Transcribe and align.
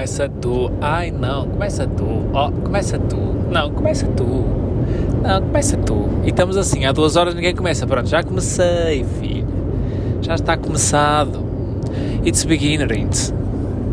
começa 0.00 0.30
tu. 0.40 0.72
Ai 0.80 1.10
não, 1.10 1.46
começa 1.46 1.86
tu. 1.86 2.06
Oh, 2.32 2.50
começa 2.62 2.98
tu. 2.98 3.16
Não, 3.50 3.70
começa 3.70 4.06
tu. 4.06 4.24
Não, 5.22 5.42
começa 5.42 5.76
tu. 5.76 6.08
E 6.24 6.30
estamos 6.30 6.56
assim, 6.56 6.86
há 6.86 6.92
duas 6.92 7.16
horas 7.16 7.34
ninguém 7.34 7.54
começa. 7.54 7.86
Pronto, 7.86 8.08
já 8.08 8.22
comecei, 8.22 9.04
filho. 9.20 9.46
Já 10.22 10.36
está 10.36 10.56
começado. 10.56 11.44
It's 12.24 12.44
beginning. 12.44 13.10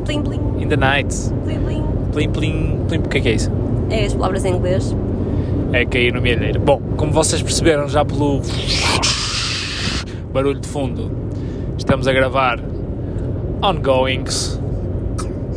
Plim, 0.06 0.24
In 0.62 0.70
the 0.70 0.78
night. 0.78 1.14
plim, 1.44 1.60
plim. 1.60 1.84
Plim, 2.14 2.30
plim, 2.30 2.78
plim. 2.88 3.00
O 3.00 3.10
que 3.10 3.18
é 3.18 3.22
que 3.22 3.28
é 3.28 3.34
isso? 3.34 3.52
É 3.90 4.06
as 4.06 4.14
palavras 4.14 4.46
em 4.46 4.56
inglês. 4.56 4.96
É 5.74 5.86
cair 5.86 6.14
no 6.14 6.22
milheiro. 6.22 6.62
Bom, 6.62 6.80
como 6.96 7.12
vocês 7.12 7.42
perceberam 7.42 7.90
já 7.90 8.06
pelo 8.06 8.42
barulho 10.32 10.62
de 10.62 10.68
fundo, 10.70 11.12
estamos 11.78 12.08
a 12.08 12.14
gravar 12.14 12.62
Ongoings 13.62 14.57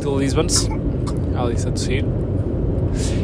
de 0.09 0.15
Lisbons. 0.17 0.69
Alice 1.35 1.67
a 1.67 1.71
tossir. 1.71 2.05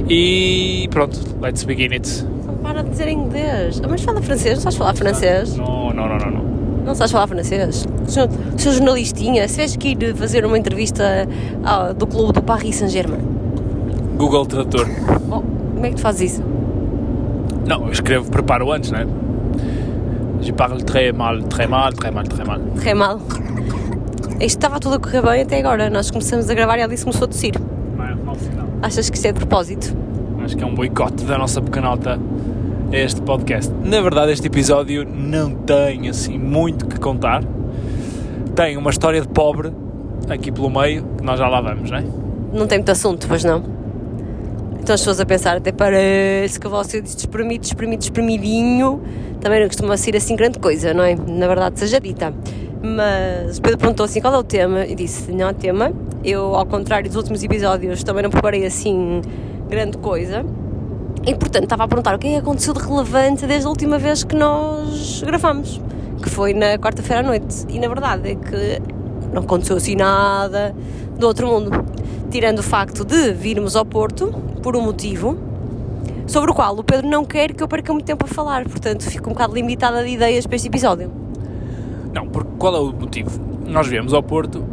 E 0.09 0.87
pronto, 0.91 1.19
let's 1.41 1.63
begin 1.63 1.91
it. 1.93 2.25
Para 2.63 2.83
de 2.83 2.89
dizer 2.89 3.07
inglês. 3.09 3.81
Ah, 3.83 3.87
Mas 3.89 4.01
fala 4.03 4.21
francês, 4.21 4.55
não 4.55 4.61
sabes 4.61 4.77
falar 4.77 4.93
francês? 4.95 5.55
Não, 5.57 5.93
não, 5.93 6.07
não, 6.07 6.17
não. 6.17 6.31
não. 6.31 6.47
Não 6.85 6.95
sabes 6.95 7.11
falar 7.11 7.27
francês? 7.27 7.85
Sou, 8.07 8.27
sou 8.57 8.71
jornalistinha. 8.71 9.45
Se 9.47 9.55
tiveres 9.55 9.75
que 9.75 9.89
ir 9.89 10.15
fazer 10.15 10.45
uma 10.45 10.57
entrevista 10.57 11.27
ah, 11.63 11.91
do 11.93 12.07
clube 12.07 12.33
do 12.33 12.41
Paris 12.41 12.75
Saint-Germain, 12.77 13.19
Google 14.17 14.45
Tradutor. 14.45 14.87
oh, 15.29 15.41
como 15.41 15.85
é 15.85 15.89
que 15.89 15.95
tu 15.95 16.01
fazes 16.01 16.33
isso? 16.33 16.43
Não, 17.67 17.85
eu 17.85 17.91
escrevo, 17.91 18.31
preparo 18.31 18.71
antes, 18.71 18.91
não 18.91 18.99
é? 18.99 19.07
Je 20.41 20.53
parle 20.53 20.81
très 20.83 21.11
mal, 21.13 21.41
très 21.43 21.67
mal, 21.67 21.91
très 21.91 22.13
mal, 22.13 22.23
très 22.23 22.47
mal. 22.47 22.59
Correu 22.75 22.95
mal. 22.95 23.19
Isto 24.39 24.57
estava 24.59 24.79
tudo 24.79 24.95
a 24.95 24.99
correr 24.99 25.21
bem 25.23 25.41
até 25.41 25.59
agora. 25.59 25.89
Nós 25.89 26.11
começamos 26.11 26.47
a 26.47 26.53
gravar 26.53 26.77
e 26.77 26.81
a 26.81 26.85
Alice 26.85 27.03
começou 27.03 27.25
a 27.25 27.27
tossir. 27.27 27.55
Não 27.97 28.05
é 28.05 28.13
mau 28.13 28.35
sinal. 28.35 28.67
Achas 28.83 29.09
que 29.09 29.15
isto 29.15 29.25
é 29.25 29.31
de 29.31 29.39
propósito? 29.39 29.95
Acho 30.43 30.55
que 30.55 30.63
é 30.63 30.67
um 30.67 30.75
boicote 30.75 31.23
da 31.25 31.39
nossa 31.39 31.59
pequenota 31.59 32.19
a 32.93 32.95
este 32.95 33.19
podcast. 33.21 33.73
Na 33.83 33.99
verdade, 33.99 34.31
este 34.31 34.45
episódio 34.45 35.03
não 35.11 35.55
tem 35.55 36.07
assim 36.07 36.37
muito 36.37 36.85
que 36.85 36.99
contar. 36.99 37.43
Tem 38.55 38.77
uma 38.77 38.91
história 38.91 39.19
de 39.21 39.27
pobre 39.27 39.73
aqui 40.29 40.51
pelo 40.51 40.69
meio, 40.69 41.03
que 41.17 41.23
nós 41.23 41.39
já 41.39 41.47
lá 41.47 41.59
vamos, 41.59 41.89
não 41.89 41.97
é? 41.97 42.03
Não 42.53 42.67
tem 42.67 42.77
muito 42.77 42.91
assunto, 42.91 43.27
pois 43.27 43.43
não? 43.43 43.63
Então 44.79 44.93
as 44.93 45.01
pessoas 45.01 45.19
a 45.19 45.25
pensar, 45.25 45.57
até 45.57 45.71
parece 45.71 46.59
que 46.59 46.67
você 46.67 47.01
disse 47.01 47.17
espremido, 47.17 47.65
espremido, 47.65 48.03
espremidinho, 48.03 49.01
também 49.41 49.61
não 49.61 49.67
costuma 49.67 49.97
ser 49.97 50.15
assim 50.15 50.35
grande 50.35 50.59
coisa, 50.59 50.93
não 50.93 51.03
é? 51.03 51.15
Na 51.15 51.47
verdade, 51.47 51.79
seja 51.79 51.99
dita. 51.99 52.31
Mas 52.81 53.59
Pedro 53.59 53.77
perguntou 53.77 54.05
assim: 54.05 54.21
qual 54.21 54.33
é 54.33 54.37
o 54.37 54.43
tema? 54.43 54.85
E 54.85 54.95
disse: 54.95 55.31
não 55.31 55.47
há 55.47 55.53
tema. 55.53 55.91
Eu, 56.23 56.55
ao 56.55 56.65
contrário 56.65 57.07
dos 57.07 57.15
últimos 57.15 57.43
episódios, 57.43 58.03
também 58.03 58.23
não 58.23 58.29
preparei 58.29 58.65
assim 58.65 59.21
grande 59.69 59.97
coisa. 59.97 60.45
E 61.25 61.35
portanto, 61.35 61.63
estava 61.63 61.83
a 61.83 61.87
perguntar 61.87 62.15
o 62.15 62.19
que 62.19 62.27
é 62.27 62.31
que 62.31 62.37
aconteceu 62.37 62.73
de 62.73 62.79
relevante 62.79 63.45
desde 63.45 63.65
a 63.65 63.69
última 63.69 63.97
vez 63.97 64.23
que 64.23 64.35
nós 64.35 65.21
gravamos, 65.25 65.81
que 66.21 66.29
foi 66.29 66.53
na 66.53 66.77
quarta-feira 66.77 67.21
à 67.21 67.23
noite. 67.23 67.65
E 67.67 67.79
na 67.79 67.87
verdade 67.87 68.31
é 68.31 68.35
que 68.35 68.81
não 69.33 69.41
aconteceu 69.41 69.75
assim 69.77 69.95
nada 69.95 70.73
do 71.17 71.27
outro 71.27 71.47
mundo. 71.47 71.71
Tirando 72.29 72.59
o 72.59 72.63
facto 72.63 73.03
de 73.03 73.33
virmos 73.33 73.75
ao 73.75 73.85
Porto, 73.85 74.33
por 74.61 74.75
um 74.75 74.81
motivo, 74.81 75.37
sobre 76.27 76.51
o 76.51 76.53
qual 76.53 76.77
o 76.77 76.83
Pedro 76.83 77.07
não 77.07 77.25
quer 77.25 77.53
que 77.53 77.63
eu 77.63 77.67
perca 77.67 77.91
muito 77.91 78.05
tempo 78.05 78.25
a 78.25 78.27
falar, 78.27 78.63
portanto 78.65 79.03
fico 79.03 79.29
um 79.29 79.33
bocado 79.33 79.53
limitada 79.53 80.03
de 80.03 80.09
ideias 80.09 80.45
para 80.45 80.55
este 80.55 80.67
episódio. 80.67 81.26
Não, 82.17 82.27
porque 82.27 82.49
qual 82.57 82.75
é 82.75 82.79
o 82.79 82.91
motivo? 82.91 83.39
Nós 83.67 83.85
viemos 83.85 84.11
ao 84.11 84.23
Porto 84.23 84.65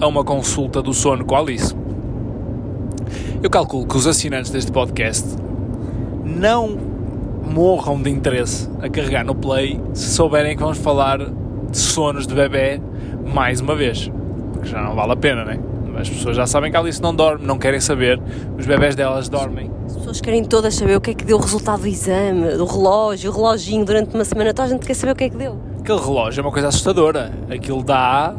a 0.00 0.06
uma 0.08 0.24
consulta 0.24 0.82
do 0.82 0.92
sono 0.92 1.24
com 1.24 1.36
a 1.36 1.38
Alice. 1.38 1.72
Eu 3.40 3.48
calculo 3.48 3.86
que 3.86 3.96
os 3.96 4.04
assinantes 4.04 4.50
deste 4.50 4.72
podcast 4.72 5.36
não 6.24 6.76
morram 7.48 8.02
de 8.02 8.10
interesse 8.10 8.68
a 8.82 8.88
carregar 8.88 9.24
no 9.24 9.32
play 9.32 9.80
se 9.94 10.10
souberem 10.10 10.56
que 10.56 10.62
vamos 10.64 10.78
falar 10.78 11.18
de 11.18 11.78
sonos 11.78 12.26
de 12.26 12.34
bebê 12.34 12.80
mais 13.32 13.60
uma 13.60 13.76
vez. 13.76 14.10
Porque 14.52 14.66
já 14.66 14.82
não 14.82 14.96
vale 14.96 15.12
a 15.12 15.16
pena, 15.16 15.44
né? 15.44 15.60
As 15.96 16.10
pessoas 16.10 16.36
já 16.36 16.48
sabem 16.48 16.68
que 16.68 16.76
a 16.76 16.80
Alice 16.80 17.00
não 17.00 17.14
dorme, 17.14 17.46
não 17.46 17.60
querem 17.60 17.78
saber. 17.78 18.20
Os 18.58 18.66
bebés 18.66 18.96
delas 18.96 19.28
dormem. 19.28 19.70
As 19.86 19.96
pessoas 19.96 20.20
querem 20.20 20.44
todas 20.44 20.74
saber 20.74 20.96
o 20.96 21.00
que 21.00 21.12
é 21.12 21.14
que 21.14 21.24
deu 21.24 21.36
o 21.36 21.40
resultado 21.40 21.82
do 21.82 21.86
exame, 21.86 22.56
do 22.56 22.64
relógio, 22.64 23.30
o 23.30 23.34
reloginho 23.34 23.84
durante 23.84 24.16
uma 24.16 24.24
semana, 24.24 24.52
toda 24.52 24.66
a 24.66 24.70
gente 24.72 24.84
quer 24.84 24.94
saber 24.94 25.12
o 25.12 25.14
que 25.14 25.22
é 25.22 25.30
que 25.30 25.36
deu. 25.36 25.67
Aquele 25.88 26.04
relógio 26.04 26.40
é 26.40 26.44
uma 26.44 26.52
coisa 26.52 26.68
assustadora. 26.68 27.32
Aquilo 27.48 27.82
dá 27.82 28.34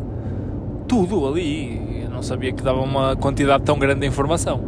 tudo 0.87 1.27
ali. 1.27 2.03
Eu 2.03 2.11
não 2.11 2.21
sabia 2.21 2.51
que 2.51 2.61
dava 2.61 2.79
uma 2.79 3.15
quantidade 3.15 3.63
tão 3.63 3.79
grande 3.79 4.01
de 4.01 4.05
informação. 4.05 4.61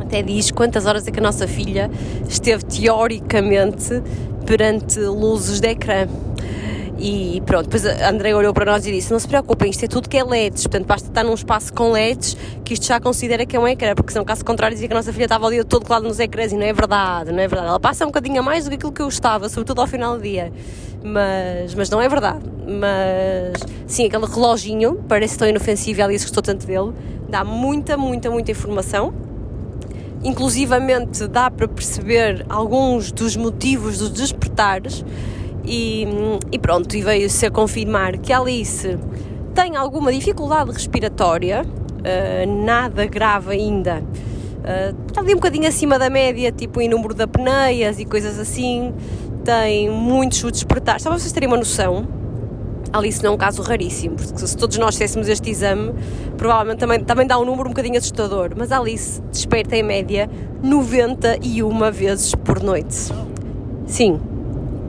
Até 0.00 0.20
diz 0.20 0.50
quantas 0.50 0.86
horas 0.86 1.06
é 1.06 1.12
que 1.12 1.20
a 1.20 1.22
nossa 1.22 1.46
filha 1.46 1.88
esteve 2.28 2.64
teoricamente 2.64 4.02
perante 4.44 4.98
luzes 4.98 5.60
de 5.60 5.68
ecrã. 5.68 6.08
E 6.98 7.40
pronto, 7.46 7.68
depois 7.68 7.86
a 7.86 8.10
André 8.10 8.34
olhou 8.34 8.52
para 8.52 8.72
nós 8.72 8.84
e 8.84 8.90
disse: 8.90 9.12
Não 9.12 9.20
se 9.20 9.28
preocupem, 9.28 9.70
isto 9.70 9.84
é 9.84 9.88
tudo 9.88 10.08
que 10.08 10.16
é 10.16 10.24
LEDs, 10.24 10.64
portanto 10.64 10.86
basta 10.86 11.08
estar 11.08 11.22
num 11.22 11.34
espaço 11.34 11.72
com 11.72 11.92
LEDs 11.92 12.36
que 12.64 12.74
isto 12.74 12.86
já 12.86 12.98
considera 13.00 13.46
que 13.46 13.56
é 13.56 13.60
um 13.60 13.68
ecrã, 13.68 13.94
porque 13.94 14.12
senão, 14.12 14.24
caso 14.24 14.44
contrário, 14.44 14.74
dizia 14.74 14.88
que 14.88 14.94
a 14.94 14.96
nossa 14.96 15.12
filha 15.12 15.24
estava 15.24 15.46
o 15.46 15.50
dia 15.50 15.64
todo 15.64 15.86
colada 15.86 16.06
nos 16.06 16.18
ecrãs 16.18 16.52
e 16.52 16.56
não 16.56 16.64
é 16.64 16.72
verdade, 16.72 17.30
não 17.30 17.38
é 17.38 17.46
verdade. 17.46 17.68
Ela 17.68 17.80
passa 17.80 18.04
um 18.04 18.08
bocadinho 18.08 18.40
a 18.40 18.42
mais 18.42 18.64
do 18.64 18.70
que 18.70 18.76
aquilo 18.76 18.92
que 18.92 19.00
eu 19.00 19.08
estava, 19.08 19.48
sobretudo 19.48 19.80
ao 19.80 19.86
final 19.86 20.16
do 20.16 20.22
dia, 20.22 20.52
mas, 21.04 21.72
mas 21.76 21.88
não 21.88 22.02
é 22.02 22.08
verdade. 22.08 22.40
Mas 22.66 23.64
sim, 23.86 24.06
aquele 24.06 24.26
reloginho 24.26 25.04
parece 25.08 25.38
tão 25.38 25.48
inofensivo 25.48 26.00
e 26.00 26.02
Alice 26.02 26.24
gostou 26.24 26.42
tanto 26.42 26.66
dele, 26.66 26.92
dá 27.28 27.44
muita, 27.44 27.96
muita, 27.96 28.28
muita 28.28 28.50
informação 28.50 29.14
inclusivamente 30.24 31.28
dá 31.28 31.48
para 31.48 31.68
perceber 31.68 32.44
alguns 32.48 33.12
dos 33.12 33.36
motivos 33.36 33.98
dos 33.98 34.10
despertares 34.10 35.04
e, 35.64 36.06
e 36.52 36.58
pronto, 36.58 36.96
e 36.96 37.02
veio-se 37.02 37.46
a 37.46 37.50
confirmar 37.50 38.18
que 38.18 38.32
a 38.32 38.38
Alice 38.38 38.98
tem 39.54 39.76
alguma 39.76 40.12
dificuldade 40.12 40.70
respiratória, 40.70 41.62
uh, 41.64 42.64
nada 42.64 43.06
grave 43.06 43.52
ainda, 43.52 44.00
uh, 44.00 45.06
está 45.08 45.20
ali 45.20 45.32
um 45.32 45.36
bocadinho 45.36 45.66
acima 45.66 45.98
da 45.98 46.08
média, 46.08 46.52
tipo 46.52 46.80
em 46.80 46.88
número 46.88 47.14
de 47.14 47.22
apneias 47.22 47.98
e 47.98 48.04
coisas 48.04 48.38
assim, 48.38 48.94
tem 49.44 49.90
muitos 49.90 50.42
despertares, 50.50 51.02
só 51.02 51.10
para 51.10 51.18
vocês 51.18 51.32
terem 51.32 51.48
uma 51.48 51.56
noção, 51.56 52.06
Alice 52.92 53.22
não 53.22 53.32
é 53.32 53.34
um 53.34 53.38
caso 53.38 53.60
raríssimo, 53.62 54.16
porque 54.16 54.46
se 54.46 54.56
todos 54.56 54.78
nós 54.78 54.94
fizéssemos 54.94 55.28
este 55.28 55.50
exame, 55.50 55.92
provavelmente 56.36 56.78
também, 56.78 57.04
também 57.04 57.26
dá 57.26 57.38
um 57.38 57.44
número 57.44 57.68
um 57.68 57.72
bocadinho 57.72 57.98
assustador. 57.98 58.52
Mas 58.56 58.72
Alice 58.72 59.20
desperta 59.30 59.76
em 59.76 59.82
média 59.82 60.28
91 60.62 61.92
vezes 61.92 62.34
por 62.34 62.62
noite. 62.62 63.12
Sim, 63.86 64.20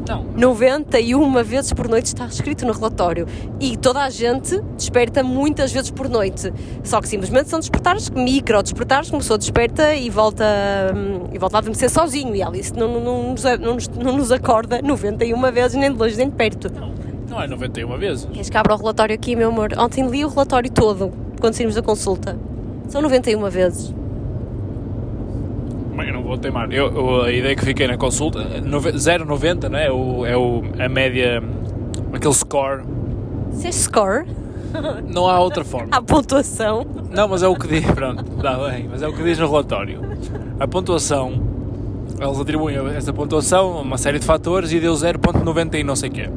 Não. 0.09 0.25
91 0.36 1.44
vezes 1.44 1.72
por 1.72 1.88
noite 1.88 2.08
está 2.08 2.25
escrito 2.25 2.66
no 2.66 2.74
relatório. 2.74 3.28
E 3.59 3.78
toda 3.78 4.02
a 4.02 4.09
gente 4.09 4.59
desperta 4.75 5.22
muitas 5.22 5.72
vezes 5.72 5.92
por 5.92 6.09
noite. 6.09 6.52
Só 6.84 7.00
que 7.00 7.08
simplesmente 7.08 7.47
são 7.47 7.59
despertares, 7.59 8.09
micro 8.09 8.64
despertares, 8.64 9.12
começou 9.12 9.38
desperta 9.38 9.94
e 9.94 10.09
volta, 10.09 10.44
hum, 10.96 11.30
e 11.31 11.38
volta 11.38 11.58
a 11.58 11.59
adormecer 11.59 11.92
sozinho. 11.92 12.36
E 12.36 12.42
a 12.42 12.48
Alice 12.48 12.74
não, 12.74 12.88
não, 12.88 13.02
não, 13.02 13.31
nos, 13.31 13.44
não, 13.44 13.74
nos, 13.75 13.88
não 13.90 14.18
nos 14.18 14.31
acorda 14.31 14.81
91 14.81 15.40
vezes, 15.52 15.78
nem 15.78 15.92
de 15.92 15.98
longe 16.00 16.18
nem 16.18 16.28
de 16.28 16.36
perto. 16.36 16.72
Não 17.30 17.40
é 17.40 17.48
91 17.48 17.98
vezes. 18.00 18.25
Queres 18.25 18.50
que 18.50 18.58
abra 18.58 18.74
o 18.74 18.78
relatório 18.78 19.14
aqui, 19.14 19.36
meu 19.36 19.50
amor? 19.50 19.69
Ontem 19.78 20.08
li 20.08 20.25
o 20.25 20.28
relatório 20.30 20.72
todo, 20.72 21.12
quando 21.40 21.53
saímos 21.53 21.75
da 21.75 21.84
consulta. 21.84 22.36
São 22.88 23.00
91 23.03 23.48
vezes. 23.52 23.94
Eu 26.08 26.14
não 26.14 26.24
vou 26.24 26.38
teimar. 26.38 26.72
Eu, 26.72 26.88
eu- 26.94 27.22
a 27.24 27.32
ideia 27.32 27.56
que 27.56 27.64
fiquei 27.66 27.88
na 27.88 27.98
consulta, 27.98 28.40
nove- 28.64 28.92
0,90, 28.94 29.69
não 29.69 29.78
é? 29.80 29.92
O, 29.92 30.25
é 30.25 30.36
o, 30.38 30.62
a 30.80 30.88
média, 30.90 31.42
aquele 32.13 32.34
score. 32.34 32.84
Se 33.51 33.68
é 33.68 33.72
score, 33.72 34.25
Não 35.13 35.28
há 35.28 35.40
outra 35.40 35.63
forma. 35.63 35.88
a 35.96 36.01
pontuação. 36.01 36.86
Não, 37.12 37.28
mas 37.28 37.42
é 37.44 37.48
o 37.48 37.56
que 37.56 37.68
diz, 37.68 37.86
pronto, 37.92 38.24
dá 38.42 38.56
bem, 38.69 38.88
mas 38.90 39.01
é 39.01 39.07
o 39.07 39.13
que 39.13 39.24
diz 39.24 39.38
no 39.40 39.48
relatório. 39.48 40.00
A 40.60 40.68
pontuação, 40.68 41.34
eles 42.22 42.40
atribuem 42.40 42.75
essa 42.96 43.12
pontuação 43.12 43.78
a 43.78 43.81
uma 43.81 43.98
série 43.98 44.19
de 44.19 44.25
fatores 44.25 44.72
e 44.72 44.80
deu 44.80 44.94
0.90 44.94 45.75
e 45.80 45.84
não 45.84 45.96
sei 45.96 46.10
o 46.10 46.12
quê. 46.12 46.30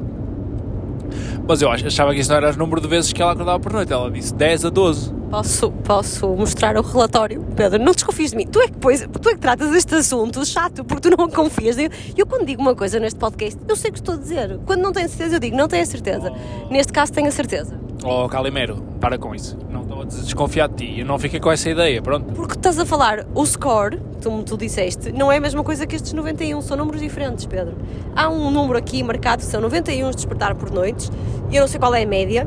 Mas 1.47 1.61
eu 1.61 1.70
ach- 1.70 1.85
achava 1.85 2.14
que 2.14 2.20
isso 2.20 2.31
não 2.31 2.37
era 2.37 2.50
o 2.53 2.56
número 2.56 2.81
de 2.81 2.88
vezes 2.88 3.12
que 3.12 3.20
ela 3.20 3.32
acordava 3.32 3.59
por 3.61 3.73
noite. 3.73 3.93
Ela 3.93 4.11
disse 4.11 4.32
10 4.35 4.64
a 4.64 4.70
12. 4.70 5.12
Posso, 5.32 5.73
posso 5.73 6.29
mostrar 6.37 6.76
o 6.76 6.82
relatório? 6.82 7.43
Pedro, 7.56 7.82
não 7.82 7.93
desconfies 7.93 8.32
de 8.32 8.37
mim. 8.37 8.46
Tu 8.46 8.61
é 8.61 8.67
que, 8.67 8.76
pois, 8.76 9.00
tu 9.00 9.31
é 9.31 9.32
que 9.32 9.38
tratas 9.38 9.75
este 9.75 9.94
assunto 9.94 10.44
chato, 10.44 10.84
porque 10.84 11.08
tu 11.08 11.17
não 11.17 11.26
confias. 11.26 11.79
Eu, 11.79 11.88
eu 12.14 12.26
quando 12.26 12.44
digo 12.44 12.61
uma 12.61 12.75
coisa 12.75 13.00
neste 13.00 13.19
podcast, 13.19 13.58
eu 13.67 13.75
sei 13.75 13.88
o 13.88 13.94
que 13.94 14.00
estou 14.00 14.14
a 14.17 14.19
dizer. 14.19 14.58
Quando 14.67 14.82
não 14.82 14.93
tenho 14.93 15.08
certeza, 15.08 15.37
eu 15.37 15.40
digo, 15.40 15.56
não 15.56 15.69
tenho 15.69 15.84
a 15.84 15.87
certeza. 15.87 16.31
Neste 16.70 16.93
caso, 16.93 17.14
tenho 17.14 17.29
a 17.29 17.31
certeza. 17.31 17.81
Oh, 18.05 18.29
Calimero, 18.29 18.82
para 19.00 19.17
com 19.17 19.34
isso. 19.34 19.56
Não 19.70 19.81
estou 19.81 20.02
a 20.02 20.05
desconfiar 20.05 20.69
de 20.69 20.84
ti. 20.84 21.00
Eu 21.00 21.06
não 21.06 21.19
fiquei 21.19 21.40
com 21.40 21.50
essa 21.50 21.70
ideia, 21.70 22.02
pronto. 22.02 22.31
Porque 22.35 22.52
estás 22.52 22.78
a 22.78 22.85
falar, 22.85 23.26
o 23.35 23.46
score, 23.46 24.02
como 24.23 24.43
tu 24.43 24.58
disseste, 24.58 25.12
não 25.12 25.32
é 25.32 25.38
a 25.38 25.40
mesma 25.40 25.64
coisa 25.64 25.87
que 25.87 25.96
estes 25.96 26.12
91, 26.12 26.61
são 26.61 26.76
números 26.76 27.00
diferentes, 27.00 27.46
Pedro. 27.46 27.75
Há 28.14 28.28
um 28.28 28.50
número 28.50 28.78
aqui 28.78 29.02
marcado, 29.02 29.43
são 29.43 29.62
91 29.62 30.11
de 30.11 30.17
despertar 30.17 30.55
por 30.55 30.70
noites, 30.70 31.11
eu 31.50 31.62
não 31.62 31.69
sei 31.69 31.81
qual 31.81 31.94
é 31.94 32.02
a 32.02 32.06
média, 32.06 32.46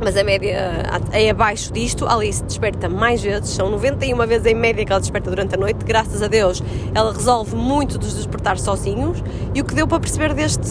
mas 0.00 0.16
a 0.16 0.24
média 0.24 0.82
é 1.12 1.30
abaixo 1.30 1.72
disto. 1.72 2.06
A 2.06 2.14
Alice 2.14 2.42
desperta 2.42 2.88
mais 2.88 3.22
vezes, 3.22 3.50
são 3.50 3.70
91 3.70 4.16
vezes 4.26 4.46
em 4.46 4.54
média 4.54 4.84
que 4.84 4.90
ela 4.90 5.00
desperta 5.00 5.30
durante 5.30 5.54
a 5.54 5.58
noite. 5.58 5.84
Graças 5.84 6.22
a 6.22 6.26
Deus, 6.26 6.62
ela 6.94 7.12
resolve 7.12 7.54
muito 7.54 7.98
dos 7.98 8.14
despertares 8.14 8.62
sozinhos. 8.62 9.22
E 9.54 9.60
o 9.60 9.64
que 9.64 9.74
deu 9.74 9.86
para 9.86 10.00
perceber 10.00 10.32
deste, 10.32 10.70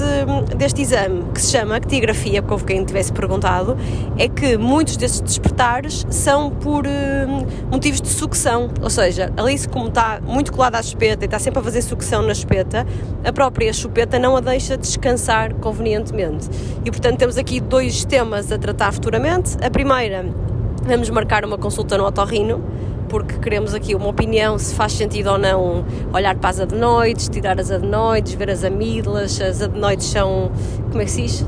deste 0.58 0.82
exame, 0.82 1.24
que 1.34 1.42
se 1.42 1.52
chama 1.52 1.76
actigrafia, 1.76 2.42
porque 2.42 2.74
quem 2.74 2.84
tivesse 2.84 3.14
perguntado, 3.14 3.78
é 4.18 4.28
que 4.28 4.58
muitos 4.58 4.98
destes 4.98 5.22
despertares 5.22 6.06
são 6.10 6.50
por 6.50 6.86
uh, 6.86 7.70
motivos 7.72 8.02
de 8.02 8.10
sucção. 8.10 8.70
Ou 8.82 8.90
seja, 8.90 9.32
a 9.38 9.42
Alice, 9.42 9.68
como 9.68 9.90
está 9.90 10.20
muito 10.22 10.52
colada 10.52 10.78
à 10.78 10.82
chupeta 10.82 11.24
e 11.24 11.28
está 11.28 11.38
sempre 11.38 11.60
a 11.60 11.64
fazer 11.64 11.82
sucção 11.82 12.24
na 12.24 12.34
chupeta, 12.34 12.86
a 13.24 13.32
própria 13.32 13.72
chupeta 13.74 14.18
não 14.18 14.36
a 14.36 14.40
deixa 14.40 14.78
descansar 14.78 15.54
convenientemente. 15.56 16.50
E 16.84 16.90
portanto, 16.90 17.18
temos 17.18 17.38
aqui 17.38 17.60
dois 17.60 18.04
temas 18.06 18.52
a 18.52 18.58
tratar 18.58 18.92
futuramente 18.92 19.19
a 19.62 19.70
primeira, 19.70 20.26
vamos 20.86 21.10
marcar 21.10 21.44
uma 21.44 21.58
consulta 21.58 21.98
no 21.98 22.06
otorrino, 22.06 22.64
porque 23.10 23.38
queremos 23.38 23.74
aqui 23.74 23.94
uma 23.94 24.08
opinião 24.08 24.58
se 24.58 24.74
faz 24.74 24.94
sentido 24.94 25.32
ou 25.32 25.38
não 25.38 25.84
olhar 26.14 26.36
para 26.36 26.52
as 26.52 26.60
adenoides, 26.62 27.28
tirar 27.28 27.60
as 27.60 27.70
adenoides, 27.70 28.34
ver 28.34 28.50
as 28.50 28.64
amígdalas, 28.64 29.42
as 29.42 29.62
adenoides 29.62 30.08
são, 30.08 30.52
como 30.90 31.02
é 31.02 31.06
que 31.06 31.12
se 31.12 31.22
diz? 31.24 31.46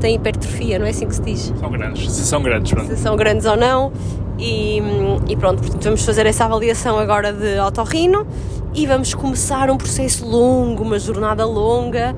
Tem 0.00 0.16
hipertrofia, 0.16 0.78
não 0.78 0.86
é 0.86 0.90
assim 0.90 1.06
que 1.06 1.14
se 1.14 1.22
diz? 1.22 1.52
São 1.58 1.70
grandes, 1.70 2.12
se 2.12 2.24
são 2.26 2.42
grandes, 2.42 2.72
pronto. 2.72 2.88
Se 2.88 2.96
são 2.96 3.16
grandes 3.16 3.46
ou 3.46 3.56
não. 3.56 3.92
E, 4.38 4.80
e 5.26 5.36
pronto, 5.36 5.60
portanto 5.60 5.82
vamos 5.82 6.04
fazer 6.04 6.24
essa 6.24 6.44
avaliação 6.44 6.96
agora 6.96 7.32
de 7.32 7.58
otorrino 7.58 8.24
e 8.72 8.86
vamos 8.86 9.12
começar 9.12 9.68
um 9.68 9.76
processo 9.76 10.24
longo, 10.24 10.84
uma 10.84 10.98
jornada 10.98 11.44
longa 11.44 12.14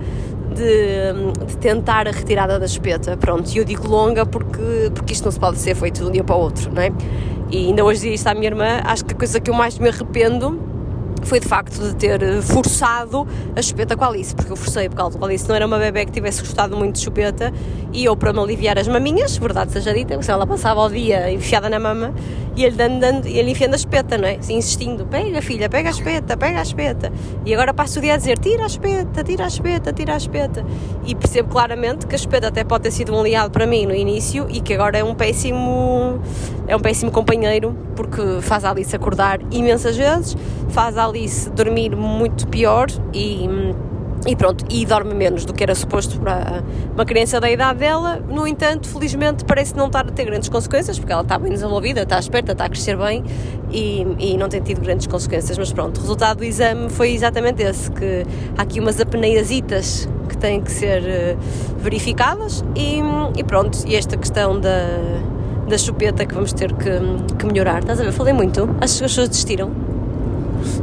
de, 0.55 1.45
de, 1.47 1.57
tentar 1.59 2.07
a 2.07 2.11
retirada 2.11 2.59
da 2.59 2.67
espeta. 2.67 3.17
Pronto, 3.17 3.51
e 3.51 3.59
eu 3.59 3.65
digo 3.65 3.89
longa 3.89 4.27
porque, 4.27 4.91
porque 4.95 5.13
isto 5.13 5.25
não 5.25 5.33
se 5.33 5.41
pode 5.41 5.59
ser 5.59 5.75
feito 5.75 6.01
de 6.01 6.09
um 6.09 6.11
dia 6.11 6.25
para 6.25 6.37
o 6.37 6.41
outro, 6.41 6.73
não 6.73 6.83
é? 6.83 6.91
E 7.51 7.69
ainda 7.69 7.85
hoje 7.85 8.01
dizia 8.01 8.15
isto 8.15 8.27
à 8.29 8.35
minha 8.35 8.47
irmã, 8.47 8.81
acho 8.85 9.05
que 9.05 9.13
a 9.13 9.17
coisa 9.17 9.41
que 9.41 9.51
eu 9.51 9.55
mais 9.55 9.79
me 9.79 9.89
arrependo 9.89 10.70
foi 11.23 11.41
de 11.41 11.47
facto 11.47 11.81
de 11.81 11.95
ter 11.95 12.23
eh, 12.23 12.43
forçado 12.43 13.27
a 13.55 13.63
chupeta 13.63 13.97
com 13.97 14.05
a 14.05 14.09
Alice, 14.09 14.35
porque 14.35 14.53
eu 14.53 14.57
forcei, 14.57 14.89
porque 14.89 15.03
a 15.03 15.27
Alice 15.27 15.49
não 15.49 15.55
era 15.55 15.67
uma 15.67 15.79
bebê 15.79 16.05
que 16.05 16.13
tivesse 16.13 16.41
gostado 16.41 16.77
muito 16.77 16.97
de 16.97 17.03
chupeta 17.03 17.53
e 17.93 18.05
eu, 18.05 18.17
para 18.17 18.33
me 18.33 18.41
aliviar 18.41 18.79
as 18.79 18.89
maminhas, 18.89 19.37
verdade 19.37 19.73
seja 19.73 19.93
dita, 19.93 20.15
porque 20.17 20.31
ela 20.31 20.47
passava 20.47 20.81
o 20.81 20.89
dia 20.89 21.31
enfiada 21.31 21.69
na 21.69 21.79
mama 21.79 22.15
e 22.57 22.65
ele 22.65 22.77
dando, 22.77 23.01
dando, 23.01 23.27
ele 23.27 23.53
enfiando 23.53 23.75
a 23.75 23.77
espeta, 23.77 24.19
não 24.19 24.29
é? 24.29 24.37
Assim, 24.37 24.57
insistindo, 24.57 25.07
pega 25.07 25.41
filha, 25.41 25.69
pega 25.69 25.89
a 25.89 25.93
espeta, 25.93 26.37
pega 26.37 26.59
a 26.59 26.63
espeta. 26.63 27.13
E 27.47 27.55
agora 27.55 27.73
passo 27.73 27.99
o 27.99 28.03
dia 28.03 28.15
a 28.15 28.17
dizer, 28.17 28.39
tira 28.39 28.65
a 28.65 28.67
espeta, 28.67 29.23
tira 29.23 29.45
a 29.45 29.49
espeta, 29.49 29.93
tira 29.93 30.15
a 30.15 30.17
espeta. 30.17 30.65
E 31.05 31.15
percebo 31.15 31.49
claramente 31.49 32.07
que 32.07 32.15
a 32.15 32.17
espeta 32.17 32.49
até 32.49 32.65
pode 32.65 32.85
ter 32.85 32.91
sido 32.91 33.15
um 33.15 33.21
aliado 33.21 33.51
para 33.51 33.67
mim 33.67 33.87
no 33.87 33.95
início 33.95 34.47
e 34.51 34.61
que 34.61 34.75
agora 34.75 34.99
é 34.99 35.05
um 35.05 35.15
péssimo, 35.15 36.21
é 36.67 36.77
um 36.77 36.81
péssimo 36.81 37.11
companheiro, 37.11 37.77
porque 37.95 38.41
faz 38.41 38.65
a 38.65 38.71
Alice 38.71 38.95
acordar 38.95 39.41
imensas 39.51 39.97
vezes, 39.97 40.37
faz 40.69 40.99
a 40.99 41.05
Alice 41.11 41.51
dormir 41.51 41.95
muito 41.95 42.47
pior 42.49 42.89
e 43.13 43.49
e 44.27 44.37
pronto, 44.37 44.67
e 44.69 44.85
dorme 44.85 45.15
menos 45.15 45.45
do 45.47 45.55
que 45.55 45.63
era 45.63 45.75
suposto 45.75 46.21
para 46.21 46.63
uma 46.95 47.05
criança 47.07 47.41
da 47.41 47.51
idade 47.51 47.79
dela. 47.79 48.21
No 48.29 48.47
entanto, 48.47 48.87
felizmente 48.89 49.45
parece 49.45 49.75
não 49.75 49.87
estar 49.87 50.07
a 50.07 50.11
ter 50.11 50.25
grandes 50.25 50.49
consequências, 50.49 50.99
porque 50.99 51.13
ela 51.13 51.23
está 51.23 51.39
bem 51.39 51.51
desenvolvida, 51.51 52.03
está 52.03 52.19
esperta, 52.19 52.53
está 52.53 52.67
a 52.67 52.69
crescer 52.69 52.97
bem 52.99 53.25
e, 53.71 54.07
e 54.19 54.37
não 54.37 54.49
tem 54.49 54.61
tido 54.61 54.83
grandes 54.83 55.07
consequências. 55.07 55.57
Mas 55.57 55.73
pronto, 55.73 55.97
o 55.99 56.01
resultado 56.01 56.39
do 56.39 56.45
exame 56.45 56.91
foi 56.91 57.13
exatamente 57.13 57.63
esse: 57.63 57.91
que 57.91 58.27
há 58.59 58.63
aqui 58.63 58.79
umas 58.79 59.01
apneiasitas 59.01 60.07
que 60.29 60.37
têm 60.37 60.61
que 60.61 60.71
ser 60.71 61.03
uh, 61.03 61.39
verificadas 61.79 62.63
e, 62.77 63.01
e, 63.39 63.43
pronto, 63.43 63.79
e 63.87 63.97
esta 63.97 64.19
questão 64.19 64.61
da, 64.61 64.87
da 65.67 65.79
chupeta 65.79 66.27
que 66.27 66.35
vamos 66.35 66.53
ter 66.53 66.75
que, 66.75 66.91
que 67.39 67.47
melhorar. 67.47 67.79
Estás 67.81 67.99
a 67.99 68.05
ver? 68.05 68.13
Falei 68.13 68.35
muito, 68.35 68.69
acho 68.83 68.99
que 68.99 69.05
as 69.05 69.11
pessoas 69.11 69.31
desistiram. 69.31 69.90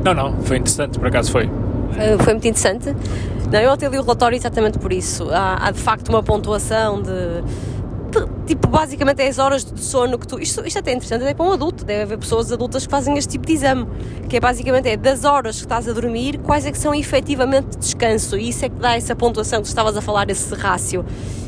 Não, 0.03 0.13
não, 0.13 0.41
foi 0.41 0.57
interessante, 0.57 0.97
por 0.99 1.07
acaso 1.07 1.31
foi. 1.31 1.45
Uh, 1.45 2.23
foi 2.23 2.33
muito 2.33 2.47
interessante. 2.47 2.95
Não, 3.51 3.59
eu 3.59 3.71
até 3.71 3.87
li 3.87 3.97
o 3.97 4.01
relatório 4.01 4.35
exatamente 4.35 4.77
por 4.77 4.91
isso. 4.91 5.29
Há, 5.31 5.67
há 5.67 5.71
de 5.71 5.79
facto 5.79 6.09
uma 6.09 6.21
pontuação 6.21 7.01
de, 7.01 7.43
Tipo, 8.45 8.69
basicamente 8.69 9.21
é 9.21 9.27
as 9.27 9.37
horas 9.37 9.65
de 9.65 9.79
sono 9.81 10.17
que 10.17 10.25
tu. 10.25 10.39
Isto, 10.39 10.65
isto 10.65 10.79
até 10.79 10.91
é 10.91 10.93
interessante, 10.93 11.25
é 11.25 11.33
para 11.33 11.45
um 11.45 11.51
adulto. 11.51 11.83
Deve 11.83 12.03
haver 12.03 12.17
pessoas 12.17 12.51
adultas 12.51 12.85
que 12.85 12.91
fazem 12.91 13.17
este 13.17 13.31
tipo 13.31 13.45
de 13.45 13.53
exame. 13.53 13.85
Que 14.29 14.37
é 14.37 14.39
basicamente 14.39 14.87
é 14.87 14.95
das 14.95 15.25
horas 15.25 15.57
que 15.57 15.63
estás 15.63 15.87
a 15.87 15.93
dormir, 15.93 16.39
quais 16.39 16.65
é 16.65 16.71
que 16.71 16.77
são 16.77 16.95
efetivamente 16.95 17.67
de 17.71 17.77
descanso. 17.77 18.37
E 18.37 18.49
isso 18.49 18.65
é 18.65 18.69
que 18.69 18.75
dá 18.75 18.95
essa 18.95 19.15
pontuação 19.15 19.61
que 19.61 19.67
estavas 19.67 19.97
a 19.97 20.01
falar, 20.01 20.29
esse 20.29 20.53
rácio. 20.55 21.05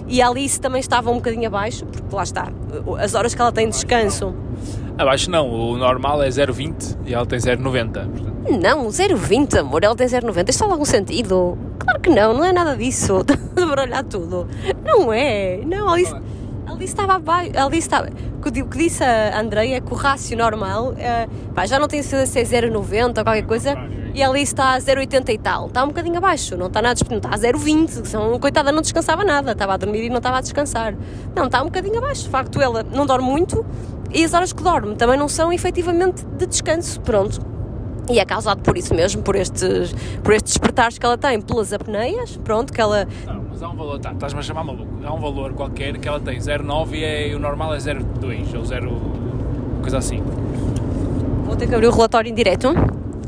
E 0.08 0.22
a 0.22 0.28
Alice 0.28 0.60
também 0.60 0.80
estava 0.80 1.10
um 1.10 1.16
bocadinho 1.16 1.48
abaixo, 1.48 1.86
porque 1.86 2.14
lá 2.14 2.24
está, 2.24 2.52
as 3.00 3.14
horas 3.14 3.34
que 3.34 3.42
ela 3.42 3.52
tem 3.52 3.68
de 3.68 3.76
descanso. 3.76 4.34
Abaixo 5.00 5.32
não, 5.32 5.50
o 5.50 5.78
normal 5.78 6.22
é 6.22 6.28
0,20 6.28 6.98
e 7.06 7.14
ela 7.14 7.26
tem 7.26 7.40
0,90. 7.40 8.06
Não, 8.62 8.88
0,20, 8.88 9.60
amor, 9.60 9.82
ela 9.82 9.96
tem 9.96 10.06
0,90. 10.06 10.50
Isto 10.50 10.60
faz 10.60 10.72
algum 10.74 10.84
sentido? 10.84 11.58
Claro 11.80 12.02
que 12.02 12.10
não, 12.10 12.34
não 12.34 12.44
é 12.44 12.52
nada 12.52 12.76
disso. 12.76 13.24
de 13.56 13.66
baralhar 13.66 14.04
tudo. 14.04 14.46
Não 14.84 15.14
é. 15.14 15.62
Não, 15.66 15.88
ali, 15.88 16.06
ali 16.68 16.84
estava 16.84 17.14
abaixo. 17.14 17.52
Ali 17.58 17.78
estava. 17.78 18.10
O 18.40 18.42
que 18.52 18.78
disse 18.78 19.02
a 19.02 19.40
Andreia 19.40 19.78
é 19.78 19.80
que 19.80 19.90
o 19.90 19.96
rácio 19.96 20.38
normal 20.38 20.94
é, 20.98 21.30
pá, 21.56 21.66
já 21.66 21.80
não 21.80 21.88
tem 21.88 22.04
certeza 22.04 22.46
se 22.46 22.58
é 22.58 22.62
0,90 22.62 23.20
ou 23.20 23.24
qualquer 23.24 23.46
coisa 23.46 23.78
e 24.14 24.22
ali 24.22 24.42
está 24.42 24.74
a 24.74 24.80
0,80 24.80 25.30
e 25.30 25.38
tal. 25.38 25.68
Está 25.68 25.82
um 25.82 25.88
bocadinho 25.88 26.18
abaixo, 26.18 26.58
não 26.58 26.68
está 26.68 26.82
nada, 26.82 27.00
não 27.10 27.18
está 27.18 27.30
a 27.30 27.38
0,20. 27.38 28.06
São, 28.06 28.38
coitada, 28.38 28.70
não 28.70 28.82
descansava 28.82 29.24
nada, 29.24 29.54
estava 29.54 29.76
a 29.76 29.78
dormir 29.78 30.04
e 30.04 30.10
não 30.10 30.18
estava 30.18 30.40
a 30.40 30.42
descansar. 30.42 30.94
Não, 31.34 31.46
está 31.46 31.62
um 31.62 31.68
bocadinho 31.68 32.00
abaixo. 32.00 32.24
De 32.24 32.30
facto, 32.30 32.60
ela 32.60 32.84
não 32.84 33.06
dorme 33.06 33.30
muito 33.30 33.66
e 34.14 34.24
as 34.24 34.34
horas 34.34 34.54
que 34.54 34.64
dorme 34.64 34.96
também 34.96 35.18
não 35.18 35.28
são 35.28 35.52
efetivamente 35.52 36.26
de 36.26 36.48
descanso. 36.48 37.00
Pronto, 37.02 37.40
e 38.10 38.20
é 38.20 38.26
causado 38.26 38.62
por 38.62 38.76
isso 38.78 38.94
mesmo, 38.96 39.22
por 39.22 39.36
estes, 39.36 39.94
por 40.24 40.34
estes 40.34 40.54
despertares 40.54 40.98
que 40.98 41.06
ela 41.06 41.18
tem 41.18 41.40
pelas 41.40 41.72
apneias, 41.72 42.38
pronto, 42.38 42.74
que 42.74 42.82
ela... 42.82 43.08
Não, 43.26 43.46
mas 43.50 43.62
há 43.62 43.70
um 43.70 43.76
valor, 43.76 44.00
tá, 44.00 44.12
estás-me 44.12 44.40
a 44.40 44.44
chamar 44.44 44.64
maluco, 44.64 44.88
há 45.04 45.14
um 45.14 45.20
valor 45.20 45.54
qualquer 45.54 45.98
que 45.98 46.08
ela 46.08 46.20
tem 46.20 46.40
0,9 46.40 46.94
e 46.94 47.04
é, 47.04 47.36
o 47.36 47.40
normal 47.40 47.76
é 47.76 47.78
0,2 47.78 48.58
ou 48.58 48.66
0... 48.66 49.02
coisa 49.82 50.00
assim. 50.00 50.24
Vou 51.46 51.56
ter 51.56 51.68
que 51.68 51.76
abrir 51.76 51.88
o 51.88 51.92
relatório 51.92 52.30
em 52.30 52.34
direto. 52.34 52.74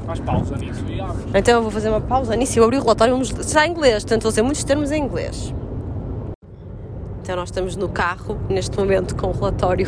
Faz 0.06 0.20
pausa 0.20 0.56
nisso 0.58 0.84
e 0.90 1.00
abre. 1.00 1.24
Então 1.36 1.56
eu 1.56 1.62
vou 1.62 1.72
fazer 1.72 1.90
uma 1.90 2.02
pausa 2.02 2.36
nisso 2.36 2.58
e 2.58 2.60
eu 2.60 2.64
abri 2.64 2.78
o 2.78 2.82
relatório, 2.82 3.14
vamos, 3.14 3.30
está 3.30 3.68
em 3.68 3.72
inglês, 3.72 4.04
portanto 4.04 4.24
vou 4.24 4.32
dizer 4.32 4.42
muitos 4.42 4.64
termos 4.64 4.92
em 4.92 5.04
inglês. 5.04 5.54
Então 7.32 7.40
nós 7.40 7.48
estamos 7.48 7.78
no 7.78 7.88
carro, 7.88 8.38
neste 8.50 8.78
momento, 8.78 9.16
com 9.16 9.28
o 9.28 9.32
relatório 9.32 9.88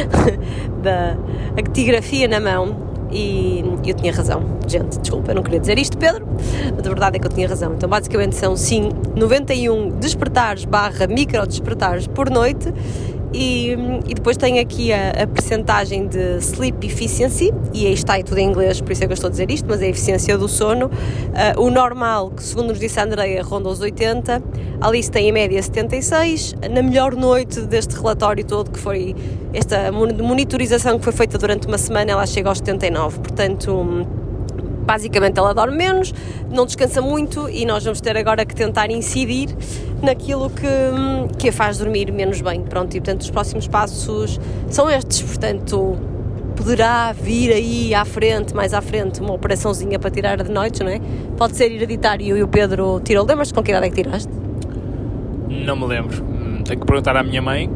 da 0.82 1.14
actigrafia 1.54 2.26
na 2.26 2.40
mão 2.40 2.74
e 3.12 3.62
eu 3.86 3.92
tinha 3.92 4.10
razão. 4.10 4.42
Gente, 4.66 4.98
desculpa, 4.98 5.32
eu 5.32 5.34
não 5.34 5.42
queria 5.42 5.60
dizer 5.60 5.78
isto, 5.78 5.98
Pedro, 5.98 6.26
mas 6.74 6.86
a 6.86 6.88
verdade 6.88 7.18
é 7.18 7.20
que 7.20 7.26
eu 7.26 7.30
tinha 7.30 7.46
razão. 7.46 7.74
Então, 7.74 7.86
basicamente, 7.86 8.34
são 8.34 8.56
sim 8.56 8.88
91 9.14 9.90
despertares 9.98 10.64
barra 10.64 11.06
micro 11.06 11.46
despertares 11.46 12.06
por 12.06 12.30
noite 12.30 12.72
e, 13.32 13.76
e, 14.08 14.14
depois 14.14 14.36
tem 14.36 14.58
aqui 14.58 14.92
a, 14.92 15.10
a 15.10 15.26
percentagem 15.26 16.06
de 16.06 16.38
sleep 16.38 16.86
efficiency, 16.86 17.52
e 17.72 17.86
aí 17.86 17.92
está 17.92 18.18
em 18.18 18.24
tudo 18.24 18.38
em 18.38 18.48
inglês, 18.48 18.80
por 18.80 18.92
isso 18.92 19.04
é 19.04 19.06
que 19.06 19.12
eu 19.12 19.14
estou 19.14 19.28
a 19.28 19.30
dizer 19.30 19.50
isto, 19.50 19.66
mas 19.68 19.80
é 19.80 19.86
a 19.86 19.88
eficiência 19.88 20.36
do 20.36 20.48
sono. 20.48 20.86
Uh, 20.86 21.60
o 21.60 21.70
normal, 21.70 22.30
que 22.30 22.42
segundo 22.42 22.68
nos 22.68 22.80
disse 22.80 22.98
a 22.98 23.04
Andrea, 23.04 23.42
ronda 23.42 23.68
os 23.68 23.80
80, 23.80 24.42
a 24.80 24.86
Alice 24.86 25.10
tem 25.10 25.28
em 25.28 25.32
média 25.32 25.62
76. 25.62 26.54
Na 26.70 26.82
melhor 26.82 27.14
noite 27.14 27.60
deste 27.62 27.94
relatório 27.94 28.44
todo, 28.44 28.70
que 28.70 28.78
foi 28.78 29.14
esta 29.52 29.92
monitorização 29.92 30.98
que 30.98 31.04
foi 31.04 31.12
feita 31.12 31.38
durante 31.38 31.66
uma 31.66 31.78
semana, 31.78 32.12
ela 32.12 32.26
chega 32.26 32.48
aos 32.48 32.58
79. 32.58 33.20
Portanto 33.20 34.19
basicamente 34.90 35.38
ela 35.38 35.54
dorme 35.54 35.76
menos, 35.76 36.12
não 36.50 36.66
descansa 36.66 37.00
muito 37.00 37.48
e 37.48 37.64
nós 37.64 37.84
vamos 37.84 38.00
ter 38.00 38.16
agora 38.16 38.44
que 38.44 38.56
tentar 38.56 38.90
incidir 38.90 39.48
naquilo 40.02 40.50
que, 40.50 41.36
que 41.38 41.48
a 41.50 41.52
faz 41.52 41.78
dormir 41.78 42.10
menos 42.10 42.40
bem. 42.40 42.62
Pronto, 42.62 42.96
e 42.96 43.00
portanto 43.00 43.20
os 43.20 43.30
próximos 43.30 43.68
passos 43.68 44.40
são 44.68 44.90
estes, 44.90 45.22
portanto 45.22 45.96
poderá 46.56 47.12
vir 47.12 47.52
aí 47.52 47.94
à 47.94 48.04
frente, 48.04 48.52
mais 48.52 48.74
à 48.74 48.80
frente, 48.80 49.20
uma 49.20 49.32
operaçãozinha 49.32 49.96
para 49.96 50.10
tirar 50.10 50.42
de 50.42 50.50
noites, 50.50 50.80
não 50.80 50.88
é? 50.88 51.00
Pode 51.36 51.56
ser 51.56 51.70
hereditário 51.70 52.36
e 52.36 52.42
o 52.42 52.48
Pedro 52.48 53.00
tirou. 53.04 53.24
Lembras-te 53.24 53.54
com 53.54 53.62
que 53.62 53.70
idade 53.70 53.86
é 53.86 53.90
que 53.90 54.02
tiraste? 54.02 54.32
Não 55.48 55.76
me 55.76 55.86
lembro. 55.86 56.20
Hum, 56.20 56.62
tenho 56.64 56.80
que 56.80 56.86
perguntar 56.86 57.16
à 57.16 57.22
minha 57.22 57.40
mãe, 57.40 57.70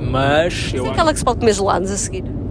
mas. 0.00 0.72
eu 0.72 0.86
é 0.86 0.90
aquela 0.90 1.12
que 1.12 1.18
se 1.18 1.24
pode 1.24 1.40
comer 1.40 1.52
gelados 1.52 1.90
a 1.90 1.96
seguir. 1.96 2.41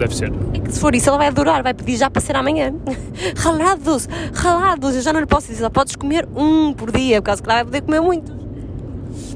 Deve 0.00 0.16
ser. 0.16 0.32
É 0.54 0.58
que 0.58 0.72
se 0.72 0.80
for 0.80 0.94
isso, 0.94 1.10
ela 1.10 1.18
vai 1.18 1.26
adorar, 1.26 1.62
vai 1.62 1.74
pedir 1.74 1.98
já 1.98 2.08
para 2.08 2.22
ser 2.22 2.34
amanhã. 2.34 2.72
ralados, 3.36 4.08
ralados, 4.32 4.96
eu 4.96 5.02
já 5.02 5.12
não 5.12 5.20
lhe 5.20 5.26
posso 5.26 5.48
dizer, 5.48 5.60
só 5.60 5.68
podes 5.68 5.94
comer 5.94 6.26
um 6.34 6.72
por 6.72 6.90
dia, 6.90 7.20
por 7.20 7.26
causa 7.26 7.42
que 7.42 7.50
ela 7.50 7.56
vai 7.56 7.64
poder 7.66 7.82
comer 7.82 8.00
muitos. 8.00 8.32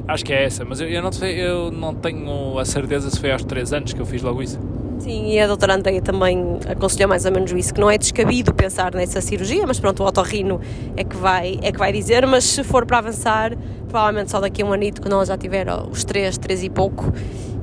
Acho 0.08 0.24
que 0.24 0.32
é 0.32 0.44
essa, 0.44 0.64
mas 0.64 0.80
eu, 0.80 0.88
eu, 0.88 1.02
não 1.02 1.12
sei, 1.12 1.38
eu 1.38 1.70
não 1.70 1.94
tenho 1.94 2.58
a 2.58 2.64
certeza 2.64 3.10
se 3.10 3.20
foi 3.20 3.30
aos 3.30 3.44
3 3.44 3.74
anos 3.74 3.92
que 3.92 4.00
eu 4.00 4.06
fiz 4.06 4.22
logo 4.22 4.42
isso. 4.42 4.58
Sim, 5.00 5.32
e 5.32 5.38
a 5.38 5.46
doutora 5.46 5.74
Andreia 5.74 6.00
também 6.00 6.58
aconselhou 6.66 7.10
mais 7.10 7.26
ou 7.26 7.32
menos 7.32 7.52
isso, 7.52 7.74
que 7.74 7.80
não 7.80 7.90
é 7.90 7.98
descabido 7.98 8.54
pensar 8.54 8.94
nessa 8.94 9.20
cirurgia, 9.20 9.66
mas 9.66 9.78
pronto, 9.78 10.02
o 10.02 10.06
otorrino 10.06 10.62
é 10.96 11.04
que 11.04 11.14
vai, 11.14 11.58
é 11.60 11.70
que 11.70 11.78
vai 11.78 11.92
dizer, 11.92 12.26
mas 12.26 12.44
se 12.44 12.64
for 12.64 12.86
para 12.86 12.98
avançar, 12.98 13.52
provavelmente 13.86 14.30
só 14.30 14.40
daqui 14.40 14.62
a 14.62 14.64
um 14.64 14.72
anito, 14.72 15.02
quando 15.02 15.12
ela 15.12 15.26
já 15.26 15.36
tiver 15.36 15.66
os 15.90 16.04
3, 16.04 16.38
3 16.38 16.62
e 16.64 16.70
pouco. 16.70 17.12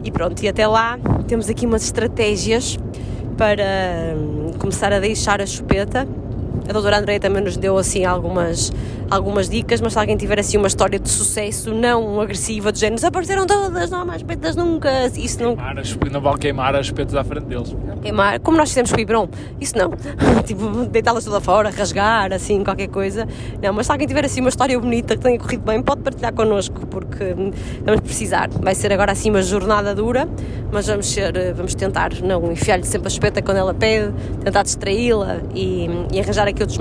E 0.03 0.11
pronto, 0.11 0.41
e 0.43 0.47
até 0.47 0.65
lá 0.67 0.97
temos 1.27 1.49
aqui 1.49 1.65
umas 1.65 1.83
estratégias 1.83 2.77
para 3.37 4.15
hum, 4.15 4.51
começar 4.57 4.91
a 4.91 4.99
deixar 4.99 5.41
a 5.41 5.45
chupeta. 5.45 6.07
A 6.67 6.73
doutora 6.73 6.99
Andreia 6.99 7.19
também 7.19 7.43
nos 7.43 7.57
deu 7.57 7.77
assim 7.77 8.05
algumas, 8.05 8.71
algumas 9.11 9.49
dicas, 9.49 9.81
mas 9.81 9.93
se 9.93 9.99
alguém 9.99 10.15
tiver 10.15 10.39
assim 10.39 10.57
uma 10.57 10.67
história 10.67 10.97
de 10.97 11.09
sucesso 11.09 11.73
não 11.73 12.19
agressiva, 12.21 12.71
de 12.71 12.79
género, 12.79 12.95
desapareceram 12.95 13.45
todas, 13.45 13.89
não 13.89 13.99
há 14.01 14.05
mais 14.05 14.23
petas 14.23 14.55
nunca, 14.55 14.89
isso 15.17 15.43
não 15.43 15.55
Queimar 15.55 15.79
as- 15.79 15.97
não 16.11 16.21
vale 16.21 16.37
queimar 16.39 16.75
as 16.75 16.89
petas 16.89 17.15
à 17.15 17.23
frente 17.23 17.45
deles. 17.45 17.75
queimar, 18.01 18.39
como 18.39 18.57
nós 18.57 18.69
fizemos 18.69 18.91
com 18.91 18.97
o 18.97 19.01
Ibron, 19.01 19.27
isso 19.59 19.77
não, 19.77 19.91
tipo, 20.45 20.85
deitá-las 20.85 21.25
toda 21.25 21.41
fora, 21.41 21.69
rasgar, 21.69 22.31
assim, 22.33 22.63
qualquer 22.63 22.87
coisa, 22.87 23.27
não, 23.61 23.73
mas 23.73 23.85
se 23.85 23.91
alguém 23.91 24.07
tiver 24.07 24.23
assim 24.25 24.39
uma 24.39 24.49
história 24.49 24.79
bonita 24.79 25.15
que 25.15 25.21
tenha 25.21 25.37
corrido 25.37 25.63
bem, 25.65 25.81
pode 25.81 26.01
partilhar 26.01 26.33
connosco, 26.33 26.85
porque 26.87 27.35
hum, 27.37 27.51
vamos 27.85 28.01
precisar, 28.01 28.49
vai 28.49 28.73
ser 28.73 28.93
agora 28.93 29.11
assim 29.11 29.29
uma 29.29 29.41
jornada 29.41 29.93
dura, 29.93 30.27
mas 30.71 30.87
vamos 30.87 31.07
ser, 31.11 31.35
eh, 31.35 31.51
vamos 31.53 31.75
tentar 31.75 32.13
não 32.23 32.49
enfiar-lhe 32.51 32.85
sempre 32.85 33.07
a 33.07 33.11
espeta 33.11 33.41
quando 33.41 33.57
ela 33.57 33.73
pede, 33.73 34.13
tentar 34.43 34.63
distraí-la 34.63 35.39
e, 35.53 35.89
e 36.13 36.19
arranjar 36.19 36.47
aqui 36.47 36.61
outros, 36.63 36.79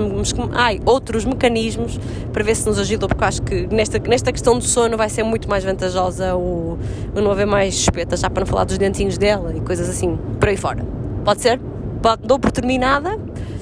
ai, 0.53 0.79
outros 0.85 1.25
mecanismos 1.25 1.99
para 2.31 2.43
ver 2.43 2.55
se 2.55 2.65
nos 2.67 2.77
ajuda, 2.79 3.07
porque 3.07 3.23
acho 3.23 3.41
que 3.41 3.67
nesta, 3.67 3.99
nesta 3.99 4.31
questão 4.31 4.57
do 4.57 4.63
sono 4.63 4.97
vai 4.97 5.09
ser 5.09 5.23
muito 5.23 5.49
mais 5.49 5.63
vantajosa 5.63 6.35
o, 6.35 6.77
o 7.15 7.21
não 7.21 7.31
haver 7.31 7.45
mais 7.47 7.73
espeta, 7.75 8.15
já 8.17 8.29
para 8.29 8.41
não 8.41 8.47
falar 8.47 8.63
dos 8.63 8.77
dentinhos 8.77 9.17
dela 9.17 9.53
e 9.55 9.61
coisas 9.61 9.89
assim, 9.89 10.17
por 10.39 10.49
aí 10.49 10.57
fora. 10.57 10.85
Pode 11.23 11.41
ser? 11.41 11.59
Pode, 12.01 12.21
dou 12.25 12.39
por 12.39 12.51
terminada. 12.51 13.17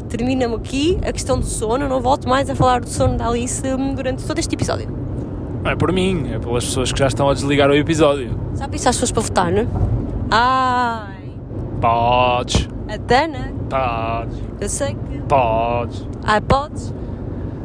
Termina-me 0.08 0.56
aqui 0.56 0.98
a 1.08 1.12
questão 1.12 1.38
do 1.38 1.46
sono. 1.46 1.88
Não 1.88 2.02
volto 2.02 2.28
mais 2.28 2.50
a 2.50 2.56
falar 2.56 2.82
do 2.82 2.90
sono 2.90 3.16
da 3.18 3.28
Alice 3.28 3.62
hum, 3.68 3.94
durante 3.94 4.26
todo 4.26 4.40
este 4.40 4.56
episódio. 4.56 4.88
Não 5.64 5.72
é 5.72 5.76
por 5.76 5.92
mim, 5.92 6.32
é 6.34 6.40
pelas 6.40 6.66
pessoas 6.66 6.92
que 6.92 6.98
já 7.00 7.08
estão 7.08 7.30
a 7.30 7.34
desligar 7.34 7.70
o 7.70 7.76
episódio. 7.76 8.32
Sabe 8.56 8.78
isso 8.78 8.88
às 8.90 8.96
pessoas 8.96 9.12
para 9.12 9.22
votar, 9.22 9.52
não 9.52 9.60
é? 9.60 9.68
Ai, 10.32 11.20
Podes, 11.82 12.68
a 12.88 12.98
Dana, 12.98 13.54
podes, 13.70 14.40
eu 14.60 14.70
sei 14.70 14.96
que. 14.96 15.18
podes. 15.28 16.06
Ai, 16.24 16.42
podes? 16.42 16.94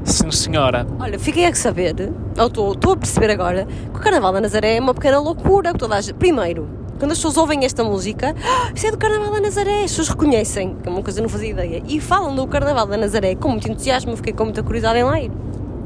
Sim, 0.05 0.31
senhora. 0.31 0.87
Olha, 1.01 1.19
fiquei 1.19 1.47
a 1.47 1.55
saber, 1.55 1.95
ou 2.39 2.47
estou 2.47 2.73
estou 2.73 2.93
a 2.93 2.97
perceber 2.97 3.31
agora, 3.31 3.67
que 3.67 3.99
o 3.99 4.01
Carnaval 4.01 4.33
da 4.33 4.41
Nazaré 4.41 4.77
é 4.77 4.81
uma 4.81 4.95
pequena 4.95 5.19
loucura. 5.19 5.73
Toda 5.73 5.99
a 5.99 6.15
primeiro, 6.17 6.69
quando 6.99 7.13
as 7.13 7.19
pessoas 7.19 7.37
ouvem 7.37 7.65
esta 7.65 7.83
música, 7.83 8.35
"Ah, 8.45 8.71
isso 8.75 8.87
é 8.87 8.91
do 8.91 8.99
Carnaval 8.99 9.33
da 9.33 9.41
Nazaré, 9.41 9.79
as 9.85 9.91
pessoas 9.91 10.09
reconhecem, 10.09 10.77
que 10.83 10.89
é 10.89 10.93
uma 10.93 11.03
coisa 11.03 11.19
que 11.19 11.23
não 11.23 11.29
fazia 11.29 11.51
ideia, 11.51 11.83
e 11.89 12.01
falam 12.01 12.35
do 12.35 12.47
Carnaval 12.47 12.87
da 12.87 12.97
Nazaré 12.97 13.35
com 13.35 13.49
muito 13.49 13.71
entusiasmo. 13.71 14.15
Fiquei 14.17 14.33
com 14.33 14.45
muita 14.45 14.63
curiosidade 14.63 14.99
em 14.99 15.05
lá 15.05 15.21
ir. 15.21 15.31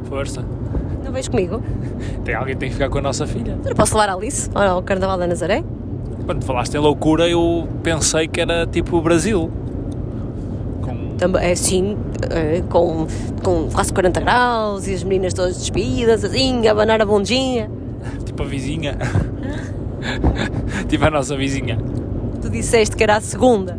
Força. 0.08 0.44
Não 1.04 1.12
vês 1.12 1.28
comigo? 1.28 1.62
Tem 2.24 2.34
alguém 2.34 2.54
que 2.54 2.60
tem 2.60 2.68
que 2.68 2.74
ficar 2.74 2.90
com 2.90 2.98
a 2.98 3.02
nossa 3.02 3.26
filha. 3.26 3.56
Eu 3.64 3.74
posso 3.74 3.96
levar 3.96 4.10
a 4.12 4.14
Alice 4.14 4.50
ao 4.54 4.82
Carnaval 4.82 5.16
da 5.16 5.26
Nazaré? 5.26 5.64
Quando 6.26 6.44
falaste 6.44 6.74
em 6.74 6.78
loucura, 6.78 7.26
eu 7.28 7.66
pensei 7.82 8.28
que 8.28 8.40
era 8.40 8.66
tipo 8.66 8.98
o 8.98 9.00
Brasil. 9.00 9.50
Também, 11.18 11.42
é 11.42 11.52
assim, 11.52 11.96
é, 12.30 12.62
com, 12.68 13.06
com 13.42 13.68
quase 13.70 13.92
40 13.92 14.20
graus 14.20 14.86
e 14.86 14.94
as 14.94 15.02
meninas 15.02 15.34
todas 15.34 15.56
despidas, 15.56 16.24
assim, 16.24 16.66
a 16.66 16.72
abanar 16.72 17.02
a 17.02 17.04
bundinha. 17.04 17.70
Tipo 18.24 18.44
a 18.44 18.46
vizinha. 18.46 18.96
tipo 20.88 21.04
a 21.04 21.10
nossa 21.10 21.36
vizinha. 21.36 21.76
Tu 22.40 22.48
disseste 22.48 22.96
que 22.96 23.02
era 23.02 23.16
a 23.16 23.20
segunda. 23.20 23.76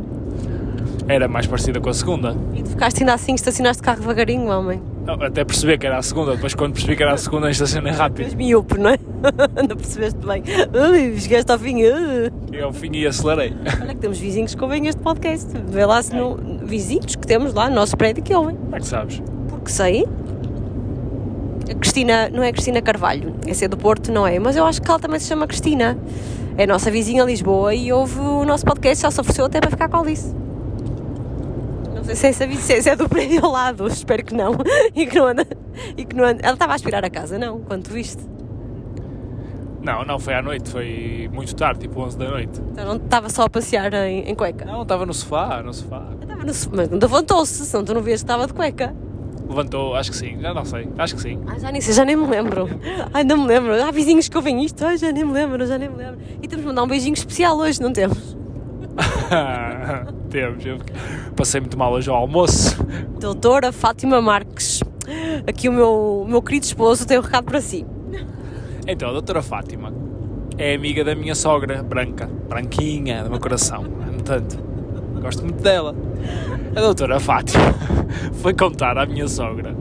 Era 1.07 1.27
mais 1.27 1.47
parecida 1.47 1.79
com 1.79 1.89
a 1.89 1.93
segunda. 1.93 2.35
E 2.53 2.61
tu 2.61 2.69
ficaste 2.71 2.99
ainda 2.99 3.13
assim, 3.13 3.33
estacionaste 3.33 3.81
o 3.81 3.85
carro 3.85 4.01
devagarinho, 4.01 4.49
homem. 4.49 4.81
Até 5.07 5.43
perceber 5.43 5.77
que 5.79 5.87
era 5.87 5.97
a 5.97 6.03
segunda. 6.03 6.35
Depois, 6.35 6.53
quando 6.53 6.73
percebi 6.73 6.95
que 6.95 7.01
era 7.01 7.13
a 7.13 7.17
segunda, 7.17 7.49
estacionei 7.49 7.91
rápido. 7.91 8.25
És 8.25 8.35
miúpe, 8.35 8.77
não 8.77 8.91
é? 8.91 8.99
não 9.67 9.75
percebeste 9.75 10.19
bem. 10.25 10.43
Ui, 10.91 11.19
chegaste 11.19 11.51
ao 11.51 11.57
fim. 11.57 11.83
ui. 11.83 12.31
E 12.59 12.61
ao 12.61 12.73
fim 12.73 12.91
e 12.93 13.07
acelerei. 13.07 13.53
Olha 13.81 13.93
que 13.95 14.01
temos 14.01 14.17
vizinhos 14.19 14.53
que 14.53 14.61
ouvem 14.61 14.85
este 14.87 15.01
podcast. 15.01 15.47
Vê 15.67 15.85
lá 15.85 16.03
se 16.03 16.13
não... 16.13 16.35
Vizinhos 16.61 17.15
que 17.15 17.25
temos 17.25 17.53
lá 17.53 17.69
no 17.69 17.75
nosso 17.75 17.95
prédio 17.95 18.21
que 18.21 18.35
ouvem. 18.35 18.57
Como 18.57 18.75
é 18.75 18.79
que 18.79 18.85
sabes? 18.85 19.21
Porque 19.47 19.71
sei. 19.71 20.05
A 21.71 21.75
Cristina, 21.75 22.29
não 22.29 22.43
é 22.43 22.51
Cristina 22.51 22.81
Carvalho, 22.81 23.33
essa 23.47 23.63
é 23.63 23.67
do 23.67 23.77
Porto, 23.77 24.11
não 24.11 24.27
é? 24.27 24.37
Mas 24.39 24.55
eu 24.57 24.65
acho 24.65 24.81
que 24.81 24.89
ela 24.89 24.99
também 24.99 25.19
se 25.19 25.27
chama 25.27 25.47
Cristina. 25.47 25.97
É 26.57 26.63
a 26.63 26.67
nossa 26.67 26.91
vizinha 26.91 27.23
Lisboa 27.23 27.73
e 27.73 27.93
ouve 27.93 28.19
o 28.19 28.43
nosso 28.43 28.65
podcast, 28.65 29.03
já 29.03 29.09
se 29.11 29.21
ofereceu 29.21 29.45
até 29.45 29.61
para 29.61 29.69
ficar 29.69 29.87
com 29.87 29.95
a 29.95 29.99
Alice. 30.01 30.35
Não 31.95 32.03
sei 32.03 32.15
se 32.15 32.25
é, 32.25 32.29
essa, 32.31 32.47
vi- 32.47 32.57
se 32.57 32.89
é 32.89 32.95
do 32.95 33.07
prédio 33.07 33.45
ao 33.45 33.51
lado, 33.51 33.87
espero 33.93 34.25
que 34.25 34.33
não. 34.33 34.55
E 34.95 35.05
que 35.05 35.15
não 35.17 35.27
anda. 35.27 35.47
E 35.95 36.03
que 36.03 36.13
não 36.15 36.25
anda. 36.25 36.41
Ela 36.43 36.53
estava 36.55 36.73
a 36.73 36.75
aspirar 36.75 37.05
a 37.05 37.09
casa, 37.09 37.37
não? 37.37 37.59
Quando 37.61 37.83
tu 37.83 37.91
viste? 37.91 38.21
Não, 39.91 40.05
não, 40.05 40.19
foi 40.19 40.33
à 40.33 40.41
noite. 40.41 40.69
Foi 40.69 41.29
muito 41.33 41.55
tarde, 41.55 41.79
tipo 41.81 41.99
11 42.01 42.17
da 42.17 42.29
noite. 42.29 42.61
Então 42.71 42.85
não 42.85 42.95
estava 42.97 43.29
só 43.29 43.43
a 43.43 43.49
passear 43.49 43.93
em, 43.93 44.29
em 44.29 44.35
cueca. 44.35 44.65
Não, 44.65 44.81
estava 44.83 45.05
no 45.05 45.13
sofá, 45.13 45.61
no 45.63 45.73
sofá. 45.73 46.03
Estava 46.21 46.43
no 46.43 46.53
so- 46.53 46.69
Mas 46.73 46.89
levantou-se, 46.89 47.65
senão 47.65 47.83
tu 47.83 47.93
não 47.93 48.01
vias 48.01 48.21
que 48.21 48.25
estava 48.25 48.45
de 48.47 48.53
cueca. 48.53 48.93
Levantou, 49.47 49.95
acho 49.95 50.11
que 50.11 50.17
sim, 50.17 50.37
já 50.39 50.53
não 50.53 50.63
sei, 50.63 50.87
acho 50.95 51.15
que 51.15 51.21
sim. 51.23 51.39
Ai, 51.47 51.59
já 51.59 51.71
nem 51.71 51.81
sei, 51.81 51.93
já 51.95 52.05
nem 52.05 52.15
me 52.15 52.27
lembro. 52.27 52.69
Ai, 53.11 53.23
não 53.23 53.37
me 53.37 53.47
lembro. 53.47 53.73
Há 53.83 53.89
vizinhos 53.89 54.29
que 54.29 54.37
ouvem 54.37 54.63
isto. 54.63 54.85
Ai, 54.85 54.95
já 54.97 55.11
nem 55.11 55.25
me 55.25 55.33
lembro, 55.33 55.65
já 55.65 55.77
nem 55.77 55.89
me 55.89 55.95
lembro. 55.95 56.19
E 56.41 56.47
temos 56.47 56.61
de 56.63 56.67
mandar 56.67 56.83
um 56.83 56.87
beijinho 56.87 57.15
especial 57.15 57.57
hoje, 57.57 57.81
não 57.81 57.91
temos? 57.91 58.37
Temos, 60.29 60.65
eu 60.65 60.77
passei 61.35 61.59
muito 61.61 61.77
mal 61.77 61.91
hoje 61.93 62.09
ao 62.09 62.15
almoço. 62.15 62.77
Doutora 63.19 63.71
Fátima 63.71 64.21
Marques. 64.21 64.81
Aqui 65.47 65.67
o 65.69 65.71
meu, 65.73 66.25
meu 66.27 66.41
querido 66.41 66.65
esposo 66.65 67.07
tem 67.07 67.17
um 67.17 67.21
recado 67.21 67.45
para 67.45 67.61
si. 67.61 67.85
Então, 68.87 69.09
a 69.09 69.13
doutora 69.13 69.41
Fátima 69.41 69.93
é 70.57 70.73
amiga 70.75 71.03
da 71.03 71.15
minha 71.15 71.35
sogra, 71.35 71.83
branca, 71.83 72.29
branquinha, 72.47 73.23
do 73.23 73.29
meu 73.29 73.39
coração, 73.39 73.83
no 73.83 74.21
tanto. 74.21 74.57
Gosto 75.21 75.43
muito 75.43 75.61
dela. 75.61 75.95
A 76.75 76.81
doutora 76.81 77.19
Fátima 77.19 77.73
foi 78.41 78.53
contar 78.53 78.97
à 78.97 79.05
minha 79.05 79.27
sogra 79.27 79.75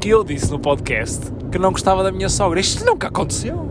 que 0.00 0.10
eu 0.10 0.22
disse 0.22 0.50
no 0.50 0.58
podcast 0.58 1.32
que 1.50 1.58
não 1.58 1.72
gostava 1.72 2.02
da 2.02 2.12
minha 2.12 2.28
sogra. 2.28 2.60
Isto 2.60 2.84
nunca 2.84 3.08
aconteceu. 3.08 3.68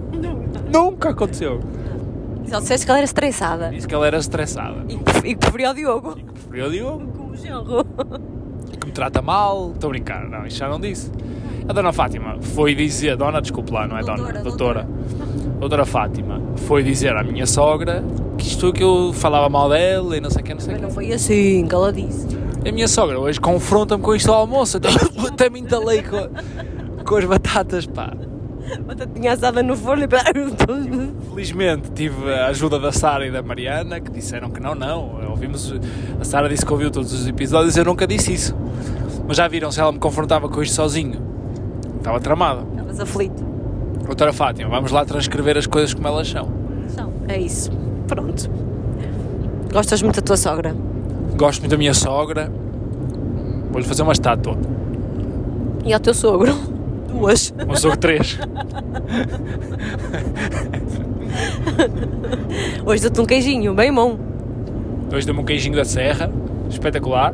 Nunca 0.72 1.10
aconteceu. 1.10 1.60
E 2.46 2.50
só 2.50 2.60
disseste 2.60 2.86
que 2.86 2.92
ela 2.92 3.00
era 3.00 3.06
estressada. 3.06 3.70
Disse 3.70 3.88
que 3.88 3.96
ela 3.96 4.08
era 4.08 4.18
estressada. 4.18 4.84
E 4.90 4.98
que, 4.98 5.28
e 5.28 5.36
que 5.36 5.38
preferia 5.38 5.72
o 5.72 5.74
Diogo. 5.74 6.16
Que 6.16 6.24
preferia 6.24 6.68
o 6.68 6.72
Diogo. 6.72 7.08
Como 7.14 7.36
genro. 7.36 7.86
que 8.80 8.86
me 8.86 8.92
trata 8.92 9.22
mal. 9.22 9.72
Estou 9.74 9.90
a 9.90 9.92
brincar, 9.92 10.28
não, 10.28 10.46
isto 10.46 10.58
já 10.58 10.68
não 10.68 10.80
disse. 10.80 11.12
A 11.68 11.74
dona 11.74 11.92
Fátima 11.92 12.38
foi 12.42 12.74
dizer, 12.74 13.18
dona, 13.18 13.42
desculpe 13.42 13.74
lá, 13.74 13.88
não 13.88 13.98
é 13.98 14.02
Doutora, 14.02 14.28
dona, 14.34 14.44
doutora. 14.44 14.88
Doutora 15.60 15.86
Fátima 15.86 16.42
foi 16.56 16.82
dizer 16.84 17.16
à 17.16 17.24
minha 17.24 17.46
sogra 17.46 18.04
que 18.38 18.48
isto 18.48 18.72
que 18.72 18.84
eu 18.84 19.12
falava 19.14 19.50
mal 19.50 19.70
dela 19.70 20.16
e 20.16 20.22
não 20.22 20.30
sei 20.30 20.42
o 20.42 20.46
que, 20.46 20.54
não 20.54 20.62
sei 20.62 20.70
o 20.70 20.72
Mas 20.74 20.80
que. 20.82 20.88
não 20.88 20.94
foi 20.94 21.12
assim 21.14 21.68
que 21.68 21.76
ela 21.76 21.92
disse. 21.92 22.28
A 22.68 22.72
minha 22.72 22.88
sogra 22.88 23.20
hoje 23.20 23.40
confronta-me 23.40 24.02
com 24.02 24.16
isto 24.16 24.32
ao 24.32 24.42
almoço, 24.42 24.78
até, 24.78 24.88
até 25.28 25.50
me 25.50 25.60
entalei 25.60 26.04
com, 26.04 26.30
com 27.04 27.16
as 27.16 27.26
batatas, 27.26 27.86
pá. 27.86 28.14
Batatinha 28.86 29.34
assada 29.34 29.64
no 29.64 29.76
forno 29.76 30.04
e... 30.04 31.30
Felizmente 31.30 31.90
tive 31.92 32.34
a 32.34 32.48
ajuda 32.48 32.78
da 32.80 32.92
Sara 32.92 33.26
e 33.26 33.32
da 33.32 33.42
Mariana 33.42 34.00
que 34.00 34.12
disseram 34.12 34.50
que 34.50 34.60
não, 34.60 34.76
não. 34.76 35.22
Ouvimos, 35.30 35.74
a 36.20 36.24
Sara 36.24 36.50
disse 36.50 36.66
que 36.66 36.72
ouviu 36.72 36.92
todos 36.92 37.14
os 37.14 37.28
episódios, 37.28 37.76
eu 37.78 37.86
nunca 37.86 38.06
disse 38.06 38.34
isso. 38.34 38.56
Mas 39.28 39.38
já 39.38 39.48
viram 39.48 39.72
se 39.72 39.80
ela 39.80 39.92
me 39.92 40.00
confrontava 40.00 40.50
com 40.50 40.62
isto 40.62 40.74
sozinho? 40.76 41.27
Estava 42.08 42.22
tramada. 42.22 42.62
Estavas 42.72 43.00
aflito. 43.02 43.44
Doutora 44.06 44.32
Fátima, 44.32 44.70
vamos 44.70 44.94
lá 44.94 45.04
transcrever 45.04 45.58
as 45.58 45.68
coisas 45.68 45.94
como 45.94 46.08
elas 46.08 46.30
são. 46.30 46.48
Então, 46.90 47.12
é 47.28 47.38
isso. 47.38 47.70
Pronto. 48.08 48.50
Gostas 49.74 50.02
muito 50.02 50.16
da 50.16 50.22
tua 50.22 50.38
sogra? 50.38 50.74
Gosto 51.36 51.60
muito 51.60 51.72
da 51.72 51.78
minha 51.78 51.94
sogra. 51.94 52.50
Vou-lhe 53.70 53.86
fazer 53.86 54.04
uma 54.04 54.14
estátua. 54.14 54.58
E 55.84 55.94
ao 55.94 56.00
teu 56.00 56.14
sogro? 56.14 56.56
Duas. 57.10 57.54
Um 57.68 57.76
sogro 57.76 57.98
três. 57.98 58.40
Hoje 62.86 63.02
dou-te 63.02 63.20
um 63.20 63.26
queijinho, 63.26 63.74
bem 63.74 63.94
bom. 63.94 64.18
Dois 65.10 65.26
deu-me 65.26 65.42
um 65.42 65.46
queijinho 65.46 65.76
da 65.76 65.84
serra. 65.84 66.32
Espetacular. 66.70 67.34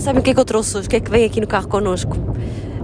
Sabem 0.00 0.18
o 0.18 0.24
que 0.24 0.30
é 0.30 0.34
que 0.34 0.40
eu 0.40 0.44
trouxe 0.44 0.76
hoje? 0.76 0.88
O 0.88 0.90
que 0.90 0.96
é 0.96 1.00
que 1.00 1.08
vem 1.08 1.24
aqui 1.24 1.40
no 1.40 1.46
carro 1.46 1.68
connosco? 1.68 2.16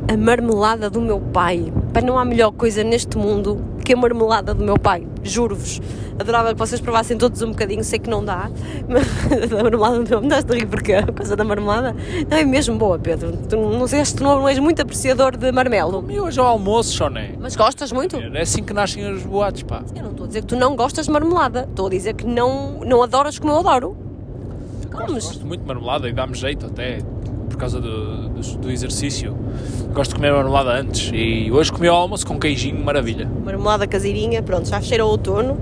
A 0.07 0.17
marmelada 0.19 0.91
do 0.91 1.01
meu 1.01 1.19
pai. 1.19 1.73
Pai, 1.93 2.03
não 2.03 2.19
há 2.19 2.25
melhor 2.25 2.53
coisa 2.53 2.85
neste 2.85 3.17
mundo 3.17 3.65
que 3.83 3.95
a 3.95 3.97
marmelada 3.97 4.53
do 4.53 4.63
meu 4.63 4.79
pai. 4.79 5.07
Juro-vos. 5.23 5.81
Adorava 6.19 6.53
que 6.53 6.59
vocês 6.59 6.81
provassem 6.81 7.17
todos 7.17 7.41
um 7.41 7.51
bocadinho, 7.51 7.83
sei 7.83 7.99
que 7.99 8.11
não 8.11 8.23
dá. 8.23 8.51
Mas 8.87 9.53
a 9.53 9.63
marmelada 9.63 10.03
do 10.03 10.09
meu 10.09 10.21
me 10.21 10.27
estás 10.27 10.45
a 10.49 10.55
rir 10.55 10.67
porque 10.67 10.93
a 10.93 11.07
coisa 11.07 11.35
da 11.35 11.43
marmelada 11.43 11.97
não 12.31 12.37
é 12.37 12.45
mesmo 12.45 12.77
boa, 12.77 12.99
Pedro. 12.99 13.33
Tu, 13.49 13.57
não 13.57 13.87
sei 13.87 14.05
se 14.05 14.15
tu 14.15 14.23
não 14.23 14.47
és 14.47 14.59
muito 14.59 14.83
apreciador 14.83 15.37
de 15.39 15.51
marmelo. 15.51 16.05
E 16.11 16.21
hoje 16.21 16.39
ao 16.39 16.47
almoço, 16.47 16.93
Soné. 16.93 17.35
Mas 17.41 17.57
gostas 17.57 17.91
muito? 17.91 18.17
É 18.17 18.43
assim 18.43 18.63
que 18.63 18.75
nascem 18.75 19.11
os 19.11 19.23
boatos, 19.23 19.63
pá. 19.63 19.83
Eu 19.97 20.03
não 20.03 20.11
estou 20.11 20.25
a 20.25 20.29
dizer 20.29 20.43
que 20.43 20.49
tu 20.49 20.57
não 20.57 20.77
gostas 20.77 21.07
de 21.07 21.13
marmelada. 21.13 21.67
Estou 21.69 21.87
a 21.87 21.91
dizer 21.91 22.13
que 22.13 22.27
não, 22.27 22.81
não 22.81 23.03
adoras 23.03 23.39
como 23.39 23.53
eu 23.55 23.59
adoro. 23.61 23.97
Comes. 24.93 25.25
Gosto 25.25 25.47
muito 25.47 25.63
de 25.63 25.67
marmelada 25.67 26.09
e 26.09 26.13
dá-me 26.13 26.35
jeito 26.35 26.67
até. 26.67 26.99
Por 27.55 27.61
causa 27.61 27.81
do, 27.81 28.29
do, 28.29 28.59
do 28.59 28.71
exercício. 28.71 29.35
Gosto 29.93 30.11
de 30.11 30.17
comer 30.17 30.33
marmelada 30.33 30.71
antes 30.73 31.11
e 31.15 31.51
hoje 31.53 31.73
comi 31.73 31.89
o 31.89 31.93
almoço 31.93 32.27
com 32.27 32.39
queijinho, 32.39 32.85
maravilha. 32.85 33.31
Marmelada 33.45 33.87
caseirinha, 33.87 34.43
pronto, 34.43 34.69
já 34.69 34.81
cheira 34.81 35.05
outono. 35.05 35.57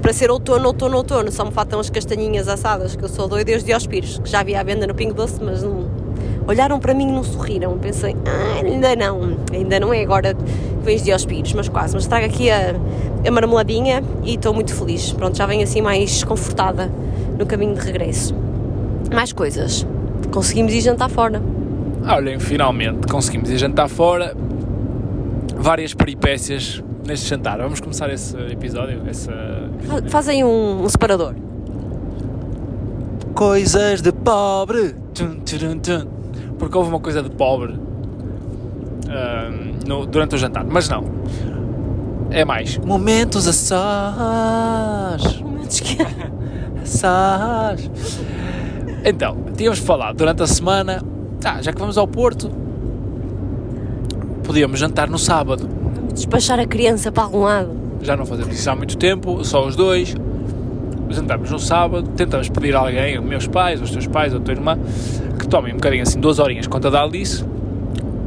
Para 0.00 0.12
ser 0.12 0.30
outono, 0.30 0.66
outono, 0.66 0.96
outono, 0.96 1.30
só 1.30 1.44
me 1.44 1.52
faltam 1.52 1.78
as 1.78 1.88
castanhinhas 1.88 2.48
assadas, 2.48 2.96
que 2.96 3.04
eu 3.04 3.08
sou 3.08 3.28
doida 3.28 3.44
desde 3.44 3.66
Diospires, 3.66 4.18
que 4.18 4.28
já 4.28 4.40
havia 4.40 4.58
à 4.58 4.62
venda 4.64 4.84
no 4.84 4.94
Pingo 4.94 5.14
Doce, 5.14 5.38
mas 5.40 5.62
não, 5.62 5.88
olharam 6.46 6.80
para 6.80 6.92
mim 6.92 7.08
e 7.08 7.12
não 7.12 7.22
sorriram. 7.22 7.78
Pensei, 7.78 8.16
ah, 8.26 8.64
ainda 8.64 8.96
não, 8.96 9.36
ainda 9.52 9.78
não 9.78 9.94
é 9.94 10.02
agora 10.02 10.34
que 10.34 10.42
vens 10.82 11.02
Diospires, 11.02 11.52
mas 11.52 11.68
quase. 11.68 11.94
Mas 11.94 12.06
trago 12.06 12.26
aqui 12.26 12.50
a, 12.50 12.74
a 13.26 13.30
marmeladinha 13.30 14.02
e 14.24 14.34
estou 14.34 14.52
muito 14.52 14.74
feliz. 14.74 15.12
Pronto, 15.12 15.36
já 15.36 15.46
venho 15.46 15.62
assim 15.62 15.80
mais 15.80 16.24
confortada 16.24 16.90
no 17.38 17.46
caminho 17.46 17.74
de 17.74 17.80
regresso. 17.80 18.34
Mais 19.12 19.32
coisas. 19.32 19.86
Conseguimos 20.32 20.72
ir 20.72 20.80
jantar 20.80 21.10
fora. 21.10 21.42
Olhem, 22.08 22.40
finalmente 22.40 23.06
conseguimos 23.06 23.50
ir 23.50 23.58
jantar 23.58 23.88
fora. 23.88 24.34
Várias 25.54 25.92
peripécias 25.94 26.82
neste 27.06 27.28
jantar. 27.28 27.58
Vamos 27.58 27.80
começar 27.80 28.10
esse 28.10 28.36
episódio. 28.50 29.02
Essa... 29.06 29.32
Fazem 30.08 30.42
um, 30.42 30.82
um 30.82 30.88
separador. 30.88 31.34
Coisas 33.34 34.00
de 34.00 34.10
pobre. 34.10 34.94
Tum, 35.14 35.40
tum, 35.40 35.78
tum. 35.78 36.06
Porque 36.58 36.76
houve 36.76 36.88
uma 36.88 37.00
coisa 37.00 37.22
de 37.22 37.30
pobre 37.30 37.74
uh, 37.74 37.80
no, 39.86 40.06
durante 40.06 40.34
o 40.34 40.38
jantar. 40.38 40.64
Mas 40.64 40.88
não. 40.88 41.04
É 42.30 42.44
mais. 42.44 42.78
Momentos 42.78 43.46
a 43.46 43.52
sós. 43.52 45.40
Momentos 45.40 45.80
que 45.80 45.98
A 46.02 46.86
sós. 46.86 47.90
Então, 49.04 49.36
tínhamos 49.56 49.80
falado 49.80 50.16
durante 50.16 50.42
a 50.42 50.46
semana. 50.46 51.02
Ah, 51.44 51.60
já 51.60 51.72
que 51.72 51.78
vamos 51.78 51.98
ao 51.98 52.06
Porto, 52.06 52.50
podíamos 54.44 54.78
jantar 54.78 55.10
no 55.10 55.18
sábado. 55.18 55.68
Vamos 55.94 56.14
despachar 56.14 56.60
a 56.60 56.66
criança 56.66 57.10
para 57.10 57.24
algum 57.24 57.40
lado. 57.40 57.70
Já 58.00 58.16
não 58.16 58.24
fazemos 58.24 58.54
isso 58.54 58.70
há 58.70 58.76
muito 58.76 58.96
tempo, 58.96 59.44
só 59.44 59.66
os 59.66 59.74
dois. 59.74 60.14
Jantamos 61.10 61.50
no 61.50 61.58
sábado, 61.58 62.08
tentamos 62.16 62.48
pedir 62.48 62.76
a 62.76 62.80
alguém, 62.80 63.18
os 63.18 63.24
meus 63.24 63.46
pais, 63.46 63.82
os 63.82 63.90
teus 63.90 64.06
pais, 64.06 64.32
ou 64.32 64.40
a 64.40 64.42
tua 64.42 64.54
irmã, 64.54 64.78
que 65.38 65.48
tomem 65.48 65.72
um 65.72 65.76
bocadinho 65.76 66.02
assim, 66.02 66.18
duas 66.20 66.38
horinhas 66.38 66.66
conta 66.66 66.90
da 66.90 67.02
Alice. 67.02 67.44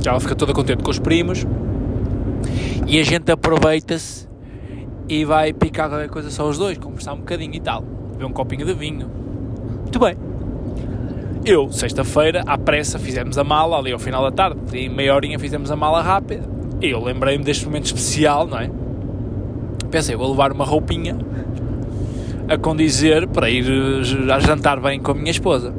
Já 0.03 0.11
ela 0.11 0.19
fica 0.19 0.35
toda 0.35 0.53
contente 0.53 0.83
com 0.83 0.91
os 0.91 0.99
primos. 0.99 1.47
E 2.85 2.99
a 2.99 3.03
gente 3.03 3.31
aproveita-se 3.31 4.27
e 5.07 5.23
vai 5.23 5.53
picar 5.53 5.89
qualquer 5.89 6.09
coisa 6.09 6.29
só 6.29 6.47
os 6.47 6.57
dois, 6.57 6.77
conversar 6.77 7.13
um 7.13 7.17
bocadinho 7.17 7.55
e 7.55 7.59
tal. 7.61 7.81
Beber 7.81 8.25
um 8.25 8.31
copinho 8.31 8.65
de 8.65 8.73
vinho. 8.73 9.09
Muito 9.83 9.99
bem. 9.99 10.24
Eu, 11.45 11.71
sexta-feira, 11.71 12.43
à 12.47 12.57
pressa, 12.57 12.97
fizemos 12.97 13.37
a 13.37 13.43
mala 13.43 13.77
ali 13.77 13.91
ao 13.91 13.99
final 13.99 14.23
da 14.23 14.31
tarde. 14.31 14.59
Em 14.73 14.89
meia 14.89 15.13
horinha 15.13 15.37
fizemos 15.37 15.69
a 15.69 15.75
mala 15.75 16.01
rápida. 16.01 16.43
Eu 16.81 17.03
lembrei-me 17.03 17.43
deste 17.43 17.65
momento 17.65 17.85
especial, 17.85 18.47
não 18.47 18.57
é? 18.57 18.71
Pensei, 19.91 20.15
vou 20.15 20.31
levar 20.31 20.51
uma 20.51 20.65
roupinha 20.65 21.15
a 22.49 22.57
condizer 22.57 23.27
para 23.27 23.47
ir 23.47 23.63
eh, 23.67 24.33
a 24.33 24.39
jantar 24.39 24.79
bem 24.79 24.99
com 24.99 25.11
a 25.11 25.13
minha 25.13 25.29
esposa. 25.29 25.71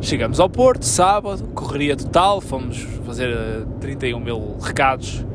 Chegamos 0.00 0.38
ao 0.38 0.48
Porto, 0.48 0.84
sábado, 0.84 1.48
correria 1.48 1.96
total, 1.96 2.40
fomos 2.40 2.78
fazer 3.04 3.28
eh, 3.30 3.64
31 3.80 4.20
mil 4.20 4.56
recados 4.62 5.26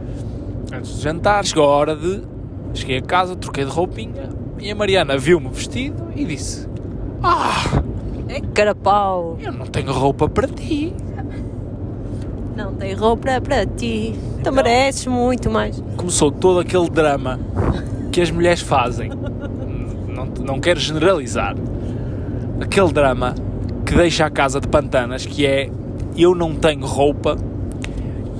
antes 0.71 0.95
de 0.95 1.01
jantar. 1.01 1.43
Chegou 1.43 1.65
a 1.65 1.67
hora 1.67 1.95
de. 1.97 2.21
Cheguei 2.73 2.99
a 2.99 3.01
casa, 3.01 3.35
troquei 3.35 3.65
de 3.65 3.71
roupinha 3.71 4.29
e 4.57 4.71
a 4.71 4.75
Mariana 4.75 5.17
viu-me 5.17 5.49
vestido 5.49 6.13
e 6.15 6.23
disse: 6.23 6.65
Ah, 7.21 7.83
É 8.31 8.39
carapau. 8.53 9.37
eu 9.41 9.51
não 9.51 9.65
tenho 9.65 9.91
roupa 9.91 10.29
para 10.29 10.47
ti. 10.47 10.93
Não 12.55 12.73
tem 12.75 12.93
roupa 12.93 13.39
para 13.41 13.65
ti. 13.65 14.15
Tu 14.43 14.51
mereces 14.51 15.07
muito 15.07 15.49
mais. 15.49 15.81
Começou 15.97 16.31
todo 16.31 16.59
aquele 16.59 16.89
drama 16.89 17.39
que 18.11 18.21
as 18.21 18.29
mulheres 18.31 18.61
fazem. 18.61 19.09
Não, 20.07 20.25
não 20.45 20.59
quero 20.59 20.79
generalizar. 20.79 21.55
Aquele 22.59 22.91
drama 22.91 23.33
que 23.85 23.95
deixa 23.95 24.25
a 24.25 24.29
casa 24.29 24.59
de 24.59 24.67
pantanas, 24.67 25.25
que 25.25 25.45
é 25.45 25.69
eu 26.15 26.35
não 26.35 26.53
tenho 26.55 26.85
roupa 26.85 27.37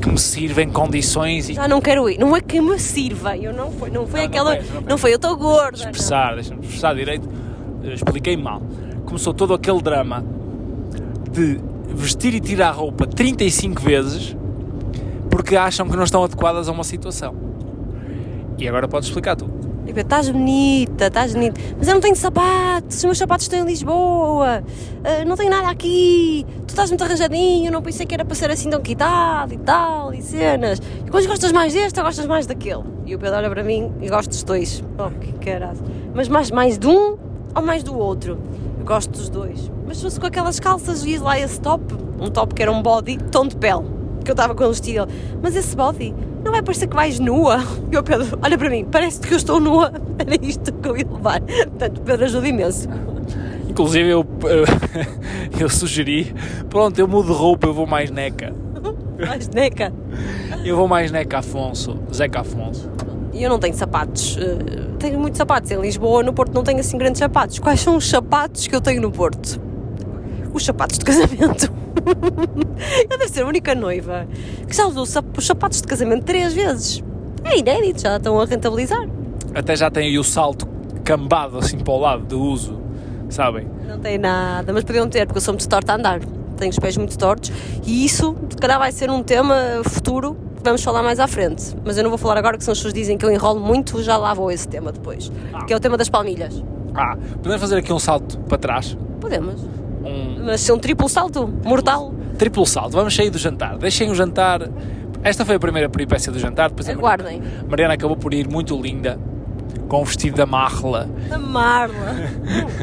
que 0.01 0.09
me 0.09 0.17
sirva 0.17 0.61
em 0.63 0.69
condições 0.69 1.49
e 1.49 1.53
Já 1.53 1.67
não 1.67 1.79
quero 1.79 2.09
ir. 2.09 2.17
Não 2.19 2.35
é 2.35 2.41
que 2.41 2.59
me 2.59 2.77
sirva. 2.79 3.37
Eu 3.37 3.53
não 3.53 3.71
foi, 3.71 3.89
não 3.89 4.05
foi 4.07 4.21
Não, 4.21 4.27
não 4.27 4.31
aquela. 4.31 4.55
não 4.55 4.81
Não 4.81 4.87
foi. 4.89 4.97
foi, 4.97 5.11
eu 5.13 5.15
estou 5.15 5.35
gorda. 5.37 5.77
expressar, 5.77 6.35
deixa-me 6.35 6.61
expressar 6.61 6.93
direito, 6.95 7.27
eu 7.83 7.93
expliquei 7.93 8.35
mal. 8.35 8.61
Começou 9.11 9.33
todo 9.33 9.53
aquele 9.53 9.81
drama 9.81 10.23
de 11.29 11.59
vestir 11.93 12.33
e 12.33 12.39
tirar 12.39 12.69
a 12.69 12.71
roupa 12.71 13.05
35 13.05 13.81
vezes 13.81 14.37
porque 15.29 15.57
acham 15.57 15.85
que 15.89 15.97
não 15.97 16.05
estão 16.05 16.23
adequadas 16.23 16.69
a 16.69 16.71
uma 16.71 16.85
situação. 16.85 17.35
E 18.57 18.65
agora 18.69 18.87
podes 18.87 19.09
explicar 19.09 19.35
tu. 19.35 19.49
Tipo, 19.85 19.99
estás 19.99 20.29
bonita, 20.29 21.07
estás 21.07 21.33
bonita, 21.33 21.59
mas 21.77 21.89
eu 21.89 21.93
não 21.93 21.99
tenho 21.99 22.15
sapatos, 22.15 22.99
os 22.99 23.03
meus 23.03 23.17
sapatos 23.17 23.47
estão 23.47 23.59
em 23.59 23.65
Lisboa, 23.65 24.63
ah, 25.03 25.25
não 25.25 25.35
tenho 25.35 25.49
nada 25.49 25.69
aqui, 25.69 26.45
tu 26.65 26.69
estás 26.69 26.89
muito 26.89 27.03
arranjadinho, 27.03 27.69
não 27.69 27.81
pensei 27.81 28.05
que 28.05 28.13
era 28.13 28.23
para 28.23 28.35
ser 28.35 28.49
assim 28.49 28.69
tão 28.69 28.79
quitado 28.79 29.53
e 29.53 29.57
tal, 29.57 30.13
e 30.13 30.21
cenas. 30.21 30.79
E 31.01 31.03
depois 31.03 31.25
gostas 31.25 31.51
mais 31.51 31.73
deste 31.73 31.99
ou 31.99 32.05
gostas 32.05 32.25
mais 32.25 32.45
daquele? 32.45 32.83
E 33.05 33.13
o 33.13 33.19
Pedro 33.19 33.35
olha 33.35 33.49
para 33.49 33.61
mim 33.61 33.91
e 34.01 34.07
gosto 34.07 34.29
dos 34.29 34.41
dois. 34.43 34.81
Oh, 34.97 35.09
que 35.19 35.33
caralho. 35.33 35.79
Mas 36.15 36.29
mais, 36.29 36.49
mais 36.49 36.79
de 36.79 36.87
um 36.87 37.17
ou 37.53 37.61
mais 37.61 37.83
do 37.83 37.97
outro? 37.97 38.39
Eu 38.81 38.85
gosto 38.85 39.11
dos 39.11 39.29
dois. 39.29 39.71
Mas 39.85 39.97
se 39.97 40.03
fosse 40.03 40.19
com 40.19 40.25
aquelas 40.25 40.59
calças 40.59 41.05
e 41.05 41.15
lá 41.19 41.39
esse 41.39 41.61
top, 41.61 41.93
um 42.19 42.31
top 42.31 42.55
que 42.55 42.63
era 42.63 42.71
um 42.71 42.81
body 42.81 43.19
tom 43.31 43.45
de 43.45 43.55
pele, 43.55 43.83
que 44.25 44.31
eu 44.31 44.33
estava 44.33 44.55
com 44.55 44.63
ele 44.63 44.71
vestido. 44.71 45.07
Mas 45.39 45.55
esse 45.55 45.75
body 45.75 46.15
não 46.43 46.51
vai 46.51 46.63
parecer 46.63 46.87
que 46.87 46.95
vais 46.95 47.19
nua? 47.19 47.59
E 47.91 47.97
o 47.97 48.01
Pedro, 48.01 48.39
olha 48.41 48.57
para 48.57 48.69
mim, 48.71 48.83
parece 48.91 49.19
que 49.19 49.33
eu 49.33 49.37
estou 49.37 49.59
nua. 49.59 49.93
Era 50.17 50.35
isto 50.43 50.73
que 50.73 50.89
eu 50.89 50.97
ia 50.97 51.05
levar. 51.07 51.41
Portanto, 51.41 51.99
o 51.99 52.01
Pedro 52.01 52.25
ajuda 52.25 52.47
imenso. 52.47 52.89
Inclusive 53.69 54.09
eu, 54.09 54.25
eu 55.59 55.69
sugeri, 55.69 56.33
pronto, 56.67 56.97
eu 56.97 57.07
mudo 57.07 57.31
de 57.31 57.37
roupa, 57.37 57.67
eu 57.67 57.73
vou 57.73 57.85
mais 57.85 58.09
neca. 58.09 58.51
Mas, 59.19 59.47
neca. 59.49 59.93
Eu 60.65 60.75
vou 60.75 60.87
mais 60.87 61.11
neca 61.11 61.37
Afonso, 61.37 61.99
Zeca 62.11 62.39
Afonso. 62.39 62.89
Eu 63.33 63.49
não 63.49 63.59
tenho 63.59 63.73
sapatos. 63.73 64.37
eh, 64.39 64.95
tenho 64.99 65.19
muitos 65.19 65.37
sapatos. 65.37 65.71
Em 65.71 65.79
Lisboa, 65.79 66.21
no 66.23 66.33
Porto, 66.33 66.53
não 66.53 66.63
tenho 66.63 66.79
assim 66.79 66.97
grandes 66.97 67.19
sapatos. 67.19 67.59
Quais 67.59 67.79
são 67.79 67.95
os 67.97 68.07
sapatos 68.09 68.67
que 68.67 68.75
eu 68.75 68.81
tenho 68.81 69.01
no 69.01 69.11
Porto? 69.11 69.59
Os 70.53 70.65
sapatos 70.65 70.97
de 70.97 71.05
casamento. 71.05 71.71
eu 73.09 73.17
devo 73.17 73.33
ser 73.33 73.43
a 73.43 73.47
única 73.47 73.73
noiva 73.75 74.27
que 74.67 74.75
já 74.75 74.85
usou 74.85 75.03
os 75.03 75.45
sapatos 75.45 75.81
de 75.81 75.87
casamento 75.87 76.23
três 76.23 76.53
vezes. 76.53 77.03
É 77.43 77.57
inédito, 77.57 78.01
já 78.01 78.17
estão 78.17 78.39
a 78.39 78.45
rentabilizar. 78.45 79.07
Até 79.53 79.75
já 79.75 79.89
tem 79.89 80.07
aí 80.07 80.19
o 80.19 80.23
salto 80.23 80.67
cambado 81.03 81.57
assim 81.57 81.77
para 81.79 81.93
o 81.93 81.99
lado 81.99 82.23
de 82.25 82.35
uso, 82.35 82.79
sabem? 83.29 83.67
Não 83.87 83.99
tem 83.99 84.17
nada, 84.17 84.71
mas 84.71 84.83
podiam 84.83 85.07
ter, 85.09 85.25
porque 85.25 85.37
eu 85.39 85.41
sou 85.41 85.53
muito 85.53 85.67
torta 85.67 85.93
a 85.93 85.95
andar. 85.95 86.19
Tenho 86.57 86.69
os 86.69 86.77
pés 86.79 86.95
muito 86.95 87.17
tortos 87.17 87.51
e 87.85 88.05
isso, 88.05 88.35
se 88.49 88.57
calhar, 88.57 88.77
vai 88.77 88.91
ser 88.91 89.09
um 89.09 89.23
tema 89.23 89.81
futuro 89.83 90.37
vamos 90.63 90.83
falar 90.83 91.01
mais 91.03 91.19
à 91.19 91.27
frente. 91.27 91.75
Mas 91.85 91.97
eu 91.97 92.03
não 92.03 92.09
vou 92.09 92.17
falar 92.17 92.37
agora, 92.37 92.53
porque 92.53 92.65
se 92.65 92.71
as 92.71 92.77
pessoas 92.77 92.93
dizem 92.93 93.17
que 93.17 93.25
eu 93.25 93.31
enrolo 93.31 93.59
muito, 93.59 94.01
já 94.03 94.17
lá 94.17 94.33
vou 94.33 94.51
esse 94.51 94.67
tema 94.67 94.91
depois. 94.91 95.31
Que 95.67 95.73
é 95.73 95.75
o 95.75 95.79
tema 95.79 95.97
das 95.97 96.09
palmilhas. 96.09 96.63
Ah, 96.93 97.15
podemos 97.41 97.61
fazer 97.61 97.77
aqui 97.77 97.91
um 97.93 97.99
salto 97.99 98.37
para 98.39 98.57
trás, 98.57 98.97
Podemos. 99.19 99.61
um 100.03 100.43
Mas 100.45 100.61
ser 100.61 100.73
um 100.73 100.77
triplo 100.79 101.07
salto, 101.07 101.47
mortal. 101.63 102.13
triplo 102.37 102.65
salto. 102.65 102.91
Vamos 102.93 103.15
sair 103.15 103.29
do 103.29 103.37
jantar. 103.37 103.77
Deixem 103.77 104.09
o 104.11 104.15
jantar. 104.15 104.67
Esta 105.23 105.45
foi 105.45 105.55
a 105.55 105.59
primeira 105.59 105.87
peripécia 105.89 106.31
do 106.31 106.39
jantar. 106.39 106.69
Depois 106.69 106.89
Aguardem. 106.89 107.41
Mariana 107.69 107.93
acabou 107.93 108.17
por 108.17 108.33
ir 108.33 108.47
muito 108.49 108.75
linda, 108.81 109.17
com 109.87 110.01
o 110.01 110.05
vestido 110.05 110.35
da 110.35 110.45
Marla. 110.45 111.07
A 111.31 111.37
Marla. 111.37 112.15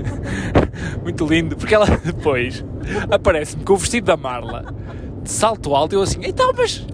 muito 1.03 1.27
lindo, 1.27 1.57
porque 1.57 1.75
ela 1.75 1.87
depois 2.05 2.65
aparece-me 3.11 3.65
com 3.65 3.73
o 3.75 3.77
vestido 3.77 4.05
da 4.07 4.17
Marla, 4.17 4.65
de 5.23 5.31
salto 5.31 5.75
alto, 5.75 5.95
e 5.95 5.97
eu 5.97 6.03
assim, 6.03 6.21
então, 6.23 6.53
mas 6.57 6.87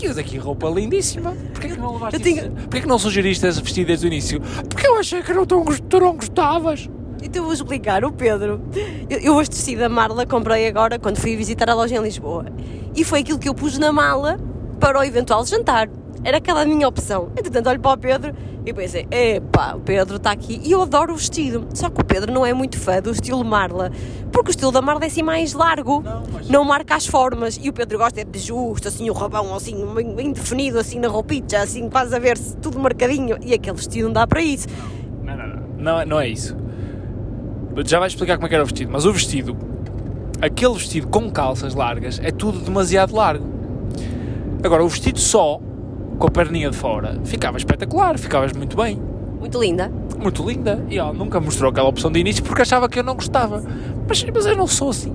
tinhas 0.00 0.18
aqui 0.18 0.36
roupa 0.38 0.68
lindíssima, 0.68 1.36
porquê 1.52 1.68
que 1.68 1.76
não 1.78 1.92
levaste 1.94 2.16
Eu 2.16 2.22
tinha- 2.22 2.42
isso? 2.42 2.50
Porquê 2.52 2.80
que 2.80 2.86
não 2.88 2.98
sugeriste 2.98 3.46
esse 3.46 3.60
vestido 3.62 3.86
desde 3.86 4.06
o 4.06 4.08
início? 4.08 4.40
Porque 4.68 4.86
eu 4.86 4.98
achei 4.98 5.22
que 5.22 5.32
não 5.32 5.44
tão, 5.46 5.64
tu 5.64 6.00
não 6.00 6.14
gostavas. 6.16 6.88
Então 7.22 7.42
eu 7.42 7.44
vou 7.44 7.52
explicar, 7.52 8.02
o 8.04 8.10
Pedro. 8.10 8.62
Eu, 9.10 9.18
eu 9.18 9.40
este 9.42 9.54
vestido 9.56 9.80
da 9.80 9.88
Marla 9.90 10.24
comprei 10.24 10.66
agora 10.66 10.98
quando 10.98 11.18
fui 11.18 11.36
visitar 11.36 11.68
a 11.68 11.74
loja 11.74 11.96
em 11.96 12.02
Lisboa. 12.02 12.46
E 12.96 13.04
foi 13.04 13.20
aquilo 13.20 13.38
que 13.38 13.48
eu 13.48 13.54
pus 13.54 13.76
na 13.78 13.92
mala 13.92 14.38
para 14.80 14.98
o 14.98 15.04
eventual 15.04 15.44
jantar. 15.44 15.88
Era 16.22 16.36
aquela 16.36 16.62
a 16.62 16.64
minha 16.66 16.86
opção. 16.86 17.28
Entretanto, 17.36 17.68
olho 17.68 17.80
para 17.80 17.92
o 17.92 17.96
Pedro 17.98 18.34
e 18.66 18.72
pensei: 18.74 19.06
epá, 19.10 19.74
o 19.74 19.80
Pedro 19.80 20.16
está 20.16 20.30
aqui 20.32 20.60
e 20.62 20.72
eu 20.72 20.82
adoro 20.82 21.14
o 21.14 21.16
vestido. 21.16 21.66
Só 21.74 21.88
que 21.88 22.00
o 22.00 22.04
Pedro 22.04 22.30
não 22.32 22.44
é 22.44 22.52
muito 22.52 22.78
fã 22.78 23.00
do 23.00 23.10
estilo 23.10 23.42
Marla, 23.44 23.90
porque 24.30 24.50
o 24.50 24.52
estilo 24.52 24.70
da 24.70 24.82
Marla 24.82 25.04
é 25.04 25.06
assim 25.06 25.22
mais 25.22 25.54
largo, 25.54 26.02
Não, 26.02 26.22
mas- 26.32 26.48
não 26.48 26.64
marca 26.64 26.94
as 26.94 27.06
formas. 27.06 27.58
E 27.62 27.68
o 27.70 27.72
Pedro 27.72 27.96
gosta 27.98 28.20
é 28.20 28.24
de 28.24 28.38
justo, 28.38 28.86
assim, 28.86 29.08
o 29.08 29.14
rabão 29.14 29.54
assim, 29.54 29.76
bem, 30.14 30.32
definido, 30.32 30.78
assim 30.78 30.98
na 30.98 31.08
roupita, 31.08 31.58
assim, 31.58 31.88
quase 31.88 32.14
a 32.14 32.18
ver-se 32.18 32.54
tudo 32.58 32.78
marcadinho. 32.78 33.38
E 33.40 33.54
aquele 33.54 33.76
vestido 33.76 34.04
não 34.06 34.12
dá 34.12 34.26
para 34.26 34.42
isso. 34.42 34.66
Não, 35.24 35.36
não, 35.36 35.46
não, 35.46 35.56
não, 35.78 36.00
é- 36.00 36.04
não 36.04 36.20
é 36.20 36.28
isso. 36.28 36.54
Já 37.86 37.98
vais 37.98 38.12
explicar 38.12 38.36
como 38.36 38.44
é 38.46 38.48
que 38.50 38.54
era 38.54 38.62
o 38.64 38.66
vestido, 38.66 38.90
mas 38.92 39.06
o 39.06 39.12
vestido 39.12 39.56
aquele 40.42 40.74
vestido 40.74 41.06
com 41.08 41.30
calças 41.30 41.74
largas 41.74 42.20
é 42.22 42.30
tudo 42.30 42.58
demasiado 42.58 43.14
largo. 43.14 43.46
Agora, 44.62 44.84
o 44.84 44.88
vestido 44.88 45.18
só, 45.18 45.60
com 46.20 46.26
a 46.26 46.30
perninha 46.30 46.70
de 46.70 46.76
fora, 46.76 47.18
ficava 47.24 47.56
espetacular, 47.56 48.18
ficavas 48.18 48.52
muito 48.52 48.76
bem. 48.76 49.00
Muito 49.40 49.58
linda. 49.58 49.90
Muito 50.18 50.46
linda. 50.46 50.84
E 50.90 50.98
ela 50.98 51.14
nunca 51.14 51.40
mostrou 51.40 51.70
aquela 51.70 51.88
opção 51.88 52.12
de 52.12 52.20
início 52.20 52.44
porque 52.44 52.60
achava 52.60 52.90
que 52.90 52.98
eu 52.98 53.02
não 53.02 53.14
gostava. 53.14 53.64
Mas, 54.06 54.22
mas 54.22 54.44
eu 54.44 54.54
não 54.54 54.66
sou 54.66 54.90
assim. 54.90 55.14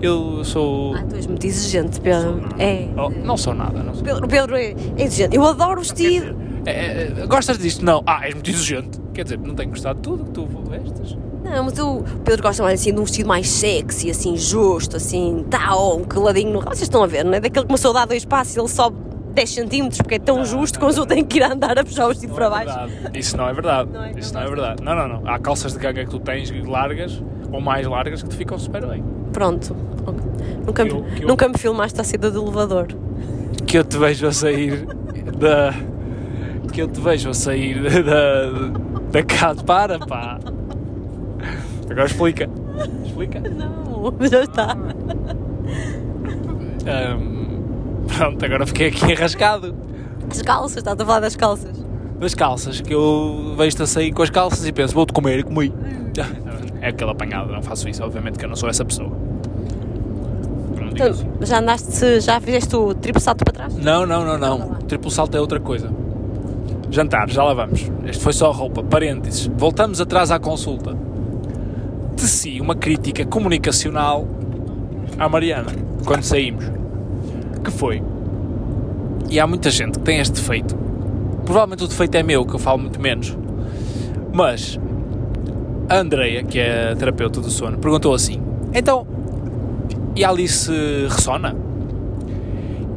Eu 0.00 0.44
sou. 0.44 0.94
Ah, 0.94 1.02
tu 1.02 1.16
és 1.16 1.26
muito 1.26 1.44
exigente, 1.44 2.00
Pedro. 2.00 2.44
É. 2.58 2.86
Oh, 2.96 3.10
não 3.10 3.36
sou 3.36 3.54
nada. 3.54 3.82
Não 3.82 3.92
sou. 3.92 4.04
Pedro, 4.04 4.28
Pedro 4.28 4.56
é 4.56 4.74
é 4.96 5.02
exigente. 5.02 5.34
Eu 5.34 5.44
adoro 5.44 5.80
o 5.80 5.82
vestido. 5.82 6.36
É, 6.64 7.12
é, 7.22 7.26
gostas 7.26 7.58
disto? 7.58 7.84
Não. 7.84 8.04
Ah, 8.06 8.24
és 8.24 8.34
muito 8.34 8.48
exigente. 8.48 9.00
Quer 9.12 9.24
dizer, 9.24 9.38
não 9.38 9.54
tenho 9.54 9.70
gostado 9.70 9.96
de 9.96 10.02
tudo 10.02 10.24
que 10.26 10.30
tu 10.30 10.46
vestes. 10.70 11.18
Não, 11.42 11.64
mas 11.64 11.78
o 11.78 12.04
Pedro 12.24 12.42
gosta 12.42 12.62
mais 12.62 12.80
assim 12.80 12.92
de 12.92 13.00
um 13.00 13.04
vestido 13.04 13.28
mais 13.28 13.48
sexy, 13.48 14.10
assim, 14.10 14.36
justo, 14.36 14.96
assim, 14.96 15.44
tal, 15.48 15.98
um 15.98 16.04
coladinho 16.04 16.52
no. 16.52 16.60
Vocês 16.60 16.82
estão 16.82 17.02
a 17.02 17.06
ver, 17.06 17.24
não 17.24 17.34
é? 17.34 17.40
Daquele 17.40 17.64
que 17.64 17.68
começou 17.68 17.92
a 17.92 17.94
dar 17.94 18.06
dois 18.06 18.24
passos 18.24 18.56
e 18.56 18.60
ele 18.60 18.68
sobe 18.68 19.05
10 19.36 19.50
centímetros 19.50 19.98
porque 20.00 20.14
é 20.14 20.18
tão 20.18 20.44
justo 20.44 20.78
que 20.78 20.84
o 20.84 20.88
outro 20.88 21.04
tem 21.06 21.22
que 21.24 21.36
ir 21.38 21.42
andar 21.42 21.78
a 21.78 21.84
puxar 21.84 22.06
o 22.06 22.08
vestido 22.08 22.34
para 22.34 22.46
é 22.46 22.50
baixo. 22.50 22.74
verdade. 22.78 23.18
Isso 23.18 23.36
não 23.36 23.48
é 23.48 23.52
verdade. 23.52 23.90
Não 23.92 24.02
é? 24.02 24.10
Isso 24.16 24.32
Não 24.34 24.40
não 24.40 24.46
é 24.46 24.50
verdade. 24.50 24.82
Não, 24.82 24.94
não, 24.96 25.08
não. 25.08 25.28
Há 25.30 25.38
calças 25.38 25.72
de 25.74 25.78
ganga 25.78 26.04
que 26.04 26.10
tu 26.10 26.18
tens 26.18 26.50
largas 26.66 27.22
ou 27.52 27.60
mais 27.60 27.86
largas 27.86 28.22
que 28.22 28.28
te 28.30 28.36
ficam 28.36 28.58
super 28.58 28.86
bem. 28.86 29.04
Pronto. 29.32 29.76
Nunca, 30.66 30.82
eu- 30.82 31.02
me, 31.02 31.20
eu- 31.20 31.28
nunca 31.28 31.48
me 31.48 31.58
filmaste 31.58 32.00
a 32.00 32.04
saída 32.04 32.30
do 32.30 32.42
elevador. 32.42 32.88
Que 33.66 33.78
eu 33.78 33.84
te 33.84 33.98
vejo 33.98 34.26
a 34.26 34.32
sair 34.32 34.86
da. 35.38 35.74
Que 36.72 36.80
eu 36.82 36.88
te 36.88 37.00
vejo 37.00 37.28
a 37.30 37.34
sair 37.34 37.82
da. 38.02 38.50
da 39.12 39.22
casa. 39.22 39.62
Para, 39.62 39.98
pá. 39.98 40.38
Agora 41.90 42.06
explica. 42.06 42.48
Explica. 43.04 43.40
Não, 43.40 44.14
já 44.30 44.42
está. 44.44 44.76
Ahm, 46.86 47.35
pronto, 48.06 48.44
agora 48.44 48.66
fiquei 48.66 48.88
aqui 48.88 49.04
enrascado. 49.12 49.74
As 50.30 50.42
calças, 50.42 50.78
estás 50.78 50.98
a 51.00 51.04
falar 51.04 51.20
das 51.20 51.36
calças. 51.36 51.84
Das 52.18 52.34
calças, 52.34 52.80
que 52.80 52.94
eu 52.94 53.54
vejo-te 53.56 53.82
a 53.82 53.86
sair 53.86 54.12
com 54.12 54.22
as 54.22 54.30
calças 54.30 54.66
e 54.66 54.72
penso, 54.72 54.94
vou-te 54.94 55.12
comer 55.12 55.40
e 55.40 55.42
comi. 55.42 55.72
É 56.80 56.88
aquele 56.88 57.10
apanhado, 57.10 57.52
não 57.52 57.62
faço 57.62 57.88
isso, 57.88 58.02
obviamente 58.02 58.38
que 58.38 58.44
eu 58.44 58.48
não 58.48 58.56
sou 58.56 58.68
essa 58.68 58.84
pessoa. 58.84 59.10
Não 59.10 60.88
digo 60.88 60.94
Então, 60.94 61.08
assim. 61.10 61.26
já 61.42 61.58
andaste, 61.60 62.20
já 62.20 62.40
fizeste 62.40 62.74
o 62.74 62.94
triplo 62.94 63.20
salto 63.20 63.44
para 63.44 63.52
trás? 63.52 63.74
Não, 63.76 64.06
não, 64.06 64.24
não, 64.24 64.38
não. 64.38 64.74
Triplo 64.86 65.10
salto 65.10 65.36
é 65.36 65.40
outra 65.40 65.60
coisa. 65.60 65.90
Jantar, 66.90 67.28
já 67.28 67.42
lá 67.42 67.52
vamos. 67.52 67.90
Este 68.06 68.22
foi 68.22 68.32
só 68.32 68.50
roupa. 68.52 68.82
Parênteses. 68.82 69.50
Voltamos 69.56 70.00
atrás 70.00 70.30
à 70.30 70.38
consulta. 70.38 70.96
Teci 72.16 72.60
uma 72.60 72.74
crítica 72.74 73.26
comunicacional 73.26 74.26
à 75.18 75.28
Mariana 75.28 75.72
quando 76.06 76.22
saímos. 76.22 76.64
Que 77.66 77.72
foi. 77.72 78.00
E 79.28 79.40
há 79.40 79.46
muita 79.46 79.70
gente 79.70 79.98
que 79.98 80.04
tem 80.04 80.20
este 80.20 80.34
defeito. 80.34 80.76
Provavelmente 81.44 81.82
o 81.82 81.88
defeito 81.88 82.14
é 82.14 82.22
meu, 82.22 82.46
que 82.46 82.54
eu 82.54 82.60
falo 82.60 82.78
muito 82.78 83.00
menos. 83.00 83.36
Mas 84.32 84.78
a 85.88 85.96
Andreia, 85.96 86.44
que 86.44 86.60
é 86.60 86.92
a 86.92 86.94
terapeuta 86.94 87.40
do 87.40 87.50
sono, 87.50 87.76
perguntou 87.78 88.14
assim: 88.14 88.40
Então, 88.72 89.04
e 90.14 90.24
a 90.24 90.30
Alice 90.30 90.70
ressona? 91.08 91.56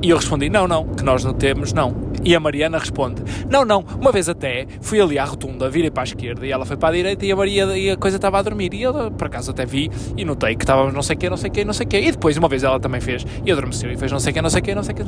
E 0.03 0.12
eu 0.12 0.17
respondi: 0.17 0.51
não, 0.51 0.67
não, 0.67 0.86
que 0.86 1.03
nós 1.03 1.23
não 1.23 1.34
temos, 1.34 1.73
não. 1.73 2.08
E 2.23 2.36
a 2.36 2.39
Mariana 2.39 2.77
responde: 2.77 3.23
não, 3.49 3.65
não, 3.65 3.84
uma 3.99 4.12
vez 4.12 4.29
até 4.29 4.67
fui 4.82 4.99
ali 5.01 5.17
à 5.17 5.25
rotunda, 5.25 5.69
virei 5.69 5.91
para 5.91 6.03
a 6.03 6.05
esquerda 6.05 6.45
e 6.45 6.51
ela 6.51 6.65
foi 6.65 6.77
para 6.77 6.89
a 6.89 6.91
direita 6.93 7.25
e 7.25 7.32
a 7.32 7.36
Maria 7.36 7.65
e 7.77 7.89
a 7.89 7.97
coisa 7.97 8.17
estava 8.17 8.39
a 8.39 8.41
dormir. 8.41 8.73
E 8.73 8.82
eu 8.82 9.12
por 9.12 9.27
acaso 9.27 9.51
até 9.51 9.65
vi 9.65 9.89
e 10.15 10.25
notei 10.25 10.55
que 10.55 10.63
estávamos 10.63 10.93
não 10.93 11.01
sei 11.01 11.15
o 11.15 11.19
quê, 11.19 11.29
não 11.29 11.38
sei 11.38 11.49
o 11.49 11.53
quê, 11.53 11.65
não 11.65 11.73
sei 11.73 11.86
o 11.86 11.89
quê. 11.89 11.99
E 12.01 12.12
depois 12.12 12.38
uma 12.38 12.47
vez 12.47 12.63
ela 12.63 12.79
também 12.79 13.01
fez 13.01 13.25
e 13.45 13.51
adormeceu 13.51 13.91
e 13.91 13.97
fez 13.97 14.12
não 14.12 14.19
sei 14.19 14.32
o 14.32 14.34
quê, 14.34 14.41
não 14.41 14.49
sei 14.49 14.60
o 14.60 14.63
quê, 14.63 14.73
não 14.73 14.84
sei 14.84 14.93
o 14.93 14.97
quê. 14.97 15.03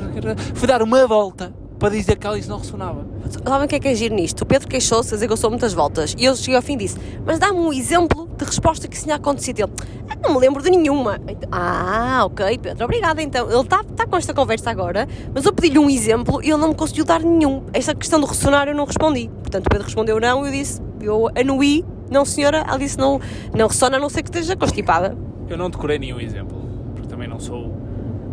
Fui 0.56 0.68
dar 0.68 0.82
uma 0.82 1.08
volta 1.08 1.61
para 1.82 1.90
dizer 1.90 2.16
que 2.16 2.28
ela 2.28 2.38
isso 2.38 2.48
não 2.48 2.60
ressonava. 2.60 3.04
Sabem 3.44 3.66
o 3.66 3.68
que 3.68 3.76
é 3.76 3.80
que 3.80 3.88
é 3.88 3.96
giro 3.96 4.14
nisto? 4.14 4.42
O 4.42 4.46
Pedro 4.46 4.68
queixou-se 4.68 5.12
a 5.12 5.18
dizer 5.18 5.26
que 5.26 5.34
eu 5.34 5.38
sou 5.38 5.50
muitas 5.50 5.74
voltas. 5.74 6.16
E 6.16 6.26
eu 6.26 6.36
cheguei 6.36 6.56
ao 6.56 6.62
fim 6.62 6.74
e 6.74 6.78
disse: 6.78 6.96
Mas 7.26 7.40
dá-me 7.40 7.58
um 7.58 7.74
exemplo 7.74 8.30
de 8.38 8.46
resposta 8.46 8.88
que 8.88 8.96
isso 8.96 9.06
tinha 9.06 9.16
acontecido. 9.16 9.62
Ele: 9.62 9.72
"Ah, 10.08 10.16
Não 10.22 10.36
me 10.36 10.40
lembro 10.40 10.62
de 10.62 10.70
nenhuma. 10.70 11.20
Então, 11.28 11.50
ah, 11.52 12.22
ok, 12.26 12.60
Pedro, 12.60 12.86
obrigada 12.86 13.20
então. 13.24 13.50
Ele 13.50 13.62
está 13.62 13.84
tá 13.84 14.06
com 14.06 14.16
esta 14.16 14.32
conversa 14.32 14.70
agora, 14.70 15.08
mas 15.34 15.44
eu 15.44 15.52
pedi-lhe 15.52 15.80
um 15.80 15.90
exemplo 15.90 16.40
e 16.44 16.52
ele 16.52 16.58
não 16.62 16.68
me 16.70 16.76
conseguiu 16.76 17.04
dar 17.04 17.20
nenhum. 17.20 17.64
Esta 17.74 17.96
questão 17.96 18.20
de 18.22 18.28
ressonar 18.28 18.68
eu 18.68 18.76
não 18.76 18.86
respondi. 18.86 19.28
Portanto, 19.42 19.66
o 19.66 19.70
Pedro 19.70 19.86
respondeu 19.86 20.20
não 20.20 20.46
e 20.46 20.50
eu 20.50 20.52
disse: 20.52 20.80
Eu 21.02 21.30
anuí, 21.36 21.84
não 22.12 22.26
senhora. 22.26 22.64
Ela 22.68 22.78
disse: 22.78 22.96
Não, 23.00 23.20
não 23.56 23.68
ressona 23.68 23.98
a 23.98 24.00
não 24.00 24.08
ser 24.08 24.22
que 24.22 24.30
esteja 24.30 24.56
constipada. 24.56 25.18
Eu 25.50 25.58
não 25.58 25.68
decorei 25.68 25.98
nenhum 25.98 26.20
exemplo, 26.20 26.56
porque 26.94 27.08
também 27.08 27.28
não 27.28 27.40
sou 27.40 27.76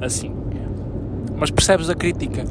assim. 0.03 0.35
Mas 1.35 1.51
percebes 1.51 1.89
a 1.89 1.95
crítica? 1.95 2.45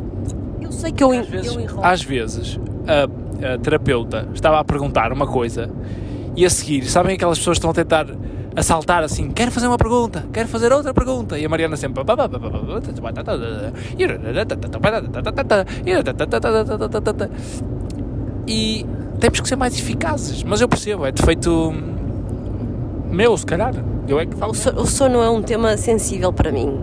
Eu 0.67 0.71
sei 0.71 0.91
que 0.91 1.03
eu, 1.03 1.12
Às 1.12 1.27
vezes, 1.27 1.53
eu 1.56 1.62
enrolo. 1.62 1.86
às 1.86 2.01
vezes 2.03 2.60
a, 2.88 3.53
a 3.53 3.58
terapeuta 3.58 4.27
estava 4.34 4.60
a 4.60 4.63
perguntar 4.63 5.12
uma 5.12 5.25
coisa 5.25 5.69
e 6.36 6.45
a 6.45 6.49
seguir, 6.49 6.86
sabem 6.86 7.15
aquelas 7.15 7.38
pessoas 7.39 7.56
que 7.58 7.60
estão 7.60 7.71
a 7.71 7.73
tentar 7.73 8.06
assaltar 8.56 9.03
assim, 9.03 9.30
quero 9.32 9.51
fazer 9.51 9.67
uma 9.67 9.77
pergunta, 9.77 10.25
quero 10.34 10.47
fazer 10.47 10.71
outra 10.73 10.93
pergunta, 10.93 11.38
e 11.38 11.45
a 11.45 11.49
Mariana 11.49 11.77
sempre 11.77 12.03
e 18.47 18.86
temos 19.19 19.39
que 19.39 19.47
ser 19.47 19.56
mais 19.56 19.77
eficazes, 19.77 20.43
mas 20.43 20.62
eu 20.62 20.67
percebo, 20.67 21.06
é 21.06 21.12
defeito 21.12 21.73
meu, 23.10 23.38
se 23.38 23.45
calhar. 23.45 23.73
Eu 24.08 24.19
é 24.19 24.25
que 24.25 24.36
O 24.36 24.38
falo. 24.38 24.51
o 24.82 24.86
sono 24.86 25.21
é 25.21 25.30
um 25.30 25.41
tema 25.41 25.75
sensível 25.77 26.32
para 26.32 26.51
mim. 26.51 26.80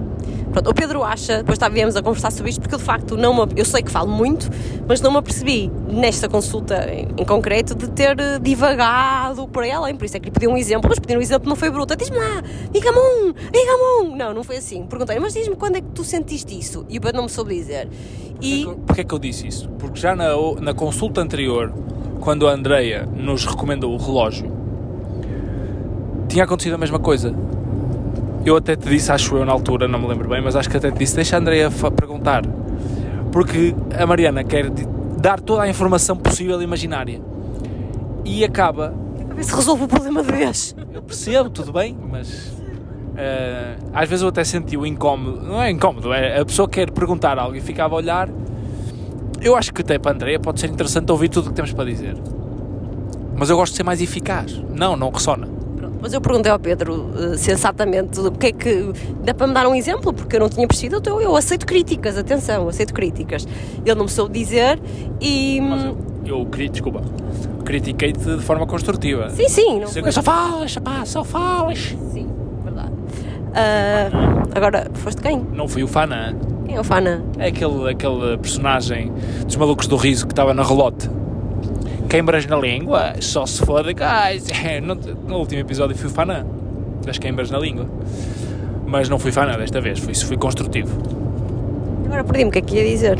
Pronto, 0.54 0.70
o 0.70 0.74
Pedro 0.74 1.02
acha, 1.02 1.38
depois 1.38 1.58
tá- 1.58 1.68
viemos 1.68 1.96
a 1.96 2.02
conversar 2.02 2.30
sobre 2.30 2.50
isto, 2.50 2.60
porque 2.60 2.76
de 2.76 2.82
facto 2.82 3.16
não 3.16 3.34
me, 3.34 3.52
eu 3.56 3.64
sei 3.64 3.82
que 3.82 3.90
falo 3.90 4.08
muito, 4.08 4.48
mas 4.86 5.00
não 5.00 5.10
me 5.10 5.16
apercebi 5.18 5.68
nesta 5.90 6.28
consulta 6.28 6.88
em, 6.88 7.08
em 7.18 7.24
concreto 7.24 7.74
de 7.74 7.90
ter 7.90 8.16
eh, 8.20 8.38
divagado 8.38 9.48
por 9.48 9.64
aí 9.64 9.72
além. 9.72 9.96
Por 9.96 10.04
isso 10.04 10.16
é 10.16 10.20
que 10.20 10.26
lhe 10.26 10.30
pedi 10.30 10.46
um 10.46 10.56
exemplo, 10.56 10.88
mas 10.88 11.00
pedir 11.00 11.18
um 11.18 11.20
exemplo 11.20 11.48
não 11.48 11.56
foi 11.56 11.70
bruto. 11.70 11.96
Diz-me 11.96 12.16
lá, 12.16 12.40
diga-me 12.70 12.98
um, 12.98 13.32
diga-me 13.32 13.82
um. 14.12 14.16
Não, 14.16 14.32
não 14.32 14.44
foi 14.44 14.58
assim. 14.58 14.86
Perguntei, 14.86 15.18
mas 15.18 15.34
diz-me 15.34 15.56
quando 15.56 15.74
é 15.74 15.80
que 15.80 15.88
tu 15.88 16.04
sentiste 16.04 16.56
isso? 16.56 16.86
E 16.88 16.98
o 16.98 17.00
Pedro 17.00 17.16
não 17.16 17.24
me 17.24 17.30
soube 17.30 17.52
dizer. 17.52 17.88
E 18.40 18.64
Porquê 18.86 19.02
que 19.02 19.12
eu 19.12 19.18
disse 19.18 19.48
isso? 19.48 19.68
Porque 19.70 19.98
já 19.98 20.14
na, 20.14 20.28
na 20.60 20.72
consulta 20.72 21.20
anterior, 21.20 21.72
quando 22.20 22.46
a 22.46 22.52
Andreia 22.52 23.08
nos 23.12 23.44
recomendou 23.44 23.92
o 23.92 23.96
relógio, 23.96 24.52
tinha 26.28 26.44
acontecido 26.44 26.74
a 26.74 26.78
mesma 26.78 27.00
coisa. 27.00 27.34
Eu 28.44 28.56
até 28.56 28.76
te 28.76 28.88
disse, 28.88 29.10
acho 29.10 29.36
eu 29.36 29.44
na 29.44 29.52
altura, 29.52 29.88
não 29.88 29.98
me 29.98 30.06
lembro 30.06 30.28
bem, 30.28 30.42
mas 30.42 30.54
acho 30.54 30.68
que 30.68 30.76
até 30.76 30.90
te 30.90 30.98
disse, 30.98 31.16
deixa 31.16 31.36
a 31.36 31.38
Andreia 31.40 31.70
fa- 31.70 31.90
perguntar. 31.90 32.42
Porque 33.32 33.74
a 33.98 34.06
Mariana 34.06 34.44
quer 34.44 34.70
dar 35.18 35.40
toda 35.40 35.62
a 35.62 35.68
informação 35.68 36.16
possível 36.16 36.60
e 36.60 36.64
imaginária. 36.64 37.20
E 38.24 38.44
acaba, 38.44 38.94
a 39.30 39.34
ver 39.34 39.44
se 39.44 39.54
resolve 39.54 39.84
o 39.84 39.88
problema 39.88 40.22
de 40.22 40.30
vez. 40.30 40.76
eu 40.92 41.02
percebo, 41.02 41.48
tudo 41.48 41.72
bem, 41.72 41.96
mas 42.10 42.52
eh, 43.16 43.76
às 43.94 44.08
vezes 44.08 44.22
eu 44.22 44.28
até 44.28 44.44
senti 44.44 44.76
o 44.76 44.84
incómodo, 44.86 45.40
não 45.42 45.60
é 45.62 45.70
incómodo, 45.70 46.12
é 46.12 46.38
a 46.40 46.44
pessoa 46.44 46.68
quer 46.68 46.90
perguntar 46.90 47.38
algo 47.38 47.56
e 47.56 47.60
ficava 47.60 47.94
a 47.94 47.96
olhar. 47.98 48.28
Eu 49.40 49.56
acho 49.56 49.72
que 49.74 49.80
até 49.82 49.98
para 49.98 50.12
a 50.12 50.14
Andreia 50.14 50.38
pode 50.38 50.60
ser 50.60 50.70
interessante 50.70 51.10
ouvir 51.10 51.28
tudo 51.28 51.46
o 51.46 51.48
que 51.50 51.54
temos 51.56 51.72
para 51.72 51.84
dizer. 51.84 52.14
Mas 53.36 53.50
eu 53.50 53.56
gosto 53.56 53.72
de 53.72 53.76
ser 53.78 53.82
mais 53.82 54.00
eficaz. 54.00 54.62
Não, 54.74 54.96
não 54.96 55.10
ressona. 55.10 55.48
Mas 56.04 56.12
eu 56.12 56.20
perguntei 56.20 56.52
ao 56.52 56.58
Pedro 56.58 57.08
eh, 57.16 57.38
sensatamente 57.38 58.20
o 58.20 58.30
que 58.30 58.48
é 58.48 58.52
que. 58.52 58.92
dá 59.24 59.32
para 59.32 59.46
me 59.46 59.54
dar 59.54 59.66
um 59.66 59.74
exemplo, 59.74 60.12
porque 60.12 60.36
eu 60.36 60.40
não 60.40 60.50
tinha 60.50 60.68
percebido, 60.68 60.98
então 60.98 61.18
eu 61.18 61.34
aceito 61.34 61.64
críticas, 61.64 62.18
atenção, 62.18 62.68
aceito 62.68 62.92
críticas. 62.92 63.48
Ele 63.86 63.94
não 63.94 64.04
me 64.04 64.10
soube 64.10 64.38
dizer 64.38 64.78
e. 65.18 65.58
Mas 65.62 65.82
eu, 65.82 65.96
eu 66.26 66.44
desculpa, 66.68 67.00
critiquei-te 67.64 68.18
de 68.22 68.42
forma 68.42 68.66
construtiva. 68.66 69.30
Sim, 69.30 69.48
sim, 69.48 69.80
não 69.80 69.88
foi. 69.88 70.12
Só 70.12 70.22
falas, 70.22 70.76
pá, 70.76 71.06
só 71.06 71.24
falas. 71.24 71.96
Sim, 72.12 72.28
verdade. 72.62 72.92
Ah, 73.54 74.42
agora, 74.54 74.90
foste 74.92 75.22
quem? 75.22 75.38
Não 75.54 75.66
fui 75.66 75.82
o 75.82 75.88
Fana. 75.88 76.36
Quem 76.66 76.76
é 76.76 76.80
o 76.80 76.84
Fana? 76.84 77.24
É 77.38 77.46
aquele, 77.46 77.90
aquele 77.90 78.36
personagem 78.36 79.10
dos 79.46 79.56
malucos 79.56 79.86
do 79.86 79.96
riso 79.96 80.26
que 80.26 80.32
estava 80.34 80.52
na 80.52 80.64
relote. 80.64 81.08
Queimbras 82.08 82.46
na 82.46 82.56
língua, 82.56 83.14
só 83.20 83.44
se 83.46 83.64
for 83.64 83.82
de 83.84 83.94
gás. 83.94 84.46
No, 84.82 84.94
no 84.94 85.38
último 85.38 85.60
episódio 85.60 85.96
fui 85.96 86.08
fanã 86.10 86.44
das 87.04 87.18
queimbras 87.18 87.50
na 87.50 87.58
língua. 87.58 87.86
Mas 88.86 89.08
não 89.08 89.18
fui 89.18 89.32
fanã 89.32 89.56
desta 89.56 89.80
vez, 89.80 89.98
fui, 89.98 90.14
fui 90.14 90.36
construtivo. 90.36 90.96
Agora 92.06 92.22
perdi-me 92.22 92.50
o 92.50 92.52
que 92.52 92.58
é 92.58 92.62
que 92.62 92.76
ia 92.76 92.84
dizer. 92.84 93.18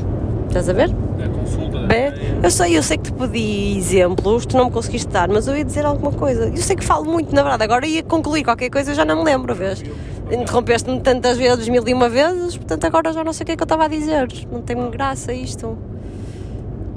Estás 0.49 0.69
a 0.69 0.73
ver? 0.73 0.91
A 1.25 1.29
consulta. 1.29 1.79
Bem, 1.81 2.13
eu 2.43 2.51
sei, 2.51 2.77
eu 2.79 2.83
sei 2.83 2.97
que 2.97 3.05
te 3.05 3.13
pedi 3.13 3.77
exemplos, 3.77 4.47
tu 4.47 4.57
não 4.57 4.67
me 4.67 4.71
conseguiste 4.71 5.09
dar, 5.09 5.29
mas 5.29 5.49
eu 5.49 5.57
ia 5.57 5.65
dizer 5.65 5.85
alguma 5.85 6.13
coisa. 6.13 6.47
Eu 6.47 6.57
sei 6.59 6.77
que 6.77 6.85
falo 6.85 7.05
muito, 7.05 7.35
na 7.35 7.43
verdade. 7.43 7.65
Agora 7.65 7.87
ia 7.87 8.03
concluir 8.03 8.45
qualquer 8.45 8.71
coisa, 8.71 8.93
eu 8.93 8.95
já 8.95 9.05
não 9.05 9.17
me 9.17 9.25
lembro, 9.25 9.55
vês? 9.55 9.83
Interrompeste-me 10.31 11.01
tantas 11.01 11.37
vezes, 11.37 11.69
mil 11.69 11.87
e 11.87 11.93
uma 11.93 12.09
vezes, 12.09 12.57
portanto 12.57 12.85
agora 12.85 13.13
já 13.13 13.25
não 13.25 13.33
sei 13.33 13.43
o 13.43 13.47
que 13.47 13.53
é 13.53 13.57
que 13.57 13.63
eu 13.63 13.67
estava 13.67 13.85
a 13.85 13.89
dizer. 13.89 14.29
Não 14.53 14.63
tem 14.63 14.77
graça 14.91 15.33
isto. 15.33 15.77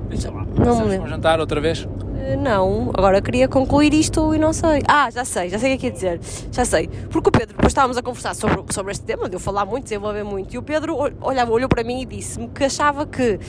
Deixa 0.09 0.31
lá. 0.31 0.45
Não 0.57 0.79
me 0.81 0.85
lembro. 0.85 1.09
jantar 1.09 1.39
outra 1.39 1.59
vez? 1.59 1.83
Uh, 1.83 2.41
não, 2.41 2.91
agora 2.93 3.21
queria 3.21 3.47
concluir 3.47 3.93
isto 3.93 4.33
e 4.33 4.39
não 4.39 4.53
sei. 4.53 4.81
Ah, 4.87 5.09
já 5.09 5.23
sei, 5.25 5.49
já 5.49 5.59
sei 5.59 5.75
o 5.75 5.77
que 5.77 5.87
é 5.87 5.91
que 5.91 6.05
ia 6.05 6.17
dizer. 6.17 6.19
Já 6.51 6.65
sei. 6.65 6.87
Porque 7.09 7.29
o 7.29 7.31
Pedro, 7.31 7.49
depois 7.49 7.67
estávamos 7.67 7.97
a 7.97 8.01
conversar 8.01 8.33
sobre, 8.35 8.63
sobre 8.73 8.91
este 8.91 9.05
tema, 9.05 9.29
de 9.29 9.35
eu 9.35 9.39
falar 9.39 9.65
muito, 9.65 9.83
desenvolver 9.83 10.23
muito, 10.23 10.53
e 10.53 10.57
o 10.57 10.63
Pedro 10.63 10.97
olhava, 11.21 11.51
olhou 11.51 11.69
para 11.69 11.83
mim 11.83 12.01
e 12.01 12.05
disse-me 12.05 12.47
que 12.47 12.63
achava 12.63 13.05
que 13.05 13.39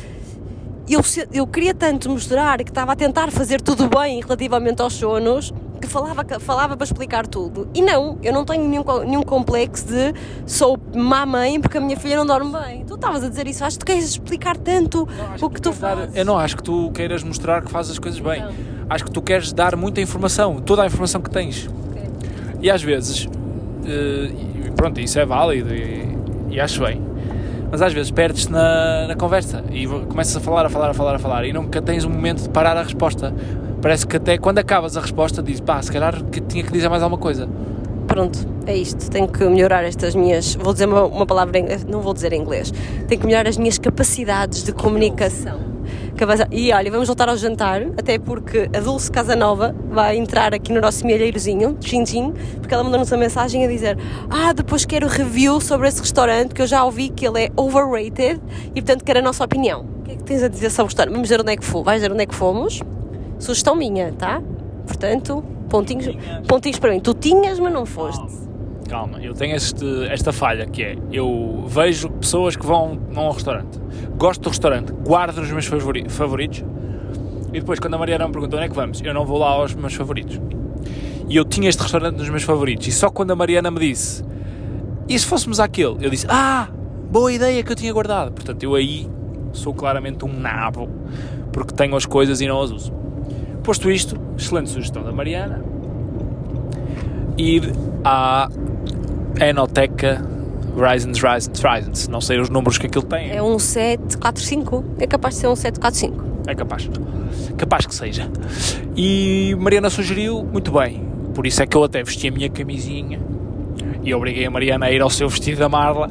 eu, 0.89 1.01
eu 1.33 1.47
queria 1.47 1.75
tanto 1.75 2.09
mostrar 2.09 2.59
que 2.59 2.71
estava 2.71 2.93
a 2.93 2.97
tentar 2.97 3.31
fazer 3.31 3.61
tudo 3.61 3.89
bem 3.89 4.21
relativamente 4.21 4.81
aos 4.81 4.95
sonos 4.95 5.53
que 5.79 5.87
falava, 5.87 6.25
falava 6.41 6.77
para 6.77 6.85
explicar 6.85 7.27
tudo. 7.27 7.69
E 7.75 7.81
não, 7.81 8.19
eu 8.23 8.33
não 8.33 8.45
tenho 8.45 8.69
nenhum, 8.69 8.85
nenhum 9.05 9.23
complexo 9.23 9.87
de 9.87 10.15
sou 10.47 10.79
má 10.95 11.25
mãe 11.25 11.61
porque 11.61 11.79
a 11.79 11.81
minha 11.81 11.97
filha 11.97 12.17
não 12.17 12.27
dorme 12.27 12.53
bem. 12.53 12.85
Tu 12.85 12.95
estavas 12.95 13.23
a 13.23 13.29
dizer 13.29 13.47
isso, 13.47 13.65
acho 13.65 13.79
que 13.79 13.85
tu 13.85 13.87
queres 13.87 14.05
explicar 14.05 14.57
tanto 14.57 15.09
o 15.41 15.49
que, 15.49 15.57
que 15.57 15.63
tu 15.63 15.73
fazes. 15.73 16.15
eu 16.15 16.25
não 16.25 16.39
acho 16.39 16.57
que 16.57 16.63
tu 16.63 16.91
queiras 16.93 17.23
mostrar 17.23 17.63
que 17.63 17.71
fazes 17.71 17.93
as 17.93 17.99
coisas 17.99 18.21
bem. 18.21 18.43
Não. 18.43 18.53
Acho 18.91 19.05
que 19.05 19.11
tu 19.11 19.21
queres 19.21 19.53
dar 19.53 19.77
muita 19.77 20.01
informação, 20.01 20.61
toda 20.61 20.83
a 20.83 20.87
informação 20.87 21.21
que 21.21 21.31
tens. 21.31 21.69
Okay. 21.91 22.09
E 22.63 22.71
às 22.71 22.83
vezes, 22.83 23.27
uh, 23.27 24.73
pronto, 24.75 25.01
isso 25.01 25.19
é 25.19 25.27
válido 25.27 25.75
e, 25.75 26.17
e 26.51 26.61
acho 26.61 26.81
bem 26.83 27.09
mas 27.71 27.83
às 27.83 27.93
vezes 27.93 28.11
perdes-te 28.11 28.51
na, 28.51 29.09
na, 29.09 29.15
conversa 29.15 29.63
e 29.71 29.87
começas 29.87 30.37
a 30.37 30.41
falar, 30.41 30.67
a 30.67 30.69
falar, 30.69 30.91
a 30.91 30.95
falar, 30.95 31.15
a 31.15 31.19
falar 31.19 31.45
e 31.45 31.53
nunca 31.53 31.83
tens 31.83 32.05
um 32.05 32.11
momento 32.11 32.43
de 32.43 32.49
parar 32.49 32.77
a 32.77 32.83
resposta. 32.83 33.35
Parece 33.81 34.07
que 34.07 34.17
até 34.17 34.37
quando 34.39 34.59
acabas 34.59 34.97
a 34.97 35.01
resposta 35.01 35.43
dizes, 35.43 35.61
pá, 35.61 35.81
se 35.81 35.93
calhar 35.93 36.23
que 36.25 36.41
tinha 36.41 36.65
que 36.65 36.73
dizer 36.73 36.89
mais 36.89 37.03
alguma 37.03 37.21
coisa. 37.21 37.49
Pronto, 38.07 38.39
é 38.67 38.75
isto. 38.77 39.11
Tenho 39.11 39.29
que 39.29 39.45
melhorar 39.45 39.85
estas 39.85 40.15
minhas. 40.15 40.55
Vou 40.55 40.73
dizer 40.73 40.89
uma, 40.89 41.05
uma 41.05 41.27
palavra, 41.27 41.59
em, 41.59 41.67
não 41.87 42.01
vou 42.01 42.13
dizer 42.15 42.33
em 42.33 42.41
inglês. 42.41 42.73
Tenho 43.07 43.21
que 43.21 43.27
melhorar 43.27 43.49
as 43.49 43.57
minhas 43.57 43.79
capacidades 43.79 44.65
de 44.65 44.73
comunicação. 44.73 45.69
E 46.51 46.73
olha, 46.73 46.91
vamos 46.91 47.07
voltar 47.07 47.29
ao 47.29 47.37
jantar, 47.37 47.81
até 47.97 48.19
porque 48.19 48.69
a 48.77 48.81
Dulce 48.81 49.09
Casanova 49.09 49.73
vai 49.89 50.17
entrar 50.17 50.53
aqui 50.53 50.73
no 50.73 50.81
nosso 50.81 51.07
milheirozinho, 51.07 51.77
tchim 51.79 52.03
tchim, 52.03 52.35
porque 52.61 52.75
ela 52.75 52.83
mandou-nos 52.83 53.13
uma 53.13 53.19
mensagem 53.19 53.65
a 53.65 53.69
dizer: 53.69 53.97
Ah, 54.29 54.53
depois 54.53 54.85
quero 54.85 55.07
review 55.07 55.61
sobre 55.61 55.87
esse 55.87 56.01
restaurante, 56.01 56.55
que 56.55 56.61
eu 56.61 56.67
já 56.67 56.85
ouvi 56.85 57.09
que 57.09 57.25
ele 57.25 57.45
é 57.45 57.51
overrated 57.57 58.41
e 58.75 58.83
portanto 58.83 59.05
quero 59.05 59.21
a 59.21 59.23
nossa 59.23 59.45
opinião. 59.45 59.87
O 60.01 60.03
que 60.03 60.11
é 60.11 60.17
que 60.17 60.25
tens 60.25 60.43
a 60.43 60.49
dizer 60.49 60.71
sobre 60.71 60.83
o 60.83 60.87
restaurante? 60.87 61.15
Vamos 61.15 61.29
ver 61.29 61.41
onde 61.41 61.53
é 61.53 61.57
que 61.57 61.65
fomos. 61.65 61.85
Vais 61.85 62.01
dizer 62.01 62.13
onde 62.13 62.23
é 62.25 62.27
que 62.27 62.35
fomos? 62.35 62.83
Sugestão 63.39 63.75
minha, 63.75 64.13
tá? 64.13 64.43
Portanto, 64.87 65.45
pontinhos, 65.69 66.09
pontinhos 66.47 66.79
para 66.79 66.93
mim. 66.93 67.01
Tu 67.01 67.15
tinhas, 67.15 67.59
mas 67.59 67.73
não 67.73 67.87
foste. 67.87 68.49
Calma, 68.89 69.21
eu 69.21 69.35
tenho 69.35 69.55
este, 69.55 69.85
esta 70.11 70.33
falha 70.33 70.67
que 70.67 70.83
é: 70.83 70.97
eu 71.13 71.65
vejo 71.67 72.11
pessoas 72.11 72.57
que 72.57 72.65
vão, 72.65 72.99
vão 73.11 73.27
ao 73.27 73.33
restaurante, 73.33 73.79
gosto 74.17 74.43
do 74.43 74.49
restaurante, 74.49 74.93
guardo 74.93 75.39
os 75.39 75.51
meus 75.51 75.67
favoritos 76.09 76.65
e 77.53 77.61
depois, 77.61 77.79
quando 77.79 77.95
a 77.95 77.99
Mariana 77.99 78.27
me 78.27 78.33
perguntou 78.33 78.59
onde 78.59 78.67
é 78.67 78.69
que 78.69 78.75
vamos, 78.75 79.01
eu 79.01 79.15
não 79.15 79.25
vou 79.25 79.39
lá 79.39 79.49
aos 79.49 79.75
meus 79.75 79.95
favoritos. 79.95 80.39
E 81.29 81.37
eu 81.37 81.45
tinha 81.45 81.69
este 81.69 81.83
restaurante 81.83 82.17
nos 82.17 82.29
meus 82.29 82.43
favoritos, 82.43 82.87
e 82.87 82.93
só 82.93 83.11
quando 83.11 83.31
a 83.31 83.37
Mariana 83.37 83.71
me 83.71 83.81
disse 83.81 84.25
e 85.09 85.19
se 85.19 85.25
fôssemos 85.25 85.59
àquele, 85.59 85.97
eu 86.05 86.11
disse: 86.11 86.27
Ah, 86.29 86.69
boa 87.11 87.33
ideia 87.33 87.63
que 87.63 87.73
eu 87.73 87.77
tinha 87.77 87.93
guardado. 87.93 88.33
Portanto, 88.33 88.63
eu 88.63 88.75
aí 88.75 89.09
sou 89.53 89.73
claramente 89.73 90.25
um 90.25 90.33
nabo 90.33 90.89
porque 91.53 91.73
tenho 91.73 91.97
as 91.97 92.05
coisas 92.05 92.41
e 92.41 92.47
não 92.47 92.61
as 92.61 92.71
uso. 92.71 92.93
Posto 93.63 93.91
isto, 93.91 94.19
excelente 94.37 94.71
sugestão 94.71 95.03
da 95.03 95.13
Mariana, 95.13 95.63
ir 97.37 97.73
à 98.05 98.49
Enoteca 99.41 100.25
Ryzen's 100.77 101.21
Ryzen's 101.21 101.61
Ryzen's. 101.61 102.09
Não 102.09 102.21
sei 102.21 102.41
os 102.41 102.49
números 102.49 102.79
que 102.79 102.87
aquilo 102.87 103.05
tem. 103.05 103.31
É 103.31 103.43
um 103.43 103.59
745. 103.59 104.85
É 104.99 105.07
capaz 105.07 105.35
de 105.35 105.41
ser 105.41 105.49
um 105.49 105.57
745. 105.57 106.25
É 106.47 106.55
capaz. 106.55 106.91
Capaz 107.57 107.87
que 107.87 107.95
seja. 107.95 108.31
E 108.97 109.55
Mariana 109.59 109.91
sugeriu, 109.91 110.45
muito 110.45 110.73
bem. 110.73 111.07
Por 111.35 111.47
isso 111.47 111.63
é 111.63 111.67
que 111.67 111.77
eu 111.77 111.85
até 111.85 112.03
vesti 112.03 112.29
a 112.29 112.33
minha 112.33 112.49
camisinha 112.49 113.21
e 114.03 114.15
obriguei 114.15 114.47
a 114.47 114.51
Mariana 114.51 114.87
a 114.87 114.93
ir 114.93 115.03
ao 115.03 115.11
seu 115.11 115.29
vestido 115.29 115.59
da 115.59 115.69
Marla 115.69 116.11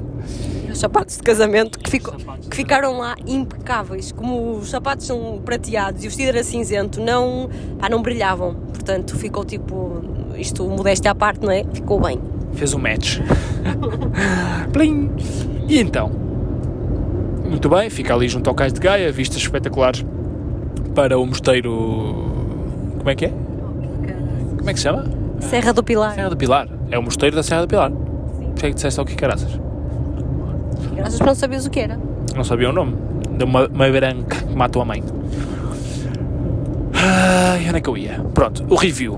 os 0.77 0.81
sapatos 0.81 1.17
de 1.17 1.23
casamento 1.23 1.79
que, 1.79 1.89
ficou, 1.89 2.13
que 2.13 2.55
ficaram 2.55 2.99
lá 2.99 3.15
impecáveis. 3.25 4.11
Como 4.11 4.57
os 4.57 4.69
sapatos 4.69 5.07
são 5.07 5.41
prateados 5.43 6.03
e 6.03 6.07
o 6.07 6.09
vestido 6.09 6.29
era 6.29 6.43
cinzento, 6.43 7.01
não, 7.01 7.49
pá, 7.79 7.89
não 7.89 8.01
brilhavam. 8.01 8.53
Portanto, 8.53 9.17
ficou 9.17 9.43
tipo, 9.43 10.03
isto 10.37 10.63
modéstia 10.69 11.11
à 11.11 11.15
parte, 11.15 11.43
não 11.43 11.51
é? 11.51 11.63
Ficou 11.73 11.99
bem. 11.99 12.21
Fez 12.53 12.75
um 12.75 12.79
match. 12.79 13.19
Plim! 14.71 15.09
E 15.67 15.79
então? 15.79 16.11
Muito 17.49 17.67
bem, 17.69 17.89
fica 17.89 18.13
ali 18.13 18.29
junto 18.29 18.47
ao 18.47 18.55
Cais 18.55 18.71
de 18.71 18.79
Gaia, 18.79 19.11
vistas 19.11 19.41
espetaculares 19.41 20.05
para 20.93 21.17
o 21.17 21.25
mosteiro. 21.25 21.73
Como 22.99 23.09
é 23.09 23.15
que 23.15 23.25
é? 23.25 23.33
Como 24.57 24.69
é 24.69 24.73
que 24.73 24.79
se 24.79 24.83
chama? 24.83 25.05
Serra 25.39 25.73
do 25.73 25.83
Pilar. 25.83 26.13
Serra 26.13 26.29
do 26.29 26.37
Pilar. 26.37 26.67
É 26.91 26.99
o 26.99 27.01
mosteiro 27.01 27.35
da 27.35 27.41
Serra 27.41 27.61
do 27.61 27.67
Pilar. 27.67 27.89
Sim. 27.91 28.53
Que 28.55 28.65
é 28.67 28.69
que 28.69 28.75
disseste 28.75 28.99
ao 28.99 29.05
que 29.05 29.15
caraças? 29.15 29.66
Graças 30.97 31.19
por 31.19 31.27
não 31.27 31.35
sabias 31.35 31.65
o 31.65 31.69
que 31.69 31.79
era. 31.79 31.99
Não 32.35 32.43
sabia 32.43 32.69
o 32.69 32.73
nome. 32.73 32.95
De 33.37 33.43
uma, 33.43 33.67
uma 33.67 33.89
branca 33.89 34.35
que 34.35 34.55
matou 34.55 34.81
a 34.81 34.85
mãe. 34.85 35.03
Ai, 36.93 37.67
onde 37.67 37.77
é 37.77 37.81
que 37.81 37.89
eu 37.89 37.97
ia? 37.97 38.19
Pronto, 38.33 38.65
o 38.67 38.75
review. 38.75 39.17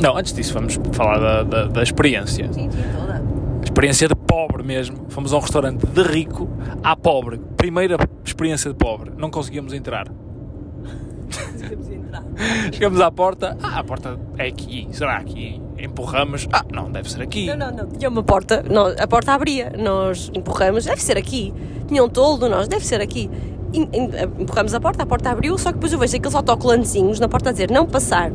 Não, 0.00 0.16
antes 0.16 0.32
disso, 0.32 0.54
vamos 0.54 0.78
falar 0.92 1.18
da, 1.18 1.42
da, 1.42 1.64
da 1.64 1.82
experiência. 1.82 2.52
Sim, 2.52 2.70
sim, 2.70 2.80
toda. 2.96 3.22
Experiência 3.64 4.06
de 4.06 4.14
pobre 4.14 4.62
mesmo. 4.62 5.06
Fomos 5.08 5.32
a 5.32 5.36
um 5.36 5.40
restaurante 5.40 5.84
de 5.86 6.02
rico 6.02 6.48
à 6.82 6.94
pobre. 6.94 7.40
Primeira 7.56 7.96
experiência 8.24 8.70
de 8.70 8.76
pobre. 8.76 9.12
Não 9.16 9.30
conseguíamos 9.30 9.72
entrar. 9.72 10.08
Conseguimos 11.52 11.88
entrar. 11.90 12.22
Chegamos 12.72 13.00
à 13.00 13.10
porta. 13.10 13.56
Ah, 13.60 13.80
a 13.80 13.84
porta 13.84 14.18
é 14.36 14.46
aqui. 14.46 14.88
Será 14.92 15.16
aqui? 15.16 15.60
Empurramos, 15.78 16.48
ah, 16.52 16.64
não, 16.72 16.90
deve 16.90 17.10
ser 17.10 17.22
aqui. 17.22 17.46
Não, 17.46 17.56
não, 17.56 17.70
não, 17.70 17.86
tinha 17.86 18.08
uma 18.08 18.22
porta, 18.22 18.64
não, 18.68 18.86
a 18.86 19.06
porta 19.06 19.32
abria, 19.32 19.72
nós 19.78 20.30
empurramos, 20.34 20.84
deve 20.84 21.02
ser 21.02 21.16
aqui. 21.16 21.52
Tinha 21.86 22.02
um 22.02 22.08
toldo, 22.08 22.48
nós, 22.48 22.68
deve 22.68 22.84
ser 22.84 23.00
aqui. 23.00 23.30
Empurramos 24.38 24.74
a 24.74 24.80
porta, 24.80 25.02
a 25.02 25.06
porta 25.06 25.30
abriu, 25.30 25.56
só 25.58 25.68
que 25.68 25.74
depois 25.74 25.92
eu 25.92 25.98
vejo 25.98 26.16
aqueles 26.16 26.34
autocolantezinhos 26.34 27.20
na 27.20 27.28
porta 27.28 27.50
a 27.50 27.52
dizer 27.52 27.70
não 27.70 27.86
passar. 27.86 28.32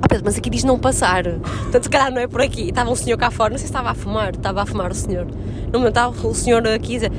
Ah, 0.00 0.08
Pedro, 0.08 0.24
mas 0.24 0.38
aqui 0.38 0.48
diz 0.48 0.64
não 0.64 0.78
passar. 0.78 1.24
Portanto, 1.24 1.82
se 1.82 1.90
calhar 1.90 2.12
não 2.12 2.20
é 2.20 2.26
por 2.26 2.40
aqui. 2.40 2.62
E 2.62 2.68
estava 2.68 2.90
um 2.90 2.94
senhor 2.94 3.18
cá 3.18 3.30
fora, 3.30 3.50
não 3.50 3.58
sei 3.58 3.66
se 3.66 3.72
estava 3.72 3.90
a 3.90 3.94
fumar, 3.94 4.30
estava 4.30 4.62
a 4.62 4.66
fumar 4.66 4.90
o 4.90 4.94
senhor. 4.94 5.26
Momento 5.72 5.88
estava 5.88 6.28
o 6.28 6.34
senhor 6.34 6.66
aqui 6.68 6.96
a 6.96 6.98
dizer 6.98 7.12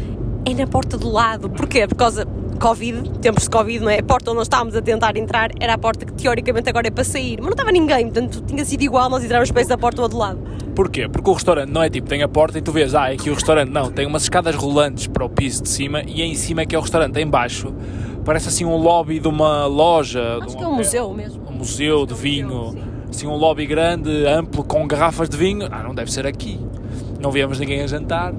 é 0.45 0.53
na 0.53 0.67
porta 0.67 0.97
do 0.97 1.09
lado. 1.09 1.49
Porquê? 1.49 1.85
Por 1.87 1.95
causa 1.95 2.25
Covid, 2.59 3.19
tempos 3.19 3.43
de 3.43 3.49
Covid, 3.49 3.79
não 3.79 3.89
é? 3.89 3.99
A 3.99 4.03
porta 4.03 4.29
onde 4.29 4.37
nós 4.37 4.45
estávamos 4.45 4.75
a 4.75 4.81
tentar 4.81 5.15
entrar 5.15 5.49
era 5.59 5.73
a 5.73 5.77
porta 5.77 6.05
que 6.05 6.13
teoricamente 6.13 6.69
agora 6.69 6.87
é 6.87 6.91
para 6.91 7.03
sair, 7.03 7.37
mas 7.37 7.45
não 7.45 7.51
estava 7.51 7.71
ninguém, 7.71 8.11
portanto 8.11 8.43
tinha 8.45 8.65
sido 8.65 8.83
igual 8.83 9.09
nós 9.09 9.23
entrarmos 9.23 9.49
para 9.49 9.61
essa 9.61 9.77
porta 9.77 10.07
do 10.07 10.17
lado. 10.17 10.39
Porquê? 10.75 11.07
Porque 11.07 11.29
o 11.29 11.33
restaurante 11.33 11.69
não 11.69 11.81
é 11.81 11.89
tipo, 11.89 12.07
tem 12.07 12.21
a 12.21 12.27
porta 12.27 12.57
e 12.57 12.61
tu 12.61 12.71
vês, 12.71 12.93
ah, 12.93 13.09
é 13.09 13.13
aqui 13.13 13.29
o 13.29 13.33
restaurante. 13.33 13.69
Não, 13.69 13.91
tem 13.91 14.05
umas 14.05 14.23
escadas 14.23 14.55
rolantes 14.55 15.07
para 15.07 15.25
o 15.25 15.29
piso 15.29 15.63
de 15.63 15.69
cima 15.69 16.03
e 16.05 16.21
é 16.21 16.25
em 16.25 16.35
cima 16.35 16.61
é 16.61 16.65
que 16.65 16.75
é 16.75 16.77
o 16.77 16.81
restaurante. 16.81 17.17
Em 17.17 17.27
baixo 17.27 17.73
parece 18.25 18.49
assim 18.49 18.65
um 18.65 18.75
lobby 18.75 19.19
de 19.19 19.27
uma 19.27 19.65
loja. 19.65 20.39
Acho 20.41 20.55
um 20.55 20.57
que 20.57 20.63
é 20.63 20.67
um 20.67 20.75
museu 20.75 21.13
mesmo. 21.13 21.43
Um 21.49 21.53
museu 21.53 22.05
de 22.05 22.13
vinho. 22.13 22.75
assim 23.09 23.25
um 23.25 23.35
lobby 23.35 23.65
grande, 23.65 24.25
amplo, 24.25 24.63
com 24.63 24.85
garrafas 24.85 25.29
de 25.29 25.37
vinho. 25.37 25.67
Ah, 25.71 25.81
não 25.81 25.95
deve 25.95 26.11
ser 26.11 26.27
aqui. 26.27 26.59
Não 27.21 27.31
víamos 27.31 27.59
ninguém 27.59 27.81
a 27.81 27.87
jantar 27.87 28.33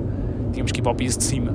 tínhamos 0.51 0.73
que 0.73 0.81
ir 0.81 0.83
para 0.83 0.93
o 0.93 0.95
piso 0.95 1.19
de 1.19 1.25
cima. 1.25 1.55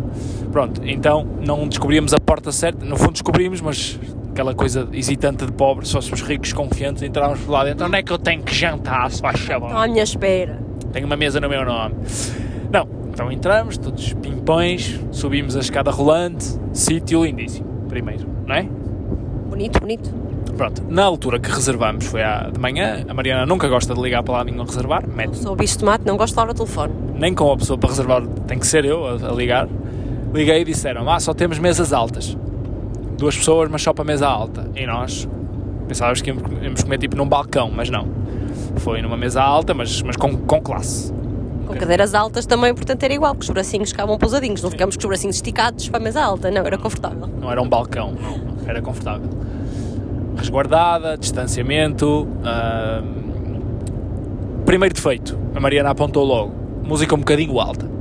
Pronto, 0.55 0.79
então 0.85 1.27
não 1.45 1.67
descobrimos 1.67 2.13
a 2.13 2.17
porta 2.17 2.49
certa, 2.49 2.85
no 2.85 2.95
fundo 2.95 3.11
descobrimos, 3.11 3.59
mas 3.59 3.99
aquela 4.31 4.55
coisa 4.55 4.87
hesitante 4.93 5.45
de 5.45 5.51
pobre, 5.51 5.85
se 5.85 5.91
fôssemos 5.91 6.21
ricos 6.21 6.53
confiantes, 6.53 7.03
entrávamos 7.03 7.41
por 7.41 7.51
lá 7.51 7.65
dentro, 7.65 7.85
onde 7.85 7.97
é 7.97 8.01
que 8.01 8.09
eu 8.09 8.17
tenho 8.17 8.41
que 8.41 8.55
jantar, 8.55 9.11
se 9.11 9.19
faz 9.19 9.37
favor? 9.41 9.65
Estou 9.65 9.81
à 9.81 9.85
minha 9.85 10.03
espera. 10.03 10.57
Tenho 10.93 11.07
uma 11.07 11.17
mesa 11.17 11.41
no 11.41 11.49
meu 11.49 11.65
nome. 11.65 11.95
Não, 12.71 12.87
então 13.09 13.29
entramos, 13.29 13.77
todos 13.77 14.13
pimpões, 14.13 14.97
subimos 15.11 15.57
a 15.57 15.59
escada 15.59 15.91
rolante, 15.91 16.45
sítio 16.71 17.25
lindíssimo, 17.25 17.67
primeiro, 17.89 18.25
não 18.47 18.55
é? 18.55 18.63
Bonito, 19.49 19.77
bonito. 19.81 20.09
Pronto, 20.55 20.85
na 20.87 21.03
altura 21.03 21.37
que 21.37 21.51
reservamos 21.51 22.05
foi 22.05 22.23
à 22.23 22.49
de 22.49 22.61
manhã, 22.61 23.03
a 23.09 23.13
Mariana 23.13 23.45
nunca 23.45 23.67
gosta 23.67 23.93
de 23.93 24.01
ligar 24.01 24.23
para 24.23 24.35
lá 24.35 24.43
nenhum 24.45 24.63
reservar, 24.63 25.05
mete. 25.05 25.37
Sou 25.37 25.53
bicho 25.53 25.79
de 25.79 25.83
mate, 25.83 26.05
não 26.05 26.15
gosto 26.15 26.31
de 26.31 26.35
falar 26.35 26.47
ao 26.47 26.55
telefone. 26.55 26.93
Nem 27.13 27.33
com 27.33 27.51
a 27.51 27.57
pessoa 27.57 27.77
para 27.77 27.89
reservar, 27.89 28.25
tem 28.47 28.57
que 28.57 28.65
ser 28.65 28.85
eu 28.85 29.05
a, 29.05 29.15
a 29.15 29.33
ligar. 29.33 29.67
Liguei 30.35 30.61
e 30.61 30.65
disseram, 30.65 31.09
ah, 31.09 31.19
só 31.19 31.33
temos 31.33 31.57
mesas 31.59 31.93
altas. 31.93 32.37
Duas 33.17 33.37
pessoas, 33.37 33.69
mas 33.69 33.81
só 33.81 33.93
para 33.93 34.03
mesa 34.03 34.27
alta. 34.27 34.69
E 34.75 34.85
nós 34.85 35.27
pensávamos 35.87 36.21
que 36.21 36.29
íamos 36.29 36.83
comer 36.83 36.97
tipo 36.97 37.15
num 37.15 37.27
balcão, 37.27 37.71
mas 37.73 37.89
não. 37.89 38.07
Foi 38.77 39.01
numa 39.01 39.17
mesa 39.17 39.41
alta, 39.41 39.73
mas, 39.73 40.01
mas 40.01 40.15
com, 40.15 40.37
com 40.37 40.61
classe. 40.61 41.13
Com 41.65 41.69
okay. 41.69 41.79
cadeiras 41.79 42.13
altas 42.13 42.45
também, 42.45 42.73
portanto 42.75 43.01
era 43.03 43.13
igual, 43.13 43.33
que 43.33 43.43
os 43.43 43.49
bracinhos 43.49 43.89
ficavam 43.89 44.17
pousadinhos, 44.17 44.61
não 44.61 44.69
ficamos 44.69 44.95
com 44.95 44.99
os 44.99 45.05
bracinhos 45.05 45.37
esticados 45.37 45.89
para 45.89 45.99
a 45.99 46.03
mesa 46.03 46.21
alta, 46.21 46.51
não, 46.51 46.63
era 46.63 46.77
confortável. 46.77 47.27
Não 47.41 47.51
era 47.51 47.59
um 47.61 47.67
balcão, 47.67 48.11
não, 48.11 48.67
era 48.67 48.81
confortável 48.81 49.29
resguardada, 50.35 51.17
distanciamento. 51.17 52.27
Uh, 52.41 53.03
primeiro 54.65 54.93
defeito, 54.93 55.37
a 55.55 55.59
Mariana 55.59 55.89
apontou 55.89 56.23
logo, 56.23 56.53
música 56.83 57.15
um 57.15 57.19
bocadinho 57.19 57.59
alta. 57.59 57.94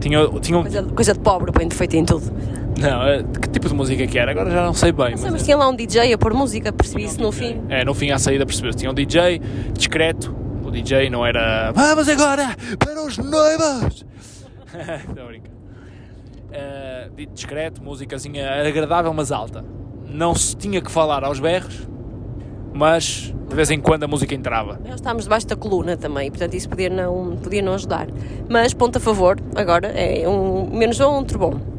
Tinha, 0.00 0.28
tinha 0.40 0.58
um... 0.58 0.62
coisa, 0.62 0.82
coisa 0.82 1.12
de 1.12 1.20
pobre, 1.20 1.52
põe 1.52 1.66
defeito 1.68 1.96
em 1.96 2.04
tudo. 2.04 2.32
Não, 2.78 3.02
eh, 3.08 3.24
que 3.42 3.48
tipo 3.50 3.68
de 3.68 3.74
música 3.74 4.06
que 4.06 4.18
era? 4.18 4.30
Agora 4.30 4.50
já 4.50 4.64
não 4.64 4.72
sei 4.74 4.92
bem. 4.92 5.10
Não 5.10 5.16
sei, 5.16 5.24
mas 5.24 5.32
mas 5.32 5.42
é- 5.42 5.44
tinha 5.46 5.56
lá 5.56 5.68
um 5.68 5.74
DJ 5.74 6.12
a 6.12 6.18
pôr 6.18 6.32
música, 6.32 6.72
percebi 6.72 7.04
isso 7.04 7.20
no 7.20 7.32
fim. 7.32 7.60
É, 7.68 7.84
no 7.84 7.92
fim 7.94 8.10
à 8.10 8.18
saída 8.18 8.46
percebeu-se. 8.46 8.78
Tinha 8.78 8.90
um 8.90 8.94
DJ 8.94 9.40
discreto. 9.72 10.34
O 10.64 10.70
DJ 10.70 11.10
não 11.10 11.24
era. 11.26 11.72
Vamos 11.72 12.08
agora 12.08 12.54
para 12.78 13.02
os 13.02 13.16
noivos! 13.18 14.04
Estou 15.08 15.24
a 15.24 15.26
brincar. 15.26 15.50
Dito 17.16 17.32
discreto, 17.32 17.82
músicazinha 17.82 18.48
agradável, 18.62 19.12
mas 19.12 19.32
alta. 19.32 19.64
Não 20.06 20.34
se 20.34 20.56
tinha 20.56 20.80
que 20.80 20.90
falar 20.90 21.24
aos 21.24 21.40
berros, 21.40 21.88
mas 22.72 23.34
de 23.48 23.54
vez 23.54 23.70
em 23.70 23.80
quando 23.80 24.04
a 24.04 24.08
música 24.08 24.34
entrava. 24.34 24.78
Nós 24.84 24.96
estávamos 24.96 25.24
debaixo 25.24 25.46
da 25.46 25.56
coluna 25.56 25.96
também, 25.96 26.30
portanto 26.30 26.54
isso 26.54 26.68
podia 26.68 26.90
não, 26.90 27.36
podia 27.36 27.62
não 27.62 27.74
ajudar. 27.74 28.08
Mas, 28.48 28.74
ponto 28.74 28.96
a 28.98 29.00
favor, 29.00 29.38
agora 29.54 29.88
é 29.88 30.28
um 30.28 30.68
menos 30.70 31.00
um, 31.00 31.14
outro 31.14 31.38
bom. 31.38 31.77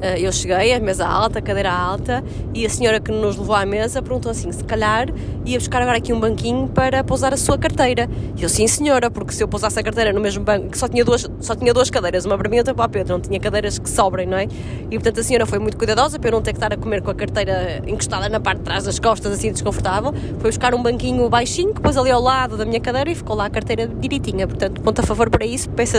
Ah, 0.00 0.18
Eu 0.18 0.30
cheguei, 0.32 0.72
a 0.72 0.80
mesa 0.80 1.06
alta, 1.06 1.38
a 1.40 1.42
cadeira 1.42 1.72
alta, 1.72 2.22
e 2.54 2.64
a 2.64 2.70
senhora 2.70 3.00
que 3.00 3.10
nos 3.10 3.36
levou 3.36 3.54
à 3.54 3.66
mesa 3.66 4.00
perguntou 4.00 4.30
assim: 4.30 4.50
se 4.52 4.62
calhar 4.64 5.08
ia 5.44 5.58
buscar 5.58 5.82
agora 5.82 5.98
aqui 5.98 6.12
um 6.12 6.20
banquinho 6.20 6.68
para 6.68 7.02
pousar 7.02 7.32
a 7.32 7.36
sua 7.36 7.58
carteira. 7.58 8.08
E 8.36 8.42
eu, 8.42 8.48
sim, 8.48 8.66
senhora, 8.66 9.10
porque 9.10 9.32
se 9.32 9.42
eu 9.42 9.48
pousasse 9.48 9.78
a 9.78 9.82
carteira 9.82 10.12
no 10.12 10.20
mesmo 10.20 10.44
banco, 10.44 10.68
que 10.68 10.78
só 10.78 10.86
tinha 10.88 11.04
duas, 11.04 11.26
só 11.40 11.54
tinha 11.54 11.72
duas 11.74 11.90
cadeiras, 11.90 12.24
uma 12.24 12.36
para 12.38 12.48
mim 12.48 12.56
e 12.56 12.58
outra 12.60 12.74
para 12.74 12.86
o 12.86 12.88
Pedro, 12.88 13.14
não 13.14 13.20
tinha 13.20 13.40
cadeiras 13.40 13.78
que 13.78 13.88
sobrem, 13.90 14.26
não 14.26 14.36
é? 14.38 14.44
E 14.44 14.94
portanto 14.94 15.20
a 15.20 15.22
senhora 15.22 15.46
foi 15.46 15.58
muito 15.58 15.76
cuidadosa 15.76 16.18
para 16.18 16.28
eu 16.28 16.32
não 16.32 16.42
ter 16.42 16.52
que 16.52 16.58
estar 16.58 16.72
a 16.72 16.76
comer 16.76 17.02
com 17.02 17.10
a 17.10 17.14
carteira 17.14 17.82
encostada 17.86 18.28
na 18.28 18.38
parte 18.38 18.58
de 18.58 18.64
trás 18.64 18.84
das 18.84 18.98
costas, 18.98 19.32
assim 19.32 19.50
desconfortável. 19.50 20.12
Foi 20.38 20.50
buscar 20.50 20.74
um 20.74 20.82
banquinho 20.82 21.28
baixinho, 21.28 21.74
que 21.74 21.80
pôs 21.80 21.96
ali 21.96 22.10
ao 22.10 22.20
lado 22.22 22.56
da 22.56 22.64
minha 22.64 22.80
cadeira 22.80 23.10
e 23.10 23.14
ficou 23.14 23.34
lá 23.34 23.46
a 23.46 23.50
carteira 23.50 23.88
direitinha. 23.88 24.46
Portanto, 24.46 24.80
ponto 24.80 25.00
a 25.00 25.02
favor 25.04 25.28
para 25.30 25.44
isso, 25.44 25.68
peço 25.70 25.96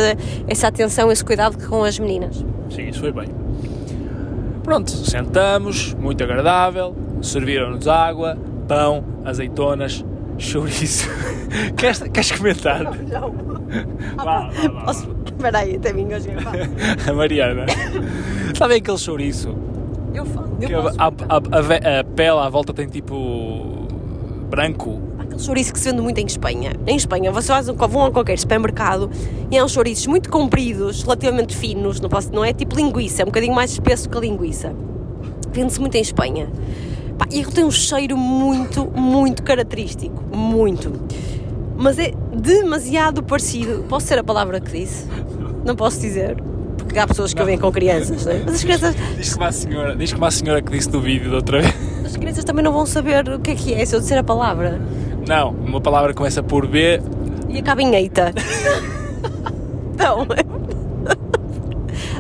essa 0.48 0.68
atenção, 0.68 1.12
esse 1.12 1.26
cuidado 1.26 1.58
com 1.68 1.84
as 1.84 2.00
meninas. 2.00 2.46
Sim, 2.70 2.88
isso 2.88 3.00
foi 3.00 3.12
bem. 3.12 3.28
Pronto, 4.64 4.92
sentamos, 4.92 5.94
muito 5.96 6.24
agradável, 6.24 6.96
serviram-nos 7.22 7.88
água, 7.88 8.38
pão, 8.68 9.04
azeitonas, 9.26 10.06
chouriço. 10.38 11.10
queres, 11.76 12.00
queres 12.00 12.32
comentar? 12.32 12.84
Não. 12.84 13.32
Vá, 14.16 14.24
vá, 14.24 14.50
vá, 14.50 14.82
Posso... 14.86 15.16
Espera 15.26 15.60
aí, 15.60 15.76
até 15.76 15.94
hoje. 15.94 16.30
vá. 16.44 16.52
A 17.10 17.14
Mariana. 17.14 17.66
Sabe 18.56 18.76
aquele 18.76 18.98
chouriço? 18.98 19.56
Eu 20.14 20.26
falo. 20.26 20.58
Eu 20.60 20.68
Que 20.68 20.74
a, 20.74 21.06
a, 21.06 21.08
a, 21.08 22.00
a 22.00 22.04
pele 22.04 22.40
à 22.40 22.50
volta 22.50 22.74
tem 22.74 22.88
tipo 22.88 23.88
branco. 24.50 25.09
Chouriço 25.40 25.72
que 25.72 25.80
se 25.80 25.90
vende 25.90 26.02
muito 26.02 26.18
em 26.20 26.26
Espanha. 26.26 26.74
Em 26.86 26.98
Espanha, 26.98 27.32
vocês 27.32 27.68
vão 27.68 28.06
a 28.06 28.12
qualquer 28.12 28.38
supermercado 28.38 29.10
e 29.50 29.58
há 29.58 29.64
uns 29.64 29.72
chouriços 29.72 30.06
muito 30.06 30.30
compridos, 30.30 31.02
relativamente 31.02 31.56
finos, 31.56 32.02
não, 32.02 32.10
posso, 32.10 32.30
não 32.34 32.44
é 32.44 32.52
tipo 32.52 32.76
linguiça, 32.76 33.22
é 33.22 33.24
um 33.24 33.28
bocadinho 33.28 33.56
mais 33.56 33.72
espesso 33.72 34.10
que 34.10 34.18
a 34.18 34.22
linguiça. 34.22 34.74
Vende-se 35.54 35.80
muito 35.80 35.96
em 35.96 36.02
Espanha. 36.02 36.50
Pá, 37.18 37.26
e 37.32 37.40
ele 37.40 37.52
tem 37.52 37.64
um 37.64 37.72
cheiro 37.72 38.18
muito, 38.18 38.86
muito 38.86 39.42
característico. 39.42 40.24
Muito. 40.36 40.92
Mas 41.78 41.98
é 41.98 42.14
demasiado 42.36 43.24
parecido. 43.24 43.86
Posso 43.88 44.08
ser 44.08 44.20
a 44.20 44.24
palavra 44.24 44.60
que 44.60 44.72
disse? 44.72 45.08
Não 45.66 45.76
posso 45.76 46.02
dizer. 46.02 46.38
Porque 46.78 47.00
há 47.00 47.08
pessoas 47.08 47.34
que 47.34 47.44
vêm 47.44 47.58
com 47.58 47.72
crianças, 47.72 48.26
não 48.26 48.34
é? 48.34 48.42
Mas 48.46 48.56
as 48.56 48.64
crianças, 48.64 48.96
Diz 49.16 49.34
como 49.34 49.46
a 49.46 49.52
senhora, 49.52 49.96
diz 49.96 50.12
como 50.12 50.26
a 50.26 50.32
senhora 50.32 50.62
que 50.62 50.72
disse 50.72 50.90
no 50.90 51.00
vídeo 51.00 51.30
da 51.30 51.38
outra 51.38 51.62
vez. 51.62 51.74
as 52.06 52.18
crianças 52.18 52.44
também 52.44 52.64
não 52.64 52.74
vão 52.74 52.86
saber 52.86 53.30
o 53.30 53.40
que 53.40 53.52
é 53.52 53.56
que 53.56 53.74
é 53.74 53.86
se 53.86 53.96
eu 53.96 54.00
disser 54.00 54.18
a 54.18 54.24
palavra. 54.24 54.82
Não, 55.28 55.52
uma 55.52 55.82
palavra 55.82 56.14
começa 56.14 56.42
por 56.42 56.68
B. 56.68 57.02
E 57.48 57.60
acaba 57.60 57.82
em 57.82 57.96
eita. 57.96 58.34
então. 59.94 60.28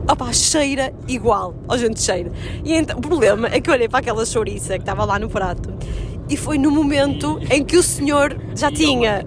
Opa, 0.10 0.34
cheira 0.34 0.92
igual. 1.08 1.54
Ó, 1.68 1.78
gente, 1.78 2.02
cheira. 2.02 2.32
E 2.64 2.74
então, 2.74 2.98
o 2.98 3.02
problema 3.02 3.48
é 3.48 3.62
que 3.62 3.70
eu 3.70 3.74
olhei 3.74 3.88
para 3.88 4.00
aquela 4.00 4.26
chouriça 4.26 4.74
que 4.74 4.82
estava 4.82 5.06
lá 5.06 5.20
no 5.20 5.30
prato 5.30 5.74
e 6.30 6.36
foi 6.36 6.58
no 6.58 6.72
momento 6.72 7.40
em 7.50 7.64
que 7.64 7.78
o 7.78 7.84
senhor 7.84 8.36
já 8.56 8.72
tinha. 8.72 9.26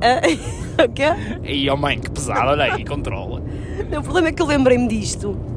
Ah, 0.00 0.20
o 0.84 0.88
quê? 0.88 1.04
E 1.44 1.68
oh 1.70 1.76
mãe, 1.76 1.98
que 1.98 2.10
pesado, 2.10 2.50
olha 2.50 2.64
aí, 2.64 2.84
controla. 2.84 3.42
Não, 3.90 4.00
O 4.00 4.02
problema 4.02 4.28
é 4.28 4.32
que 4.32 4.42
eu 4.42 4.46
lembrei-me 4.46 4.88
disto 4.88 5.51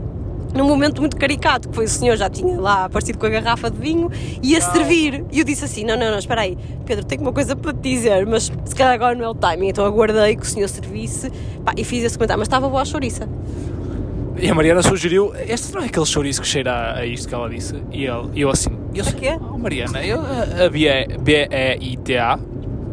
num 0.56 0.68
momento 0.68 1.02
muito 1.02 1.18
caricato, 1.18 1.70
que 1.70 1.76
foi 1.76 1.86
o 1.86 1.90
senhor 1.90 2.16
já 2.16 2.30
tinha 2.30 2.60
lá 2.60 2.86
aparecido 2.86 3.18
com 3.20 3.26
a 3.26 3.30
garrafa 3.30 3.70
de 3.70 3.78
vinho 3.78 4.10
e 4.42 4.54
ia 4.54 4.62
servir. 4.62 5.26
E 5.32 5.40
eu 5.40 5.46
disse 5.46 5.66
assim: 5.66 5.84
Não, 5.84 5.98
não, 5.98 6.10
não, 6.10 6.18
espera 6.18 6.42
aí, 6.42 6.58
Pedro, 6.86 7.04
tenho 7.06 7.22
uma 7.22 7.34
coisa 7.34 7.56
para 7.56 7.74
te 7.74 7.82
dizer, 7.82 8.26
mas 8.26 8.52
se 8.64 8.76
calhar 8.76 8.94
agora 8.94 9.14
não 9.16 9.26
é 9.26 9.30
o 9.30 9.36
timing. 9.36 9.68
Então 9.68 9.86
aguardei 9.86 10.36
que 10.36 10.44
o 10.44 10.46
senhor 10.46 10.70
servisse 10.70 11.30
pá, 11.64 11.74
e 11.78 11.84
fiz 11.84 12.04
esse 12.04 12.18
comentário, 12.18 12.40
mas 12.40 12.48
estava 12.48 12.70
boa 12.70 12.82
a 12.82 12.86
chouriça. 12.86 13.28
E 14.38 14.50
a 14.50 14.56
Mariana 14.56 14.82
sugeriu: 14.82 15.34
Este 15.36 15.74
não 15.74 15.82
é 15.82 15.86
aquele 15.86 16.06
chouriço 16.06 16.42
que 16.42 16.48
cheira 16.48 16.72
a, 16.72 17.00
a 17.00 17.06
isto 17.06 17.28
que 17.28 17.36
ela 17.36 17.50
disse? 17.50 17.76
E 17.92 18.06
ele, 18.06 18.30
e 18.34 18.42
eu 18.42 18.50
assim: 18.50 18.78
eu, 18.94 19.04
A 19.06 19.12
quê? 19.12 19.38
Oh, 19.42 19.58
Mariana, 19.58 20.06
eu, 20.06 20.22
a 20.22 20.70
B-E-I-T-A. 20.70 22.40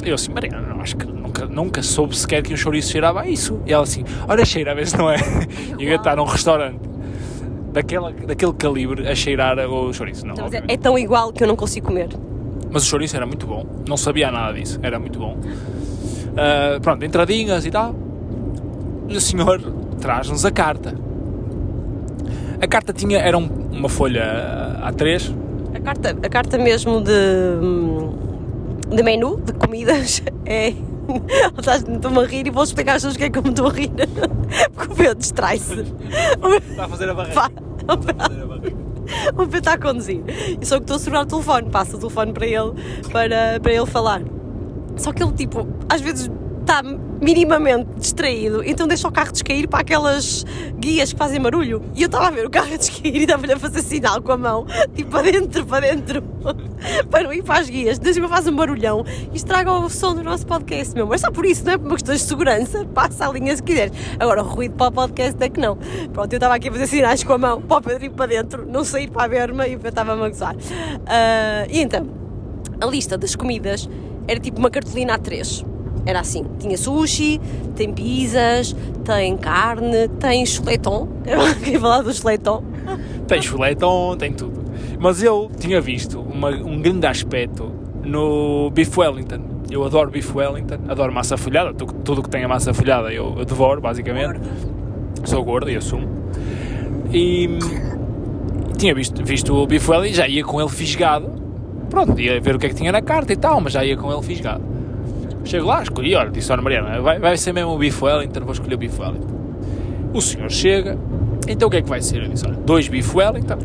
Eu 0.04 0.14
assim: 0.14 0.32
Mariana, 0.32 0.68
não, 0.68 0.80
acho 0.80 0.96
que 0.96 1.06
nunca, 1.06 1.46
nunca 1.46 1.82
soube 1.82 2.16
sequer 2.16 2.42
que 2.42 2.52
um 2.52 2.56
chouriço 2.56 2.90
cheirava 2.90 3.22
a 3.22 3.28
isso. 3.28 3.60
E 3.66 3.72
ela 3.72 3.84
assim: 3.84 4.04
Olha, 4.28 4.44
cheira, 4.44 4.72
a 4.72 4.74
ver 4.74 4.86
se 4.86 4.96
não 4.96 5.08
é. 5.10 5.16
E 5.78 5.84
eu 5.84 5.96
estar 5.96 6.16
num 6.16 6.24
restaurante 6.24 6.91
daquela, 7.72 8.10
daquele 8.12 8.52
calibre 8.52 9.08
a 9.08 9.14
cheirar 9.14 9.58
o 9.58 9.92
chouriço. 9.92 10.26
Não, 10.26 10.34
Então, 10.34 10.48
é, 10.52 10.74
é 10.74 10.76
tão 10.76 10.98
igual 10.98 11.32
que 11.32 11.42
eu 11.42 11.48
não 11.48 11.56
consigo 11.56 11.86
comer. 11.88 12.08
Mas 12.70 12.84
o 12.84 12.86
chouriço 12.86 13.16
era 13.16 13.26
muito 13.26 13.46
bom. 13.46 13.64
Não 13.88 13.96
sabia 13.96 14.30
nada 14.30 14.54
disso. 14.58 14.78
Era 14.82 14.98
muito 14.98 15.18
bom. 15.18 15.36
Ah, 16.36 16.78
pronto, 16.80 17.04
entradinhas 17.04 17.66
e 17.66 17.70
tal. 17.70 17.94
E 19.08 19.16
o 19.16 19.20
senhor 19.20 19.60
traz-nos 20.00 20.44
a 20.46 20.50
carta. 20.50 20.94
A 22.60 22.66
carta 22.66 22.92
tinha, 22.92 23.18
era 23.18 23.36
um- 23.36 23.48
uma 23.72 23.88
folha 23.88 24.80
A3. 24.86 25.34
A 25.74 25.80
carta, 25.80 26.10
a 26.10 26.28
carta 26.28 26.58
mesmo 26.58 27.00
de, 27.00 27.10
hum, 27.60 28.12
de 28.94 29.02
menu, 29.02 29.40
de 29.44 29.52
comidas, 29.54 30.22
é. 30.46 30.72
Estás- 31.58 31.84
Estou-me 31.88 32.18
a 32.18 32.26
rir 32.26 32.46
e 32.46 32.50
vou 32.50 32.62
explicar 32.64 32.92
às 32.96 33.02
pessoas 33.02 33.14
o 33.14 33.18
que 33.18 33.24
é 33.24 33.30
que 33.30 33.38
eu 33.38 33.42
me 33.42 33.50
estou 33.50 33.66
a 33.66 33.70
rir. 33.70 33.90
Porque 34.74 34.92
o 34.92 34.96
Pedro 34.96 35.14
distrai-se. 35.16 35.80
Está 36.70 36.84
a 36.84 36.88
fazer 36.88 37.10
a 37.10 37.14
Vá. 37.14 37.50
O 39.34 39.36
Pedro 39.46 39.58
está 39.58 39.72
a 39.74 39.78
conduzir. 39.78 40.22
E 40.60 40.64
só 40.64 40.76
que 40.76 40.82
estou 40.84 40.96
a 40.96 40.98
segurar 40.98 41.22
o 41.22 41.26
telefone, 41.26 41.68
passo 41.70 41.96
o 41.96 41.98
telefone 41.98 42.32
para 42.32 42.46
ele, 42.46 42.72
para, 43.10 43.60
para 43.60 43.72
ele 43.72 43.86
falar. 43.86 44.22
Só 44.96 45.12
que 45.12 45.22
ele, 45.22 45.32
tipo, 45.32 45.66
às 45.88 46.00
vezes 46.00 46.30
está 46.62 46.82
minimamente 47.20 47.88
distraído, 47.98 48.64
então 48.64 48.86
deixa 48.86 49.06
o 49.06 49.12
carro 49.12 49.30
descair 49.30 49.68
para 49.68 49.80
aquelas 49.80 50.44
guias 50.78 51.12
que 51.12 51.18
fazem 51.18 51.40
barulho. 51.40 51.82
E 51.94 52.02
eu 52.02 52.06
estava 52.06 52.28
a 52.28 52.30
ver 52.30 52.46
o 52.46 52.50
carro 52.50 52.72
a 52.72 52.76
descair 52.78 53.14
e 53.14 53.20
estava-lhe 53.20 53.52
a 53.52 53.58
fazer 53.58 53.82
sinal 53.82 54.22
com 54.22 54.32
a 54.32 54.36
mão, 54.36 54.66
tipo, 54.94 55.10
para 55.10 55.30
dentro, 55.30 55.66
para 55.66 55.80
dentro, 55.86 56.22
para 57.10 57.24
não 57.24 57.32
ir 57.32 57.42
para 57.42 57.60
as 57.60 57.68
guias. 57.68 57.98
Desde 57.98 58.20
que 58.20 58.28
faz 58.28 58.46
um 58.46 58.56
barulhão 58.56 59.04
e 59.32 59.36
estraga 59.36 59.70
o 59.70 59.88
som 59.88 60.14
do 60.14 60.22
nosso 60.22 60.46
podcast, 60.46 60.94
meu 60.94 61.04
amor. 61.04 61.14
É 61.14 61.18
só 61.18 61.30
por 61.30 61.44
isso, 61.44 61.64
não 61.64 61.72
é 61.72 61.78
por 61.78 61.86
uma 61.86 61.94
questão 61.94 62.14
de 62.14 62.20
segurança. 62.20 62.84
Passa 62.92 63.28
a 63.28 63.32
linha 63.32 63.54
se 63.54 63.62
quiseres. 63.62 63.92
Agora, 64.18 64.42
o 64.42 64.46
ruído 64.46 64.74
para 64.74 64.88
o 64.88 64.92
podcast 64.92 65.36
é 65.42 65.48
que 65.48 65.60
não. 65.60 65.76
Pronto, 66.12 66.32
eu 66.32 66.36
estava 66.36 66.54
aqui 66.54 66.68
a 66.68 66.72
fazer 66.72 66.86
sinais 66.86 67.22
com 67.22 67.32
a 67.34 67.38
mão 67.38 67.62
para 67.62 67.78
o 67.78 67.82
Pedro 67.82 68.04
ir 68.06 68.10
para 68.10 68.26
dentro, 68.26 68.66
não 68.66 68.84
sair 68.84 69.10
para 69.10 69.24
a 69.24 69.28
berma 69.28 69.66
e 69.66 69.76
Pedro 69.76 69.88
estava 69.88 70.12
a 70.12 70.28
gozar. 70.28 70.56
Ah, 71.06 71.66
e 71.70 71.80
então, 71.80 72.08
a 72.80 72.86
lista 72.86 73.16
das 73.16 73.36
comidas 73.36 73.88
era 74.26 74.40
tipo 74.40 74.58
uma 74.58 74.70
cartolina 74.70 75.18
A3. 75.18 75.71
Era 76.04 76.20
assim, 76.20 76.44
tinha 76.58 76.76
sushi, 76.76 77.40
tem 77.76 77.92
pizzas, 77.92 78.74
tem 79.04 79.36
carne, 79.36 80.08
tem 80.18 80.44
chuleton. 80.44 81.08
Quem 81.64 81.78
falar 81.78 82.02
do 82.02 82.12
chuleton? 82.12 82.62
Tem 83.28 83.40
chuletão, 83.40 84.16
tem 84.18 84.32
tudo. 84.32 84.62
Mas 84.98 85.22
eu 85.22 85.50
tinha 85.58 85.80
visto 85.80 86.20
uma- 86.20 86.50
um 86.50 86.80
grande 86.80 87.06
aspecto 87.06 87.70
no 88.04 88.70
Beef 88.70 88.96
Wellington. 88.98 89.40
Eu 89.70 89.84
adoro 89.84 90.10
Beef 90.10 90.34
Wellington, 90.34 90.78
adoro 90.88 91.12
massa 91.12 91.36
folhada. 91.36 91.72
tu- 91.72 91.86
Tudo 91.86 92.22
que 92.22 92.28
tenha 92.28 92.46
massa 92.48 92.74
folhada 92.74 93.12
eu, 93.12 93.34
eu 93.38 93.44
devoro, 93.44 93.80
basicamente. 93.80 94.40
Sou 95.24 95.42
gordo 95.44 95.70
e 95.70 95.76
assumo. 95.76 96.08
E 97.12 97.48
tinha 98.76 98.94
visto, 98.94 99.24
visto 99.24 99.54
o 99.54 99.66
Beef 99.66 99.88
Wellington 99.88 100.12
e 100.12 100.14
já 100.16 100.26
ia 100.28 100.44
com 100.44 100.60
ele 100.60 100.68
fisgado. 100.70 101.30
Pronto, 101.88 102.18
ia 102.20 102.40
ver 102.40 102.56
o 102.56 102.58
que 102.58 102.66
é 102.66 102.68
que 102.70 102.74
tinha 102.74 102.90
na 102.90 103.00
carta 103.02 103.32
e 103.32 103.36
tal, 103.36 103.60
mas 103.60 103.72
já 103.72 103.84
ia 103.84 103.96
com 103.96 104.12
ele 104.12 104.22
fisgado. 104.22 104.62
Chego 105.44 105.66
lá, 105.66 105.82
escolhi, 105.82 106.14
olha, 106.14 106.30
disse, 106.30 106.52
olha 106.52 106.62
Mariana, 106.62 107.00
vai, 107.00 107.18
vai 107.18 107.36
ser 107.36 107.52
mesmo 107.52 107.72
o 107.72 107.78
Beef 107.78 108.00
Wellington, 108.02 108.40
vou 108.40 108.52
escolher 108.52 108.74
o 108.74 108.78
Beef 108.78 108.98
Wellington. 108.98 109.40
O 110.14 110.20
senhor 110.20 110.50
chega, 110.50 110.98
então 111.48 111.68
o 111.68 111.70
que 111.70 111.78
é 111.78 111.82
que 111.82 111.88
vai 111.88 112.00
ser? 112.00 112.22
Eu 112.22 112.28
disse, 112.28 112.46
olha, 112.46 112.56
dois 112.56 112.88
Beef 112.88 113.14
Wellington. 113.14 113.58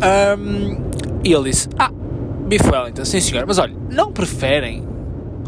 Ahm, 0.00 0.78
e 1.24 1.32
ele 1.32 1.50
disse, 1.50 1.68
ah, 1.78 1.90
Beef 2.46 2.64
Wellington, 2.70 3.04
sim 3.04 3.20
senhor, 3.20 3.44
mas 3.46 3.58
olha, 3.58 3.74
não 3.90 4.12
preferem 4.12 4.86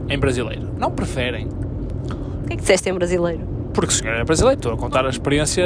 em 0.09 0.19
brasileiro, 0.19 0.69
não 0.79 0.91
preferem, 0.91 1.47
O 1.47 2.47
que 2.47 2.53
é 2.53 2.57
que 2.57 2.63
disseste 2.63 2.89
em 2.91 2.95
brasileiro? 2.95 3.55
porque 3.73 3.93
o 3.93 3.93
senhor 3.93 4.15
é 4.15 4.25
brasileiro, 4.25 4.59
estou 4.59 4.73
a 4.73 4.77
contar 4.77 5.05
a 5.05 5.09
experiência 5.09 5.65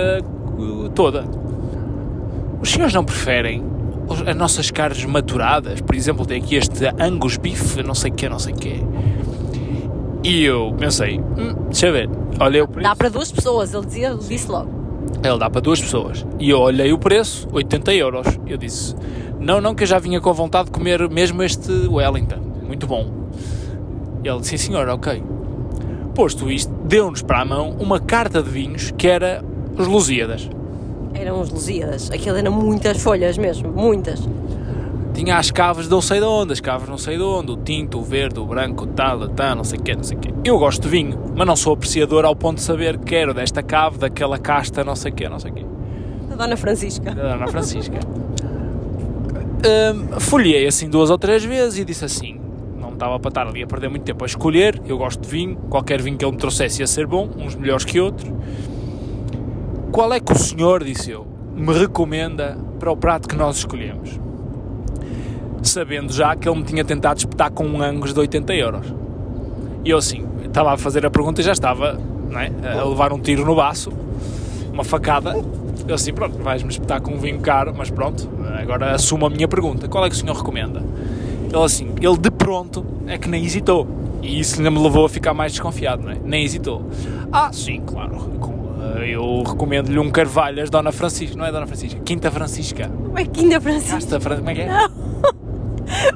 uh, 0.57 0.89
toda. 0.91 1.27
Os 2.59 2.71
senhores 2.71 2.95
não 2.95 3.05
preferem 3.05 3.63
as 4.27 4.37
nossas 4.37 4.71
carnes 4.71 5.05
maturadas? 5.05 5.81
Por 5.81 5.95
exemplo, 5.95 6.25
tem 6.27 6.41
aqui 6.41 6.57
este 6.57 6.87
Angus 6.99 7.37
Beef, 7.37 7.77
não 7.77 7.95
sei 7.95 8.11
o 8.11 8.15
que, 8.15 8.29
não 8.29 8.39
sei 8.39 8.53
o 8.53 8.57
que. 8.57 8.85
E 10.25 10.45
eu 10.45 10.75
pensei, 10.79 11.19
hum, 11.19 11.55
deixa 11.71 11.87
eu 11.87 11.93
ver, 11.93 12.11
olha 12.41 12.65
o 12.65 12.69
preço. 12.69 12.89
Dá 12.89 12.97
para 12.97 13.09
duas 13.09 13.31
pessoas, 13.31 13.73
ele 13.73 13.87
dizia, 13.87 14.09
ele 14.09 14.19
disse 14.19 14.51
logo. 14.51 14.79
Ele 15.23 15.39
dá 15.39 15.49
para 15.49 15.61
duas 15.61 15.81
pessoas. 15.81 16.27
E 16.39 16.51
eu 16.51 16.61
olhei 16.61 16.93
o 16.93 16.99
preço, 16.99 17.49
80 17.53 17.95
euros. 17.95 18.27
Eu 18.47 18.57
disse, 18.57 18.95
não, 19.39 19.61
não, 19.61 19.75
que 19.75 19.85
eu 19.85 19.87
já 19.87 19.99
vinha 19.99 20.21
com 20.21 20.33
vontade 20.33 20.67
de 20.67 20.73
comer 20.73 21.09
mesmo 21.09 21.43
este 21.43 21.71
Wellington. 21.71 22.41
Muito 22.67 22.87
bom. 22.87 23.11
Ele 24.23 24.41
disse, 24.41 24.59
sim 24.59 24.69
senhor, 24.69 24.89
ok. 24.89 25.23
Posto 26.15 26.51
isto, 26.51 26.73
deu-nos 26.85 27.23
para 27.23 27.41
a 27.41 27.45
mão 27.45 27.77
uma 27.79 28.01
carta 28.01 28.43
de 28.43 28.51
vinhos 28.51 28.93
que 28.97 29.07
era 29.07 29.45
os 29.77 29.87
Lusíadas. 29.87 30.51
Eram 31.19 31.41
os 31.41 31.51
Lusíadas. 31.51 32.11
Aquilo 32.11 32.37
eram 32.37 32.53
muitas 32.53 33.03
folhas 33.03 33.37
mesmo, 33.37 33.73
muitas. 33.73 34.21
Tinha 35.13 35.37
as 35.37 35.51
cavas 35.51 35.87
de 35.87 35.91
não 35.91 36.01
sei 36.01 36.21
de 36.21 36.27
onde, 36.27 36.53
as 36.53 36.61
cavas 36.61 36.89
não 36.89 36.97
sei 36.97 37.17
de 37.17 37.23
onde, 37.25 37.51
o 37.51 37.57
tinto, 37.57 37.99
o 37.99 38.05
verde, 38.05 38.39
o 38.39 38.47
branco, 38.47 38.85
o 38.85 38.87
tal, 38.87 39.19
o 39.19 39.29
tal, 39.29 39.57
não 39.57 39.65
sei 39.65 39.81
o 39.81 39.83
quê, 39.83 39.97
não 39.97 40.05
sei 40.05 40.17
o 40.17 40.21
quê. 40.21 40.33
Eu 40.45 40.59
gosto 40.61 40.83
de 40.83 40.89
vinho, 40.89 41.19
mas 41.35 41.45
não 41.45 41.57
sou 41.57 41.73
apreciador 41.73 42.25
ao 42.25 42.37
ponto 42.37 42.59
de 42.59 42.63
saber 42.63 42.97
que 42.99 43.07
quero 43.07 43.35
desta 43.35 43.61
cave, 43.61 43.99
daquela 43.99 44.39
casta, 44.39 44.85
não 44.85 44.95
sei 44.95 45.11
o 45.11 45.15
quê, 45.15 45.29
não 45.29 45.41
sei 45.41 45.51
o 45.51 45.55
quê. 45.55 45.67
A 46.31 46.37
Dona 46.37 46.57
Francisca. 46.57 47.13
Da 47.13 47.35
Dona 47.35 47.49
Francisca. 47.49 47.99
Hum, 49.59 50.21
folhei 50.21 50.69
assim 50.69 50.89
duas 50.89 51.11
ou 51.11 51.19
três 51.19 51.45
vezes 51.45 51.81
e 51.81 51.85
disse 51.85 52.05
assim: 52.05 52.41
não 52.77 52.93
estava 52.93 53.19
para 53.19 53.29
estar 53.29 53.49
ali 53.49 53.61
a 53.61 53.67
perder 53.67 53.89
muito 53.89 54.05
tempo 54.05 54.23
a 54.23 54.27
escolher. 54.27 54.81
Eu 54.87 54.99
gosto 54.99 55.21
de 55.21 55.29
vinho, 55.29 55.57
qualquer 55.69 56.01
vinho 56.01 56.17
que 56.17 56.25
ele 56.25 56.33
me 56.33 56.39
trouxesse 56.39 56.81
ia 56.81 56.87
ser 56.87 57.09
bom, 57.09 57.29
uns 57.37 57.57
melhores 57.57 57.85
que 57.85 57.99
outros. 57.99 58.31
Qual 59.93 60.13
é 60.13 60.21
que 60.21 60.33
o 60.33 60.37
senhor, 60.39 60.85
disse 60.85 61.11
eu, 61.11 61.27
me 61.55 61.73
recomenda 61.73 62.57
para 62.79 62.91
o 62.91 62.97
prato 62.97 63.29
que 63.29 63.37
nós 63.37 63.57
escolhemos? 63.57 64.19
Sabendo 65.63 66.13
já 66.13 66.37
que 66.37 66.49
ele 66.49 66.59
me 66.59 66.65
tinha 66.65 66.85
tentado 66.85 67.19
espetar 67.19 67.51
com 67.51 67.65
um 67.67 67.83
Angus 67.83 68.13
de 68.15 68.21
80 68.21 68.55
euros. 68.55 68.87
E 69.85 69.91
eu 69.91 69.99
assim, 69.99 70.25
estava 70.45 70.73
a 70.73 70.77
fazer 70.77 71.05
a 71.05 71.11
pergunta 71.11 71.41
e 71.41 71.45
já 71.45 71.53
estava 71.53 71.99
é, 72.63 72.79
a 72.79 72.85
levar 72.85 73.13
um 73.13 73.19
tiro 73.19 73.45
no 73.45 73.55
baço, 73.55 73.93
uma 74.73 74.85
facada. 74.85 75.35
Eu 75.87 75.95
assim, 75.95 76.13
pronto, 76.13 76.39
vais-me 76.39 76.71
espetar 76.71 77.01
com 77.01 77.13
um 77.15 77.19
vinho 77.19 77.41
caro, 77.41 77.75
mas 77.77 77.91
pronto, 77.91 78.29
agora 78.61 78.95
assumo 78.95 79.27
a 79.27 79.31
minha 79.31 79.49
pergunta. 79.49 79.89
Qual 79.89 80.05
é 80.05 80.09
que 80.09 80.15
o 80.15 80.19
senhor 80.19 80.37
recomenda? 80.37 80.83
Ele 81.53 81.63
assim, 81.63 81.91
ele 82.01 82.19
de 82.19 82.31
pronto 82.31 82.85
é 83.07 83.17
que 83.17 83.29
nem 83.29 83.45
hesitou. 83.45 83.87
E 84.23 84.39
isso 84.39 84.57
ainda 84.59 84.71
me 84.71 84.79
levou 84.79 85.07
a 85.07 85.09
ficar 85.09 85.33
mais 85.33 85.53
desconfiado, 85.53 86.03
não 86.03 86.11
é? 86.13 86.17
Nem 86.23 86.45
hesitou. 86.45 86.85
Ah, 87.33 87.51
sim, 87.53 87.81
claro. 87.87 88.17
com- 88.41 88.58
Eu 89.07 89.43
recomendo-lhe 89.43 89.99
um 89.99 90.11
Carvalhas 90.11 90.71
Dona 90.71 90.93
Francisca. 90.93 91.37
Não 91.37 91.45
é 91.47 91.53
Dona 91.53 91.67
Francisca? 91.67 92.01
Quinta 92.05 92.31
Francisca. 92.31 92.89
Não 92.89 93.17
é 93.19 93.25
Quinta 93.25 93.61
Francisca. 93.61 93.95
Casta 93.95 94.21
Fran... 94.21 94.37
Como 94.37 94.51
é 94.51 94.55
que 94.55 94.61
é? 94.63 94.69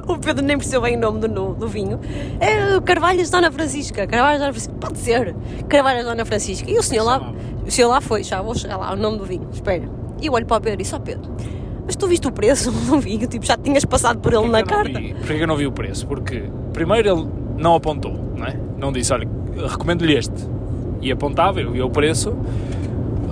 O 0.07 0.17
Pedro 0.19 0.45
nem 0.45 0.55
percebeu 0.55 0.81
bem 0.81 0.95
o 0.95 0.99
nome 0.99 1.19
do, 1.27 1.55
do 1.55 1.67
vinho. 1.67 1.99
É 2.39 2.77
o 2.77 2.81
Carvalhas 2.81 3.29
Dona 3.31 3.51
Francisca. 3.51 4.05
Carvalhas 4.05 4.39
Dona 4.39 4.51
Francisca. 4.53 4.73
Pode 4.79 4.97
ser. 4.99 5.35
Carvalhas 5.67 6.05
Dona 6.05 6.23
Francisca. 6.25 6.69
E 6.69 6.77
o 6.77 6.83
senhor 6.83 7.03
lá, 7.03 7.33
o 7.65 7.71
senhor 7.71 7.89
lá 7.89 7.99
foi, 7.99 8.23
já 8.23 8.39
vou 8.41 8.53
chegar 8.53 8.77
lá, 8.77 8.93
o 8.93 8.95
nome 8.95 9.17
do 9.17 9.25
vinho. 9.25 9.47
Espera. 9.51 9.83
E 10.21 10.27
eu 10.27 10.33
olho 10.33 10.45
para 10.45 10.57
o 10.57 10.61
Pedro 10.61 10.79
e 10.79 10.83
disse: 10.83 10.93
Ó 10.93 10.99
Pedro, 10.99 11.31
mas 11.85 11.95
tu 11.95 12.07
viste 12.07 12.27
o 12.27 12.31
preço 12.31 12.69
do 12.85 12.99
vinho? 12.99 13.25
Tipo, 13.27 13.43
já 13.45 13.57
tinhas 13.57 13.83
passado 13.83 14.19
por 14.19 14.31
ele 14.31 14.47
na 14.47 14.59
não 14.59 14.65
carta. 14.65 14.99
vi- 14.99 15.15
Porquê 15.15 15.33
que 15.37 15.43
eu 15.43 15.47
não 15.47 15.57
vi 15.57 15.65
o 15.65 15.71
preço? 15.71 16.05
Porque, 16.05 16.43
primeiro, 16.71 17.09
ele 17.09 17.27
não 17.57 17.73
apontou, 17.73 18.13
não 18.37 18.45
é? 18.45 18.55
Não 18.77 18.91
disse, 18.91 19.11
olha, 19.11 19.27
recomendo-lhe 19.69 20.13
este. 20.15 20.47
E 21.03 21.11
apontava, 21.11 21.59
eu 21.61 21.71
via 21.71 21.85
o 21.85 21.89
preço, 21.89 22.33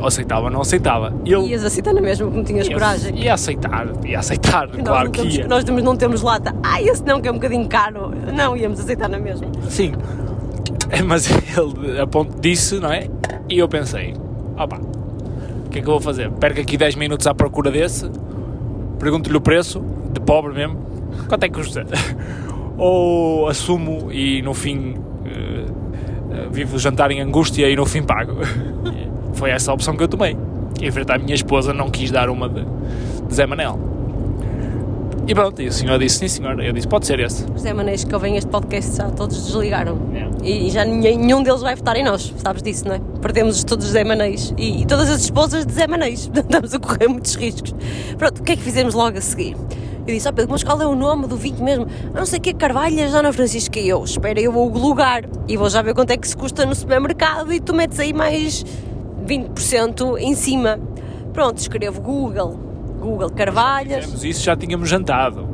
aceitava 0.04 0.46
ou 0.46 0.52
não 0.52 0.62
aceitava. 0.62 1.14
Ele 1.26 1.48
Ias 1.48 1.64
aceitar 1.64 1.94
na 1.94 2.02
mesma, 2.02 2.30
como 2.30 2.44
tinhas 2.44 2.68
ia, 2.68 2.74
coragem. 2.74 3.16
ia 3.18 3.34
aceitar, 3.34 3.88
ia 4.06 4.20
aceitar, 4.20 4.68
Nós 4.68 4.82
claro 4.84 5.10
que 5.12 5.20
temos- 5.20 5.36
ia. 5.38 5.48
Nós 5.48 5.64
temos- 5.64 5.84
não 5.84 5.96
temos 5.96 6.22
lata. 6.22 6.54
Ah, 6.64 6.82
esse 6.82 7.04
não, 7.06 7.22
que 7.22 7.28
é 7.28 7.32
um 7.32 7.36
bocadinho 7.36 7.68
caro. 7.68 8.12
Não, 8.36 8.58
íamos 8.58 8.80
aceitar 8.80 9.08
na 9.10 9.20
mesma. 9.20 9.48
Sim. 9.70 9.94
É, 10.90 11.02
Mas 11.02 11.30
ele 11.58 12.00
apont- 12.02 12.40
disse, 12.42 12.80
não 12.80 12.92
é? 12.92 13.08
E 13.50 13.58
eu 13.58 13.68
pensei, 13.70 14.14
opá, 14.62 14.80
o 15.66 15.70
que 15.70 15.80
é 15.80 15.82
que 15.82 15.88
eu 15.88 15.94
vou 15.94 16.02
fazer? 16.02 16.30
Perco 16.32 16.60
aqui 16.60 16.76
10 16.78 16.96
minutos 16.96 17.26
à 17.28 17.34
procura 17.34 17.72
desse, 17.72 18.10
pergunto-lhe 19.00 19.38
o 19.38 19.42
preço, 19.42 19.82
de 20.12 20.20
pobre 20.20 20.54
mesmo, 20.54 20.78
quanto 21.30 21.44
é 21.46 21.48
que 21.50 21.56
custa? 21.56 21.86
Ou 22.78 23.48
assumo 23.48 24.12
e 24.12 24.42
no 24.42 24.54
fim 24.54 24.96
vivo 26.52 26.78
jantar 26.78 27.12
em 27.12 27.22
angústia 27.22 27.70
e 27.70 27.76
no 27.76 27.86
fim 27.86 28.04
pago. 28.04 28.38
Foi 29.34 29.50
essa 29.50 29.72
a 29.72 29.74
opção 29.74 29.96
que 29.96 30.04
eu 30.04 30.08
tomei. 30.08 30.38
E 30.80 30.88
à 31.12 31.18
minha 31.18 31.36
esposa 31.36 31.74
não 31.74 31.90
quis 31.90 32.12
dar 32.12 32.30
uma 32.30 32.50
de, 32.50 32.66
de 33.28 33.34
Zé 33.34 33.46
Manel. 33.46 33.92
E 35.28 35.36
pronto, 35.36 35.62
e 35.62 35.68
o 35.68 35.72
senhor 35.72 36.00
disse, 36.00 36.18
sim 36.18 36.28
senhor, 36.28 36.60
eu 36.62 36.74
disse, 36.74 36.88
pode 36.88 37.06
ser 37.06 37.20
esse. 37.20 37.46
Os 37.56 37.62
Zé 37.62 37.74
Manês 37.74 38.04
que 38.04 38.14
ouvem 38.14 38.38
este 38.38 38.50
podcast 38.50 38.98
já 38.98 39.10
todos 39.12 39.46
desligaram. 39.46 39.98
E, 40.44 40.68
e 40.68 40.72
já 40.72 40.84
nenhum 40.84 41.44
deles 41.44 41.62
vai 41.62 41.76
votar 41.76 41.96
em 41.96 42.04
nós, 42.04 42.34
sabes 42.38 42.64
disso, 42.64 42.88
não 42.88 42.96
é? 42.96 43.02
Perdemos 43.22 43.64
todos 43.64 43.86
os 43.86 43.92
Zé 43.92 44.04
Manês 44.04 44.54
e, 44.58 44.82
e 44.82 44.86
todas 44.86 45.10
as 45.10 45.22
esposas 45.22 45.66
de 45.66 45.72
Zé 45.72 45.86
Manês. 45.88 46.30
Estamos 46.34 46.74
a 46.74 46.80
correr 46.80 47.08
muitos 47.08 47.36
riscos. 47.36 47.74
Pronto, 48.18 48.40
o 48.40 48.44
que 48.44 48.54
é 48.54 48.56
que 48.56 48.64
fizemos 48.64 48.94
logo 48.96 49.18
a 49.18 49.22
seguir? 49.22 49.56
Eu 50.08 50.14
disse, 50.16 50.28
ó 50.28 50.32
Pedro, 50.32 50.52
mas 50.52 50.64
qual 50.64 50.82
é 50.82 50.86
o 50.88 50.96
nome 50.96 51.28
do 51.28 51.36
vinho 51.38 51.64
mesmo? 51.64 51.86
"Ah, 52.14 52.20
Não 52.20 52.26
sei 52.26 52.40
o 52.40 52.42
que 52.42 52.50
é 52.50 52.54
Carvalhas, 52.54 53.12
Dona 53.12 53.32
Francisca 53.32 53.80
e 53.80 53.88
eu. 53.88 54.04
Espera, 54.04 54.40
eu 54.40 54.52
vou 54.52 54.68
lugar 54.70 55.24
e 55.48 55.56
vou 55.56 55.70
já 55.70 55.82
ver 55.82 55.94
quanto 55.94 56.12
é 56.12 56.18
que 56.18 56.28
se 56.28 56.36
custa 56.36 56.66
no 56.66 56.74
supermercado 56.74 57.54
e 57.54 57.60
tu 57.60 57.74
metes 57.76 58.00
aí 58.00 58.12
mais 58.14 58.66
20% 59.26 60.18
em 60.20 60.34
cima. 60.36 60.80
Pronto, 61.34 61.58
escrevo 61.60 62.02
Google, 62.02 62.58
Google 63.00 63.30
Carvalhas. 63.30 64.06
Fizemos 64.06 64.24
isso, 64.26 64.44
já 64.44 64.56
tínhamos 64.56 64.90
jantado. 64.90 65.48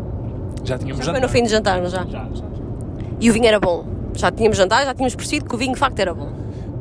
Já 0.64 0.78
tínhamos 0.78 1.06
Já 1.06 1.12
foi 1.12 1.22
jantado. 1.22 1.22
no 1.22 1.30
fim 1.30 1.44
de 1.44 1.50
jantar, 1.50 1.82
não 1.82 1.90
já? 1.90 2.04
Já, 2.06 2.06
já, 2.10 2.30
já. 2.34 2.44
E 3.20 3.30
o 3.30 3.34
vinho 3.34 3.46
era 3.48 3.60
bom. 3.60 3.86
Já 4.16 4.32
tínhamos 4.32 4.58
jantado, 4.58 4.86
já 4.86 4.94
tínhamos 4.94 5.16
percebido 5.16 5.46
que 5.48 5.54
o 5.56 5.58
vinho 5.58 5.74
de 5.74 5.80
facto 5.80 6.00
era 6.00 6.14
bom. 6.14 6.30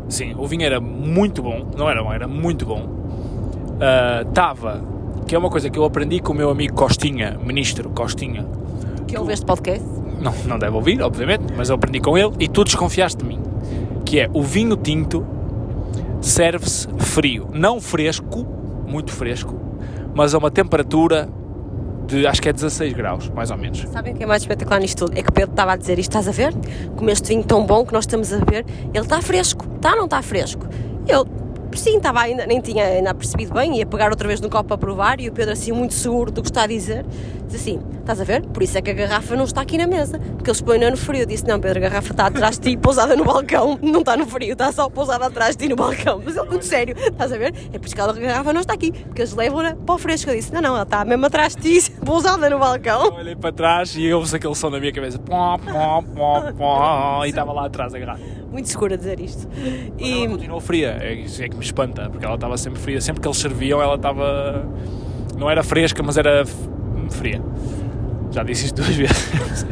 Sim, 0.08 0.34
o 0.38 0.46
vinho 0.46 0.62
era 0.62 0.80
muito 0.80 1.42
bom. 1.42 1.66
Não 1.76 1.90
era 1.90 2.02
bom, 2.02 2.12
era 2.12 2.26
muito 2.28 2.64
bom. 2.64 2.88
Estava, 4.26 4.82
que 5.26 5.34
é 5.34 5.38
uma 5.38 5.50
coisa 5.50 5.68
que 5.68 5.78
eu 5.78 5.84
aprendi 5.84 6.20
com 6.20 6.32
o 6.32 6.36
meu 6.36 6.50
amigo 6.50 6.74
Costinha, 6.74 7.36
ministro 7.42 7.90
Costinha. 7.90 8.46
Que 9.08 9.18
ouve 9.18 9.32
este 9.32 9.44
podcast. 9.44 9.84
Não, 10.20 10.32
não 10.46 10.58
deve 10.58 10.74
ouvir, 10.76 11.02
obviamente, 11.02 11.52
mas 11.56 11.68
eu 11.68 11.74
aprendi 11.74 12.00
com 12.00 12.16
ele 12.16 12.32
e 12.38 12.48
tu 12.48 12.62
desconfiaste 12.64 13.18
de 13.18 13.24
mim. 13.24 13.40
Que 14.04 14.20
é 14.20 14.30
o 14.32 14.42
vinho 14.42 14.76
tinto 14.76 15.26
serve-se 16.20 16.88
frio, 16.98 17.48
não 17.52 17.80
fresco, 17.80 18.46
muito 18.86 19.12
fresco, 19.12 19.60
mas 20.14 20.34
a 20.34 20.38
uma 20.38 20.50
temperatura 20.50 21.28
de 22.06 22.26
acho 22.26 22.40
que 22.40 22.48
é 22.48 22.52
16 22.52 22.92
graus, 22.92 23.28
mais 23.30 23.50
ou 23.50 23.56
menos. 23.56 23.80
Sabem 23.90 24.14
o 24.14 24.16
que 24.16 24.22
é 24.22 24.26
mais 24.26 24.42
espetacular 24.42 24.80
nisto 24.80 25.06
tudo? 25.06 25.18
É 25.18 25.22
que 25.22 25.32
Pedro 25.32 25.50
estava 25.50 25.72
a 25.72 25.76
dizer 25.76 25.98
isto, 25.98 26.10
estás 26.10 26.28
a 26.28 26.30
ver? 26.30 26.54
Como 26.94 27.10
este 27.10 27.28
vinho 27.28 27.42
tão 27.44 27.66
bom 27.66 27.84
que 27.84 27.92
nós 27.92 28.04
estamos 28.04 28.32
a 28.32 28.38
beber, 28.38 28.64
ele 28.94 29.04
está 29.04 29.20
fresco, 29.20 29.66
está 29.76 29.90
ou 29.90 29.96
não 29.96 30.04
está 30.04 30.22
fresco? 30.22 30.66
Eu, 31.08 31.26
sim, 31.76 31.96
estava 31.96 32.20
ainda, 32.20 32.46
nem 32.46 32.60
tinha 32.60 32.84
ainda 32.84 33.14
percebido 33.14 33.54
bem, 33.54 33.78
ia 33.78 33.86
pegar 33.86 34.10
outra 34.10 34.26
vez 34.26 34.40
no 34.40 34.48
copo 34.48 34.68
para 34.68 34.78
provar 34.78 35.20
e 35.20 35.28
o 35.28 35.32
Pedro 35.32 35.52
assim 35.52 35.72
muito 35.72 35.94
seguro 35.94 36.30
do 36.30 36.42
que 36.42 36.48
está 36.48 36.62
a 36.62 36.66
dizer, 36.66 37.04
diz 37.46 37.60
assim, 37.60 37.80
estás 38.00 38.20
a 38.20 38.24
ver? 38.24 38.42
Por 38.42 38.62
isso 38.62 38.76
é 38.78 38.82
que 38.82 38.90
a 38.90 38.94
garrafa 38.94 39.36
não 39.36 39.44
está 39.44 39.60
aqui 39.60 39.78
na 39.78 39.86
mesa, 39.86 40.18
porque 40.18 40.50
eles 40.50 40.60
põem 40.60 40.78
no 40.78 40.96
frio. 40.96 41.22
Eu 41.22 41.26
disse, 41.26 41.46
não 41.46 41.60
Pedro, 41.60 41.78
a 41.78 41.82
garrafa 41.82 42.12
está 42.12 42.26
atrás 42.26 42.58
de 42.58 42.70
ti, 42.70 42.76
pousada 42.76 43.16
no 43.16 43.24
balcão, 43.24 43.78
não 43.82 44.00
está 44.00 44.16
no 44.16 44.26
frio, 44.26 44.52
está 44.52 44.70
só 44.72 44.88
pousada 44.88 45.26
atrás 45.26 45.56
de 45.56 45.64
ti 45.64 45.68
no 45.68 45.76
balcão. 45.76 46.20
Mas 46.24 46.36
ele 46.36 46.48
muito 46.48 46.64
sério, 46.64 46.96
estás 46.98 47.32
a 47.32 47.38
ver? 47.38 47.54
É 47.72 47.78
por 47.78 47.86
isso 47.86 47.94
que 47.94 48.00
a 48.00 48.12
garrafa 48.12 48.52
não 48.52 48.60
está 48.60 48.74
aqui, 48.74 48.92
porque 48.92 49.22
eles 49.22 49.34
levam-na 49.34 49.74
para 49.74 49.94
o 49.94 49.98
fresco. 49.98 50.30
Eu 50.30 50.36
disse, 50.36 50.52
não, 50.52 50.60
não, 50.60 50.74
ela 50.74 50.82
está 50.82 51.04
mesmo 51.04 51.26
atrás 51.26 51.56
de 51.56 51.80
ti, 51.80 51.90
pousada 52.04 52.48
no 52.50 52.58
balcão. 52.58 53.06
Eu 53.06 53.14
olhei 53.14 53.36
para 53.36 53.52
trás 53.52 53.94
e 53.96 54.12
ouvi 54.12 54.36
aquele 54.36 54.54
som 54.54 54.70
na 54.70 54.80
minha 54.80 54.92
cabeça. 54.92 55.18
Pó, 55.18 55.58
pó, 55.58 56.02
pó, 56.02 56.52
pó, 56.52 57.24
e 57.24 57.28
estava 57.28 57.52
lá 57.52 57.66
atrás 57.66 57.94
a 57.94 57.98
garrafa. 57.98 58.22
muito 58.50 58.68
segura 58.68 58.94
a 58.94 58.98
dizer 58.98 59.20
isto. 59.20 59.48
E... 59.98 60.24
Ela 60.24 60.28
continuou 60.28 60.60
fria, 60.60 60.98
é 61.00 61.16
é 61.16 61.48
que 61.48 61.56
me 61.56 61.64
espanta, 61.64 62.08
porque 62.08 62.24
ela 62.24 62.34
estava 62.34 62.56
sempre 62.56 62.80
fria. 62.80 63.00
Sempre 63.00 63.20
que 63.20 63.28
eles 63.28 63.38
serviam, 63.38 63.82
ela 63.82 63.96
estava. 63.96 64.64
Não 65.36 65.50
era 65.50 65.62
fresca, 65.62 66.02
mas 66.02 66.16
era 66.16 66.44
f- 67.06 67.18
fria. 67.18 67.40
Já 68.30 68.42
disse 68.42 68.66
isto 68.66 68.76
duas 68.82 68.94
vezes. 68.94 69.30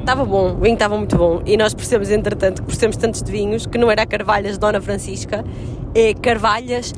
Estava 0.00 0.24
bom, 0.24 0.52
o 0.52 0.56
vinho 0.56 0.74
estava 0.74 0.96
muito 0.96 1.16
bom. 1.16 1.42
E 1.44 1.56
nós 1.56 1.74
percebemos, 1.74 2.10
entretanto, 2.10 2.62
que 2.62 2.66
percebemos 2.66 2.96
tantos 2.96 3.22
de 3.22 3.30
vinhos 3.30 3.66
que 3.66 3.76
não 3.78 3.90
era 3.90 4.06
Carvalhas 4.06 4.56
Dona 4.58 4.80
Francisca, 4.80 5.44
é 5.94 6.14
Carvalhas 6.14 6.92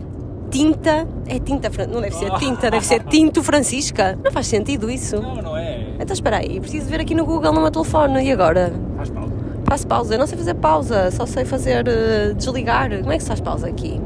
Tinta. 0.51 1.09
É 1.27 1.41
tinta, 1.41 1.69
não 1.89 2.01
deve 2.01 2.15
ser 2.15 2.31
tinta, 2.39 2.71
deve 2.71 2.87
ser 2.87 3.03
Tinto 3.05 3.43
Francisca. 3.43 4.17
Não 4.25 4.31
faz 4.31 4.47
sentido 4.47 4.89
isso. 4.89 5.21
não, 5.21 5.35
não 5.43 5.57
é. 5.57 5.89
Então 5.99 6.15
espera 6.15 6.37
aí, 6.39 6.61
preciso 6.61 6.87
ver 6.89 7.01
aqui 7.01 7.15
no 7.17 7.27
Google 7.27 7.53
no 7.53 7.61
meu 7.61 7.71
telefone. 7.71 8.23
E 8.25 8.31
agora? 8.31 8.73
Faz 8.97 9.11
pausa. 9.11 9.33
Faço 9.69 9.87
pausa. 9.89 10.15
Eu 10.15 10.19
não 10.21 10.27
sei 10.29 10.39
fazer 10.39 10.55
pausa, 10.55 11.11
só 11.11 11.27
sei 11.27 11.45
fazer 11.45 11.89
eh, 11.89 12.33
desligar. 12.35 12.91
Como 13.01 13.11
é 13.13 13.17
que 13.17 13.23
se 13.25 13.29
faz 13.29 13.41
pausa 13.41 13.67
aqui? 13.67 14.01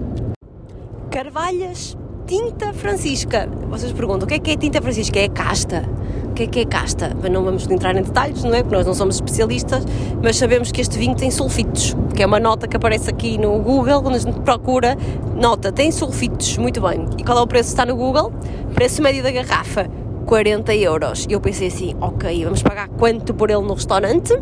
Carvalhas 1.11 1.97
Tinta 2.31 2.73
Francisca. 2.73 3.49
Vocês 3.69 3.93
perguntam, 3.93 4.25
o 4.25 4.29
que 4.29 4.35
é 4.35 4.39
que 4.39 4.53
é 4.53 4.57
tinta 4.57 4.81
francisca? 4.81 5.19
É 5.19 5.29
casta. 5.29 5.83
O 6.27 6.33
que 6.33 6.45
é 6.45 6.47
que 6.47 6.61
é 6.61 6.65
casta? 6.65 7.11
Mas 7.21 7.29
não 7.29 7.43
vamos 7.43 7.69
entrar 7.69 7.97
em 7.97 8.05
detalhes, 8.05 8.45
não 8.45 8.55
é? 8.55 8.63
Porque 8.63 8.77
nós 8.77 8.87
não 8.87 8.95
somos 8.95 9.17
especialistas, 9.17 9.85
mas 10.23 10.37
sabemos 10.37 10.71
que 10.71 10.81
este 10.81 10.97
vinho 10.97 11.17
tem 11.17 11.29
sulfitos, 11.29 11.97
que 12.15 12.23
é 12.23 12.27
uma 12.27 12.39
nota 12.39 12.69
que 12.69 12.77
aparece 12.77 13.11
aqui 13.11 13.37
no 13.37 13.59
Google, 13.59 14.01
quando 14.01 14.15
a 14.15 14.19
gente 14.19 14.39
procura, 14.43 14.97
nota, 15.35 15.73
tem 15.73 15.91
sulfitos, 15.91 16.57
muito 16.57 16.81
bem. 16.81 17.05
E 17.19 17.25
qual 17.25 17.37
é 17.37 17.41
o 17.41 17.49
preço 17.49 17.71
que 17.71 17.73
está 17.73 17.85
no 17.85 17.97
Google? 17.97 18.33
Preço 18.77 19.03
médio 19.03 19.25
da 19.25 19.33
garrafa, 19.33 19.91
40 20.27 20.73
euros. 20.77 21.27
E 21.29 21.33
eu 21.33 21.41
pensei 21.41 21.67
assim, 21.67 21.97
ok, 22.01 22.45
vamos 22.45 22.63
pagar 22.63 22.91
quanto 22.91 23.35
por 23.35 23.51
ele 23.51 23.63
no 23.63 23.75
restaurante? 23.75 24.39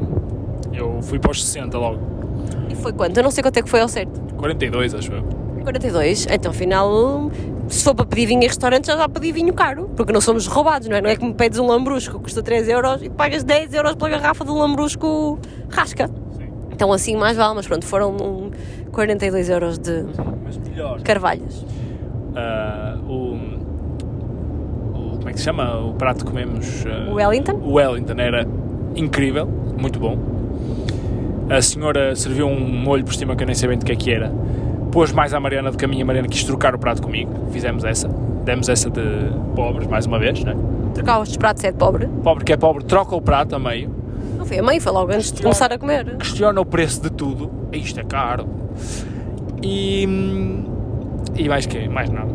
Eu 0.74 1.00
fui 1.00 1.18
para 1.18 1.30
os 1.30 1.42
60 1.42 1.78
logo. 1.78 2.00
E 2.68 2.74
foi 2.74 2.92
quanto? 2.92 3.16
Eu 3.16 3.22
não 3.22 3.30
sei 3.30 3.42
quanto 3.42 3.56
é 3.56 3.62
que 3.62 3.70
foi 3.70 3.80
ao 3.80 3.88
certo. 3.88 4.20
42, 4.34 4.94
acho 4.94 5.10
eu. 5.10 5.38
42. 5.62 6.26
Então, 6.30 6.50
afinal, 6.50 7.30
se 7.68 7.84
for 7.84 7.94
para 7.94 8.06
pedir 8.06 8.26
vinho 8.26 8.42
em 8.42 8.46
restaurante, 8.46 8.86
já 8.86 8.94
dá 8.96 9.08
para 9.08 9.20
pedir 9.20 9.32
vinho 9.32 9.52
caro. 9.54 9.90
Porque 9.96 10.12
não 10.12 10.20
somos 10.20 10.46
roubados, 10.46 10.88
não 10.88 10.96
é? 10.96 11.00
Não 11.00 11.10
é 11.10 11.16
que 11.16 11.24
me 11.24 11.34
pedes 11.34 11.58
um 11.58 11.66
lambrusco 11.66 12.16
que 12.18 12.24
custa 12.24 12.42
3 12.42 12.68
euros 12.68 13.02
e 13.02 13.08
pagas 13.10 13.44
10 13.44 13.74
euros 13.74 13.94
pela 13.94 14.10
garrafa 14.10 14.44
do 14.44 14.54
lambrusco 14.56 15.38
rasca. 15.70 16.08
Sim. 16.36 16.48
Então, 16.72 16.92
assim, 16.92 17.16
mais 17.16 17.36
vale. 17.36 17.54
Mas 17.54 17.66
pronto, 17.66 17.84
foram 17.86 18.10
um 18.16 18.50
42 18.92 19.48
euros 19.50 19.78
de 19.78 20.04
melhor. 20.70 21.00
carvalhos. 21.02 21.64
Ah, 22.34 22.96
o, 23.08 23.34
o- 24.94 25.16
Como 25.18 25.28
é 25.28 25.32
que 25.32 25.38
se 25.38 25.44
chama? 25.44 25.78
O 25.80 25.94
prato 25.94 26.24
que 26.24 26.30
comemos. 26.30 26.84
ah, 26.86 27.10
O 27.10 27.14
Wellington? 27.14 27.52
O 27.62 27.72
Wellington 27.74 28.14
era 28.18 28.46
incrível, 28.96 29.46
muito 29.46 29.98
bom. 29.98 30.16
A 31.50 31.60
senhora 31.62 32.14
serviu 32.14 32.46
um 32.46 32.60
molho 32.60 33.04
por 33.04 33.14
cima 33.14 33.34
que 33.34 33.42
eu 33.42 33.46
nem 33.46 33.54
sei 33.54 33.68
bem 33.68 33.78
de 33.78 33.84
que 33.84 33.92
é 33.92 33.96
que 33.96 34.12
era. 34.12 34.30
Pôs 34.92 35.12
mais 35.12 35.34
à 35.34 35.40
Mariana 35.40 35.70
do 35.70 35.76
que 35.76 35.84
a 35.84 35.88
minha 35.88 36.04
Mariana 36.04 36.28
quis 36.28 36.44
trocar 36.44 36.74
o 36.74 36.78
prato 36.78 37.02
comigo. 37.02 37.30
Fizemos 37.50 37.84
essa. 37.84 38.08
Demos 38.44 38.68
essa 38.68 38.88
de 38.90 39.00
pobres, 39.54 39.86
mais 39.86 40.06
uma 40.06 40.18
vez, 40.18 40.42
né? 40.42 40.54
Trocar 40.94 41.20
os 41.20 41.36
pratos 41.36 41.62
é 41.64 41.70
de 41.70 41.76
pobre. 41.78 42.06
Pobre 42.22 42.44
que 42.44 42.52
é 42.52 42.56
pobre, 42.56 42.84
troca 42.84 43.14
o 43.14 43.20
prato 43.20 43.54
a 43.54 43.58
meio. 43.58 43.90
Não 44.38 44.46
foi 44.46 44.58
a 44.58 44.62
mãe, 44.62 44.80
foi 44.80 44.92
logo 44.92 45.12
antes 45.12 45.30
de 45.32 45.42
começar 45.42 45.70
a 45.72 45.78
comer. 45.78 46.16
questiona 46.16 46.58
o 46.60 46.64
preço 46.64 47.02
de 47.02 47.10
tudo. 47.10 47.50
Isto 47.72 48.00
é 48.00 48.04
caro. 48.04 48.46
E. 49.62 50.04
E 51.36 51.48
mais 51.48 51.66
que? 51.66 51.88
Mais 51.88 52.08
nada. 52.10 52.32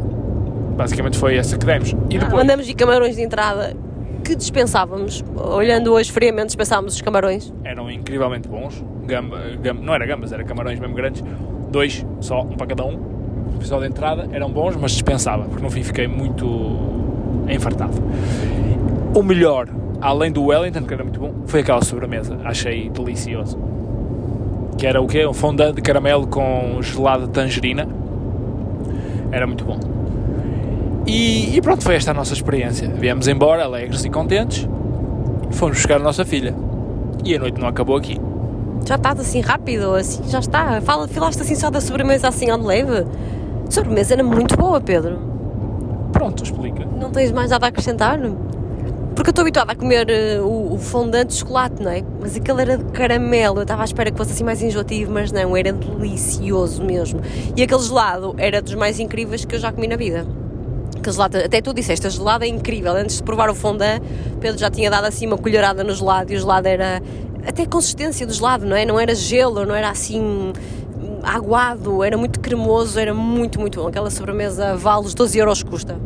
Basicamente 0.78 1.18
foi 1.18 1.36
essa 1.38 1.58
que 1.58 1.66
demos. 1.66 1.92
E 1.92 1.96
Ah, 2.18 2.20
depois. 2.20 2.34
mandamos 2.34 2.66
de 2.66 2.74
camarões 2.74 3.16
de 3.16 3.22
entrada 3.22 3.76
que 4.24 4.36
dispensávamos. 4.36 5.24
Olhando 5.36 5.92
hoje 5.94 6.12
friamente, 6.12 6.48
dispensávamos 6.48 6.96
os 6.96 7.02
camarões. 7.02 7.54
Eram 7.64 7.90
incrivelmente 7.92 8.48
bons. 8.48 8.84
Gamba, 9.06 9.40
gamba- 9.62 9.82
não 9.82 9.94
era 9.94 10.06
gambas, 10.06 10.32
era 10.32 10.44
camarões 10.44 10.80
mesmo 10.80 10.96
grandes. 10.96 11.24
Dois, 11.74 12.06
só, 12.22 12.42
um 12.42 12.50
para 12.50 12.68
cada 12.68 12.86
um. 12.86 12.94
O 12.94 13.56
episódio 13.56 13.88
de 13.88 13.96
entrada 13.96 14.30
eram 14.32 14.48
bons, 14.48 14.76
mas 14.76 14.92
dispensava, 14.92 15.46
porque 15.46 15.64
no 15.64 15.72
fim 15.72 15.82
fiquei 15.82 16.08
muito 16.08 16.46
enfartado. 17.50 17.96
O 19.16 19.24
melhor, 19.24 19.68
além 20.00 20.32
do 20.32 20.44
Wellington, 20.44 20.84
que 20.84 20.94
era 20.94 21.04
muito 21.04 21.20
bom, 21.20 21.34
foi 21.48 21.62
aquela 21.62 21.82
sobremesa. 21.82 22.38
Achei 22.44 22.92
delicioso. 22.92 23.58
Que 24.78 24.86
era 24.86 25.02
o 25.02 25.08
quê? 25.08 25.26
Um 25.26 25.34
fondant 25.34 25.74
de 25.74 25.82
caramelo 25.82 26.28
com 26.28 26.80
gelado 26.80 27.26
de 27.26 27.32
tangerina. 27.32 27.88
Era 29.32 29.48
muito 29.48 29.66
bom. 29.66 29.80
E, 31.08 31.58
e 31.58 31.60
pronto, 31.60 31.84
foi 31.84 31.96
esta 31.96 32.12
a 32.12 32.14
nossa 32.14 32.36
experiência. 32.36 32.88
Viemos 32.88 33.28
embora, 33.28 33.64
alegres 33.64 34.06
e 34.06 34.12
contentes. 34.12 34.70
Fomos 35.50 35.78
buscar 35.78 35.96
a 35.96 36.04
nossa 36.04 36.24
filha. 36.24 36.54
E 37.26 37.36
a 37.36 37.40
noite 37.40 37.60
não 37.60 37.68
acabou 37.68 37.98
aqui. 37.98 38.20
Já 38.86 38.96
estás 38.96 39.20
assim 39.20 39.40
rápido, 39.42 39.94
assim, 39.96 40.22
já 40.28 40.40
está. 40.40 40.82
Fala, 40.82 41.08
falaste 41.08 41.42
assim 41.42 41.56
só 41.56 41.70
da 41.70 41.80
sobremesa 41.80 42.28
assim 42.28 42.50
ao 42.50 42.60
leve. 42.60 43.06
A 43.68 43.72
sobremesa 43.72 44.14
era 44.14 44.24
muito 44.24 44.58
boa, 44.58 44.82
Pedro. 44.82 45.20
Pronto, 46.12 46.44
explica. 46.44 46.86
Não 46.86 47.10
tens 47.12 47.32
mais 47.32 47.50
nada 47.50 47.66
a 47.66 47.70
acrescentar? 47.70 48.20
Porque 49.16 49.30
eu 49.30 49.32
estou 49.32 49.44
habituada 49.44 49.72
a 49.72 49.76
comer 49.76 50.10
eh, 50.10 50.40
o, 50.42 50.74
o 50.74 50.78
fondant 50.78 51.26
de 51.26 51.36
chocolate, 51.36 51.82
não 51.82 51.92
é? 51.92 52.04
Mas 52.20 52.36
aquele 52.36 52.62
era 52.62 52.78
de 52.78 52.86
caramelo. 52.86 53.60
Eu 53.60 53.62
estava 53.62 53.84
à 53.84 53.86
espera 53.86 54.12
que 54.12 54.18
fosse 54.18 54.32
assim 54.32 54.44
mais 54.44 54.62
enjoativo, 54.62 55.12
mas 55.12 55.32
não, 55.32 55.56
era 55.56 55.72
delicioso 55.72 56.84
mesmo. 56.84 57.22
E 57.56 57.62
aquele 57.62 57.82
gelado 57.82 58.34
era 58.38 58.62
dos 58.62 58.74
mais 58.74 59.00
incríveis 59.00 59.46
que 59.46 59.56
eu 59.56 59.60
já 59.60 59.72
comi 59.72 59.88
na 59.88 59.96
vida. 59.96 60.26
Aquele 60.98 61.14
gelado, 61.14 61.38
até 61.38 61.62
tu 61.62 61.74
disseste, 61.74 62.08
a 62.08 62.10
gelada 62.10 62.46
é 62.46 62.48
incrível. 62.48 62.94
Antes 62.94 63.18
de 63.18 63.24
provar 63.24 63.50
o 63.50 63.56
fondant, 63.56 64.02
Pedro 64.40 64.58
já 64.58 64.72
tinha 64.72 64.90
dado 64.90 65.06
assim 65.06 65.28
uma 65.28 65.38
colherada 65.38 65.84
no 65.84 65.94
gelado 65.94 66.34
e 66.34 66.36
o 66.36 66.40
gelado 66.40 66.68
era. 66.68 67.02
Até 67.46 67.64
a 67.64 67.68
consistência 67.68 68.26
do 68.26 68.34
gelado, 68.34 68.66
não 68.66 68.76
é? 68.76 68.86
Não 68.86 69.00
era 69.00 69.14
gelo, 69.14 69.66
não 69.66 69.76
era 69.76 69.90
assim 69.90 70.54
aguado, 71.24 72.04
era 72.04 72.18
muito 72.18 72.40
cremoso, 72.40 73.00
era 73.00 73.14
muito, 73.14 73.60
muito 73.60 73.82
bom. 73.82 73.88
Aquela 73.88 74.10
sobremesa 74.10 74.76
vale 74.76 75.06
os 75.06 75.14
12 75.14 75.38
euros 75.38 75.64
que 75.64 75.70
custa. 75.70 75.98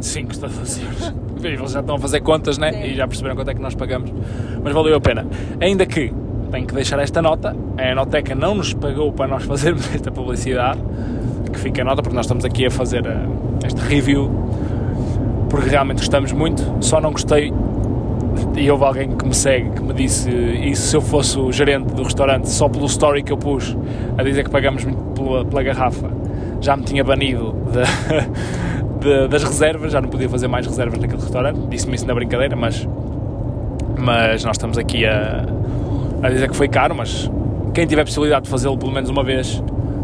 5 0.00 0.32
estados 0.32 0.78
euros. 0.78 1.14
Eles 1.42 1.72
já 1.72 1.80
estão 1.80 1.96
a 1.96 1.98
fazer 1.98 2.20
contas, 2.20 2.58
né? 2.58 2.72
Sim. 2.72 2.82
E 2.82 2.94
já 2.94 3.06
perceberam 3.08 3.34
quanto 3.34 3.50
é 3.50 3.54
que 3.54 3.62
nós 3.62 3.74
pagamos. 3.74 4.12
Mas 4.62 4.74
valeu 4.74 4.94
a 4.94 5.00
pena. 5.00 5.26
Ainda 5.58 5.86
que 5.86 6.12
tenho 6.50 6.66
que 6.66 6.74
deixar 6.74 6.98
esta 6.98 7.22
nota. 7.22 7.56
A 7.78 7.90
Enoteca 7.90 8.34
não 8.34 8.54
nos 8.54 8.74
pagou 8.74 9.10
para 9.12 9.26
nós 9.26 9.44
fazermos 9.44 9.88
esta 9.94 10.10
publicidade. 10.10 10.80
Que 11.50 11.58
fica 11.58 11.82
a 11.82 11.84
nota, 11.84 12.02
porque 12.02 12.14
nós 12.14 12.26
estamos 12.26 12.44
aqui 12.44 12.66
a 12.66 12.70
fazer 12.70 13.06
eh, 13.06 13.66
este 13.66 13.80
review. 13.80 14.30
Porque 15.48 15.70
realmente 15.70 15.98
gostamos 15.98 16.32
muito. 16.32 16.62
Só 16.80 17.00
não 17.00 17.12
gostei. 17.12 17.52
E 18.56 18.70
houve 18.70 18.84
alguém 18.84 19.10
que 19.16 19.26
me 19.26 19.34
segue 19.34 19.70
que 19.70 19.82
me 19.82 19.92
disse 19.94 20.30
isso 20.30 20.82
se 20.82 20.96
eu 20.96 21.00
fosse 21.00 21.38
o 21.38 21.50
gerente 21.50 21.94
do 21.94 22.02
restaurante, 22.02 22.48
só 22.48 22.68
pelo 22.68 22.86
story 22.86 23.22
que 23.22 23.32
eu 23.32 23.36
pus 23.38 23.76
a 24.18 24.22
dizer 24.22 24.44
que 24.44 24.50
pagamos 24.50 24.84
pela, 25.14 25.44
pela 25.44 25.62
garrafa, 25.62 26.10
já 26.60 26.76
me 26.76 26.82
tinha 26.84 27.02
banido 27.02 27.54
de- 27.72 29.00
de- 29.00 29.28
das 29.28 29.42
reservas, 29.42 29.92
já 29.92 30.00
não 30.00 30.08
podia 30.08 30.28
fazer 30.28 30.46
mais 30.48 30.66
reservas 30.66 30.98
naquele 30.98 31.20
restaurante. 31.22 31.58
Disse-me 31.68 31.94
isso 31.96 32.06
na 32.06 32.14
brincadeira, 32.14 32.54
mas, 32.54 32.86
mas 33.98 34.44
nós 34.44 34.56
estamos 34.56 34.76
aqui 34.78 35.04
a, 35.06 35.44
a 36.22 36.28
dizer 36.28 36.48
que 36.50 36.56
foi 36.56 36.68
caro. 36.68 36.94
Mas 36.94 37.30
quem 37.74 37.86
tiver 37.86 38.04
possibilidade 38.04 38.44
de 38.44 38.50
fazê-lo 38.50 38.76
pelo 38.76 38.92
menos 38.92 39.08
uma 39.10 39.22
vez, 39.24 39.62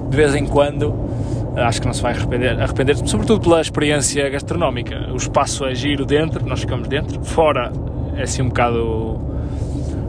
de 0.08 0.16
vez 0.16 0.34
em 0.34 0.46
quando, 0.46 0.94
acho 1.56 1.80
que 1.80 1.86
não 1.86 1.94
se 1.94 2.02
vai 2.02 2.12
arrepender, 2.12 2.60
arrepender 2.60 2.96
sobretudo 3.06 3.40
pela 3.40 3.60
experiência 3.60 4.28
gastronómica. 4.30 5.08
O 5.12 5.16
espaço 5.16 5.64
é 5.66 5.74
giro 5.74 6.04
dentro, 6.04 6.44
nós 6.46 6.60
ficamos 6.60 6.88
dentro, 6.88 7.22
fora 7.22 7.70
é 8.16 8.22
assim 8.22 8.42
um 8.42 8.48
bocado. 8.48 9.20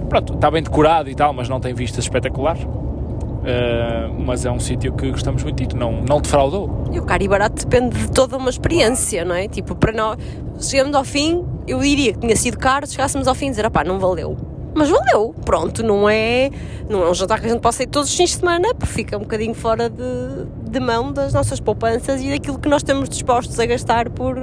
Pronto, 0.10 0.34
está 0.34 0.50
bem 0.50 0.64
decorado 0.64 1.10
e 1.10 1.16
tal, 1.16 1.34
mas 1.34 1.50
não 1.50 1.60
tem 1.60 1.74
vistas 1.74 2.06
espetaculares. 2.06 2.64
Uh, 2.64 4.12
mas 4.26 4.46
é 4.46 4.52
um 4.52 4.60
sítio 4.60 4.92
que 4.94 5.10
gostamos 5.10 5.44
muito 5.44 5.64
e 5.64 5.68
que 5.68 5.76
não, 5.76 6.02
não 6.02 6.20
defraudou. 6.20 6.86
E 6.92 7.00
o 7.00 7.04
caro 7.04 7.24
e 7.24 7.28
barato 7.28 7.66
depende 7.66 7.98
de 7.98 8.12
toda 8.12 8.36
uma 8.36 8.50
experiência, 8.50 9.24
não 9.24 9.36
é? 9.36 9.48
Tipo, 9.48 9.76
para 9.76 9.94
nós, 9.94 10.18
chegamos 10.60 10.96
ao 10.96 11.04
fim, 11.04 11.46
eu 11.66 11.80
diria 11.80 12.14
que 12.14 12.20
tinha 12.20 12.36
sido 12.36 12.58
caro, 12.58 12.86
se 12.86 12.94
chegássemos 12.94 13.28
ao 13.28 13.36
fim 13.36 13.48
e 13.48 13.50
dizer, 13.52 13.70
pá, 13.70 13.84
não 13.84 14.00
valeu. 14.00 14.36
Mas 14.76 14.90
valeu, 14.90 15.34
pronto, 15.46 15.82
não 15.82 16.10
é, 16.10 16.52
não 16.90 17.04
é 17.04 17.10
um 17.10 17.14
jantar 17.14 17.40
que 17.40 17.48
a 17.48 17.50
gente 17.50 17.62
possa 17.62 17.84
ir 17.84 17.88
todos 17.88 18.10
os 18.10 18.16
fins 18.16 18.32
de 18.32 18.36
semana, 18.36 18.76
porque 18.76 18.94
fica 18.94 19.18
um 19.18 19.22
bocadinho 19.22 19.56
fora 19.56 19.90
de, 19.90 20.46
de 20.70 20.80
mão 20.80 21.12
das 21.12 21.34
nossas 21.34 21.60
poupanças 21.60 22.22
e 22.22 22.30
daquilo 22.30 22.60
que 22.60 22.70
nós 22.70 22.82
estamos 22.82 23.10
dispostos 23.10 23.60
a 23.60 23.66
gastar 23.66 24.10
por, 24.10 24.36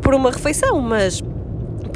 por 0.00 0.14
uma 0.14 0.30
refeição, 0.30 0.80
mas 0.80 1.22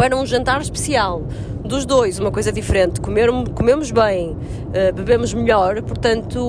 para 0.00 0.16
um 0.16 0.24
jantar 0.24 0.62
especial 0.62 1.24
dos 1.62 1.84
dois, 1.84 2.18
uma 2.18 2.30
coisa 2.30 2.50
diferente, 2.50 3.02
comer, 3.02 3.28
comemos 3.54 3.90
bem, 3.90 4.34
eh, 4.72 4.90
bebemos 4.92 5.34
melhor, 5.34 5.82
portanto, 5.82 6.40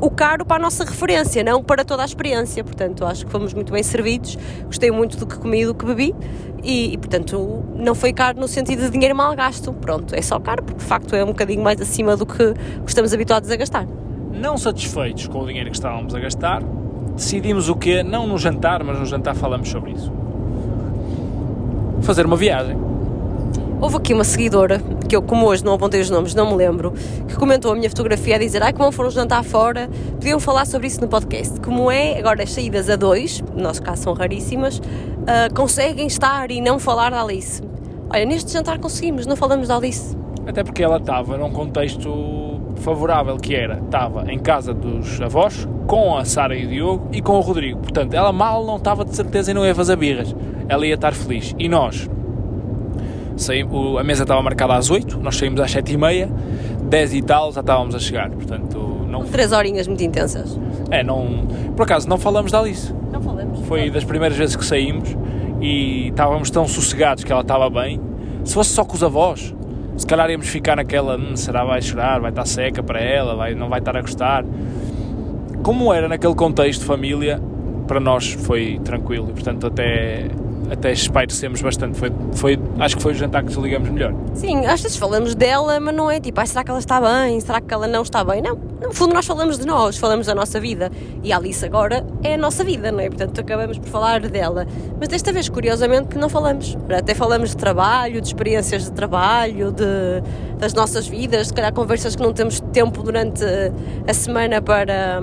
o 0.00 0.08
caro 0.08 0.46
para 0.46 0.54
a 0.54 0.58
nossa 0.60 0.84
referência, 0.84 1.42
não 1.42 1.64
para 1.64 1.84
toda 1.84 2.02
a 2.02 2.06
experiência. 2.06 2.62
Portanto, 2.62 3.04
acho 3.04 3.26
que 3.26 3.32
fomos 3.32 3.52
muito 3.52 3.72
bem 3.72 3.82
servidos, 3.82 4.38
gostei 4.66 4.92
muito 4.92 5.16
do 5.16 5.26
que 5.26 5.36
comi 5.36 5.62
e 5.62 5.66
do 5.66 5.74
que 5.74 5.84
bebi 5.84 6.14
e, 6.62 6.92
e, 6.92 6.96
portanto, 6.96 7.64
não 7.74 7.92
foi 7.92 8.12
caro 8.12 8.38
no 8.38 8.46
sentido 8.46 8.82
de 8.82 8.90
dinheiro 8.90 9.16
mal 9.16 9.34
gasto. 9.34 9.72
Pronto, 9.72 10.14
é 10.14 10.22
só 10.22 10.38
caro 10.38 10.62
porque 10.62 10.78
de 10.78 10.86
facto 10.86 11.16
é 11.16 11.24
um 11.24 11.28
bocadinho 11.28 11.64
mais 11.64 11.80
acima 11.80 12.16
do 12.16 12.24
que 12.24 12.54
estamos 12.86 13.12
habituados 13.12 13.50
a 13.50 13.56
gastar. 13.56 13.84
Não 14.30 14.56
satisfeitos 14.56 15.26
com 15.26 15.40
o 15.40 15.46
dinheiro 15.48 15.70
que 15.70 15.76
estávamos 15.76 16.14
a 16.14 16.20
gastar, 16.20 16.62
decidimos 17.16 17.68
o 17.68 17.74
quê? 17.74 18.04
Não 18.04 18.28
no 18.28 18.38
jantar, 18.38 18.84
mas 18.84 18.96
no 18.96 19.06
jantar 19.06 19.34
falamos 19.34 19.68
sobre 19.68 19.90
isso. 19.90 20.25
Fazer 22.06 22.24
uma 22.24 22.36
viagem. 22.36 22.76
Houve 23.80 23.96
aqui 23.96 24.14
uma 24.14 24.22
seguidora, 24.22 24.80
que 25.08 25.16
eu, 25.16 25.20
como 25.20 25.44
hoje 25.44 25.64
não 25.64 25.74
apontei 25.74 26.00
os 26.00 26.08
nomes, 26.08 26.36
não 26.36 26.48
me 26.48 26.54
lembro, 26.54 26.92
que 27.26 27.34
comentou 27.34 27.72
a 27.72 27.74
minha 27.74 27.90
fotografia 27.90 28.36
a 28.36 28.38
dizer: 28.38 28.62
Ai, 28.62 28.72
como 28.72 28.92
foram 28.92 29.10
jantar 29.10 29.42
fora, 29.42 29.90
podiam 30.12 30.38
falar 30.38 30.66
sobre 30.66 30.86
isso 30.86 31.00
no 31.00 31.08
podcast. 31.08 31.60
Como 31.60 31.90
é, 31.90 32.16
agora 32.16 32.44
as 32.44 32.52
saídas 32.52 32.88
a 32.88 32.94
dois, 32.94 33.42
no 33.52 33.60
nosso 33.60 33.82
caso 33.82 34.04
são 34.04 34.14
raríssimas, 34.14 34.78
uh, 34.78 35.52
conseguem 35.52 36.06
estar 36.06 36.48
e 36.52 36.60
não 36.60 36.78
falar 36.78 37.10
da 37.10 37.20
Alice. 37.20 37.60
Olha, 38.08 38.24
neste 38.24 38.52
jantar 38.52 38.78
conseguimos, 38.78 39.26
não 39.26 39.34
falamos 39.34 39.66
da 39.66 39.74
Alice. 39.74 40.16
Até 40.46 40.62
porque 40.62 40.84
ela 40.84 40.98
estava 40.98 41.36
num 41.36 41.50
contexto 41.50 42.60
favorável, 42.76 43.36
que 43.36 43.52
era, 43.52 43.80
estava 43.84 44.32
em 44.32 44.38
casa 44.38 44.72
dos 44.72 45.20
avós, 45.20 45.68
com 45.88 46.16
a 46.16 46.24
Sara 46.24 46.54
e 46.54 46.66
o 46.66 46.68
Diogo 46.68 47.08
e 47.10 47.20
com 47.20 47.32
o 47.32 47.40
Rodrigo. 47.40 47.80
Portanto, 47.80 48.14
ela 48.14 48.32
mal 48.32 48.64
não 48.64 48.76
estava 48.76 49.04
de 49.04 49.14
certeza 49.14 49.50
e 49.50 49.54
não 49.54 49.66
ia 49.66 49.74
fazer 49.74 49.96
birras. 49.96 50.32
Ela 50.68 50.86
ia 50.86 50.94
estar 50.94 51.12
feliz. 51.12 51.54
E 51.58 51.68
nós, 51.68 52.08
saímos, 53.36 53.98
a 53.98 54.04
mesa 54.04 54.24
estava 54.24 54.42
marcada 54.42 54.74
às 54.74 54.90
8, 54.90 55.18
nós 55.18 55.36
saímos 55.36 55.60
às 55.60 55.70
7 55.70 55.92
e 55.92 55.96
meia, 55.96 56.30
10 56.88 57.14
e 57.14 57.22
tal 57.22 57.52
já 57.52 57.60
estávamos 57.60 57.94
a 57.94 57.98
chegar. 57.98 58.30
Portanto, 58.30 59.06
não... 59.08 59.24
Três 59.24 59.52
horinhas 59.52 59.86
muito 59.86 60.02
intensas. 60.02 60.58
É, 60.90 61.02
não... 61.02 61.46
Por 61.76 61.82
acaso, 61.82 62.08
não 62.08 62.18
falamos 62.18 62.52
da 62.52 62.60
Alice. 62.60 62.92
Não 63.12 63.20
falamos. 63.20 63.60
Foi 63.66 63.90
das 63.90 64.04
primeiras 64.04 64.36
vezes 64.36 64.56
que 64.56 64.64
saímos 64.64 65.16
e 65.60 66.08
estávamos 66.08 66.50
tão 66.50 66.66
sossegados 66.66 67.24
que 67.24 67.32
ela 67.32 67.42
estava 67.42 67.68
bem. 67.70 68.00
Se 68.44 68.54
fosse 68.54 68.70
só 68.70 68.84
com 68.84 68.94
os 68.94 69.02
avós, 69.02 69.54
se 69.96 70.06
calhar 70.06 70.30
íamos 70.30 70.48
ficar 70.48 70.76
naquela, 70.76 71.16
hum, 71.16 71.34
será 71.36 71.64
vai 71.64 71.80
chorar, 71.80 72.20
vai 72.20 72.30
estar 72.30 72.44
seca 72.44 72.82
para 72.82 73.00
ela, 73.00 73.34
vai, 73.34 73.54
não 73.54 73.68
vai 73.68 73.78
estar 73.78 73.96
a 73.96 74.00
gostar. 74.00 74.44
Como 75.62 75.92
era 75.92 76.06
naquele 76.06 76.34
contexto 76.34 76.80
de 76.80 76.86
família, 76.86 77.40
para 77.86 77.98
nós 77.98 78.32
foi 78.32 78.78
tranquilo 78.84 79.28
e 79.30 79.32
portanto 79.32 79.66
até, 79.66 80.28
até 80.70 80.92
espairecemos 80.92 81.62
bastante. 81.62 81.98
Foi, 81.98 82.12
foi, 82.34 82.58
acho 82.78 82.96
que 82.96 83.02
foi 83.02 83.12
o 83.12 83.14
jantar 83.14 83.42
que 83.42 83.48
desligamos 83.48 83.88
melhor. 83.88 84.14
Sim, 84.34 84.66
às 84.66 84.80
vezes 84.80 84.96
falamos 84.96 85.34
dela, 85.34 85.78
mas 85.80 85.94
não 85.94 86.10
é 86.10 86.20
tipo, 86.20 86.40
ai, 86.40 86.46
será 86.46 86.64
que 86.64 86.70
ela 86.70 86.80
está 86.80 87.00
bem? 87.00 87.40
Será 87.40 87.60
que 87.60 87.72
ela 87.72 87.86
não 87.86 88.02
está 88.02 88.24
bem? 88.24 88.42
Não. 88.42 88.56
no 88.80 88.92
fundo 88.92 89.14
nós 89.14 89.26
falamos 89.26 89.58
de 89.58 89.66
nós, 89.66 89.96
falamos 89.96 90.26
da 90.26 90.34
nossa 90.34 90.60
vida 90.60 90.90
e 91.22 91.32
a 91.32 91.36
Alice 91.36 91.64
agora 91.64 92.04
é 92.22 92.34
a 92.34 92.38
nossa 92.38 92.64
vida, 92.64 92.90
não 92.90 93.00
é? 93.00 93.08
Portanto 93.08 93.40
acabamos 93.40 93.78
por 93.78 93.88
falar 93.88 94.20
dela. 94.20 94.66
Mas 94.98 95.08
desta 95.08 95.32
vez, 95.32 95.48
curiosamente, 95.48 96.16
não 96.16 96.28
falamos. 96.28 96.76
Até 96.90 97.14
falamos 97.14 97.50
de 97.50 97.56
trabalho, 97.56 98.20
de 98.20 98.26
experiências 98.26 98.84
de 98.84 98.92
trabalho, 98.92 99.72
de, 99.72 99.84
das 100.58 100.72
nossas 100.72 101.06
vidas, 101.06 101.48
se 101.48 101.54
calhar 101.54 101.72
conversas 101.72 102.16
que 102.16 102.22
não 102.22 102.32
temos 102.32 102.60
tempo 102.72 103.02
durante 103.02 103.44
a 104.06 104.14
semana 104.14 104.60
para, 104.60 105.20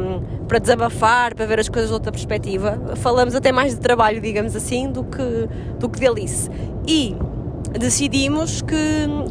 para 0.47 0.59
desabafar, 0.59 1.33
para 1.35 1.45
ver 1.45 1.59
as 1.59 1.69
coisas 1.69 1.89
de 1.89 1.93
outra 1.93 2.11
perspectiva. 2.11 2.79
Falamos 2.97 3.35
até 3.35 3.51
mais 3.51 3.73
de 3.73 3.81
trabalho, 3.81 4.21
digamos 4.21 4.55
assim, 4.55 4.91
do 4.91 5.03
que, 5.03 5.17
do 5.79 5.89
que 5.89 5.99
de. 5.99 6.49
E 6.87 7.15
decidimos 7.79 8.61
que 8.61 8.75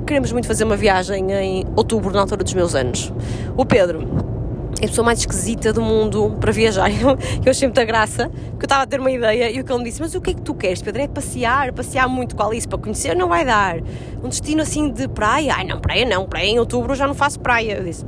queremos 0.06 0.32
muito 0.32 0.46
fazer 0.46 0.64
uma 0.64 0.76
viagem 0.76 1.30
em 1.32 1.64
outubro, 1.76 2.12
na 2.12 2.20
altura 2.20 2.42
dos 2.42 2.54
meus 2.54 2.74
anos. 2.74 3.12
O 3.56 3.64
Pedro 3.64 4.31
é 4.80 4.86
a 4.86 4.88
pessoa 4.88 5.04
mais 5.04 5.20
esquisita 5.20 5.72
do 5.72 5.82
mundo 5.82 6.36
para 6.40 6.50
viajar. 6.52 6.90
Eu, 6.90 7.10
eu 7.44 7.50
achei 7.50 7.68
muita 7.68 7.84
graça, 7.84 8.28
porque 8.28 8.64
eu 8.64 8.64
estava 8.64 8.82
a 8.82 8.86
ter 8.86 9.00
uma 9.00 9.10
ideia 9.10 9.50
e 9.50 9.60
o 9.60 9.64
que 9.64 9.72
ele 9.72 9.78
me 9.78 9.84
disse: 9.84 10.00
Mas 10.00 10.14
o 10.14 10.20
que 10.20 10.30
é 10.30 10.34
que 10.34 10.42
tu 10.42 10.54
queres, 10.54 10.82
Pedro? 10.82 11.02
É 11.02 11.08
passear, 11.08 11.72
passear 11.72 12.08
muito 12.08 12.34
com 12.34 12.42
a 12.42 12.46
Alice 12.46 12.66
para 12.66 12.78
conhecer, 12.78 13.14
não 13.14 13.28
vai 13.28 13.44
dar. 13.44 13.78
Um 14.22 14.28
destino 14.28 14.62
assim 14.62 14.90
de 14.90 15.08
praia? 15.08 15.54
Ai, 15.56 15.64
não, 15.64 15.80
praia 15.80 16.04
não, 16.04 16.26
praia 16.26 16.46
em 16.46 16.58
outubro 16.58 16.92
eu 16.92 16.96
já 16.96 17.06
não 17.06 17.14
faço 17.14 17.40
praia. 17.40 17.76
Eu 17.78 17.84
disse: 17.84 18.04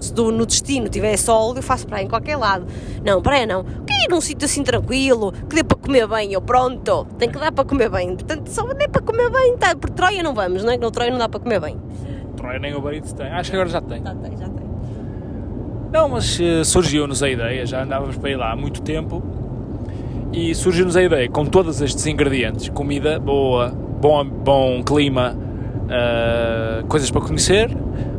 Se 0.00 0.14
no 0.14 0.46
destino 0.46 0.88
tiver 0.88 1.16
sol, 1.16 1.56
eu 1.56 1.62
faço 1.62 1.86
praia 1.86 2.04
em 2.04 2.08
qualquer 2.08 2.36
lado. 2.36 2.66
Não, 3.04 3.22
praia 3.22 3.46
não. 3.46 3.64
Quer 3.64 4.04
ir 4.04 4.08
num 4.10 4.20
sítio 4.20 4.44
assim 4.46 4.62
tranquilo, 4.62 5.32
que 5.32 5.56
dê 5.56 5.64
para 5.64 5.76
comer 5.76 6.06
bem. 6.06 6.32
Eu, 6.32 6.42
pronto, 6.42 7.06
tem 7.18 7.30
que 7.30 7.38
dar 7.38 7.52
para 7.52 7.64
comer 7.64 7.88
bem. 7.88 8.14
Portanto, 8.14 8.48
só 8.48 8.62
dê 8.74 8.88
para 8.88 9.02
comer 9.02 9.30
bem, 9.30 9.56
tá? 9.56 9.74
Por 9.74 9.90
Troia 9.90 10.22
não 10.22 10.34
vamos, 10.34 10.62
não 10.64 10.72
é? 10.72 10.76
No 10.76 10.90
Troia 10.90 11.10
não 11.10 11.18
dá 11.18 11.28
para 11.28 11.40
comer 11.40 11.60
bem. 11.60 11.76
Troia 12.36 12.58
nem 12.58 12.74
o 12.74 12.80
Barito 12.80 13.14
tem. 13.14 13.26
Acho 13.28 13.50
que 13.50 13.56
agora 13.56 13.70
já 13.70 13.80
tem. 13.80 14.02
Já 14.02 14.14
tem, 14.14 14.36
já 14.36 14.48
tem. 14.48 14.61
Não, 15.92 16.08
mas 16.08 16.40
uh, 16.40 16.64
surgiu-nos 16.64 17.22
a 17.22 17.28
ideia, 17.28 17.66
já 17.66 17.82
andávamos 17.82 18.16
para 18.16 18.30
ir 18.30 18.36
lá 18.36 18.52
há 18.52 18.56
muito 18.56 18.80
tempo 18.80 19.22
e 20.32 20.54
surgiu-nos 20.54 20.96
a 20.96 21.02
ideia, 21.02 21.28
com 21.28 21.44
todos 21.44 21.82
estes 21.82 22.06
ingredientes, 22.06 22.70
comida 22.70 23.18
boa, 23.18 23.68
bom, 24.00 24.24
bom 24.24 24.82
clima, 24.82 25.36
uh, 25.84 26.86
coisas 26.86 27.10
para 27.10 27.20
conhecer, 27.20 27.70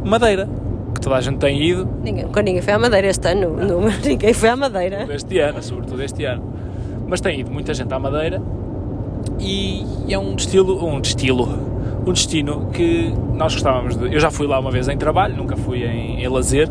Madeira, 0.06 0.48
que 0.94 1.02
toda 1.02 1.16
a 1.16 1.22
gente 1.22 1.40
tem 1.40 1.60
ido. 1.64 1.90
Ninguém, 2.04 2.26
ninguém 2.44 2.62
foi 2.62 2.74
à 2.74 2.78
Madeira 2.78 3.08
este 3.08 3.28
ano, 3.28 3.58
não. 3.58 3.82
Não, 3.82 3.90
ninguém 4.06 4.34
foi 4.34 4.50
à 4.50 4.56
Madeira. 4.56 5.08
Este 5.12 5.40
ano, 5.40 5.64
sobretudo 5.64 6.04
este 6.04 6.26
ano. 6.26 6.44
Mas 7.08 7.22
tem 7.22 7.40
ido 7.40 7.50
muita 7.50 7.74
gente 7.74 7.92
à 7.92 7.98
Madeira 7.98 8.40
e 9.40 9.84
é 10.08 10.20
um 10.20 10.36
destino, 10.36 10.86
um 10.86 11.02
destino, 11.02 11.50
um 12.06 12.14
destino 12.14 12.68
que 12.72 13.12
nós 13.34 13.54
gostávamos 13.54 13.98
de. 13.98 14.14
Eu 14.14 14.20
já 14.20 14.30
fui 14.30 14.46
lá 14.46 14.60
uma 14.60 14.70
vez 14.70 14.88
em 14.88 14.98
trabalho, 14.98 15.36
nunca 15.36 15.58
fui 15.58 15.84
em, 15.84 16.24
em 16.24 16.28
lazer 16.28 16.70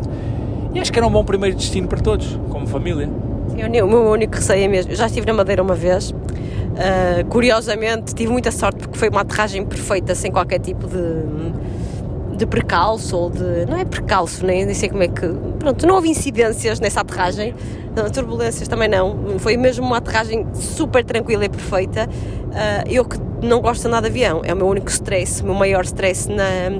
e 0.73 0.79
acho 0.79 0.91
que 0.91 0.97
era 0.97 1.07
um 1.07 1.11
bom 1.11 1.23
primeiro 1.23 1.55
destino 1.55 1.87
para 1.87 1.99
todos, 1.99 2.39
como 2.49 2.65
família. 2.67 3.09
Sim, 3.49 3.81
o 3.81 3.87
meu 3.87 4.01
único 4.09 4.35
receio 4.35 4.63
é 4.63 4.67
mesmo. 4.67 4.91
Eu 4.91 4.95
já 4.95 5.05
estive 5.05 5.27
na 5.27 5.33
Madeira 5.33 5.61
uma 5.61 5.75
vez. 5.75 6.09
Uh, 6.11 7.23
curiosamente, 7.29 8.15
tive 8.15 8.31
muita 8.31 8.49
sorte 8.49 8.79
porque 8.79 8.97
foi 8.97 9.09
uma 9.09 9.21
aterragem 9.21 9.63
perfeita, 9.63 10.15
sem 10.15 10.31
qualquer 10.31 10.59
tipo 10.59 10.87
de, 10.87 12.37
de 12.37 12.45
precalço 12.47 13.15
ou 13.15 13.29
de. 13.29 13.65
Não 13.69 13.77
é 13.77 13.85
precalço, 13.85 14.43
nem, 14.43 14.65
nem 14.65 14.73
sei 14.73 14.89
como 14.89 15.03
é 15.03 15.07
que. 15.07 15.27
Pronto, 15.59 15.85
não 15.85 15.95
houve 15.95 16.09
incidências 16.09 16.79
nessa 16.79 17.01
aterragem, 17.01 17.53
não, 17.95 18.09
turbulências 18.09 18.67
também 18.67 18.89
não. 18.89 19.37
Foi 19.37 19.55
mesmo 19.55 19.85
uma 19.85 19.97
aterragem 19.97 20.47
super 20.55 21.03
tranquila 21.03 21.45
e 21.45 21.49
perfeita. 21.49 22.09
Uh, 22.09 22.89
eu 22.89 23.05
que 23.05 23.17
não 23.43 23.61
gosto 23.61 23.85
andar 23.85 24.01
de 24.01 24.07
avião, 24.07 24.41
é 24.43 24.51
o 24.51 24.57
meu 24.57 24.67
único 24.67 24.89
stress, 24.89 25.43
o 25.43 25.45
meu 25.45 25.53
maior 25.53 25.83
stress 25.83 26.27
na, 26.27 26.71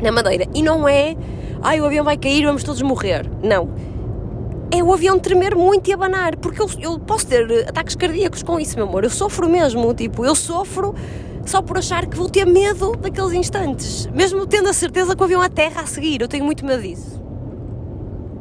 na 0.00 0.12
Madeira. 0.12 0.46
E 0.54 0.62
não 0.62 0.88
é 0.88 1.16
ai, 1.62 1.80
o 1.80 1.86
avião 1.86 2.04
vai 2.04 2.16
cair, 2.16 2.44
vamos 2.44 2.64
todos 2.64 2.82
morrer. 2.82 3.30
Não. 3.42 3.70
É 4.70 4.82
o 4.82 4.92
avião 4.92 5.18
tremer 5.18 5.54
muito 5.54 5.88
e 5.90 5.92
abanar, 5.92 6.36
porque 6.36 6.60
eu, 6.60 6.66
eu 6.80 6.98
posso 6.98 7.26
ter 7.26 7.68
ataques 7.68 7.94
cardíacos 7.94 8.42
com 8.42 8.58
isso, 8.58 8.76
meu 8.76 8.86
amor. 8.86 9.04
Eu 9.04 9.10
sofro 9.10 9.48
mesmo, 9.48 9.92
tipo, 9.94 10.24
eu 10.24 10.34
sofro 10.34 10.94
só 11.44 11.60
por 11.60 11.78
achar 11.78 12.06
que 12.06 12.16
vou 12.16 12.28
ter 12.28 12.46
medo 12.46 12.96
daqueles 12.96 13.32
instantes, 13.32 14.06
mesmo 14.06 14.46
tendo 14.46 14.68
a 14.68 14.72
certeza 14.72 15.14
que 15.14 15.20
o 15.20 15.24
avião 15.24 15.40
aterra 15.40 15.82
a 15.82 15.86
seguir. 15.86 16.20
Eu 16.20 16.28
tenho 16.28 16.44
muito 16.44 16.64
medo 16.64 16.82
disso. 16.82 17.21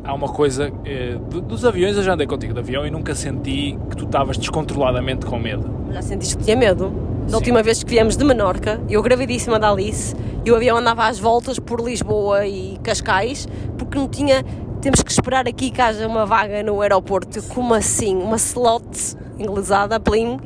Há 0.04 0.14
uma 0.14 0.30
coisa, 0.30 0.72
eh, 0.84 1.16
dos 1.30 1.64
aviões 1.64 1.96
eu 1.96 2.02
já 2.02 2.14
andei 2.14 2.26
contigo 2.26 2.54
de 2.54 2.60
avião 2.60 2.86
e 2.86 2.90
nunca 2.90 3.14
senti 3.14 3.78
que 3.90 3.96
tu 3.96 4.06
estavas 4.06 4.38
descontroladamente 4.38 5.26
com 5.26 5.38
medo. 5.38 5.70
Já 5.92 6.02
sentiste 6.02 6.38
que 6.38 6.44
tinha 6.44 6.58
medo? 6.58 6.92
Da 7.30 7.38
última 7.38 7.62
vez 7.62 7.84
que 7.84 7.90
viemos 7.90 8.18
de 8.18 8.26
Menorca, 8.26 8.82
eu 8.90 9.02
gravidíssima 9.04 9.60
da 9.60 9.70
Alice, 9.70 10.16
e 10.44 10.52
o 10.52 10.56
avião 10.56 10.78
andava 10.78 11.08
às 11.08 11.20
voltas 11.20 11.60
por 11.60 11.80
Lisboa 11.80 12.48
e 12.48 12.80
Cascais, 12.84 13.48
porque 13.78 13.98
não 13.98 14.08
tinha. 14.08 14.44
Temos 14.82 15.04
que 15.04 15.12
esperar 15.12 15.48
aqui 15.48 15.70
que 15.70 15.80
haja 15.80 16.08
uma 16.08 16.26
vaga 16.26 16.64
no 16.64 16.82
aeroporto. 16.82 17.40
Como 17.44 17.72
assim? 17.76 18.16
Uma 18.18 18.38
slot 18.38 19.16
inglesada, 19.38 20.00
plim. 20.00 20.40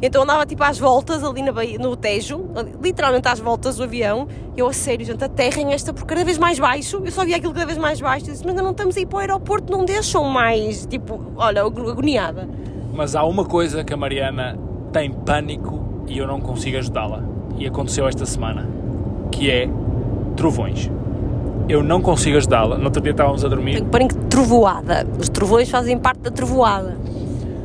Então 0.00 0.22
andava 0.22 0.46
tipo 0.46 0.62
às 0.62 0.78
voltas 0.78 1.24
ali 1.24 1.42
na 1.42 1.50
Bahia, 1.50 1.76
no 1.76 1.96
Tejo, 1.96 2.40
literalmente 2.80 3.26
às 3.26 3.40
voltas 3.40 3.76
do 3.76 3.82
avião. 3.82 4.28
Eu, 4.56 4.68
a 4.68 4.72
sério, 4.72 5.04
gente, 5.04 5.24
aterrem 5.24 5.72
esta 5.72 5.92
por 5.92 6.06
cada 6.06 6.24
vez 6.24 6.38
mais 6.38 6.58
baixo. 6.60 7.02
Eu 7.04 7.10
só 7.10 7.24
via 7.24 7.36
aquilo 7.36 7.52
cada 7.52 7.66
vez 7.66 7.76
mais 7.76 8.00
baixo. 8.00 8.26
Eu 8.26 8.32
disse, 8.32 8.44
mas 8.44 8.50
ainda 8.50 8.62
não 8.62 8.70
estamos 8.70 8.96
a 8.96 9.00
ir 9.00 9.06
para 9.06 9.16
o 9.16 9.20
aeroporto, 9.20 9.72
não 9.72 9.84
deixam 9.84 10.22
mais. 10.22 10.86
Tipo, 10.86 11.20
olha, 11.36 11.62
agoniada. 11.62 12.48
Mas 12.94 13.16
há 13.16 13.24
uma 13.24 13.44
coisa 13.44 13.82
que 13.82 13.92
a 13.92 13.96
Mariana 13.96 14.56
tem 14.92 15.10
pânico 15.10 16.04
e 16.06 16.16
eu 16.16 16.28
não 16.28 16.40
consigo 16.40 16.78
ajudá-la. 16.78 17.24
E 17.58 17.66
aconteceu 17.66 18.06
esta 18.06 18.24
semana, 18.24 18.68
que 19.32 19.50
é 19.50 19.68
trovões. 20.36 20.88
Eu 21.70 21.84
não 21.84 22.02
consigo 22.02 22.36
ajudá-la. 22.36 22.76
No 22.76 22.86
outro 22.86 23.00
dia 23.00 23.12
estávamos 23.12 23.44
a 23.44 23.48
dormir. 23.48 23.74
Tem 23.74 23.84
que 23.84 23.90
pôr 23.90 24.00
em 24.00 24.08
trovoada. 24.28 25.06
Os 25.16 25.28
trovões 25.28 25.70
fazem 25.70 25.96
parte 25.96 26.22
da 26.22 26.30
trovoada. 26.32 26.96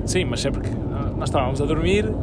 Sim, 0.05 0.25
mas 0.25 0.41
sempre 0.41 0.61
que 0.61 0.69
nós 1.17 1.27
estávamos 1.27 1.59
a 1.59 1.65
dormir 1.65 2.13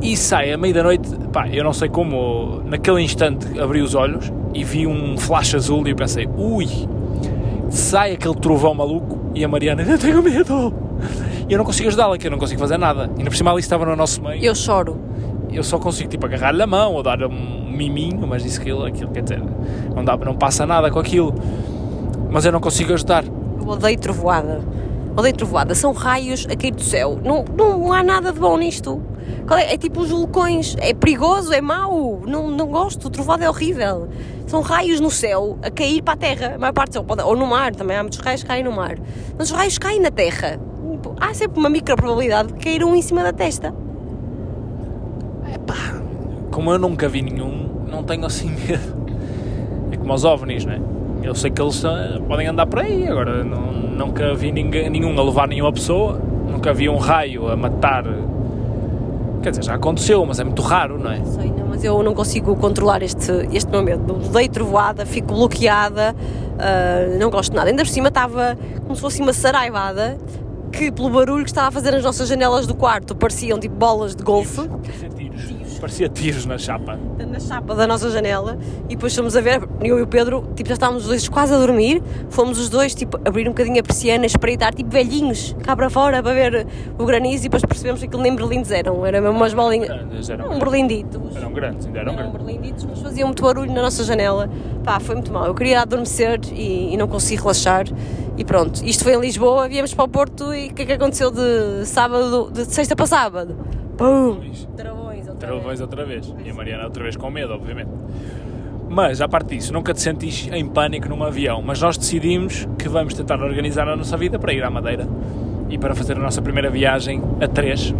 e 0.00 0.16
sai 0.16 0.52
à 0.52 0.56
meia 0.56 0.72
da 0.72 0.84
noite, 0.84 1.10
pá, 1.32 1.48
eu 1.48 1.64
não 1.64 1.72
sei 1.72 1.88
como, 1.88 2.62
naquele 2.64 3.02
instante 3.02 3.58
abri 3.58 3.82
os 3.82 3.96
olhos 3.96 4.32
e 4.54 4.62
vi 4.62 4.86
um 4.86 5.18
flash 5.18 5.56
azul 5.56 5.86
e 5.88 5.94
pensei, 5.94 6.28
ui, 6.38 6.68
sai 7.68 8.12
aquele 8.12 8.36
trovão 8.36 8.72
maluco 8.72 9.18
e 9.34 9.44
a 9.44 9.48
Mariana, 9.48 9.82
eu 9.82 9.98
tenho 9.98 10.22
medo. 10.22 10.72
E 11.48 11.52
eu 11.52 11.58
não 11.58 11.64
consigo 11.64 11.88
ajudá-la, 11.88 12.16
que 12.16 12.28
eu 12.28 12.30
não 12.30 12.38
consigo 12.38 12.60
fazer 12.60 12.78
nada. 12.78 13.10
Ainda 13.18 13.28
por 13.28 13.36
cima 13.36 13.50
ali 13.50 13.58
estava 13.58 13.84
no 13.84 13.96
nosso 13.96 14.22
meio. 14.22 14.40
Eu 14.40 14.54
choro. 14.54 15.09
Eu 15.52 15.64
só 15.64 15.78
consigo 15.78 16.08
tipo 16.08 16.26
agarrar-lhe 16.26 16.62
a 16.62 16.66
mão 16.66 16.94
ou 16.94 17.02
dar 17.02 17.22
um 17.24 17.70
miminho, 17.70 18.26
mas 18.26 18.44
isso 18.44 18.60
aquilo, 18.60 18.84
aquilo 18.84 19.10
quer 19.10 19.22
dizer, 19.22 19.42
não, 19.94 20.04
dá, 20.04 20.16
não 20.16 20.34
passa 20.34 20.66
nada 20.66 20.90
com 20.90 20.98
aquilo. 20.98 21.34
Mas 22.30 22.44
eu 22.44 22.52
não 22.52 22.60
consigo 22.60 22.92
ajudar. 22.92 23.24
Eu 23.24 23.66
odeio 23.66 23.98
trovoada. 23.98 24.60
Odeio 25.16 25.34
trovoada. 25.34 25.74
São 25.74 25.92
raios 25.92 26.46
a 26.50 26.56
cair 26.56 26.72
do 26.72 26.82
céu. 26.82 27.18
Não, 27.24 27.44
não 27.56 27.92
há 27.92 28.02
nada 28.02 28.32
de 28.32 28.38
bom 28.38 28.56
nisto. 28.56 29.02
É, 29.50 29.74
é 29.74 29.76
tipo 29.76 30.00
os 30.00 30.10
vulcões. 30.10 30.76
É 30.78 30.94
perigoso, 30.94 31.52
é 31.52 31.60
mau. 31.60 32.22
Não, 32.24 32.48
não 32.48 32.68
gosto. 32.68 33.10
Trovoada 33.10 33.44
é 33.44 33.48
horrível. 33.48 34.08
São 34.46 34.60
raios 34.60 35.00
no 35.00 35.10
céu 35.10 35.58
a 35.62 35.70
cair 35.70 36.02
para 36.02 36.14
a 36.14 36.16
terra. 36.16 36.54
A 36.54 36.58
maior 36.58 36.72
parte 36.72 36.94
são, 36.94 37.04
ou 37.24 37.36
no 37.36 37.46
mar 37.46 37.74
também. 37.74 37.96
Há 37.96 38.02
muitos 38.02 38.20
raios 38.20 38.42
que 38.42 38.48
caem 38.48 38.62
no 38.62 38.72
mar. 38.72 38.96
Mas 39.36 39.50
os 39.50 39.56
raios 39.56 39.76
caem 39.76 40.00
na 40.00 40.10
terra 40.12 40.60
há 41.20 41.34
sempre 41.34 41.58
uma 41.58 41.68
micro 41.68 41.96
probabilidade 41.96 42.52
de 42.52 42.58
cair 42.58 42.84
um 42.84 42.94
em 42.94 43.02
cima 43.02 43.22
da 43.22 43.32
testa. 43.32 43.74
Epá, 45.54 46.00
como 46.50 46.72
eu 46.72 46.78
nunca 46.78 47.08
vi 47.08 47.22
nenhum, 47.22 47.68
não 47.90 48.02
tenho 48.02 48.24
assim 48.26 48.50
medo. 48.66 49.00
É 49.90 49.96
como 49.96 50.14
os 50.14 50.24
ovnis, 50.24 50.64
não 50.64 50.72
é? 50.74 50.80
Eu 51.22 51.34
sei 51.34 51.50
que 51.50 51.60
eles 51.60 51.82
uh, 51.84 52.20
podem 52.26 52.46
andar 52.46 52.66
por 52.66 52.78
aí, 52.78 53.06
agora 53.06 53.44
não, 53.44 53.72
nunca 53.72 54.34
vi 54.34 54.50
ninguém, 54.50 54.88
nenhum 54.88 55.18
a 55.18 55.22
levar 55.22 55.46
nenhuma 55.48 55.72
pessoa, 55.72 56.20
nunca 56.50 56.72
vi 56.72 56.88
um 56.88 56.96
raio 56.96 57.48
a 57.48 57.56
matar. 57.56 58.04
Quer 59.42 59.50
dizer, 59.50 59.64
já 59.64 59.74
aconteceu, 59.74 60.24
mas 60.24 60.38
é 60.38 60.44
muito 60.44 60.62
raro, 60.62 60.98
não 60.98 61.10
é? 61.10 61.22
Sei, 61.24 61.50
não, 61.50 61.66
mas 61.68 61.82
eu 61.82 62.02
não 62.02 62.14
consigo 62.14 62.54
controlar 62.56 63.02
este, 63.02 63.30
este 63.52 63.70
meu 63.70 63.82
medo. 63.82 64.14
Dei 64.30 64.48
trovoada, 64.48 65.04
fico 65.06 65.28
bloqueada, 65.28 66.14
uh, 66.14 67.18
não 67.18 67.30
gosto 67.30 67.50
de 67.50 67.56
nada. 67.56 67.70
Ainda 67.70 67.82
por 67.82 67.90
cima 67.90 68.08
estava 68.08 68.56
como 68.82 68.94
se 68.94 69.00
fosse 69.00 69.20
uma 69.22 69.32
saraivada 69.32 70.18
que 70.72 70.90
pelo 70.90 71.10
barulho 71.10 71.44
que 71.44 71.50
estava 71.50 71.68
a 71.68 71.70
fazer 71.70 71.90
nas 71.90 72.04
nossas 72.04 72.28
janelas 72.28 72.66
do 72.66 72.74
quarto 72.74 73.14
pareciam 73.14 73.58
tipo 73.58 73.74
bolas 73.74 74.14
de 74.14 74.22
golfe. 74.22 74.62
Parecia 75.80 76.08
tiros 76.08 76.44
na 76.44 76.58
chapa. 76.58 76.98
Na 77.18 77.40
chapa 77.40 77.74
da 77.74 77.86
nossa 77.86 78.10
janela. 78.10 78.58
E 78.84 78.94
depois 78.94 79.14
fomos 79.16 79.34
a 79.34 79.40
ver, 79.40 79.66
eu 79.82 79.98
e 79.98 80.02
o 80.02 80.06
Pedro, 80.06 80.46
tipo, 80.54 80.68
já 80.68 80.74
estávamos 80.74 81.04
os 81.04 81.08
dois 81.08 81.28
quase 81.28 81.54
a 81.54 81.58
dormir. 81.58 82.02
Fomos 82.28 82.58
os 82.58 82.68
dois, 82.68 82.94
tipo, 82.94 83.18
abrir 83.24 83.48
um 83.48 83.52
bocadinho 83.52 83.80
a 83.80 83.82
persiana, 83.82 84.26
espreitar, 84.26 84.74
tipo, 84.74 84.90
velhinhos, 84.90 85.56
cá 85.62 85.74
para 85.74 85.88
fora, 85.88 86.22
para 86.22 86.34
ver 86.34 86.66
o 86.98 87.04
granizo. 87.06 87.44
E 87.44 87.48
depois 87.48 87.64
percebemos 87.64 88.00
que 88.00 88.06
aquilo 88.06 88.22
nem 88.22 88.34
berlindes 88.34 88.70
eram. 88.70 89.04
Eram 89.06 89.22
mesmo 89.22 89.36
umas 89.36 89.54
bolinhas. 89.54 90.28
Eram 90.28 90.52
um 90.52 90.58
berlinditos. 90.58 91.34
Eram 91.34 91.52
grandes, 91.52 91.86
ainda 91.86 92.00
eram, 92.00 92.12
eram 92.12 92.30
berlinditos, 92.30 92.84
mas 92.84 93.00
faziam 93.00 93.28
muito 93.28 93.42
barulho 93.42 93.72
na 93.72 93.80
nossa 93.80 94.04
janela. 94.04 94.50
Pá, 94.84 95.00
foi 95.00 95.14
muito 95.14 95.32
mal. 95.32 95.46
Eu 95.46 95.54
queria 95.54 95.80
adormecer 95.80 96.40
e, 96.52 96.92
e 96.92 96.96
não 96.98 97.08
consegui 97.08 97.40
relaxar. 97.40 97.86
E 98.36 98.44
pronto, 98.44 98.84
isto 98.84 99.02
foi 99.02 99.14
em 99.14 99.20
Lisboa, 99.20 99.68
viemos 99.68 99.94
para 99.94 100.04
o 100.04 100.08
Porto 100.08 100.54
e 100.54 100.68
o 100.68 100.74
que 100.74 100.82
é 100.82 100.86
que 100.86 100.92
aconteceu 100.92 101.30
de 101.30 101.86
sábado, 101.86 102.50
de 102.50 102.64
sexta 102.66 102.94
para 102.94 103.06
sábado? 103.06 103.56
Pum! 103.96 104.40
Travões 104.40 104.66
outra 104.80 104.99
Travões 105.40 105.80
outra 105.80 106.04
vez. 106.04 106.32
E 106.44 106.50
a 106.50 106.54
Mariana 106.54 106.84
outra 106.84 107.02
vez 107.02 107.16
com 107.16 107.30
medo, 107.30 107.52
obviamente. 107.52 107.90
Mas, 108.88 109.20
à 109.20 109.28
parte 109.28 109.56
disso, 109.56 109.72
nunca 109.72 109.94
te 109.94 110.00
sentís 110.00 110.48
em 110.52 110.66
pânico 110.66 111.08
num 111.08 111.22
avião. 111.22 111.62
Mas 111.62 111.80
nós 111.80 111.96
decidimos 111.96 112.68
que 112.78 112.88
vamos 112.88 113.14
tentar 113.14 113.40
organizar 113.40 113.88
a 113.88 113.96
nossa 113.96 114.16
vida 114.16 114.38
para 114.38 114.52
ir 114.52 114.62
à 114.64 114.70
Madeira 114.70 115.06
e 115.68 115.78
para 115.78 115.94
fazer 115.94 116.16
a 116.16 116.20
nossa 116.20 116.42
primeira 116.42 116.68
viagem 116.70 117.22
a 117.40 117.46
três, 117.48 117.94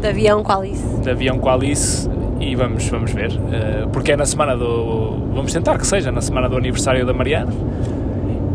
De 0.00 0.06
avião 0.06 0.42
com 0.42 0.52
a 0.52 0.56
Alice. 0.56 1.00
de 1.00 1.10
avião 1.10 1.38
com 1.38 1.48
a 1.48 1.54
Alice. 1.54 2.08
E 2.40 2.54
vamos, 2.54 2.86
vamos 2.88 3.10
ver. 3.12 3.32
eh, 3.52 3.86
porque 3.92 4.12
é 4.12 4.16
na 4.16 4.24
semana 4.24 4.56
do. 4.56 5.10
Vamos 5.34 5.52
tentar 5.52 5.76
que 5.76 5.84
seja 5.86 6.12
na 6.12 6.20
semana 6.20 6.48
do 6.48 6.56
aniversário 6.56 7.04
da 7.04 7.12
Mariana. 7.12 7.52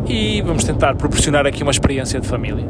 E 0.07 0.41
vamos 0.41 0.63
tentar 0.63 0.95
proporcionar 0.95 1.45
aqui 1.45 1.63
uma 1.63 1.71
experiência 1.71 2.19
de 2.19 2.27
família. 2.27 2.65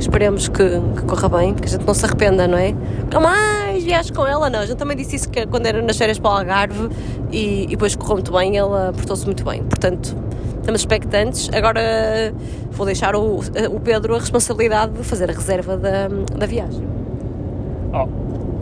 Esperemos 0.00 0.48
que, 0.48 0.64
que 0.96 1.02
corra 1.06 1.28
bem, 1.28 1.54
que 1.54 1.66
a 1.66 1.68
gente 1.68 1.86
não 1.86 1.92
se 1.94 2.04
arrependa, 2.04 2.48
não 2.48 2.56
é? 2.56 2.72
Nunca 2.72 3.20
mais 3.20 3.84
viajes 3.84 4.10
com 4.10 4.26
ela, 4.26 4.48
não. 4.48 4.60
A 4.60 4.66
gente 4.66 4.78
também 4.78 4.96
disse 4.96 5.16
isso 5.16 5.28
que 5.28 5.46
quando 5.46 5.66
era 5.66 5.82
nas 5.82 5.96
férias 5.96 6.18
para 6.18 6.30
o 6.30 6.34
Algarve 6.38 6.88
e, 7.30 7.64
e 7.64 7.66
depois 7.68 7.94
correu 7.94 8.14
muito 8.14 8.32
bem, 8.32 8.56
ela 8.56 8.92
portou-se 8.94 9.24
muito 9.26 9.44
bem. 9.44 9.62
Portanto, 9.62 10.16
estamos 10.58 10.80
expectantes. 10.80 11.50
Agora 11.52 11.80
vou 12.70 12.86
deixar 12.86 13.14
o, 13.14 13.40
o 13.70 13.80
Pedro 13.80 14.14
a 14.14 14.18
responsabilidade 14.18 14.92
de 14.92 15.04
fazer 15.04 15.30
a 15.30 15.34
reserva 15.34 15.76
da, 15.76 16.08
da 16.08 16.46
viagem. 16.46 16.82
Oh, 17.92 18.08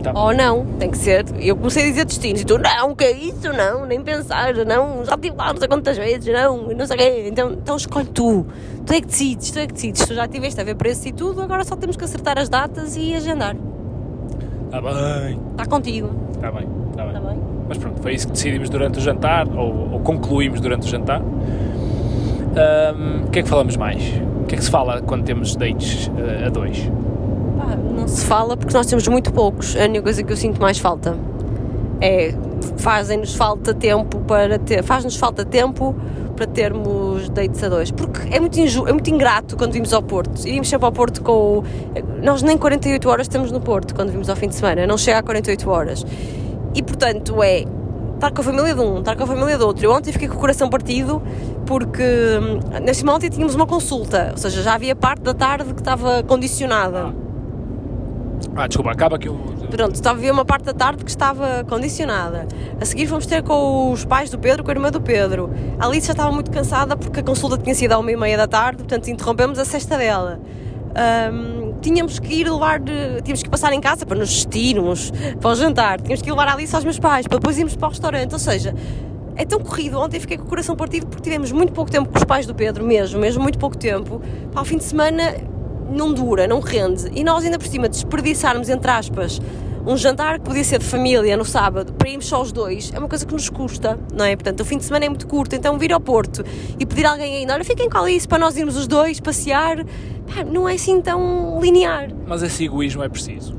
tá. 0.03 0.11
Ou 0.15 0.33
não, 0.33 0.65
tem 0.79 0.89
que 0.89 0.97
ser. 0.97 1.25
Eu 1.39 1.55
comecei 1.55 1.83
a 1.83 1.89
dizer 1.89 2.05
destinos 2.05 2.41
e 2.41 2.45
tu, 2.45 2.57
não, 2.57 2.95
que 2.95 3.03
é 3.03 3.11
isso, 3.11 3.51
não, 3.53 3.85
nem 3.85 4.01
pensar, 4.01 4.53
não, 4.65 5.03
já 5.05 5.15
estive 5.15 5.35
lá 5.35 5.51
não 5.51 5.59
sei 5.59 5.67
quantas 5.67 5.97
vezes, 5.97 6.33
não, 6.33 6.67
não 6.73 6.85
sei 6.85 6.95
o 6.95 6.99
quê. 6.99 7.25
Então, 7.27 7.51
então 7.51 7.75
escolhe 7.77 8.07
tu. 8.07 8.45
Tu 8.85 8.93
é 8.93 9.01
que 9.01 9.07
decides, 9.07 9.51
tu 9.51 9.59
é 9.59 9.67
que 9.67 9.73
decides. 9.73 10.05
Tu 10.05 10.13
já 10.13 10.25
estiveste 10.25 10.59
a 10.59 10.63
ver 10.63 10.75
preços 10.75 11.05
e 11.05 11.11
tudo, 11.11 11.41
agora 11.41 11.63
só 11.63 11.75
temos 11.75 11.95
que 11.95 12.03
acertar 12.03 12.37
as 12.39 12.49
datas 12.49 12.95
e 12.95 13.13
agendar. 13.13 13.55
Tá 14.71 14.81
bem, 14.81 15.39
Está 15.51 15.65
contigo. 15.65 16.09
tá 16.39 16.51
bem, 16.51 16.67
tá 16.95 17.03
bem. 17.05 17.15
Está 17.15 17.29
bem? 17.29 17.39
Mas 17.67 17.77
pronto, 17.77 18.01
foi 18.01 18.13
isso 18.13 18.27
que 18.27 18.33
decidimos 18.33 18.69
durante 18.69 18.97
o 18.99 19.01
jantar, 19.01 19.47
ou, 19.47 19.93
ou 19.93 19.99
concluímos 19.99 20.59
durante 20.59 20.87
o 20.87 20.89
jantar. 20.89 21.21
O 23.25 23.29
que 23.29 23.39
é 23.39 23.43
que 23.43 23.49
falamos 23.49 23.77
mais? 23.77 24.01
O 24.41 24.45
que 24.45 24.55
é 24.55 24.57
que 24.57 24.63
se 24.63 24.71
fala 24.71 25.01
quando 25.01 25.23
temos 25.23 25.55
dates 25.55 26.09
eh, 26.17 26.47
a 26.47 26.49
dois? 26.49 26.89
Não 27.75 28.07
se 28.07 28.25
fala 28.25 28.55
porque 28.57 28.73
nós 28.73 28.85
temos 28.85 29.07
muito 29.07 29.31
poucos. 29.31 29.75
A 29.75 29.83
única 29.83 30.03
coisa 30.03 30.23
que 30.23 30.31
eu 30.31 30.37
sinto 30.37 30.61
mais 30.61 30.77
falta 30.77 31.17
é 32.01 32.33
fazem-nos 32.77 33.35
falta 33.35 33.73
tempo 33.73 34.19
para 34.21 34.57
ter, 34.57 34.83
faz-nos 34.83 35.15
falta 35.15 35.43
tempo 35.45 35.95
para 36.35 36.47
termos 36.47 37.27
dates 37.29 37.61
a 37.63 37.69
dois. 37.69 37.91
Porque 37.91 38.33
é 38.33 38.39
muito, 38.39 38.57
inju, 38.57 38.87
é 38.87 38.93
muito 38.93 39.09
ingrato 39.09 39.57
quando 39.57 39.73
vimos 39.73 39.93
ao 39.93 40.01
Porto. 40.01 40.39
Iríamos 40.47 40.69
sempre 40.69 40.85
ao 40.85 40.91
Porto 40.91 41.21
com. 41.21 41.63
Nós 42.23 42.41
nem 42.41 42.57
48 42.57 43.09
horas 43.09 43.25
estamos 43.25 43.51
no 43.51 43.59
Porto 43.59 43.93
quando 43.93 44.11
vimos 44.11 44.29
ao 44.29 44.35
fim 44.35 44.47
de 44.47 44.55
semana, 44.55 44.87
não 44.87 44.97
chega 44.97 45.19
a 45.19 45.23
48 45.23 45.69
horas. 45.69 46.05
E 46.73 46.81
portanto 46.81 47.43
é 47.43 47.65
estar 48.15 48.31
com 48.31 48.41
a 48.41 48.43
família 48.43 48.73
de 48.73 48.81
um, 48.81 48.99
estar 48.99 49.15
com 49.15 49.23
a 49.23 49.27
família 49.27 49.57
do 49.57 49.65
outro. 49.65 49.85
Eu 49.85 49.91
ontem 49.91 50.11
fiquei 50.11 50.27
com 50.27 50.35
o 50.35 50.39
coração 50.39 50.69
partido 50.69 51.21
porque 51.65 52.03
hum, 52.03 52.79
neste 52.81 53.03
momento 53.03 53.29
tínhamos 53.29 53.55
uma 53.55 53.65
consulta, 53.65 54.29
ou 54.31 54.37
seja, 54.37 54.61
já 54.61 54.73
havia 54.73 54.95
parte 54.95 55.21
da 55.21 55.33
tarde 55.33 55.73
que 55.73 55.81
estava 55.81 56.23
condicionada. 56.23 57.13
Ah, 58.55 58.67
desculpa, 58.67 58.91
acaba 58.91 59.17
que 59.17 59.27
eu. 59.27 59.35
Pronto, 59.69 59.95
estava 59.95 60.17
a 60.17 60.21
ver 60.21 60.31
uma 60.31 60.45
parte 60.45 60.63
da 60.63 60.73
tarde 60.73 61.03
que 61.03 61.09
estava 61.09 61.63
condicionada. 61.67 62.47
A 62.79 62.85
seguir 62.85 63.07
fomos 63.07 63.25
ter 63.25 63.43
com 63.43 63.91
os 63.91 64.05
pais 64.05 64.29
do 64.29 64.37
Pedro, 64.37 64.63
com 64.63 64.71
a 64.71 64.73
irmã 64.73 64.91
do 64.91 65.01
Pedro. 65.01 65.49
A 65.79 65.85
Alice 65.85 66.07
já 66.07 66.13
estava 66.13 66.31
muito 66.31 66.51
cansada 66.51 66.97
porque 66.97 67.19
a 67.19 67.23
consulta 67.23 67.57
tinha 67.57 67.75
sido 67.75 67.93
à 67.93 67.99
uma 67.99 68.11
e 68.11 68.17
meia 68.17 68.37
da 68.37 68.47
tarde, 68.47 68.77
portanto 68.77 69.07
interrompemos 69.09 69.59
a 69.59 69.65
sexta 69.65 69.97
dela. 69.97 70.39
Ahm, 70.95 71.75
tínhamos 71.81 72.19
que 72.19 72.33
ir 72.33 72.51
levar, 72.51 72.81
tínhamos 72.81 73.43
que 73.43 73.49
passar 73.49 73.71
em 73.73 73.79
casa 73.79 74.05
para 74.05 74.17
nos 74.17 74.29
vestirmos 74.33 75.11
para 75.39 75.51
o 75.51 75.55
jantar, 75.55 76.01
tínhamos 76.01 76.21
que 76.21 76.29
ir 76.29 76.31
levar 76.31 76.47
a 76.47 76.53
Alice 76.53 76.75
aos 76.75 76.83
meus 76.83 76.99
pais, 76.99 77.27
para 77.27 77.37
depois 77.37 77.57
irmos 77.57 77.75
para 77.75 77.87
o 77.87 77.89
restaurante, 77.89 78.33
ou 78.33 78.39
seja, 78.39 78.73
é 79.35 79.45
tão 79.45 79.59
corrido. 79.59 79.97
Ontem 79.99 80.19
fiquei 80.19 80.37
com 80.37 80.43
o 80.43 80.47
coração 80.47 80.75
partido 80.75 81.07
porque 81.07 81.23
tivemos 81.23 81.51
muito 81.51 81.71
pouco 81.71 81.89
tempo 81.89 82.09
com 82.09 82.17
os 82.17 82.23
pais 82.25 82.45
do 82.45 82.53
Pedro, 82.53 82.85
mesmo, 82.85 83.19
mesmo 83.19 83.41
muito 83.41 83.57
pouco 83.57 83.77
tempo. 83.77 84.21
Para 84.51 84.61
o 84.61 84.65
fim 84.65 84.77
de 84.77 84.83
semana 84.83 85.35
não 85.89 86.13
dura, 86.13 86.47
não 86.47 86.59
rende. 86.59 87.09
E 87.13 87.23
nós 87.23 87.43
ainda 87.43 87.57
por 87.57 87.67
cima 87.67 87.89
desperdiçarmos, 87.89 88.69
entre 88.69 88.89
aspas, 88.89 89.41
um 89.85 89.97
jantar 89.97 90.39
que 90.39 90.45
podia 90.45 90.63
ser 90.63 90.79
de 90.79 90.85
família 90.85 91.35
no 91.35 91.45
sábado 91.45 91.93
para 91.93 92.09
irmos 92.09 92.27
só 92.27 92.41
os 92.41 92.51
dois, 92.51 92.91
é 92.93 92.99
uma 92.99 93.07
coisa 93.07 93.25
que 93.25 93.33
nos 93.33 93.49
custa, 93.49 93.97
não 94.13 94.25
é? 94.25 94.35
Portanto, 94.35 94.59
o 94.59 94.65
fim 94.65 94.77
de 94.77 94.83
semana 94.83 95.05
é 95.05 95.09
muito 95.09 95.27
curto, 95.27 95.55
então 95.55 95.77
vir 95.77 95.91
ao 95.93 95.99
Porto 95.99 96.43
e 96.77 96.85
pedir 96.85 97.05
a 97.05 97.11
alguém 97.11 97.37
ainda, 97.37 97.53
olha, 97.53 97.63
fiquem 97.63 97.89
com 97.89 97.97
a 97.97 98.01
Alice 98.01 98.27
para 98.27 98.37
nós 98.37 98.55
irmos 98.57 98.77
os 98.77 98.87
dois 98.87 99.19
passear, 99.19 99.83
pá, 100.27 100.43
não 100.45 100.67
é 100.67 100.73
assim 100.73 101.01
tão 101.01 101.59
linear. 101.61 102.09
Mas 102.27 102.43
esse 102.43 102.65
egoísmo 102.65 103.03
é 103.03 103.09
preciso. 103.09 103.57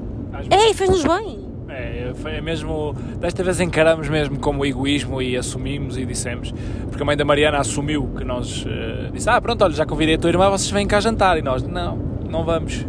É, 0.51 0.71
e 0.71 0.75
fez-nos 0.75 1.05
bem. 1.05 1.41
É, 1.73 2.13
foi 2.17 2.33
é 2.33 2.41
mesmo. 2.41 2.95
Desta 3.21 3.45
vez 3.45 3.61
encaramos 3.61 4.09
mesmo 4.09 4.41
como 4.41 4.67
egoísmo 4.67 5.23
e 5.23 5.37
assumimos 5.37 5.97
e 5.97 6.05
dissemos. 6.05 6.53
Porque 6.89 7.01
a 7.01 7.07
mãe 7.07 7.17
da 7.17 7.25
Mariana 7.25 7.59
assumiu 7.59 8.11
que 8.19 8.25
nós. 8.25 8.65
eh, 8.67 9.09
disse: 9.13 9.31
Ah, 9.31 9.41
pronto, 9.41 9.63
olha, 9.63 9.73
já 9.73 9.87
convidei 9.87 10.17
a 10.17 10.19
tua 10.19 10.31
irmã, 10.31 10.51
vocês 10.51 10.69
vêm 10.69 10.85
cá 10.85 10.99
jantar. 10.99 11.39
E 11.39 11.43
nós: 11.43 11.63
Não, 11.63 11.97
não 12.31 12.45
vamos. 12.45 12.87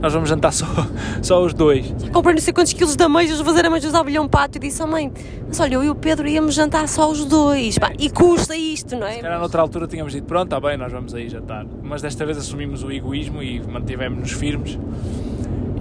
Nós 0.00 0.12
vamos 0.12 0.28
jantar 0.28 0.52
só, 0.52 0.66
só 1.22 1.44
os 1.44 1.52
dois. 1.52 1.94
Comprei 2.12 2.34
não 2.34 2.40
sei 2.40 2.52
quantos 2.52 2.72
quilos 2.72 2.96
de 2.96 3.02
ameijos, 3.02 3.36
vou 3.36 3.46
fazer 3.46 3.66
ameijos 3.66 3.94
ao 3.94 4.04
bilhão 4.04 4.28
pato 4.28 4.58
e 4.58 4.60
disse 4.60 4.82
à 4.82 4.86
mãe, 4.86 5.12
mas 5.46 5.58
olha, 5.60 5.74
eu 5.74 5.84
e 5.84 5.90
o 5.90 5.94
Pedro 5.94 6.28
íamos 6.28 6.54
jantar 6.54 6.88
só 6.88 7.10
os 7.10 7.24
dois, 7.24 7.78
pá, 7.78 7.92
e 7.98 8.08
custa 8.10 8.56
isto, 8.56 8.96
não 8.96 9.06
é? 9.06 9.14
Se 9.14 9.22
calhar 9.22 9.38
noutra 9.38 9.60
altura 9.60 9.86
tínhamos 9.86 10.12
dito: 10.12 10.26
Pronto, 10.26 10.44
está 10.44 10.60
bem, 10.60 10.76
nós 10.76 10.92
vamos 10.92 11.14
aí 11.14 11.28
jantar. 11.28 11.66
Mas 11.82 12.02
desta 12.02 12.24
vez 12.24 12.38
assumimos 12.38 12.82
o 12.82 12.90
egoísmo 12.90 13.42
e 13.42 13.60
mantivemos-nos 13.60 14.32
firmes. 14.32 14.78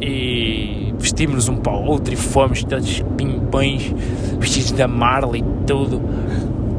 E 0.01 0.93
vestimos-nos 0.97 1.47
um 1.47 1.57
para 1.57 1.73
o 1.73 1.85
outro 1.85 2.13
e 2.13 2.17
fomos 2.17 2.63
todos 2.63 3.01
pimpões, 3.15 3.93
vestidos 4.39 4.71
da 4.73 4.87
Marley 4.87 5.41
e 5.41 5.65
tudo. 5.65 6.01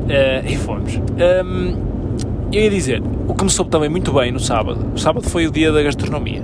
Eh, 0.08 0.44
e 0.46 0.56
fomos. 0.56 0.96
Hum, 0.96 1.93
eu 2.56 2.64
ia 2.64 2.70
dizer, 2.70 3.02
o 3.28 3.34
que 3.34 3.44
me 3.44 3.50
soube 3.50 3.70
também 3.70 3.88
muito 3.88 4.12
bem 4.12 4.30
no 4.32 4.40
sábado, 4.40 4.78
o 4.94 4.98
sábado 4.98 5.28
foi 5.28 5.46
o 5.46 5.50
dia 5.50 5.72
da 5.72 5.82
gastronomia, 5.82 6.42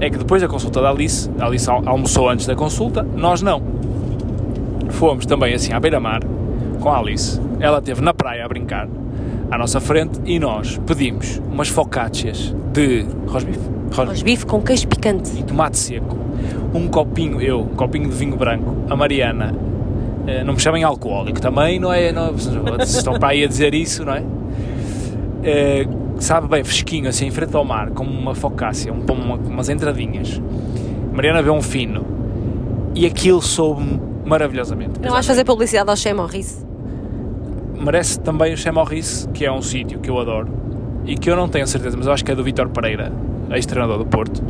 é 0.00 0.08
que 0.10 0.18
depois 0.18 0.40
da 0.42 0.48
consulta 0.48 0.80
da 0.82 0.90
Alice, 0.90 1.30
a 1.38 1.46
Alice 1.46 1.68
al- 1.70 1.82
almoçou 1.86 2.28
antes 2.28 2.46
da 2.46 2.54
consulta, 2.54 3.02
nós 3.16 3.42
não. 3.42 3.62
Fomos 4.90 5.26
também 5.26 5.54
assim 5.54 5.72
à 5.72 5.80
beira-mar 5.80 6.20
com 6.80 6.88
a 6.90 6.98
Alice, 6.98 7.40
ela 7.60 7.78
esteve 7.78 8.00
na 8.00 8.12
praia 8.14 8.44
a 8.44 8.48
brincar 8.48 8.88
à 9.50 9.58
nossa 9.58 9.80
frente 9.80 10.20
e 10.24 10.38
nós 10.38 10.80
pedimos 10.86 11.40
umas 11.50 11.68
focaccias 11.68 12.54
de 12.72 13.04
rosbife, 13.26 13.58
rosbife 13.94 14.24
Bife 14.24 14.46
com 14.46 14.60
queijo 14.60 14.86
picante. 14.88 15.30
e 15.38 15.42
tomate 15.42 15.78
seco, 15.78 16.16
um 16.74 16.88
copinho, 16.88 17.40
eu, 17.40 17.60
um 17.60 17.74
copinho 17.74 18.08
de 18.08 18.14
vinho 18.14 18.36
branco, 18.36 18.74
a 18.88 18.96
Mariana, 18.96 19.54
eh, 20.26 20.42
não 20.44 20.54
me 20.54 20.60
chamem 20.60 20.82
alcoólico 20.84 21.40
também, 21.40 21.78
não 21.78 21.92
é? 21.92 22.12
Não, 22.12 22.32
vocês 22.32 22.94
estão 22.96 23.14
para 23.18 23.28
aí 23.28 23.44
a 23.44 23.46
dizer 23.48 23.74
isso, 23.74 24.04
não 24.04 24.14
é? 24.14 24.22
Eh, 25.44 25.86
sabe 26.18 26.48
bem, 26.48 26.64
fresquinho, 26.64 27.08
assim, 27.08 27.26
em 27.26 27.30
frente 27.30 27.54
ao 27.54 27.64
mar, 27.64 27.90
com 27.90 28.04
uma 28.04 28.34
focácia, 28.34 28.92
um, 28.92 29.04
uma, 29.12 29.36
umas 29.36 29.68
entradinhas. 29.68 30.40
Mariana 31.12 31.42
vê 31.42 31.50
um 31.50 31.62
fino 31.62 32.04
e 32.94 33.06
aquilo 33.06 33.42
soube-me 33.42 34.00
maravilhosamente. 34.24 35.00
Não 35.00 35.10
vais 35.10 35.26
fazer 35.26 35.44
publicidade 35.44 35.90
ao 35.90 35.96
Shea 35.96 36.14
Morris? 36.14 36.64
merece 37.84 38.18
também 38.20 38.54
o 38.54 38.56
Chamorrice, 38.56 39.28
que 39.28 39.44
é 39.44 39.52
um 39.52 39.60
sítio 39.60 39.98
que 39.98 40.08
eu 40.08 40.18
adoro 40.18 40.48
e 41.04 41.16
que 41.16 41.30
eu 41.30 41.36
não 41.36 41.48
tenho 41.48 41.66
certeza, 41.66 41.96
mas 41.96 42.06
eu 42.06 42.12
acho 42.12 42.24
que 42.24 42.32
é 42.32 42.34
do 42.34 42.42
Vítor 42.42 42.70
Pereira, 42.70 43.12
ex-treinador 43.50 43.98
do 43.98 44.06
Porto, 44.06 44.42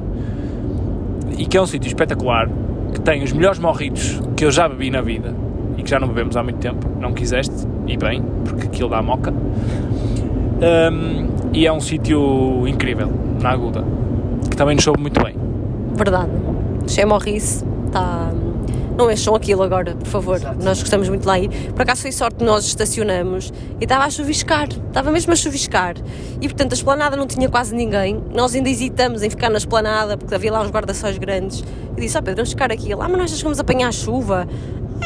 e 1.36 1.46
que 1.46 1.56
é 1.56 1.60
um 1.60 1.66
sítio 1.66 1.88
espetacular, 1.88 2.48
que 2.92 3.00
tem 3.00 3.24
os 3.24 3.32
melhores 3.32 3.58
morritos 3.58 4.22
que 4.36 4.44
eu 4.44 4.52
já 4.52 4.68
bebi 4.68 4.88
na 4.88 5.00
vida 5.00 5.34
e 5.76 5.82
que 5.82 5.90
já 5.90 5.98
não 5.98 6.06
bebemos 6.06 6.36
há 6.36 6.44
muito 6.44 6.60
tempo. 6.60 6.88
Não 7.00 7.12
quiseste, 7.12 7.66
e 7.88 7.96
bem, 7.96 8.22
porque 8.44 8.68
aquilo 8.68 8.88
dá 8.88 9.02
moca. 9.02 9.34
Um, 10.54 11.50
e 11.52 11.66
é 11.66 11.72
um 11.72 11.80
sítio 11.80 12.66
incrível, 12.66 13.10
na 13.40 13.50
Aguda, 13.50 13.84
que 14.50 14.56
também 14.56 14.74
nos 14.74 14.84
soube 14.84 15.00
muito 15.00 15.22
bem. 15.22 15.36
Verdade. 15.94 16.30
Shea 16.86 17.06
Morris 17.06 17.64
está... 17.86 18.32
Não 18.96 19.10
encham 19.10 19.34
aquilo 19.34 19.64
agora, 19.64 19.96
por 19.96 20.06
favor. 20.06 20.40
Nós 20.62 20.80
gostamos 20.80 21.08
muito 21.08 21.22
de 21.22 21.26
lá 21.26 21.36
ir. 21.36 21.48
Por 21.72 21.82
acaso 21.82 22.02
foi 22.02 22.12
sorte, 22.12 22.44
nós 22.44 22.64
estacionamos 22.64 23.52
e 23.80 23.84
estava 23.84 24.04
a 24.04 24.10
chuviscar. 24.10 24.68
Estava 24.68 25.10
mesmo 25.10 25.32
a 25.32 25.36
chuviscar. 25.36 25.96
E 26.40 26.46
portanto 26.46 26.72
a 26.72 26.74
esplanada 26.76 27.16
não 27.16 27.26
tinha 27.26 27.48
quase 27.48 27.74
ninguém. 27.74 28.22
Nós 28.32 28.54
ainda 28.54 28.70
hesitamos 28.70 29.24
em 29.24 29.30
ficar 29.30 29.50
na 29.50 29.58
esplanada 29.58 30.16
porque 30.16 30.32
havia 30.32 30.52
lá 30.52 30.62
uns 30.62 30.70
guarda-sóis 30.70 31.18
grandes. 31.18 31.64
E 31.96 32.00
disse, 32.00 32.16
ó 32.16 32.20
Pedro, 32.20 32.36
vamos 32.36 32.50
ficar 32.50 32.70
aqui. 32.70 32.94
Lá, 32.94 33.08
mas 33.08 33.18
nós 33.18 33.24
achas 33.24 33.38
que 33.38 33.44
vamos 33.44 33.58
apanhar 33.58 33.88
a 33.88 33.92
chuva? 33.92 34.46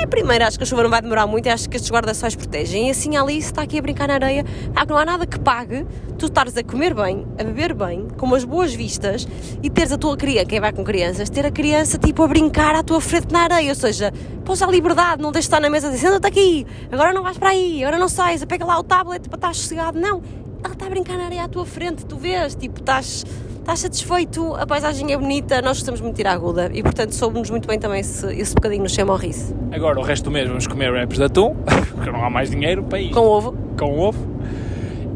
É, 0.01 0.07
primeiro, 0.07 0.45
acho 0.45 0.57
que 0.57 0.63
a 0.63 0.67
chuva 0.67 0.85
não 0.85 0.91
vai 0.91 1.03
demorar 1.03 1.27
muito 1.27 1.49
acho 1.49 1.69
que 1.69 1.77
estes 1.77 1.91
guarda-sóis 1.91 2.37
protegem. 2.37 2.87
E 2.87 2.91
assim 2.91 3.17
a 3.17 3.23
Alice 3.23 3.49
está 3.49 3.63
aqui 3.63 3.79
a 3.79 3.83
brincar 3.83 4.07
na 4.07 4.15
areia. 4.15 4.45
Ah, 4.77 4.85
não 4.87 4.97
há 4.97 5.05
nada 5.05 5.27
que 5.27 5.41
pague 5.41 5.85
tu 6.17 6.27
estares 6.27 6.57
a 6.57 6.63
comer 6.63 6.95
bem, 6.95 7.27
a 7.39 7.43
beber 7.45 7.75
bem, 7.75 8.07
com 8.17 8.27
umas 8.27 8.45
boas 8.45 8.73
vistas 8.73 9.27
e 9.61 9.69
teres 9.69 9.93
a 9.93 9.99
tua 9.99 10.17
criança, 10.17 10.47
quem 10.47 10.61
vai 10.61 10.73
com 10.73 10.85
crianças, 10.85 11.29
ter 11.29 11.47
a 11.47 11.51
criança 11.51 11.99
tipo 11.99 12.23
a 12.23 12.29
brincar 12.29 12.75
à 12.77 12.83
tua 12.83 13.01
frente 13.01 13.33
na 13.33 13.43
areia. 13.43 13.71
Ou 13.71 13.75
seja, 13.75 14.13
pôs 14.45 14.63
a 14.63 14.67
liberdade, 14.67 15.21
não 15.21 15.33
deixes 15.33 15.49
de 15.49 15.55
estar 15.55 15.61
na 15.61 15.71
mesa 15.71 15.91
dizendo, 15.91 16.15
senta-te 16.15 16.27
aqui, 16.29 16.67
agora 16.93 17.13
não 17.13 17.23
vais 17.23 17.37
para 17.37 17.51
aí, 17.51 17.83
agora 17.83 17.99
não 17.99 18.09
sais, 18.09 18.45
pega 18.45 18.65
lá 18.65 18.79
o 18.79 18.85
tablet 18.85 19.29
para 19.29 19.37
estar 19.37 19.55
sossegado. 19.55 19.99
Não, 19.99 20.23
ela 20.63 20.75
está 20.75 20.87
a 20.87 20.91
brincar 20.91 21.17
na 21.17 21.25
areia 21.25 21.45
à 21.45 21.49
tua 21.49 21.67
frente, 21.67 22.07
tu 22.07 22.17
vês, 22.17 22.55
tipo, 22.55 22.81
estás 22.81 23.25
estás 23.69 23.81
satisfeito, 23.81 24.55
a 24.55 24.67
paisagem 24.67 25.13
é 25.13 25.19
bonita, 25.19 25.61
nós 25.61 25.77
gostamos 25.77 26.01
muito 26.01 26.17
de 26.17 26.23
ir 26.23 26.27
à 26.27 26.33
aguda 26.33 26.71
e 26.73 26.83
portanto 26.83 27.13
soube-nos 27.13 27.51
muito 27.51 27.69
bem 27.69 27.79
também 27.79 28.01
esse, 28.01 28.27
esse 28.35 28.55
bocadinho 28.55 28.83
no 28.83 28.89
Chamorrice. 28.89 29.55
Agora 29.71 30.01
o 30.01 30.03
resto 30.03 30.25
do 30.25 30.31
mês 30.31 30.49
vamos 30.49 30.67
comer 30.67 30.91
wraps 30.91 31.19
de 31.19 31.25
atum, 31.25 31.55
porque 31.95 32.11
não 32.11 32.25
há 32.25 32.31
mais 32.31 32.51
dinheiro 32.51 32.83
para 32.85 32.99
ir. 32.99 33.11
Com 33.11 33.21
ovo. 33.21 33.55
Com 33.79 33.99
ovo. 33.99 34.27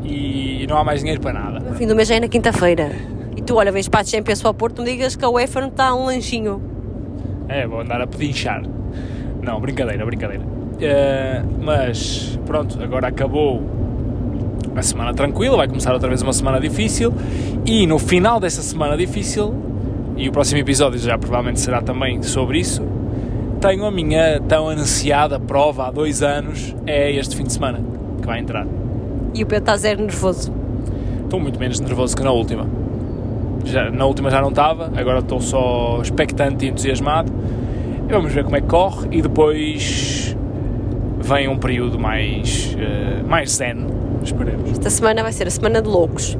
E 0.04 0.66
não 0.68 0.76
há 0.76 0.84
mais 0.84 1.00
dinheiro 1.00 1.22
para 1.22 1.32
nada. 1.32 1.60
No 1.60 1.74
fim 1.74 1.86
do 1.86 1.96
mês 1.96 2.08
já 2.08 2.16
é 2.16 2.20
na 2.20 2.28
quinta-feira. 2.28 2.92
E 3.34 3.40
tu, 3.40 3.56
olha, 3.56 3.72
vens 3.72 3.88
para 3.88 4.00
a 4.00 4.04
Champions 4.04 4.42
para 4.42 4.50
o 4.50 4.54
Porto, 4.54 4.82
me 4.82 4.90
digas 4.90 5.16
que 5.16 5.24
a 5.24 5.30
UEFA 5.30 5.62
não 5.62 5.68
está 5.68 5.94
um 5.94 6.04
lanchinho. 6.04 6.60
É, 7.48 7.66
vou 7.66 7.80
andar 7.80 8.02
a 8.02 8.06
pedinchar. 8.06 8.62
Não, 9.40 9.58
brincadeira, 9.62 10.04
brincadeira. 10.04 10.44
Uh, 10.44 11.64
mas 11.64 12.38
pronto, 12.44 12.82
agora 12.82 13.08
acabou 13.08 13.62
a 14.74 14.82
semana 14.82 15.12
tranquila, 15.14 15.56
vai 15.56 15.68
começar 15.68 15.92
outra 15.92 16.08
vez 16.08 16.22
uma 16.22 16.32
semana 16.32 16.60
difícil 16.60 17.12
e 17.64 17.86
no 17.86 17.98
final 17.98 18.40
dessa 18.40 18.62
semana 18.62 18.96
difícil, 18.96 19.54
e 20.16 20.28
o 20.28 20.32
próximo 20.32 20.60
episódio 20.60 20.98
já 20.98 21.16
provavelmente 21.18 21.60
será 21.60 21.80
também 21.80 22.22
sobre 22.22 22.58
isso, 22.58 22.82
tenho 23.60 23.84
a 23.84 23.90
minha 23.90 24.40
tão 24.40 24.68
ansiada 24.68 25.38
prova 25.38 25.86
há 25.86 25.90
dois 25.90 26.22
anos, 26.22 26.74
é 26.86 27.12
este 27.12 27.36
fim 27.36 27.44
de 27.44 27.52
semana 27.52 27.80
que 28.20 28.26
vai 28.26 28.40
entrar. 28.40 28.66
E 29.34 29.42
o 29.42 29.46
Pedro 29.46 29.62
está 29.62 29.76
zero 29.76 30.02
nervoso? 30.02 30.52
Estou 31.22 31.40
muito 31.40 31.58
menos 31.58 31.80
nervoso 31.80 32.16
que 32.16 32.22
na 32.22 32.32
última. 32.32 32.66
Já, 33.64 33.90
na 33.90 34.04
última 34.04 34.30
já 34.30 34.40
não 34.40 34.50
estava, 34.50 34.92
agora 34.96 35.20
estou 35.20 35.40
só 35.40 36.00
expectante 36.02 36.66
e 36.66 36.68
entusiasmado. 36.68 37.32
E 38.08 38.12
vamos 38.12 38.32
ver 38.32 38.44
como 38.44 38.56
é 38.56 38.60
que 38.60 38.66
corre 38.66 39.08
e 39.12 39.22
depois 39.22 40.36
vem 41.22 41.48
um 41.48 41.56
período 41.56 41.98
mais, 41.98 42.74
uh, 42.74 43.26
mais 43.26 43.52
zen, 43.52 43.86
esperemos. 44.22 44.70
Esta 44.72 44.90
semana 44.90 45.22
vai 45.22 45.32
ser 45.32 45.46
a 45.46 45.50
semana 45.50 45.80
de 45.80 45.88
loucos, 45.88 46.36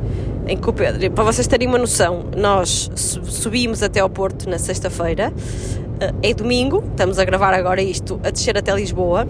em 0.46 0.56
que 0.56 0.68
o 0.68 0.72
Pedro, 0.72 1.10
para 1.12 1.24
vocês 1.24 1.46
terem 1.46 1.68
uma 1.68 1.78
noção, 1.78 2.24
nós 2.36 2.90
subimos 2.94 3.82
até 3.82 4.00
ao 4.00 4.10
Porto 4.10 4.50
na 4.50 4.58
sexta-feira, 4.58 5.32
uh, 5.32 6.16
é 6.22 6.34
domingo, 6.34 6.82
estamos 6.90 7.18
a 7.18 7.24
gravar 7.24 7.54
agora 7.54 7.80
isto, 7.80 8.20
a 8.24 8.30
descer 8.30 8.58
até 8.58 8.74
Lisboa. 8.74 9.26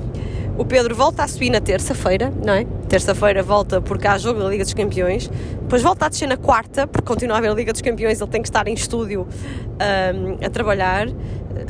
O 0.58 0.66
Pedro 0.66 0.94
volta 0.94 1.22
a 1.24 1.28
subir 1.28 1.48
na 1.48 1.60
terça-feira, 1.60 2.30
não 2.44 2.52
é? 2.52 2.66
Terça-feira 2.86 3.42
volta 3.42 3.80
porque 3.80 4.06
há 4.06 4.18
jogo 4.18 4.40
da 4.40 4.48
Liga 4.50 4.62
dos 4.62 4.74
Campeões. 4.74 5.30
Depois 5.62 5.82
volta 5.82 6.06
a 6.06 6.08
descer 6.10 6.28
na 6.28 6.36
quarta, 6.36 6.86
porque 6.86 7.06
continua 7.06 7.36
a 7.36 7.38
haver 7.38 7.50
a 7.50 7.54
Liga 7.54 7.72
dos 7.72 7.80
Campeões, 7.80 8.20
ele 8.20 8.30
tem 8.30 8.42
que 8.42 8.48
estar 8.48 8.68
em 8.68 8.74
estúdio 8.74 9.26
um, 9.26 10.44
a 10.44 10.50
trabalhar. 10.50 11.08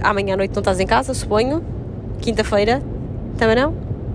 Amanhã 0.02 0.34
à 0.34 0.36
noite 0.36 0.52
não 0.52 0.60
estás 0.60 0.80
em 0.80 0.86
casa, 0.86 1.14
suponho. 1.14 1.64
Quinta-feira, 2.20 2.82
também 3.36 3.56
não? 3.56 3.74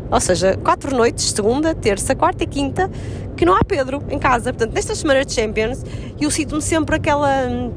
Ou 0.10 0.20
seja, 0.20 0.58
quatro 0.64 0.96
noites, 0.96 1.32
segunda, 1.32 1.76
terça, 1.76 2.16
quarta 2.16 2.44
e 2.44 2.48
quinta, 2.48 2.90
que 3.36 3.46
não 3.46 3.54
há 3.54 3.64
Pedro 3.64 4.02
em 4.10 4.18
casa. 4.18 4.54
Portanto, 4.54 4.74
nesta 4.74 4.96
semana 4.96 5.26
de 5.26 5.34
Champions, 5.34 5.84
eu 6.20 6.32
sinto-me 6.32 6.62
sempre 6.62 6.96
aquela. 6.96 7.48
Hum, 7.48 7.72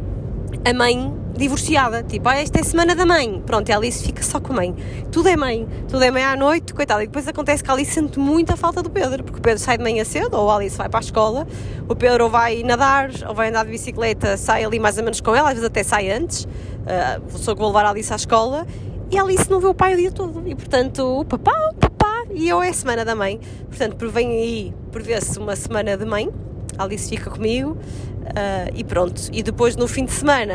a 0.65 0.75
mãe 0.75 1.21
divorciada, 1.37 2.03
tipo, 2.03 2.29
ah, 2.29 2.37
esta 2.37 2.59
é 2.59 2.61
a 2.61 2.65
semana 2.65 2.95
da 2.95 3.07
mãe, 3.07 3.43
pronto, 3.47 3.69
e 3.69 3.73
a 3.73 3.77
Alice 3.77 4.05
fica 4.05 4.23
só 4.23 4.39
com 4.39 4.53
a 4.53 4.57
mãe. 4.57 4.77
Tudo 5.11 5.29
é 5.29 5.37
mãe, 5.37 5.67
tudo 5.89 6.03
é 6.05 6.11
mãe 6.11 6.23
à 6.23 6.37
noite, 6.37 6.75
coitada. 6.75 7.03
E 7.03 7.07
depois 7.07 7.27
acontece 7.27 7.65
que 7.65 7.71
a 7.71 7.73
Alice 7.73 7.93
sente 7.93 8.19
muita 8.19 8.57
falta 8.57 8.83
do 8.83 8.91
Pedro, 8.91 9.25
porque 9.25 9.39
o 9.39 9.43
Pedro 9.43 9.59
sai 9.59 9.79
de 9.79 9.83
manhã 9.83 10.05
cedo, 10.05 10.37
ou 10.37 10.51
a 10.51 10.57
Alice 10.57 10.77
vai 10.77 10.89
para 10.89 11.01
a 11.01 11.03
escola, 11.03 11.47
o 11.89 11.97
Pedro 11.97 12.25
ou 12.25 12.31
vai 12.31 12.63
nadar, 12.63 13.11
ou 13.27 13.35
vai 13.35 13.49
andar 13.49 13.65
de 13.65 13.71
bicicleta, 13.71 14.37
sai 14.37 14.65
ali 14.65 14.79
mais 14.79 14.99
ou 14.99 15.05
menos 15.05 15.21
com 15.21 15.35
ela, 15.35 15.49
às 15.49 15.55
vezes 15.55 15.67
até 15.67 15.83
sai 15.83 16.11
antes, 16.11 16.45
uh, 16.45 17.39
sou 17.39 17.55
que 17.55 17.61
vou 17.61 17.69
levar 17.69 17.87
a 17.87 17.91
Alice 17.91 18.13
à 18.13 18.17
escola, 18.17 18.67
e 19.11 19.19
Alice 19.19 19.51
não 19.51 19.61
vê 19.61 19.67
o 19.67 19.75
pai 19.75 19.95
o 19.95 19.97
dia 19.97 20.13
todo, 20.13 20.43
e 20.47 20.55
portanto, 20.55 21.27
papá, 21.29 21.53
papá, 21.81 22.25
e 22.33 22.49
eu 22.49 22.63
é 22.63 22.69
a 22.69 22.73
semana 22.73 23.05
da 23.05 23.15
mãe, 23.15 23.41
portanto, 23.69 24.09
vem 24.09 24.29
aí, 24.29 24.75
prevê-se 24.93 25.39
uma 25.39 25.57
semana 25.57 25.97
de 25.97 26.05
mãe, 26.05 26.31
Alice 26.79 27.09
fica 27.09 27.29
comigo, 27.29 27.73
uh, 27.73 28.71
e 28.75 28.85
pronto, 28.85 29.21
e 29.33 29.43
depois 29.43 29.77
no 29.77 29.89
fim 29.89 30.05
de 30.05 30.13
semana 30.13 30.55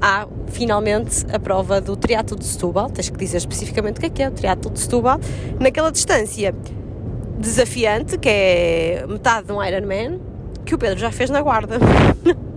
há 0.00 0.26
finalmente 0.48 1.26
a 1.32 1.38
prova 1.38 1.80
do 1.80 1.96
triatlo 1.96 2.38
de 2.38 2.44
Setúbal, 2.44 2.90
tens 2.90 3.10
que 3.10 3.18
dizer 3.18 3.38
especificamente 3.38 3.98
o 3.98 4.00
que 4.00 4.06
é 4.06 4.10
que 4.10 4.22
é 4.22 4.28
o 4.28 4.32
triatlo 4.32 4.70
de 4.70 4.80
Setúbal, 4.80 5.18
naquela 5.60 5.90
distância 5.92 6.54
desafiante, 7.38 8.16
que 8.18 8.28
é 8.28 9.04
metade 9.08 9.46
de 9.46 9.52
um 9.52 9.62
Ironman, 9.62 10.20
que 10.64 10.74
o 10.74 10.78
Pedro 10.78 10.98
já 10.98 11.10
fez 11.10 11.30
na 11.30 11.42
guarda. 11.42 11.78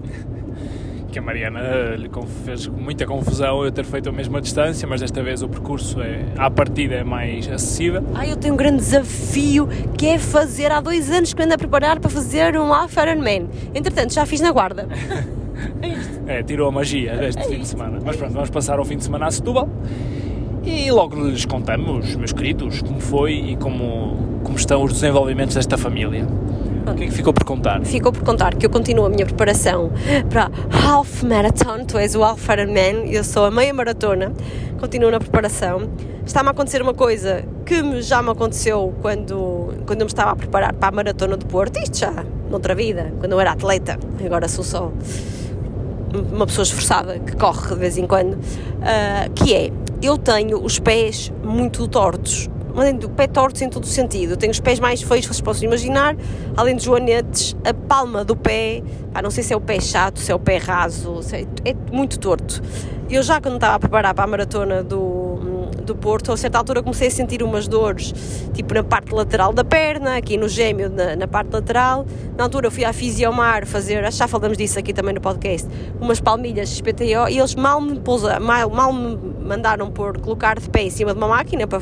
que 1.17 1.19
a 1.19 1.21
Mariana 1.21 1.95
lhe 1.97 2.09
fez 2.45 2.67
muita 2.67 3.05
confusão 3.07 3.65
eu 3.65 3.71
ter 3.71 3.83
feito 3.83 4.07
a 4.07 4.11
mesma 4.11 4.39
distância, 4.39 4.87
mas 4.87 5.01
desta 5.01 5.23
vez 5.23 5.41
o 5.41 5.49
percurso 5.49 5.99
é, 5.99 6.25
à 6.37 6.49
partida 6.49 6.93
é 6.93 7.03
mais 7.03 7.47
acessível. 7.47 8.03
Ah, 8.13 8.27
eu 8.27 8.35
tenho 8.37 8.53
um 8.53 8.57
grande 8.57 8.77
desafio 8.77 9.67
que 9.97 10.05
é 10.05 10.19
fazer, 10.19 10.71
há 10.71 10.79
dois 10.79 11.09
anos 11.09 11.33
que 11.33 11.41
ando 11.41 11.55
a 11.55 11.57
preparar 11.57 11.99
para 11.99 12.09
fazer 12.09 12.55
um 12.55 12.71
Half 12.71 12.95
Ironman. 12.97 13.49
Entretanto, 13.73 14.13
já 14.13 14.25
fiz 14.27 14.41
na 14.41 14.51
guarda. 14.51 14.87
É 15.81 15.87
isto. 15.87 16.21
É, 16.27 16.43
tirou 16.43 16.67
a 16.67 16.71
magia 16.71 17.17
deste 17.17 17.41
é 17.41 17.45
fim 17.45 17.53
isto. 17.53 17.61
de 17.61 17.67
semana. 17.69 17.99
Mas 18.05 18.15
pronto, 18.15 18.31
vamos 18.31 18.51
passar 18.51 18.77
ao 18.77 18.85
fim 18.85 18.95
de 18.95 19.03
semana 19.03 19.25
a 19.25 19.31
Setúbal 19.31 19.67
e 20.63 20.91
logo 20.91 21.15
lhes 21.15 21.45
contamos, 21.45 22.15
meus 22.15 22.31
queridos, 22.31 22.83
como 22.83 22.99
foi 22.99 23.33
e 23.33 23.55
como, 23.55 24.39
como 24.43 24.55
estão 24.55 24.83
os 24.83 24.93
desenvolvimentos 24.93 25.55
desta 25.55 25.79
família. 25.79 26.27
O 26.87 26.95
que 26.95 27.03
é 27.03 27.07
que 27.07 27.13
ficou 27.13 27.33
por 27.33 27.43
contar? 27.43 27.85
Ficou 27.85 28.11
por 28.11 28.23
contar 28.23 28.55
que 28.55 28.65
eu 28.65 28.69
continuo 28.69 29.05
a 29.05 29.09
minha 29.09 29.25
preparação 29.25 29.91
para 30.29 30.49
Half 30.71 31.23
Marathon. 31.23 31.83
Tu 31.85 31.97
és 31.97 32.15
o 32.15 32.23
Half 32.23 32.47
Ironman, 32.49 33.11
eu 33.11 33.23
sou 33.23 33.45
a 33.45 33.51
meia 33.51 33.73
maratona. 33.73 34.31
Continuo 34.79 35.11
na 35.11 35.19
preparação. 35.19 35.89
Está-me 36.25 36.47
a 36.49 36.51
acontecer 36.51 36.81
uma 36.81 36.93
coisa 36.93 37.43
que 37.65 38.01
já 38.01 38.21
me 38.21 38.31
aconteceu 38.31 38.93
quando, 39.01 39.73
quando 39.85 40.01
eu 40.01 40.05
me 40.05 40.11
estava 40.11 40.31
a 40.31 40.35
preparar 40.35 40.73
para 40.73 40.87
a 40.87 40.91
maratona 40.91 41.35
do 41.35 41.45
Porto. 41.45 41.77
Isto 41.77 41.99
já, 41.99 42.25
noutra 42.49 42.73
vida, 42.73 43.13
quando 43.19 43.33
eu 43.33 43.39
era 43.39 43.51
atleta. 43.51 43.99
Agora 44.25 44.47
sou 44.47 44.63
só 44.63 44.91
uma 46.31 46.47
pessoa 46.47 46.63
esforçada 46.63 47.19
que 47.19 47.35
corre 47.35 47.67
de 47.67 47.75
vez 47.75 47.97
em 47.97 48.07
quando, 48.07 48.33
uh, 48.33 49.31
que 49.35 49.53
é, 49.53 49.71
eu 50.01 50.17
tenho 50.17 50.63
os 50.63 50.79
pés 50.79 51.31
muito 51.43 51.87
tortos, 51.87 52.49
o 53.05 53.09
pé 53.09 53.27
tortos 53.27 53.61
em 53.61 53.69
todo 53.69 53.83
o 53.83 53.87
sentido. 53.87 54.37
Tenho 54.37 54.51
os 54.51 54.59
pés 54.59 54.79
mais 54.79 55.01
feios, 55.01 55.25
vocês 55.25 55.41
possam 55.41 55.65
imaginar, 55.65 56.15
além 56.55 56.75
dos 56.75 56.83
joanetes, 56.83 57.55
a 57.65 57.73
palma 57.73 58.23
do 58.23 58.35
pé, 58.35 58.83
não 59.21 59.31
sei 59.31 59.43
se 59.43 59.53
é 59.53 59.57
o 59.57 59.61
pé 59.61 59.79
chato, 59.79 60.19
se 60.19 60.31
é 60.31 60.35
o 60.35 60.39
pé 60.39 60.57
raso, 60.57 61.19
é, 61.33 61.69
é 61.69 61.75
muito 61.91 62.19
torto. 62.19 62.61
Eu 63.09 63.23
já 63.23 63.39
quando 63.39 63.55
estava 63.55 63.75
a 63.75 63.79
preparar 63.79 64.13
para 64.13 64.25
a 64.25 64.27
maratona 64.27 64.83
do, 64.83 65.69
do 65.85 65.95
Porto, 65.95 66.31
a 66.33 66.37
certa 66.37 66.57
altura 66.57 66.83
comecei 66.83 67.07
a 67.07 67.11
sentir 67.11 67.41
umas 67.41 67.67
dores, 67.67 68.13
tipo 68.53 68.73
na 68.73 68.83
parte 68.83 69.13
lateral 69.13 69.53
da 69.53 69.63
perna, 69.63 70.17
aqui 70.17 70.37
no 70.37 70.49
gêmeo, 70.49 70.89
na, 70.89 71.15
na 71.15 71.27
parte 71.27 71.53
lateral. 71.53 72.05
Na 72.37 72.43
altura 72.43 72.69
fui 72.69 72.83
à 72.83 72.91
Fisiomar 72.91 73.65
fazer, 73.65 74.11
já 74.11 74.27
falamos 74.27 74.57
disso 74.57 74.77
aqui 74.77 74.93
também 74.93 75.13
no 75.13 75.21
podcast, 75.21 75.67
umas 76.01 76.19
palmilhas 76.19 76.69
XPTO 76.69 77.29
e 77.29 77.39
eles 77.39 77.55
mal 77.55 77.79
me, 77.79 77.97
pousa, 77.97 78.39
mal, 78.41 78.69
mal 78.69 78.91
me 78.91 79.17
mandaram 79.41 79.89
por 79.89 80.19
colocar 80.19 80.59
de 80.59 80.69
pé 80.69 80.83
em 80.83 80.89
cima 80.89 81.13
de 81.13 81.17
uma 81.17 81.29
máquina 81.29 81.65
para, 81.65 81.79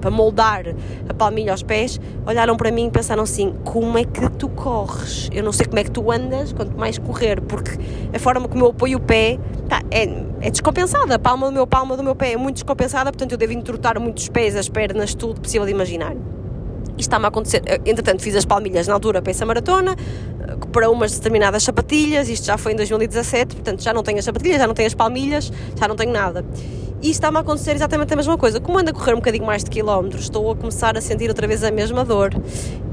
para 0.00 0.10
moldar 0.10 0.64
a 1.08 1.14
palmilha 1.14 1.52
aos 1.52 1.62
pés, 1.62 2.00
olharam 2.26 2.56
para 2.56 2.70
mim 2.70 2.86
e 2.86 2.90
pensaram 2.90 3.22
assim: 3.22 3.54
como 3.64 3.98
é 3.98 4.04
que 4.04 4.28
tu 4.30 4.48
corres? 4.48 5.28
Eu 5.32 5.42
não 5.42 5.52
sei 5.52 5.66
como 5.66 5.78
é 5.78 5.84
que 5.84 5.90
tu 5.90 6.10
andas, 6.10 6.52
quanto 6.52 6.76
mais 6.76 6.98
correr, 6.98 7.40
porque 7.40 7.72
a 8.14 8.18
forma 8.18 8.48
como 8.48 8.64
eu 8.64 8.70
apoio 8.70 8.98
o 8.98 9.00
pé 9.00 9.38
tá, 9.68 9.82
é, 9.90 10.04
é 10.40 10.50
descompensada. 10.50 11.14
A 11.14 11.18
palma 11.18 11.46
do 11.46 11.52
meu 11.52 11.66
palma 11.66 11.96
do 11.96 12.02
meu 12.02 12.14
pé 12.14 12.32
é 12.32 12.36
muito 12.36 12.56
descompensada, 12.56 13.10
portanto 13.10 13.32
eu 13.32 13.38
devo 13.38 13.52
muito 14.00 14.18
os 14.18 14.28
pés, 14.28 14.56
as 14.56 14.68
pernas, 14.68 15.14
tudo 15.14 15.40
possível 15.40 15.66
de 15.66 15.72
imaginar. 15.72 16.14
Isto 16.96 17.00
está-me 17.00 17.26
a 17.26 17.28
acontecer. 17.28 17.62
Entretanto, 17.84 18.22
fiz 18.22 18.34
as 18.34 18.44
palmilhas 18.44 18.88
na 18.88 18.94
altura 18.94 19.20
para 19.20 19.30
essa 19.30 19.44
maratona, 19.44 19.94
para 20.72 20.90
umas 20.90 21.12
determinadas 21.12 21.62
sapatilhas. 21.62 22.28
Isto 22.28 22.46
já 22.46 22.56
foi 22.56 22.72
em 22.72 22.76
2017, 22.76 23.54
portanto 23.54 23.82
já 23.82 23.92
não 23.92 24.02
tenho 24.02 24.18
as 24.18 24.24
sapatilhas, 24.24 24.58
já 24.58 24.66
não 24.66 24.74
tenho 24.74 24.86
as 24.86 24.94
palmilhas, 24.94 25.52
já 25.78 25.86
não 25.86 25.94
tenho 25.94 26.12
nada. 26.12 26.44
E 27.06 27.10
está-me 27.10 27.36
a 27.36 27.40
acontecer 27.40 27.70
exatamente 27.70 28.12
a 28.12 28.16
mesma 28.16 28.36
coisa. 28.36 28.58
Como 28.58 28.76
ando 28.76 28.90
a 28.90 28.92
correr 28.92 29.12
um 29.12 29.18
bocadinho 29.18 29.46
mais 29.46 29.62
de 29.62 29.70
quilómetros, 29.70 30.22
estou 30.22 30.50
a 30.50 30.56
começar 30.56 30.98
a 30.98 31.00
sentir 31.00 31.28
outra 31.28 31.46
vez 31.46 31.62
a 31.62 31.70
mesma 31.70 32.04
dor. 32.04 32.34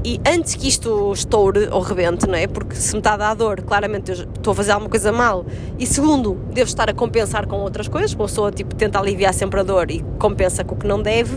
E 0.04 0.20
antes 0.24 0.54
que 0.54 0.68
isto 0.68 1.12
estoure 1.12 1.66
ou 1.72 1.80
rebente, 1.80 2.24
não 2.24 2.36
é? 2.36 2.46
Porque 2.46 2.76
se 2.76 2.92
me 2.92 2.98
está 2.98 3.14
a 3.14 3.16
dar 3.16 3.34
dor, 3.34 3.62
claramente 3.62 4.12
eu 4.12 4.14
estou 4.14 4.52
a 4.52 4.54
fazer 4.54 4.70
alguma 4.70 4.88
coisa 4.88 5.10
mal. 5.10 5.44
E 5.80 5.84
segundo, 5.84 6.34
devo 6.52 6.68
estar 6.68 6.88
a 6.88 6.94
compensar 6.94 7.48
com 7.48 7.56
outras 7.56 7.88
coisas, 7.88 8.14
como 8.14 8.22
a 8.22 8.28
pessoa 8.28 8.52
tipo, 8.52 8.72
tenta 8.76 9.00
aliviar 9.00 9.34
sempre 9.34 9.58
a 9.58 9.64
dor 9.64 9.90
e 9.90 10.00
compensa 10.20 10.62
com 10.62 10.76
o 10.76 10.78
que 10.78 10.86
não 10.86 11.02
deve. 11.02 11.36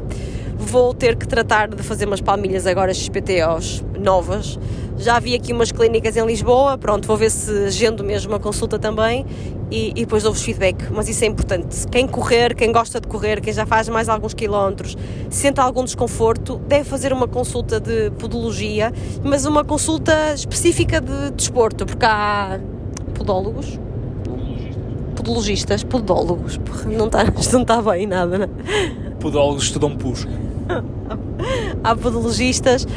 Vou 0.56 0.94
ter 0.94 1.16
que 1.16 1.28
tratar 1.28 1.70
de 1.70 1.82
fazer 1.82 2.06
umas 2.06 2.22
palmilhas 2.22 2.68
agora 2.68 2.94
XPTOs 2.94 3.84
novas. 4.00 4.60
Já 4.98 5.20
vi 5.20 5.36
aqui 5.36 5.54
umas 5.54 5.72
clínicas 5.72 6.18
em 6.18 6.26
Lisboa, 6.26 6.76
pronto, 6.78 7.08
vou 7.08 7.16
ver 7.16 7.30
se 7.30 7.52
agendo 7.66 8.04
mesmo 8.04 8.32
uma 8.32 8.39
consulta 8.39 8.80
também 8.80 9.26
e, 9.70 9.89
e 9.91 9.93
depois 10.06 10.24
dou-vos 10.24 10.41
feedback. 10.41 10.91
Mas 10.91 11.08
isso 11.08 11.24
é 11.24 11.28
importante. 11.28 11.88
Quem 11.88 12.08
correr, 12.08 12.56
quem 12.56 12.72
gosta 12.72 13.00
de 13.00 13.08
correr, 13.08 13.39
quem 13.39 13.54
já 13.54 13.66
faz 13.66 13.88
mais 13.89 14.10
alguns 14.10 14.34
quilómetros, 14.34 14.98
sente 15.30 15.60
algum 15.60 15.84
desconforto, 15.84 16.60
deve 16.68 16.84
fazer 16.84 17.14
uma 17.14 17.28
consulta 17.28 17.80
de 17.80 18.10
podologia, 18.18 18.91
mas 19.24 19.45
uma 19.45 19.64
consulta 19.64 20.34
específica 20.34 21.00
de 21.00 21.32
desporto, 21.32 21.86
porque 21.86 22.06
há 22.06 22.60
podólogos. 23.14 23.80
Podologistas, 25.16 25.84
podólogos, 25.84 26.60
não 26.86 27.06
está 27.08 27.24
não 27.54 27.66
tá 27.66 27.82
bem 27.82 28.08
nada, 28.08 28.38
não 28.38 28.50
Podólogos 29.20 29.64
estudam 29.64 29.95
pus. 29.95 30.28
há 31.84 31.95
podologistas 31.95 32.88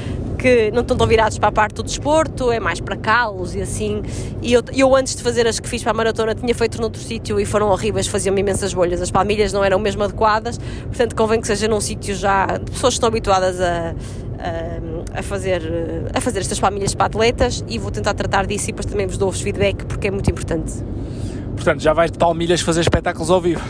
que 0.41 0.71
não 0.71 0.81
estão 0.81 0.97
tão 0.97 1.07
virados 1.07 1.39
para 1.39 1.51
a 1.51 1.53
parte 1.53 1.75
do 1.75 1.83
desporto, 1.83 2.51
é 2.51 2.59
mais 2.59 2.81
para 2.81 2.97
calos 2.97 3.55
e 3.55 3.61
assim. 3.61 4.03
E 4.41 4.55
eu, 4.55 4.63
eu 4.73 4.97
antes 4.97 5.15
de 5.15 5.23
fazer 5.23 5.47
as 5.47 5.61
que 5.61 5.69
fiz 5.69 5.83
para 5.83 5.93
a 5.93 5.95
maratona 5.95 6.35
tinha 6.35 6.55
feito 6.55 6.81
noutro 6.81 7.01
sítio 7.01 7.39
e 7.39 7.45
foram 7.45 7.69
horríveis, 7.69 8.07
faziam-me 8.07 8.41
imensas 8.41 8.73
bolhas. 8.73 9.03
As 9.03 9.11
palmilhas 9.11 9.53
não 9.53 9.63
eram 9.63 9.79
mesmo 9.79 10.03
adequadas, 10.03 10.59
portanto 10.59 11.15
convém 11.15 11.41
que 11.41 11.47
seja 11.47 11.69
num 11.69 11.81
sítio 11.81 12.15
já 12.15 12.47
de 12.47 12.71
pessoas 12.71 12.95
que 12.95 12.97
estão 12.97 13.09
habituadas 13.09 13.61
a, 13.61 13.95
a, 15.15 15.19
a, 15.19 15.23
fazer, 15.23 15.63
a 16.15 16.21
fazer 16.23 16.41
estas 16.41 16.59
palmilhas 16.59 16.95
para 16.95 17.07
atletas 17.07 17.63
e 17.69 17.79
vou 17.79 17.91
tentar 17.91 18.15
tratar 18.15 18.47
disso 18.47 18.65
e 18.65 18.73
depois 18.73 18.87
também 18.87 19.07
vos 19.07 19.19
dou-vos 19.19 19.43
feedback 19.43 19.85
porque 19.85 20.09
é 20.09 20.11
muito 20.11 20.31
importante. 20.31 20.73
Portanto, 21.55 21.83
já 21.83 21.93
vais 21.93 22.11
de 22.11 22.17
palmilhas 22.17 22.63
fazer 22.63 22.81
espetáculos 22.81 23.31
ao 23.31 23.43
vivo. 23.43 23.61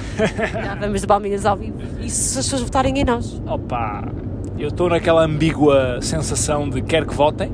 Já 0.53 0.77
vamos 0.77 1.01
de 1.01 1.07
palmilhas 1.09 1.45
ao 1.45 1.57
vivo. 1.57 1.77
E 2.01 2.09
se 2.09 2.39
as 2.39 2.45
pessoas 2.45 2.63
votarem 2.63 2.97
em 2.97 3.05
nós? 3.05 3.43
Opa, 3.45 4.05
eu 4.61 4.69
estou 4.69 4.89
naquela 4.89 5.25
ambígua 5.25 5.99
sensação 6.03 6.69
de 6.69 6.83
quer 6.83 7.07
que 7.07 7.15
votem, 7.15 7.51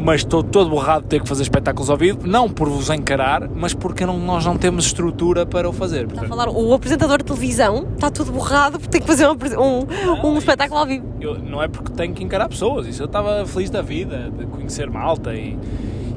mas 0.00 0.20
estou 0.20 0.42
todo 0.42 0.70
borrado 0.70 1.02
de 1.02 1.08
ter 1.08 1.20
que 1.20 1.28
fazer 1.28 1.42
espetáculos 1.42 1.90
ao 1.90 1.96
vivo, 1.96 2.26
não 2.26 2.48
por 2.48 2.68
vos 2.68 2.88
encarar, 2.90 3.48
mas 3.54 3.74
porque 3.74 4.06
não, 4.06 4.18
nós 4.18 4.44
não 4.46 4.56
temos 4.56 4.86
estrutura 4.86 5.44
para 5.44 5.68
o 5.68 5.72
fazer. 5.72 6.06
Está 6.06 6.22
a 6.22 6.28
falar, 6.28 6.48
o 6.48 6.72
apresentador 6.72 7.18
de 7.18 7.24
televisão 7.24 7.86
está 7.94 8.10
tudo 8.10 8.30
borrado 8.32 8.78
porque 8.78 8.88
tem 8.90 9.00
que 9.00 9.06
fazer 9.06 9.26
um, 9.26 9.32
um, 9.32 9.86
Não, 10.06 10.32
um 10.34 10.38
espetáculo 10.38 10.80
ao 10.80 10.86
vivo. 10.86 11.06
Eu- 11.20 11.38
não 11.38 11.62
é 11.62 11.68
porque 11.68 11.92
tenho 11.92 12.14
que 12.14 12.22
encarar 12.22 12.48
pessoas, 12.48 12.86
isso 12.86 13.02
eu 13.02 13.06
estava 13.06 13.44
feliz 13.46 13.68
da 13.68 13.82
vida, 13.82 14.30
de 14.36 14.46
conhecer 14.46 14.88
malta 14.88 15.34
e, 15.34 15.58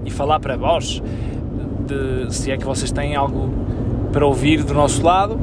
e 0.06 0.12
falar 0.12 0.40
para 0.40 0.56
vós, 0.56 1.02
de 1.88 2.34
se 2.34 2.52
é 2.52 2.58
que 2.58 2.66
vocês 2.66 2.92
têm 2.92 3.16
algo 3.16 3.52
para 4.14 4.26
ouvir 4.26 4.64
do 4.64 4.74
nosso 4.74 5.04
lado. 5.04 5.40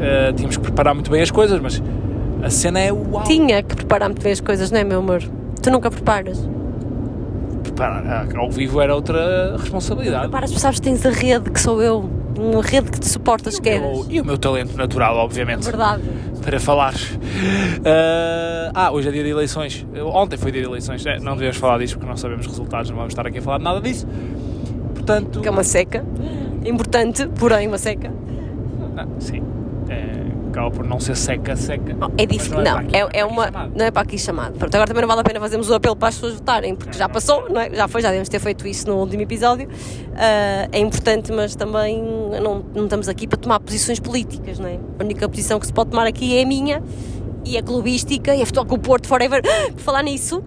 Eh, 0.00 0.32
tínhamos 0.32 0.56
que 0.56 0.62
preparar 0.62 0.94
muito 0.94 1.10
bem 1.10 1.20
as 1.20 1.30
coisas, 1.30 1.60
mas 1.60 1.82
a 2.42 2.50
cena 2.50 2.80
é 2.80 2.92
uau. 2.92 3.24
Tinha 3.24 3.62
que 3.62 3.74
preparar 3.74 4.08
muito 4.08 4.22
bem 4.22 4.32
as 4.32 4.40
coisas, 4.40 4.70
não 4.70 4.78
é, 4.78 4.84
meu 4.84 4.98
amor? 5.00 5.22
Tu 5.62 5.70
nunca 5.70 5.90
preparas. 5.90 6.38
Preparar 7.62 8.06
ah, 8.06 8.38
ao 8.38 8.50
vivo 8.50 8.80
era 8.80 8.94
outra 8.94 9.56
responsabilidade. 9.56 10.22
Preparas, 10.22 10.50
sabes 10.52 10.80
que 10.80 10.84
tens 10.84 11.04
a 11.04 11.10
rede, 11.10 11.50
que 11.50 11.60
sou 11.60 11.82
eu. 11.82 12.08
Uma 12.38 12.62
rede 12.62 12.90
que 12.90 13.00
te 13.00 13.08
suporta 13.08 13.48
as 13.48 13.58
quedas. 13.58 14.06
E 14.08 14.20
o 14.20 14.24
meu 14.24 14.38
talento 14.38 14.76
natural, 14.76 15.16
obviamente, 15.16 15.64
Verdade. 15.64 16.02
para 16.40 16.60
falar. 16.60 16.94
Ah, 17.84 18.70
ah, 18.74 18.92
hoje 18.92 19.08
é 19.08 19.12
dia 19.12 19.24
de 19.24 19.30
eleições. 19.30 19.84
Ontem 20.12 20.36
foi 20.36 20.52
dia 20.52 20.62
de 20.62 20.68
eleições. 20.68 21.04
É, 21.04 21.18
não 21.18 21.34
devemos 21.34 21.56
falar 21.56 21.78
disso 21.78 21.94
porque 21.94 22.08
não 22.08 22.16
sabemos 22.16 22.46
resultados, 22.46 22.90
não 22.90 22.96
vamos 22.96 23.12
estar 23.12 23.26
aqui 23.26 23.38
a 23.38 23.42
falar 23.42 23.58
de 23.58 23.64
nada 23.64 23.80
disso. 23.80 24.06
Portanto. 24.94 25.40
Que 25.40 25.48
é 25.48 25.50
uma 25.50 25.64
seca. 25.64 26.04
Importante, 26.64 27.28
porém 27.38 27.66
uma 27.66 27.78
seca. 27.78 28.12
Ah, 28.96 29.06
sim. 29.18 29.42
É, 30.58 30.60
acaba 30.60 30.70
por 30.70 30.84
não 30.84 30.98
ser 30.98 31.16
seca, 31.16 31.56
seca. 31.56 31.96
Oh, 32.00 32.10
é 32.18 32.26
difícil. 32.26 32.56
Não, 32.56 32.64
para 32.64 32.80
aqui, 32.80 32.96
é, 32.96 33.00
não 33.00 33.08
é 33.12 33.20
aqui 33.20 33.32
uma. 33.32 33.44
chamado. 33.44 33.72
Não 33.76 33.84
é 33.84 33.90
para 33.90 34.02
aqui 34.02 34.18
chamado. 34.18 34.58
Pronto, 34.58 34.74
agora 34.74 34.88
também 34.88 35.00
não 35.02 35.08
vale 35.08 35.20
a 35.20 35.24
pena 35.24 35.40
fazermos 35.40 35.70
o 35.70 35.74
apelo 35.74 35.96
para 35.96 36.08
as 36.08 36.14
pessoas 36.14 36.34
votarem, 36.34 36.74
porque 36.74 36.98
já 36.98 37.08
passou, 37.08 37.48
não 37.48 37.60
é? 37.60 37.70
Já 37.70 37.88
foi, 37.88 38.02
já 38.02 38.08
devemos 38.08 38.28
ter 38.28 38.40
feito 38.40 38.66
isso 38.66 38.88
no 38.88 38.96
último 38.96 39.22
episódio. 39.22 39.68
Ah, 40.16 40.68
é 40.72 40.78
importante, 40.78 41.32
mas 41.32 41.54
também 41.54 42.02
não, 42.42 42.64
não 42.74 42.84
estamos 42.84 43.08
aqui 43.08 43.26
para 43.26 43.38
tomar 43.38 43.60
posições 43.60 44.00
políticas, 44.00 44.58
não 44.58 44.68
é? 44.68 44.78
A 44.98 45.04
única 45.04 45.28
posição 45.28 45.58
que 45.60 45.66
se 45.66 45.72
pode 45.72 45.90
tomar 45.90 46.06
aqui 46.06 46.36
é 46.36 46.42
a 46.42 46.46
minha 46.46 46.82
e 47.44 47.56
é 47.56 47.62
clubística 47.62 48.34
e 48.34 48.42
é 48.42 48.44
futebol 48.44 48.66
com 48.66 48.74
o 48.74 48.78
Porto 48.78 49.06
Forever. 49.06 49.42
Por 49.72 49.80
falar 49.80 50.02
nisso. 50.02 50.42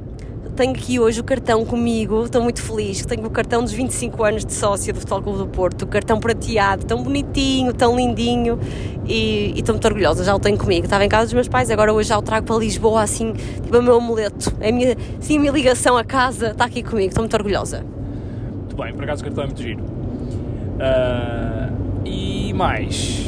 Tenho 0.55 0.71
aqui 0.71 0.99
hoje 0.99 1.19
o 1.19 1.23
cartão 1.23 1.65
comigo, 1.65 2.23
estou 2.23 2.41
muito 2.41 2.61
feliz. 2.61 3.05
Tenho 3.05 3.25
o 3.25 3.29
cartão 3.29 3.63
dos 3.63 3.71
25 3.71 4.23
anos 4.23 4.45
de 4.45 4.53
sócia 4.53 4.91
do 4.91 4.99
Futebol 4.99 5.21
Clube 5.21 5.39
do 5.39 5.47
Porto, 5.47 5.83
o 5.83 5.87
cartão 5.87 6.19
prateado, 6.19 6.85
tão 6.85 7.01
bonitinho, 7.01 7.73
tão 7.73 7.95
lindinho 7.95 8.59
e 9.07 9.53
e 9.55 9.59
estou 9.59 9.73
muito 9.73 9.85
orgulhosa. 9.85 10.23
Já 10.23 10.35
o 10.35 10.39
tenho 10.39 10.57
comigo. 10.57 10.85
Estava 10.85 11.05
em 11.05 11.09
casa 11.09 11.25
dos 11.25 11.33
meus 11.33 11.47
pais, 11.47 11.69
agora 11.69 11.93
hoje 11.93 12.09
já 12.09 12.17
o 12.17 12.21
trago 12.21 12.45
para 12.45 12.57
Lisboa, 12.57 13.01
assim, 13.01 13.33
tipo 13.33 13.77
o 13.77 13.81
meu 13.81 13.95
amuleto. 13.95 14.53
É 14.59 14.69
a 14.69 14.71
minha, 14.71 14.97
sim, 15.19 15.37
a 15.37 15.39
minha 15.39 15.51
ligação 15.51 15.97
à 15.97 16.03
casa 16.03 16.51
está 16.51 16.65
aqui 16.65 16.83
comigo, 16.83 17.09
estou 17.09 17.23
muito 17.23 17.33
orgulhosa. 17.33 17.85
Muito 18.57 18.75
bem, 18.75 18.93
por 18.93 19.03
acaso 19.03 19.21
o 19.21 19.25
cartão 19.25 19.43
é 19.43 19.47
muito 19.47 19.61
giro. 19.61 19.83
Ah, 20.79 21.69
e 22.05 22.53
mais. 22.53 23.27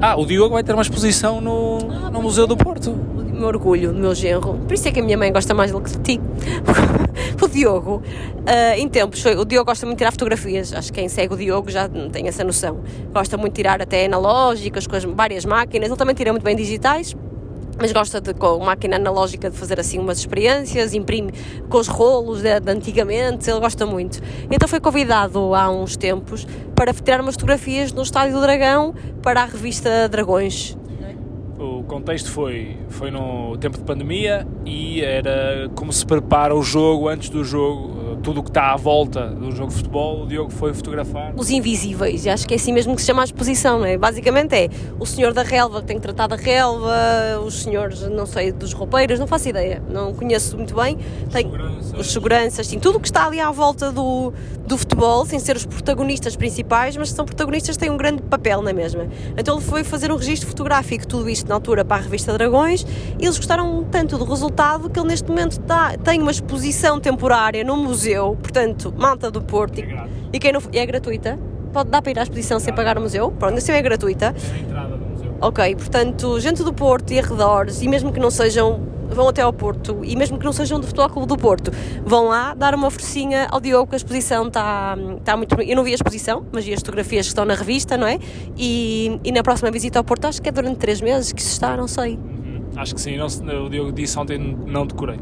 Ah, 0.00 0.16
o 0.16 0.24
Diogo 0.24 0.54
vai 0.54 0.62
ter 0.62 0.72
uma 0.72 0.82
exposição 0.82 1.40
no, 1.40 1.78
no 1.78 2.22
Museu 2.22 2.46
do 2.46 2.56
Porto. 2.56 2.94
O 3.38 3.40
meu 3.40 3.50
orgulho, 3.50 3.92
o 3.92 3.94
meu 3.94 4.12
genro. 4.16 4.54
Por 4.66 4.72
isso 4.72 4.88
é 4.88 4.90
que 4.90 4.98
a 4.98 5.02
minha 5.02 5.16
mãe 5.16 5.32
gosta 5.32 5.54
mais 5.54 5.70
dele 5.70 5.84
que 5.84 5.90
de 5.92 5.98
ti. 6.00 6.20
o 7.40 7.46
Diogo, 7.46 8.02
ah, 8.44 8.76
em 8.76 8.88
tempos, 8.88 9.22
foi, 9.22 9.36
o 9.36 9.44
Diogo 9.44 9.66
gosta 9.66 9.86
muito 9.86 9.98
de 9.98 10.00
tirar 10.00 10.10
fotografias. 10.10 10.72
Acho 10.72 10.92
que 10.92 10.98
quem 10.98 11.08
segue 11.08 11.34
o 11.34 11.36
Diogo 11.36 11.70
já 11.70 11.88
tem 11.88 12.26
essa 12.26 12.42
noção. 12.42 12.80
Gosta 13.14 13.36
muito 13.36 13.52
de 13.52 13.58
tirar 13.58 13.80
até 13.80 14.06
analógicas, 14.06 14.88
com 14.88 14.96
as 14.96 15.04
várias 15.04 15.44
máquinas. 15.44 15.88
Ele 15.88 15.96
também 15.96 16.16
tira 16.16 16.32
muito 16.32 16.42
bem 16.42 16.56
digitais. 16.56 17.14
Mas 17.80 17.92
gosta 17.92 18.20
de, 18.20 18.34
com 18.34 18.58
máquina 18.58 18.96
analógica 18.96 19.48
de 19.48 19.56
fazer 19.56 19.78
assim 19.78 20.00
umas 20.00 20.18
experiências, 20.18 20.92
imprime 20.92 21.32
com 21.68 21.78
os 21.78 21.86
rolos 21.86 22.42
de, 22.42 22.58
de 22.58 22.72
antigamente, 22.72 23.48
ele 23.48 23.60
gosta 23.60 23.86
muito. 23.86 24.20
Então 24.50 24.68
foi 24.68 24.80
convidado 24.80 25.54
há 25.54 25.70
uns 25.70 25.96
tempos 25.96 26.44
para 26.74 26.92
tirar 26.92 27.20
umas 27.20 27.36
fotografias 27.36 27.92
no 27.92 28.02
Estádio 28.02 28.34
do 28.34 28.40
Dragão 28.40 28.92
para 29.22 29.42
a 29.42 29.44
revista 29.44 30.08
Dragões. 30.08 30.76
Contexto 31.98 32.30
foi, 32.30 32.76
foi 32.90 33.10
no 33.10 33.56
tempo 33.58 33.76
de 33.76 33.82
pandemia 33.82 34.46
e 34.64 35.00
era 35.00 35.68
como 35.74 35.92
se 35.92 36.06
prepara 36.06 36.54
o 36.54 36.62
jogo 36.62 37.08
antes 37.08 37.28
do 37.28 37.42
jogo, 37.42 38.07
tudo 38.22 38.40
o 38.40 38.42
que 38.42 38.50
está 38.50 38.72
à 38.72 38.76
volta 38.76 39.26
do 39.28 39.50
jogo 39.52 39.70
de 39.70 39.76
futebol, 39.76 40.22
o 40.22 40.26
Diogo 40.26 40.50
foi 40.50 40.72
fotografar. 40.74 41.32
Os 41.36 41.50
invisíveis, 41.50 42.26
acho 42.26 42.46
que 42.46 42.54
é 42.54 42.56
assim 42.56 42.72
mesmo 42.72 42.94
que 42.94 43.00
se 43.00 43.06
chama 43.06 43.22
a 43.22 43.24
exposição, 43.24 43.78
não 43.78 43.86
é? 43.86 43.96
Basicamente 43.96 44.54
é 44.54 44.68
o 44.98 45.06
senhor 45.06 45.32
da 45.32 45.42
relva 45.42 45.80
que 45.80 45.86
tem 45.86 45.96
que 45.96 46.02
tratar 46.02 46.26
da 46.26 46.36
relva, 46.36 46.92
os 47.44 47.62
senhores, 47.62 48.02
não 48.08 48.26
sei, 48.26 48.52
dos 48.52 48.72
roupeiros, 48.72 49.18
não 49.18 49.26
faço 49.26 49.48
ideia, 49.48 49.82
não 49.88 50.12
conheço 50.14 50.56
muito 50.56 50.74
bem. 50.74 50.98
Tem 51.30 51.44
seguranças. 51.44 51.98
os 51.98 52.12
seguranças, 52.12 52.66
sim, 52.66 52.78
tudo 52.78 52.98
o 52.98 53.00
que 53.00 53.08
está 53.08 53.26
ali 53.26 53.40
à 53.40 53.50
volta 53.50 53.90
do, 53.92 54.32
do 54.66 54.76
futebol, 54.76 55.24
sem 55.24 55.38
ser 55.38 55.56
os 55.56 55.64
protagonistas 55.66 56.36
principais, 56.36 56.96
mas 56.96 57.10
são 57.10 57.24
protagonistas 57.24 57.76
que 57.76 57.80
têm 57.84 57.90
um 57.90 57.96
grande 57.96 58.22
papel 58.22 58.62
na 58.62 58.72
mesma. 58.72 59.06
Então 59.36 59.56
ele 59.56 59.64
foi 59.64 59.84
fazer 59.84 60.10
um 60.12 60.16
registro 60.16 60.48
fotográfico, 60.48 61.06
tudo 61.06 61.28
isto 61.30 61.48
na 61.48 61.54
altura 61.54 61.84
para 61.84 61.96
a 61.96 62.00
revista 62.00 62.32
Dragões, 62.32 62.84
e 63.18 63.24
eles 63.24 63.36
gostaram 63.36 63.84
tanto 63.90 64.18
do 64.18 64.24
resultado 64.24 64.90
que 64.90 64.98
ele 64.98 65.08
neste 65.08 65.28
momento 65.28 65.58
tá- 65.60 65.96
tem 65.98 66.20
uma 66.20 66.30
exposição 66.30 67.00
temporária 67.00 67.62
no 67.64 67.76
museu, 67.76 68.07
portanto, 68.40 68.92
Malta 68.96 69.30
do 69.30 69.42
Porto, 69.42 69.80
É 69.80 70.06
e 70.32 70.38
quem 70.38 70.52
não, 70.52 70.60
é 70.72 70.84
gratuita. 70.86 71.38
Pode 71.72 71.90
dar 71.90 72.00
para 72.00 72.10
ir 72.12 72.18
à 72.18 72.22
exposição 72.22 72.58
sem 72.58 72.74
pagar 72.74 72.96
o 72.96 73.00
museu. 73.02 73.30
Pronto, 73.30 73.58
assim 73.58 73.72
é 73.72 73.82
gratuita. 73.82 74.34
É 74.34 74.54
a 74.54 74.58
entrada 74.58 74.96
do 74.96 75.04
museu. 75.06 75.34
Ok, 75.40 75.76
portanto, 75.76 76.40
gente 76.40 76.62
do 76.64 76.72
Porto 76.72 77.12
e 77.12 77.18
arredores, 77.18 77.82
e 77.82 77.88
mesmo 77.88 78.10
que 78.12 78.18
não 78.18 78.30
sejam, 78.30 78.80
vão 79.10 79.28
até 79.28 79.42
ao 79.42 79.52
Porto, 79.52 80.00
e 80.02 80.16
mesmo 80.16 80.38
que 80.38 80.44
não 80.44 80.52
sejam 80.52 80.80
do 80.80 80.86
Futebol 80.86 81.08
Clube 81.10 81.28
do 81.28 81.36
Porto, 81.36 81.70
vão 82.04 82.28
lá 82.28 82.54
dar 82.54 82.74
uma 82.74 82.90
forcinha 82.90 83.46
ao 83.50 83.60
Diogo, 83.60 83.88
que 83.88 83.94
a 83.94 83.98
exposição 83.98 84.48
está, 84.48 84.96
está 85.18 85.36
muito. 85.36 85.60
Eu 85.60 85.76
não 85.76 85.84
vi 85.84 85.92
a 85.92 85.94
exposição, 85.94 86.44
mas 86.52 86.64
vi 86.64 86.72
as 86.72 86.80
fotografias 86.80 87.26
que 87.26 87.30
estão 87.30 87.44
na 87.44 87.54
revista, 87.54 87.96
não 87.96 88.06
é? 88.06 88.18
E, 88.56 89.20
e 89.22 89.30
na 89.30 89.42
próxima 89.42 89.70
visita 89.70 89.98
ao 89.98 90.04
Porto, 90.04 90.24
acho 90.24 90.40
que 90.42 90.48
é 90.48 90.52
durante 90.52 90.76
três 90.78 91.00
meses 91.00 91.32
que 91.32 91.40
isso 91.40 91.52
está, 91.52 91.76
não 91.76 91.86
sei. 91.86 92.14
Uhum. 92.16 92.62
Acho 92.76 92.94
que 92.94 93.00
sim, 93.00 93.16
não, 93.16 93.28
se- 93.28 93.42
o 93.44 93.68
Diogo 93.68 93.92
disse 93.92 94.18
ontem, 94.18 94.38
não 94.66 94.86
decorei. 94.86 95.18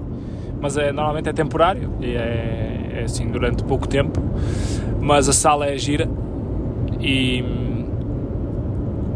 Mas 0.66 0.76
é, 0.76 0.90
normalmente 0.90 1.28
é 1.28 1.32
temporário 1.32 1.92
e 2.00 2.16
é, 2.16 2.90
é 2.96 3.02
assim 3.04 3.28
durante 3.28 3.62
pouco 3.62 3.86
tempo. 3.86 4.20
Mas 5.00 5.28
a 5.28 5.32
sala 5.32 5.66
é 5.66 5.78
gira 5.78 6.08
e. 7.00 7.40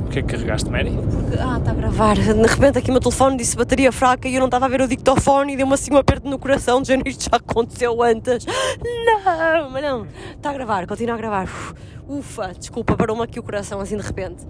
O 0.07 0.11
que 0.11 0.21
é 0.21 0.23
que 0.23 0.29
carregaste, 0.29 0.71
Mary? 0.71 0.93
Porque, 0.93 1.37
ah, 1.41 1.59
está 1.59 1.73
a 1.73 1.75
gravar. 1.75 2.15
De 2.15 2.23
repente 2.23 2.79
aqui 2.79 2.91
o 2.91 2.93
meu 2.93 3.01
telefone 3.01 3.37
disse 3.37 3.57
bateria 3.57 3.91
fraca 3.91 4.29
e 4.29 4.35
eu 4.37 4.39
não 4.39 4.47
estava 4.47 4.67
a 4.67 4.69
ver 4.69 4.81
o 4.81 4.87
dictofone 4.87 5.55
e 5.55 5.57
deu-me 5.57 5.75
assim 5.75 5.93
um 5.93 5.97
aperto 5.97 6.31
no 6.31 6.39
coração, 6.39 6.81
dizendo 6.81 7.03
isto 7.09 7.25
já 7.25 7.37
aconteceu 7.37 8.01
antes. 8.01 8.47
Não, 9.05 9.71
mas 9.71 9.83
não. 9.83 10.07
Está 10.37 10.51
a 10.51 10.53
gravar, 10.53 10.87
continua 10.87 11.17
a 11.17 11.19
gravar. 11.19 11.49
Ufa, 12.09 12.53
desculpa, 12.57 12.97
parou-me 12.97 13.25
aqui 13.25 13.41
o 13.41 13.43
coração 13.43 13.81
assim 13.81 13.97
de 13.97 14.05
repente. 14.05 14.47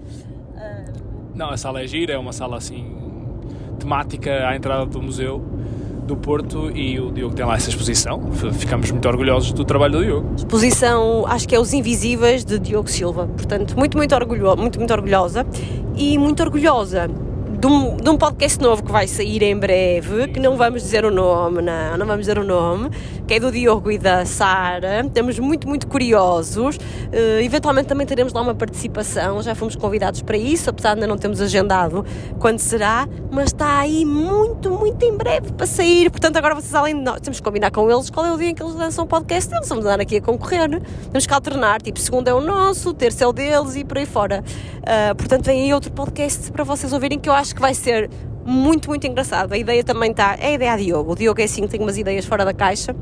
Não, 1.34 1.48
a 1.48 1.56
sala 1.56 1.80
é 1.82 1.86
gira, 1.86 2.12
é 2.12 2.18
uma 2.18 2.34
sala 2.34 2.58
assim 2.58 2.94
temática 3.78 4.46
à 4.46 4.54
entrada 4.54 4.84
do 4.84 5.00
museu 5.00 5.59
do 6.10 6.16
Porto 6.16 6.70
e 6.74 6.98
o 6.98 7.10
Diogo 7.10 7.34
tem 7.34 7.46
lá 7.46 7.54
essa 7.54 7.70
exposição. 7.70 8.20
Ficamos 8.52 8.90
muito 8.90 9.06
orgulhosos 9.08 9.52
do 9.52 9.64
trabalho 9.64 9.98
do 9.98 10.04
Diogo. 10.04 10.34
Exposição, 10.36 11.24
acho 11.26 11.48
que 11.48 11.54
é 11.54 11.60
Os 11.60 11.72
Invisíveis 11.72 12.44
de 12.44 12.58
Diogo 12.58 12.90
Silva. 12.90 13.26
Portanto, 13.26 13.76
muito, 13.78 13.96
muito, 13.96 14.14
orgulho, 14.14 14.56
muito, 14.56 14.78
muito 14.78 14.92
orgulhosa 14.92 15.46
e 15.96 16.18
muito 16.18 16.42
orgulhosa 16.42 17.08
de 17.60 17.66
um, 17.66 17.94
de 17.94 18.08
um 18.08 18.16
podcast 18.16 18.58
novo 18.58 18.82
que 18.82 18.90
vai 18.90 19.06
sair 19.06 19.42
em 19.42 19.54
breve, 19.54 20.28
que 20.28 20.40
não 20.40 20.56
vamos 20.56 20.80
dizer 20.80 21.04
o 21.04 21.10
nome, 21.10 21.60
não, 21.60 21.98
não 21.98 22.06
vamos 22.06 22.20
dizer 22.20 22.38
o 22.38 22.44
nome, 22.44 22.88
que 23.26 23.34
é 23.34 23.38
do 23.38 23.52
Diogo 23.52 23.90
e 23.90 23.98
da 23.98 24.24
Sara. 24.24 25.02
Estamos 25.06 25.38
muito, 25.38 25.68
muito 25.68 25.86
curiosos. 25.86 26.78
Eh, 27.12 27.44
eventualmente 27.44 27.86
também 27.86 28.06
teremos 28.06 28.32
lá 28.32 28.40
uma 28.40 28.54
participação, 28.54 29.42
já 29.42 29.54
fomos 29.54 29.76
convidados 29.76 30.22
para 30.22 30.38
isso, 30.38 30.70
apesar 30.70 30.94
de 30.94 31.00
ainda 31.00 31.06
não 31.06 31.18
termos 31.18 31.38
agendado 31.38 32.02
quando 32.38 32.60
será, 32.60 33.06
mas 33.30 33.48
está 33.48 33.80
aí 33.80 34.06
muito, 34.06 34.70
muito 34.70 35.04
em 35.04 35.14
breve 35.14 35.52
para 35.52 35.66
sair. 35.66 36.08
Portanto, 36.08 36.38
agora 36.38 36.54
vocês, 36.54 36.74
além 36.74 36.96
de 36.96 37.02
nós, 37.02 37.20
temos 37.20 37.40
que 37.40 37.44
combinar 37.44 37.70
com 37.70 37.90
eles 37.90 38.08
qual 38.08 38.24
é 38.24 38.32
o 38.32 38.38
dia 38.38 38.48
em 38.48 38.54
que 38.54 38.62
eles 38.62 38.74
lançam 38.74 39.04
o 39.04 39.06
podcast 39.06 39.50
deles. 39.50 39.68
Vamos 39.68 39.84
andar 39.84 40.00
aqui 40.00 40.16
a 40.16 40.22
concorrer. 40.22 40.80
Temos 41.12 41.26
que 41.26 41.34
alternar, 41.34 41.82
tipo, 41.82 42.00
segundo 42.00 42.26
é 42.28 42.32
o 42.32 42.40
nosso, 42.40 42.94
terça 42.94 43.24
é 43.24 43.26
o 43.26 43.34
deles 43.34 43.76
e 43.76 43.84
por 43.84 43.98
aí 43.98 44.06
fora. 44.06 44.42
Ah, 44.92 45.14
portanto, 45.14 45.44
vem 45.44 45.64
aí 45.64 45.74
outro 45.74 45.92
podcast 45.92 46.50
para 46.50 46.64
vocês 46.64 46.92
ouvirem 46.92 47.18
que 47.18 47.28
eu 47.28 47.32
acho 47.32 47.49
que 47.54 47.60
vai 47.60 47.74
ser 47.74 48.10
muito, 48.44 48.88
muito 48.88 49.06
engraçado. 49.06 49.52
A 49.52 49.58
ideia 49.58 49.84
também 49.84 50.10
está. 50.10 50.36
É 50.38 50.48
a 50.48 50.52
ideia 50.52 50.76
de 50.76 50.84
Diogo. 50.84 51.12
O 51.12 51.14
Diogo 51.14 51.40
é 51.40 51.44
assim, 51.44 51.66
tem 51.66 51.80
umas 51.80 51.98
ideias 51.98 52.24
fora 52.24 52.44
da 52.44 52.52
caixa. 52.52 52.94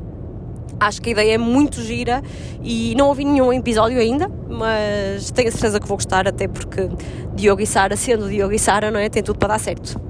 Acho 0.79 1.01
que 1.01 1.09
a 1.09 1.11
ideia 1.11 1.33
é 1.33 1.37
muito 1.37 1.81
gira 1.81 2.21
e 2.63 2.95
não 2.95 3.07
ouvi 3.07 3.25
nenhum 3.25 3.51
episódio 3.51 3.99
ainda, 3.99 4.31
mas 4.47 5.29
tenho 5.31 5.49
a 5.49 5.51
certeza 5.51 5.77
que 5.77 5.85
vou 5.85 5.97
gostar, 5.97 6.25
até 6.25 6.47
porque 6.47 6.89
Diogo 7.35 7.61
e 7.61 7.67
Sara, 7.67 7.97
sendo 7.97 8.29
Diogo 8.29 8.53
e 8.53 8.59
Sara, 8.59 8.89
não 8.89 8.99
é? 8.99 9.09
Tem 9.09 9.21
tudo 9.21 9.37
para 9.37 9.49
dar 9.49 9.59
certo. 9.59 10.08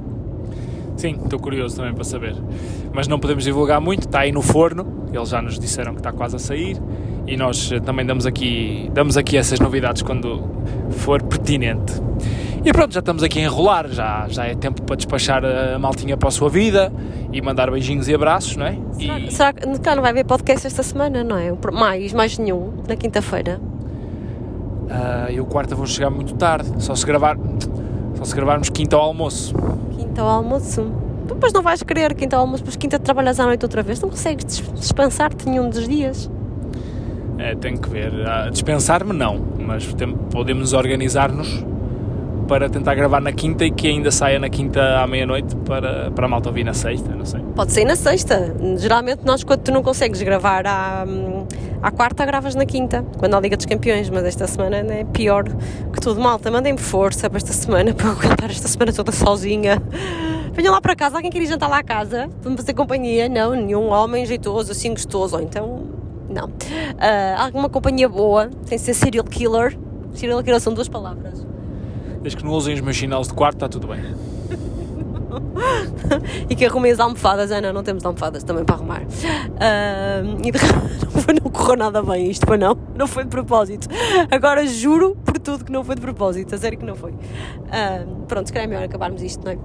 Sim, 1.00 1.18
estou 1.24 1.40
curioso 1.40 1.78
também 1.78 1.94
para 1.94 2.04
saber. 2.04 2.36
Mas 2.94 3.08
não 3.08 3.18
podemos 3.20 3.46
divulgar 3.46 3.80
muito, 3.80 4.02
está 4.06 4.20
aí 4.20 4.34
no 4.34 4.42
forno, 4.42 5.06
eles 5.14 5.30
já 5.30 5.42
nos 5.42 5.58
disseram 5.58 5.94
que 5.94 6.02
está 6.02 6.12
quase 6.12 6.36
a 6.36 6.40
sair 6.40 6.78
e 7.26 7.38
nós 7.38 7.72
eh, 7.72 7.80
também 7.80 8.06
damos 8.06 8.26
aqui, 8.26 8.92
damos 8.94 9.16
aqui 9.16 9.38
essas 9.38 9.62
novidades 9.62 10.02
quando 10.02 10.44
for 10.92 11.22
pertinente. 11.24 11.94
E 12.66 12.74
pronto, 12.74 12.94
já 12.94 13.00
estamos 13.00 13.24
aqui 13.24 13.40
a 13.40 13.44
enrolar, 13.44 13.88
já, 13.88 14.28
já 14.28 14.46
é 14.46 14.56
tempo 14.56 14.82
para 14.82 14.98
despachar 14.98 15.42
a 15.46 15.80
maltinha 15.80 16.18
para 16.18 16.28
a 16.28 16.32
sua 16.32 16.50
vida 16.50 16.92
e 17.32 17.42
mandar 17.42 17.72
beijinhos 17.72 18.10
e 18.10 18.14
abraços, 18.14 18.58
não 18.58 18.66
é? 18.66 18.78
Será, 18.92 19.20
E- 19.20 19.32
será 19.32 19.54
que 19.54 19.80
cá 19.80 19.96
não 19.96 20.02
vai 20.02 20.12
haver 20.12 20.26
podcast 20.26 20.68
esta 20.68 20.84
semana, 20.84 21.24
não 21.24 21.38
é? 21.38 21.54
Mais, 21.72 22.12
mais 22.12 22.38
nenhum, 22.38 22.74
na 22.86 22.98
quinta-feira. 22.98 23.62
Ah, 24.90 25.28
eu 25.32 25.46
quarta 25.46 25.76
vou 25.76 25.86
chegar 25.88 26.10
muito 26.10 26.34
tarde, 26.34 26.70
só 26.80 26.94
se 26.94 27.06
gravar, 27.06 27.38
só 28.16 28.26
se 28.26 28.36
gravarmos 28.36 28.70
quinta 28.70 28.98
ao 28.98 29.04
almoço. 29.04 29.56
Quinta 30.10 30.22
ao 30.24 30.28
almoço. 30.30 30.92
Depois 31.28 31.54
não 31.54 31.62
vais 31.62 31.84
querer 31.84 32.14
quinta 32.16 32.36
ao 32.36 32.42
almoço, 32.42 32.64
depois 32.64 32.76
quinta 32.76 32.98
trabalhas 32.98 33.40
à 33.40 33.46
noite 33.46 33.64
outra 33.64 33.84
vez. 33.84 34.02
Não 34.02 34.10
consegues 34.10 34.62
dispensar-te 34.74 35.48
nenhum 35.48 35.70
dos 35.70 35.88
dias. 35.88 36.30
É, 37.38 37.56
tenho 37.56 37.78
que 37.80 37.88
ver. 37.88 38.12
Ah, 38.28 38.50
Dispensar-me 38.50 39.14
não, 39.14 39.40
mas 39.60 39.94
tem- 39.94 40.14
podemos 40.32 40.74
organizar-nos 40.74 41.64
para 42.50 42.68
tentar 42.68 42.96
gravar 42.96 43.22
na 43.22 43.32
quinta 43.32 43.64
e 43.64 43.70
que 43.70 43.88
ainda 43.88 44.10
saia 44.10 44.40
na 44.40 44.50
quinta 44.50 45.00
à 45.00 45.06
meia-noite 45.06 45.56
para, 45.58 46.10
para 46.10 46.26
a 46.26 46.28
malta 46.28 46.50
ouvir 46.50 46.64
na 46.64 46.74
sexta, 46.74 47.14
não 47.14 47.24
sei. 47.24 47.42
Pode 47.56 47.72
ser 47.72 47.86
na 47.86 47.96
sexta. 47.96 48.56
Geralmente 48.78 49.22
nós, 49.24 49.44
quando 49.44 49.62
tu 49.62 49.72
não 49.72 49.84
consegues 49.84 50.20
gravar 50.24 50.66
à, 50.66 51.06
à 51.80 51.92
quarta, 51.92 52.26
gravas 52.26 52.56
na 52.56 52.66
quinta, 52.66 53.06
quando 53.20 53.36
há 53.36 53.40
Liga 53.40 53.56
dos 53.56 53.68
Campeões. 53.68 54.10
Mas 54.10 54.26
esta 54.26 54.48
semana 54.48 54.78
é 54.78 55.04
pior 55.04 55.44
que 55.94 56.02
tudo. 56.02 56.20
Malta, 56.20 56.50
mandem-me 56.50 56.80
força 56.80 57.30
para 57.30 57.38
esta 57.38 57.54
semana, 57.54 57.94
para 57.96 58.08
eu 58.08 58.12
aguentar 58.14 58.50
esta 58.50 58.68
semana 58.68 58.92
toda 58.92 59.12
sozinha. 59.12 59.80
Venham 60.52 60.74
lá 60.74 60.82
para 60.82 60.96
casa, 60.96 61.18
alguém 61.18 61.30
quer 61.30 61.44
ir 61.44 61.46
jantar 61.46 61.70
lá 61.70 61.78
à 61.78 61.84
casa 61.84 62.28
para 62.42 62.50
me 62.50 62.58
fazer 62.58 62.74
companhia? 62.74 63.30
Não, 63.30 63.54
nenhum 63.54 63.90
homem 63.90 64.26
jeitoso, 64.26 64.72
assim 64.72 64.90
gostoso, 64.90 65.36
ou 65.36 65.44
então, 65.44 65.84
não. 66.28 66.50
Ah, 66.98 67.44
alguma 67.44 67.70
companhia 67.70 68.10
boa, 68.10 68.50
sem 68.66 68.80
ser 68.80 68.96
serial 68.96 69.24
killer. 69.24 69.78
Serial 70.16 70.44
killer 70.44 70.60
são 70.60 70.74
duas 70.74 70.90
palavras. 70.90 71.48
Desde 72.22 72.38
que 72.38 72.44
não 72.44 72.52
usem 72.52 72.76
os 72.76 72.82
meus 72.82 72.96
chinelos 72.96 73.28
de 73.28 73.34
quarto, 73.34 73.56
está 73.56 73.70
tudo 73.70 73.88
bem. 73.88 74.04
e 76.50 76.56
que 76.56 76.66
arrumei 76.66 76.92
as 76.92 77.00
almofadas. 77.00 77.52
Ah, 77.52 77.62
não, 77.62 77.74
não 77.74 77.84
temos 77.84 78.06
almofadas 78.06 78.44
também 78.44 78.66
para 78.66 78.76
arrumar. 78.76 79.04
Ah, 79.60 80.22
e 80.44 80.52
de... 80.52 80.60
não, 81.04 81.22
foi, 81.22 81.34
não 81.34 81.52
correu 81.52 81.78
nada 81.78 82.02
bem 82.02 82.30
isto, 82.30 82.46
foi 82.46 82.58
não. 82.58 82.78
Não 82.96 83.08
foi 83.08 83.24
de 83.24 83.30
propósito. 83.30 83.88
Agora 84.30 84.66
juro 84.68 85.16
por 85.26 85.38
tudo 85.40 85.64
que 85.64 85.72
não 85.72 85.84
foi 85.84 85.96
de 85.96 86.02
propósito. 86.02 86.54
A 86.56 86.58
sério 86.58 86.78
que 86.78 86.86
não 86.86 86.96
foi. 86.96 87.14
Ah, 87.72 88.04
pronto, 88.28 88.48
se 88.48 88.54
calhar 88.54 88.66
é 88.66 88.68
melhor 88.68 88.84
acabarmos 88.84 89.22
isto, 89.22 89.44
não 89.46 89.52
é? 89.52 89.58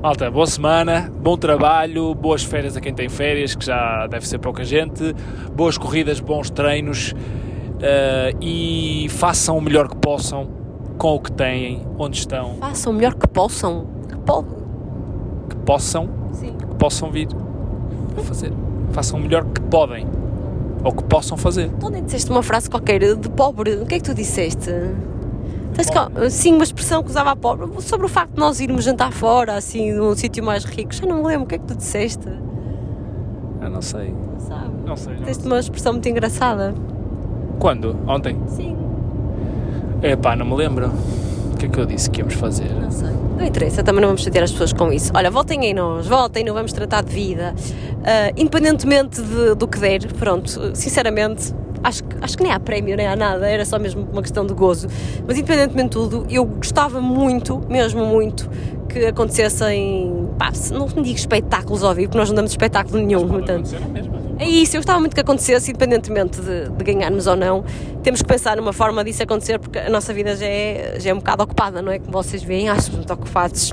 Malta, 0.00 0.30
boa 0.30 0.46
semana, 0.46 1.10
bom 1.18 1.34
trabalho, 1.34 2.14
boas 2.14 2.44
férias 2.44 2.76
a 2.76 2.80
quem 2.80 2.92
tem 2.92 3.08
férias, 3.08 3.54
que 3.54 3.64
já 3.64 4.06
deve 4.06 4.28
ser 4.28 4.38
pouca 4.38 4.62
gente, 4.62 5.14
boas 5.56 5.78
corridas, 5.78 6.20
bons 6.20 6.50
treinos 6.50 7.14
eh, 7.80 8.34
e 8.38 9.06
façam 9.08 9.56
o 9.56 9.62
melhor 9.62 9.88
que 9.88 9.96
possam 9.96 10.63
com 10.98 11.14
o 11.14 11.20
que 11.20 11.32
têm, 11.32 11.86
onde 11.98 12.18
estão, 12.18 12.54
Façam 12.60 12.92
o 12.92 12.96
melhor 12.96 13.14
que 13.14 13.26
possam. 13.28 13.86
Que 14.08 14.16
po... 14.16 14.44
que 15.48 15.56
possam, 15.64 16.08
Sim. 16.32 16.54
que 16.56 16.66
possam 16.76 17.10
vir 17.10 17.28
a 18.16 18.20
fazer. 18.22 18.52
Façam 18.92 19.18
o 19.18 19.22
melhor 19.22 19.44
que 19.44 19.60
podem 19.62 20.06
ou 20.84 20.92
que 20.92 21.02
possam 21.04 21.36
fazer. 21.36 21.70
Tu 21.80 21.86
onde 21.86 22.00
disseste 22.02 22.30
uma 22.30 22.42
frase 22.42 22.68
qualquer 22.70 23.16
de 23.16 23.28
pobre? 23.30 23.74
O 23.76 23.86
que 23.86 23.96
é 23.96 23.98
que 23.98 24.04
tu 24.04 24.14
disseste? 24.14 24.70
Tens 25.74 25.90
que- 25.90 26.30
sim, 26.30 26.54
uma 26.54 26.62
expressão 26.62 27.02
que 27.02 27.10
usava 27.10 27.32
a 27.32 27.36
pobre 27.36 27.66
sobre 27.82 28.06
o 28.06 28.08
facto 28.08 28.34
de 28.34 28.38
nós 28.38 28.60
irmos 28.60 28.84
jantar 28.84 29.12
fora, 29.12 29.54
assim, 29.56 29.92
num 29.92 30.14
sítio 30.14 30.44
mais 30.44 30.64
rico. 30.64 30.94
Já 30.94 31.04
não 31.06 31.16
me 31.22 31.26
lembro 31.26 31.44
o 31.44 31.48
que 31.48 31.56
é 31.56 31.58
que 31.58 31.64
tu 31.66 31.74
disseste. 31.74 32.28
Eu 33.60 33.70
não 33.70 33.82
sei, 33.82 34.12
Não 34.14 34.40
sabe? 34.40 34.70
não 34.86 34.96
sei. 34.96 35.16
Sei. 35.34 35.46
uma 35.46 35.58
expressão 35.58 35.92
muito 35.94 36.08
engraçada. 36.08 36.74
Quando? 37.58 37.96
Ontem? 38.06 38.38
Sim. 38.46 38.76
Epá, 40.02 40.36
não 40.36 40.46
me 40.46 40.54
lembro. 40.54 40.90
O 41.52 41.56
que 41.56 41.66
é 41.66 41.68
que 41.68 41.78
eu 41.78 41.86
disse 41.86 42.10
que 42.10 42.20
íamos 42.20 42.34
fazer? 42.34 42.70
Não 42.74 42.90
sei. 42.90 43.08
Não 43.38 43.44
interessa, 43.44 43.82
também 43.82 44.00
não 44.00 44.08
vamos 44.08 44.22
chatear 44.22 44.44
as 44.44 44.52
pessoas 44.52 44.72
com 44.72 44.92
isso. 44.92 45.10
Olha, 45.14 45.30
votem 45.30 45.64
em 45.66 45.74
nós, 45.74 46.06
votem, 46.06 46.44
não 46.44 46.54
vamos 46.54 46.72
tratar 46.72 47.02
de 47.02 47.12
vida. 47.12 47.54
Ah, 48.04 48.30
independentemente 48.36 49.22
de- 49.22 49.54
do 49.54 49.66
que 49.66 49.78
der, 49.78 50.06
pronto, 50.14 50.70
sinceramente, 50.76 51.54
acho, 51.82 52.04
que- 52.04 52.16
acho 52.20 52.36
que 52.36 52.42
nem 52.42 52.52
há 52.52 52.60
prémio, 52.60 52.96
nem 52.96 53.06
há 53.06 53.16
nada, 53.16 53.48
era 53.48 53.64
só 53.64 53.78
mesmo 53.78 54.06
uma 54.12 54.20
questão 54.22 54.44
de 54.46 54.52
gozo. 54.52 54.88
Mas 55.26 55.38
independentemente 55.38 55.88
de 55.88 55.90
tudo, 55.92 56.26
eu 56.28 56.44
gostava 56.44 57.00
muito, 57.00 57.60
mesmo 57.68 58.04
muito, 58.04 58.48
que 58.88 59.06
acontecessem, 59.06 60.28
pá, 60.38 60.50
não 60.72 60.86
digo 61.02 61.16
espetáculos 61.16 61.82
ao 61.82 61.94
vivo, 61.94 62.08
porque 62.08 62.18
nós 62.18 62.28
não 62.28 62.36
damos 62.36 62.50
espetáculo 62.50 62.98
nenhum, 62.98 63.20
Pode 63.26 63.32
portanto. 63.32 63.70
É 64.38 64.48
isso, 64.48 64.76
eu 64.76 64.80
gostava 64.80 64.98
muito 64.98 65.14
que 65.14 65.20
acontecesse, 65.20 65.70
independentemente 65.70 66.40
de, 66.40 66.68
de 66.68 66.84
ganharmos 66.84 67.26
ou 67.26 67.36
não. 67.36 67.64
Temos 68.02 68.20
que 68.20 68.28
pensar 68.28 68.56
numa 68.56 68.72
forma 68.72 69.04
disso 69.04 69.22
acontecer, 69.22 69.58
porque 69.58 69.78
a 69.78 69.88
nossa 69.88 70.12
vida 70.12 70.36
já 70.36 70.46
é, 70.46 70.96
já 70.98 71.10
é 71.10 71.14
um 71.14 71.18
bocado 71.18 71.44
ocupada, 71.44 71.80
não 71.80 71.92
é? 71.92 71.98
Como 71.98 72.12
vocês 72.12 72.42
veem, 72.42 72.68
acho 72.68 72.92
muito 72.92 73.12
ocupados. 73.12 73.72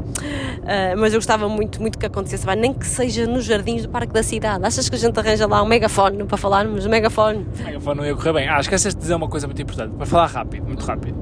Ah, 0.64 0.96
mas 0.96 1.14
eu 1.14 1.20
gostava 1.20 1.50
muito, 1.50 1.82
muito 1.82 1.98
que 1.98 2.06
acontecesse, 2.06 2.46
vai, 2.46 2.56
nem 2.56 2.74
que 2.74 2.86
seja 2.86 3.26
nos 3.26 3.46
jardins 3.46 3.84
do 3.84 3.90
Parque 3.90 4.14
da 4.14 4.24
Cidade. 4.24 4.64
Achas 4.66 4.88
que 4.88 4.96
a 4.96 5.00
gente 5.00 5.20
arranja 5.20 5.48
lá 5.48 5.62
um 5.62 5.66
megafone 5.66 6.24
para 6.24 6.38
falarmos? 6.38 6.86
Um 6.86 6.90
megafone? 6.90 7.46
O 7.60 7.64
megafone 7.64 7.98
não 7.98 8.06
ia 8.06 8.16
correr 8.16 8.34
bem. 8.34 8.48
Ah, 8.48 8.60
esqueceste 8.60 8.96
de 8.96 9.02
dizer 9.02 9.16
uma 9.16 9.28
coisa 9.28 9.48
muito 9.48 9.62
importante, 9.62 9.96
para 9.96 10.06
falar 10.06 10.28
rápido, 10.28 10.66
muito 10.66 10.86
rápido. 10.86 11.18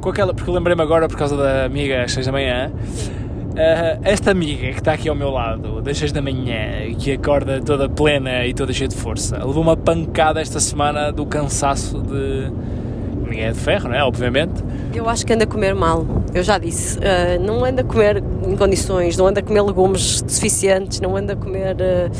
Com 0.00 0.08
aquela, 0.08 0.32
porque 0.32 0.48
eu 0.48 0.54
lembrei-me 0.54 0.82
agora, 0.82 1.06
por 1.08 1.18
causa 1.18 1.36
da 1.36 1.64
amiga 1.66 2.02
às 2.02 2.12
6 2.12 2.26
da 2.26 2.32
manhã, 2.32 2.72
ah, 3.56 3.98
esta 4.02 4.30
amiga 4.30 4.72
que 4.72 4.78
está 4.78 4.92
aqui 4.92 5.08
ao 5.08 5.14
meu 5.14 5.30
lado, 5.30 5.80
das 5.82 5.98
6 5.98 6.12
da 6.12 6.22
manhã, 6.22 6.94
que 6.98 7.12
acorda 7.12 7.60
toda 7.60 7.88
plena 7.88 8.46
e 8.46 8.54
toda 8.54 8.72
cheia 8.72 8.88
de 8.88 8.96
força, 8.96 9.36
levou 9.38 9.62
uma 9.62 9.76
pancada 9.76 10.40
esta 10.40 10.60
semana 10.60 11.10
do 11.10 11.26
cansaço 11.26 12.00
de. 12.00 12.50
Ninguém 13.24 13.44
é 13.44 13.52
de 13.52 13.58
ferro, 13.58 13.88
não 13.88 13.94
é? 13.94 14.02
Obviamente. 14.02 14.64
Eu 14.92 15.08
acho 15.08 15.24
que 15.24 15.32
anda 15.32 15.44
a 15.44 15.46
comer 15.46 15.72
mal, 15.72 16.04
eu 16.34 16.42
já 16.42 16.58
disse. 16.58 16.98
Ah, 16.98 17.38
não 17.40 17.64
anda 17.64 17.82
a 17.82 17.84
comer 17.84 18.22
em 18.46 18.56
condições, 18.56 19.16
não 19.16 19.26
anda 19.26 19.40
a 19.40 19.42
comer 19.42 19.62
legumes 19.62 20.24
suficientes, 20.26 21.00
não 21.00 21.16
anda 21.16 21.34
a 21.34 21.36
comer, 21.36 21.76
ah, 21.80 22.10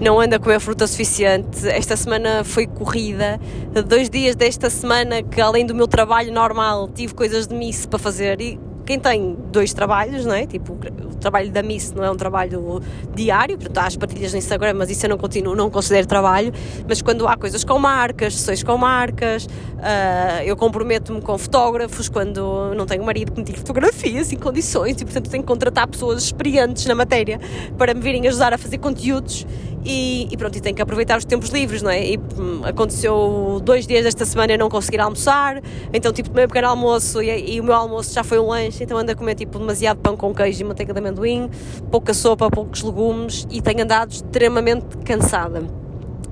não 0.00 0.20
anda 0.20 0.36
a 0.36 0.38
comer 0.38 0.60
fruta 0.60 0.86
suficiente. 0.86 1.68
Esta 1.68 1.96
semana 1.96 2.42
foi 2.42 2.66
corrida, 2.66 3.40
dois 3.86 4.10
dias 4.10 4.34
desta 4.34 4.70
semana 4.70 5.22
que 5.22 5.40
além 5.40 5.66
do 5.66 5.74
meu 5.74 5.86
trabalho 5.86 6.32
normal 6.32 6.88
tive 6.88 7.14
coisas 7.14 7.46
de 7.46 7.54
miss 7.54 7.86
para 7.86 7.98
fazer 7.98 8.40
e 8.40 8.58
quem 8.86 9.00
tem 9.00 9.36
dois 9.50 9.74
trabalhos, 9.74 10.24
não 10.24 10.34
é? 10.34 10.46
Tipo, 10.46 10.74
o 10.74 11.16
trabalho 11.16 11.50
da 11.50 11.62
Miss 11.62 11.92
não 11.92 12.04
é 12.04 12.10
um 12.10 12.16
trabalho 12.16 12.80
diário, 13.14 13.58
portanto 13.58 13.78
há 13.78 13.86
as 13.86 13.96
partilhas 13.96 14.32
no 14.32 14.38
Instagram, 14.38 14.74
mas 14.74 14.88
isso 14.88 15.04
eu 15.04 15.10
não 15.10 15.18
continuo, 15.18 15.56
não 15.56 15.68
considero 15.68 16.06
trabalho. 16.06 16.52
Mas 16.88 17.02
quando 17.02 17.26
há 17.26 17.36
coisas 17.36 17.64
com 17.64 17.78
marcas, 17.78 18.36
sessões 18.36 18.62
com 18.62 18.78
marcas, 18.78 19.48
ah, 19.78 20.44
eu 20.44 20.56
comprometo-me 20.56 21.20
com 21.20 21.36
fotógrafos 21.36 22.08
quando 22.08 22.72
não 22.74 22.86
tenho 22.86 23.04
marido 23.04 23.32
que 23.32 23.38
me 23.38 23.44
tire 23.44 23.58
fotografias 23.58 24.32
em 24.32 24.36
condições 24.36 25.00
e, 25.00 25.04
portanto, 25.04 25.28
tenho 25.28 25.42
que 25.42 25.48
contratar 25.48 25.88
pessoas 25.88 26.22
experientes 26.22 26.86
na 26.86 26.94
matéria 26.94 27.40
para 27.76 27.92
me 27.92 28.00
virem 28.00 28.26
ajudar 28.28 28.54
a 28.54 28.58
fazer 28.58 28.78
conteúdos. 28.78 29.44
E, 29.88 30.26
e 30.32 30.36
pronto, 30.36 30.58
e 30.58 30.60
tenho 30.60 30.74
que 30.74 30.82
aproveitar 30.82 31.16
os 31.16 31.24
tempos 31.24 31.50
livres, 31.50 31.80
não 31.80 31.90
é? 31.90 32.04
E 32.04 32.18
hum, 32.18 32.62
aconteceu 32.64 33.60
dois 33.62 33.86
dias 33.86 34.02
desta 34.02 34.24
semana 34.24 34.52
eu 34.52 34.58
não 34.58 34.68
conseguir 34.68 34.98
almoçar, 34.98 35.62
então 35.92 36.12
tipo 36.12 36.28
tomei 36.28 36.44
um 36.44 36.48
pequeno 36.48 36.66
almoço 36.66 37.22
e, 37.22 37.54
e 37.54 37.60
o 37.60 37.64
meu 37.64 37.74
almoço 37.74 38.12
já 38.12 38.24
foi 38.24 38.40
um 38.40 38.48
lanche, 38.48 38.82
então 38.82 38.98
ando 38.98 39.12
a 39.12 39.14
comer 39.14 39.36
tipo 39.36 39.60
demasiado 39.60 39.98
pão 39.98 40.16
com 40.16 40.34
queijo 40.34 40.60
e 40.60 40.64
manteiga 40.64 40.92
de 40.92 40.98
amendoim, 40.98 41.48
pouca 41.88 42.12
sopa, 42.12 42.50
poucos 42.50 42.82
legumes 42.82 43.46
e 43.48 43.62
tenho 43.62 43.84
andado 43.84 44.10
extremamente 44.10 44.96
cansada. 45.04 45.85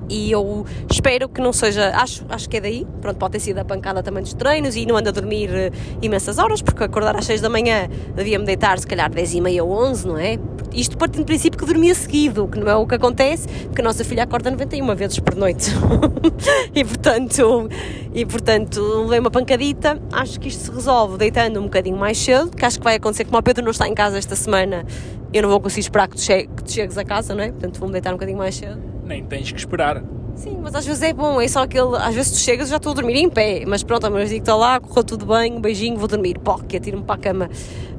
E 0.09 0.31
eu 0.31 0.65
espero 0.91 1.27
que 1.27 1.41
não 1.41 1.51
seja, 1.51 1.89
acho, 1.95 2.25
acho 2.29 2.47
que 2.47 2.57
é 2.57 2.61
daí, 2.61 2.87
pronto, 3.01 3.17
pode 3.17 3.33
ter 3.33 3.39
sido 3.39 3.57
a 3.59 3.65
pancada 3.65 4.03
também 4.03 4.23
dos 4.23 4.33
treinos 4.33 4.75
e 4.75 4.85
não 4.85 4.97
ando 4.97 5.09
a 5.09 5.11
dormir 5.11 5.49
eh, 5.51 5.71
imensas 6.01 6.37
horas, 6.37 6.61
porque 6.61 6.83
acordar 6.83 7.15
às 7.15 7.25
6 7.25 7.41
da 7.41 7.49
manhã 7.49 7.89
devia-me 8.15 8.45
deitar 8.45 8.77
se 8.77 8.85
calhar 8.85 9.09
10 9.09 9.33
e 9.33 9.41
meia 9.41 9.63
ou 9.63 9.71
11, 9.71 10.07
não 10.07 10.17
é? 10.17 10.37
Isto 10.73 10.97
partindo 10.97 11.23
do 11.23 11.25
princípio 11.25 11.57
que 11.57 11.65
dormia 11.65 11.95
seguido, 11.95 12.47
que 12.47 12.59
não 12.59 12.69
é 12.69 12.75
o 12.75 12.85
que 12.85 12.95
acontece, 12.95 13.47
porque 13.47 13.81
a 13.81 13.83
nossa 13.83 14.03
filha 14.03 14.23
acorda 14.23 14.51
91 14.51 14.95
vezes 14.95 15.19
por 15.19 15.35
noite. 15.35 15.71
e 16.75 16.83
portanto, 16.83 17.69
e 18.13 18.25
portanto, 18.25 18.81
levei 19.03 19.19
uma 19.19 19.31
pancadita, 19.31 19.99
acho 20.11 20.39
que 20.39 20.49
isto 20.49 20.65
se 20.65 20.71
resolve 20.71 21.17
deitando 21.17 21.59
um 21.59 21.63
bocadinho 21.63 21.97
mais 21.97 22.17
cedo, 22.17 22.51
que 22.51 22.65
acho 22.65 22.77
que 22.77 22.83
vai 22.83 22.95
acontecer, 22.95 23.25
como 23.25 23.37
o 23.37 23.43
Pedro 23.43 23.63
não 23.63 23.71
está 23.71 23.87
em 23.87 23.93
casa 23.93 24.17
esta 24.17 24.35
semana, 24.35 24.85
eu 25.33 25.41
não 25.41 25.49
vou 25.49 25.59
conseguir 25.59 25.81
esperar 25.81 26.07
que 26.07 26.15
tu, 26.15 26.21
che 26.21 26.47
que 26.47 26.63
tu 26.63 26.71
chegues 26.71 26.97
a 26.97 27.03
casa, 27.03 27.33
não 27.33 27.43
é? 27.43 27.51
Portanto, 27.51 27.79
vou-me 27.79 27.93
deitar 27.93 28.11
um 28.11 28.13
bocadinho 28.13 28.37
mais 28.37 28.55
cedo. 28.55 28.94
Nem 29.05 29.23
tens 29.23 29.51
que 29.51 29.59
esperar. 29.59 30.03
Sim, 30.35 30.59
mas 30.61 30.75
às 30.75 30.85
vezes 30.85 31.01
é 31.01 31.13
bom, 31.13 31.39
é 31.39 31.47
só 31.47 31.63
aquele. 31.63 31.95
Às 31.95 32.13
vezes 32.13 32.31
tu 32.33 32.37
chegas 32.39 32.67
e 32.67 32.71
já 32.71 32.77
estou 32.77 32.91
a 32.91 32.95
dormir 32.95 33.15
em 33.15 33.29
pé, 33.29 33.63
mas 33.65 33.83
pronto, 33.83 34.05
a 34.05 34.09
menos 34.09 34.29
digo 34.29 34.41
que 34.41 34.49
estou 34.49 34.59
lá, 34.59 34.79
correu 34.79 35.03
tudo 35.03 35.25
bem, 35.25 35.53
um 35.53 35.61
beijinho, 35.61 35.97
vou 35.97 36.07
dormir, 36.07 36.39
pó, 36.39 36.57
que 36.57 36.75
atiro-me 36.75 37.03
para 37.03 37.15
a 37.15 37.17
cama. 37.17 37.49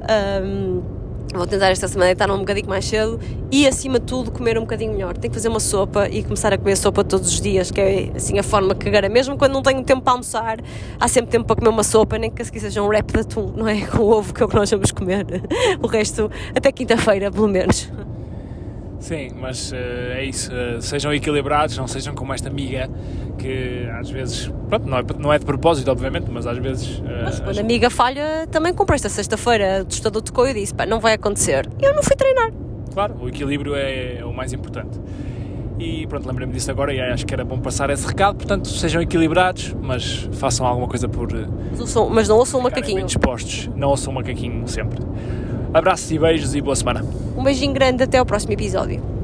Ahm, 0.01 0.81
Vou 1.33 1.45
tentar 1.45 1.69
esta 1.69 1.87
semana 1.87 2.07
deitar 2.07 2.31
um 2.31 2.39
bocadinho 2.39 2.69
mais 2.69 2.85
cedo 2.85 3.19
e, 3.51 3.67
acima 3.67 3.99
de 3.99 4.05
tudo, 4.05 4.31
comer 4.31 4.57
um 4.57 4.61
bocadinho 4.61 4.93
melhor. 4.93 5.15
Tenho 5.17 5.29
que 5.29 5.37
fazer 5.37 5.49
uma 5.49 5.59
sopa 5.59 6.07
e 6.07 6.23
começar 6.23 6.53
a 6.53 6.57
comer 6.57 6.77
sopa 6.77 7.03
todos 7.03 7.27
os 7.27 7.41
dias, 7.41 7.69
que 7.69 7.81
é 7.81 8.11
assim 8.15 8.39
a 8.39 8.43
forma 8.43 8.73
que 8.73 8.89
gara. 8.89 9.09
Mesmo 9.09 9.37
quando 9.37 9.53
não 9.53 9.61
tenho 9.61 9.83
tempo 9.83 10.01
para 10.01 10.13
almoçar, 10.13 10.57
há 10.99 11.07
sempre 11.07 11.31
tempo 11.31 11.45
para 11.45 11.57
comer 11.57 11.69
uma 11.69 11.83
sopa, 11.83 12.17
nem 12.17 12.31
que 12.31 12.43
seja 12.45 12.81
um 12.81 12.87
wrap 12.87 13.11
de 13.11 13.19
atum, 13.19 13.51
não 13.55 13.67
é? 13.67 13.81
Com 13.87 14.03
ovo 14.03 14.33
que 14.33 14.41
é 14.41 14.45
o 14.45 14.49
que 14.49 14.55
nós 14.55 14.69
vamos 14.71 14.91
comer. 14.91 15.25
O 15.83 15.87
resto, 15.87 16.31
até 16.55 16.71
quinta-feira, 16.71 17.29
pelo 17.29 17.47
menos. 17.47 17.91
Sim, 18.99 19.29
mas 19.39 19.71
uh, 19.71 19.75
é 19.75 20.25
isso. 20.25 20.51
Uh, 20.51 20.81
sejam 20.81 21.13
equilibrados, 21.13 21.77
não 21.77 21.87
sejam 21.87 22.15
como 22.15 22.33
esta 22.33 22.49
amiga 22.49 22.89
que 23.37 23.87
às 23.99 24.09
vezes, 24.09 24.51
pronto, 24.67 24.87
não 24.87 24.97
é, 24.97 25.03
não 25.19 25.33
é 25.33 25.39
de 25.39 25.45
propósito, 25.45 25.89
obviamente, 25.91 26.27
mas 26.31 26.47
às 26.47 26.57
vezes. 26.57 26.99
Uh, 26.99 27.03
mas 27.23 27.39
quando 27.39 27.57
a 27.57 27.61
amiga 27.61 27.89
falha, 27.89 28.47
também 28.51 28.73
comprei 28.73 28.95
esta 28.95 29.09
sexta-feira, 29.09 29.81
o 29.83 29.85
testador 29.85 30.21
tocou 30.21 30.47
e 30.47 30.53
disse: 30.53 30.73
pá, 30.73 30.85
não 30.85 30.99
vai 30.99 31.13
acontecer. 31.13 31.69
E 31.79 31.85
eu 31.85 31.93
não 31.93 32.01
fui 32.01 32.15
treinar. 32.15 32.51
Claro, 32.93 33.15
o 33.21 33.29
equilíbrio 33.29 33.75
é, 33.75 34.17
é 34.17 34.25
o 34.25 34.33
mais 34.33 34.51
importante. 34.53 34.99
E 35.79 36.07
pronto, 36.07 36.27
lembrei-me 36.27 36.51
disso 36.51 36.71
agora 36.71 36.91
e 36.91 36.99
acho 36.99 37.23
que 37.23 37.33
era 37.33 37.45
bom 37.45 37.59
passar 37.59 37.91
esse 37.91 38.07
recado. 38.07 38.37
Portanto, 38.37 38.67
sejam 38.67 38.99
equilibrados, 38.99 39.75
mas 39.79 40.27
façam 40.33 40.65
alguma 40.65 40.87
coisa 40.87 41.07
por. 41.07 41.31
Mas, 41.69 41.79
ouçam, 41.79 42.09
mas 42.09 42.27
não 42.27 42.37
ouçam 42.37 42.59
um 42.59 42.63
macaquinho. 42.63 43.05
dispostos, 43.05 43.69
não 43.75 43.89
ouçam 43.89 44.11
um 44.11 44.15
macaquinho 44.15 44.67
sempre. 44.67 44.99
Abraços 45.77 46.09
e 46.09 46.17
beijos 46.17 46.55
e 46.55 46.59
boa 46.59 46.75
semana. 46.75 47.05
Um 47.37 47.43
beijinho 47.43 47.71
grande, 47.71 48.01
até 48.01 48.17
ao 48.17 48.25
próximo 48.25 48.51
episódio. 48.51 49.16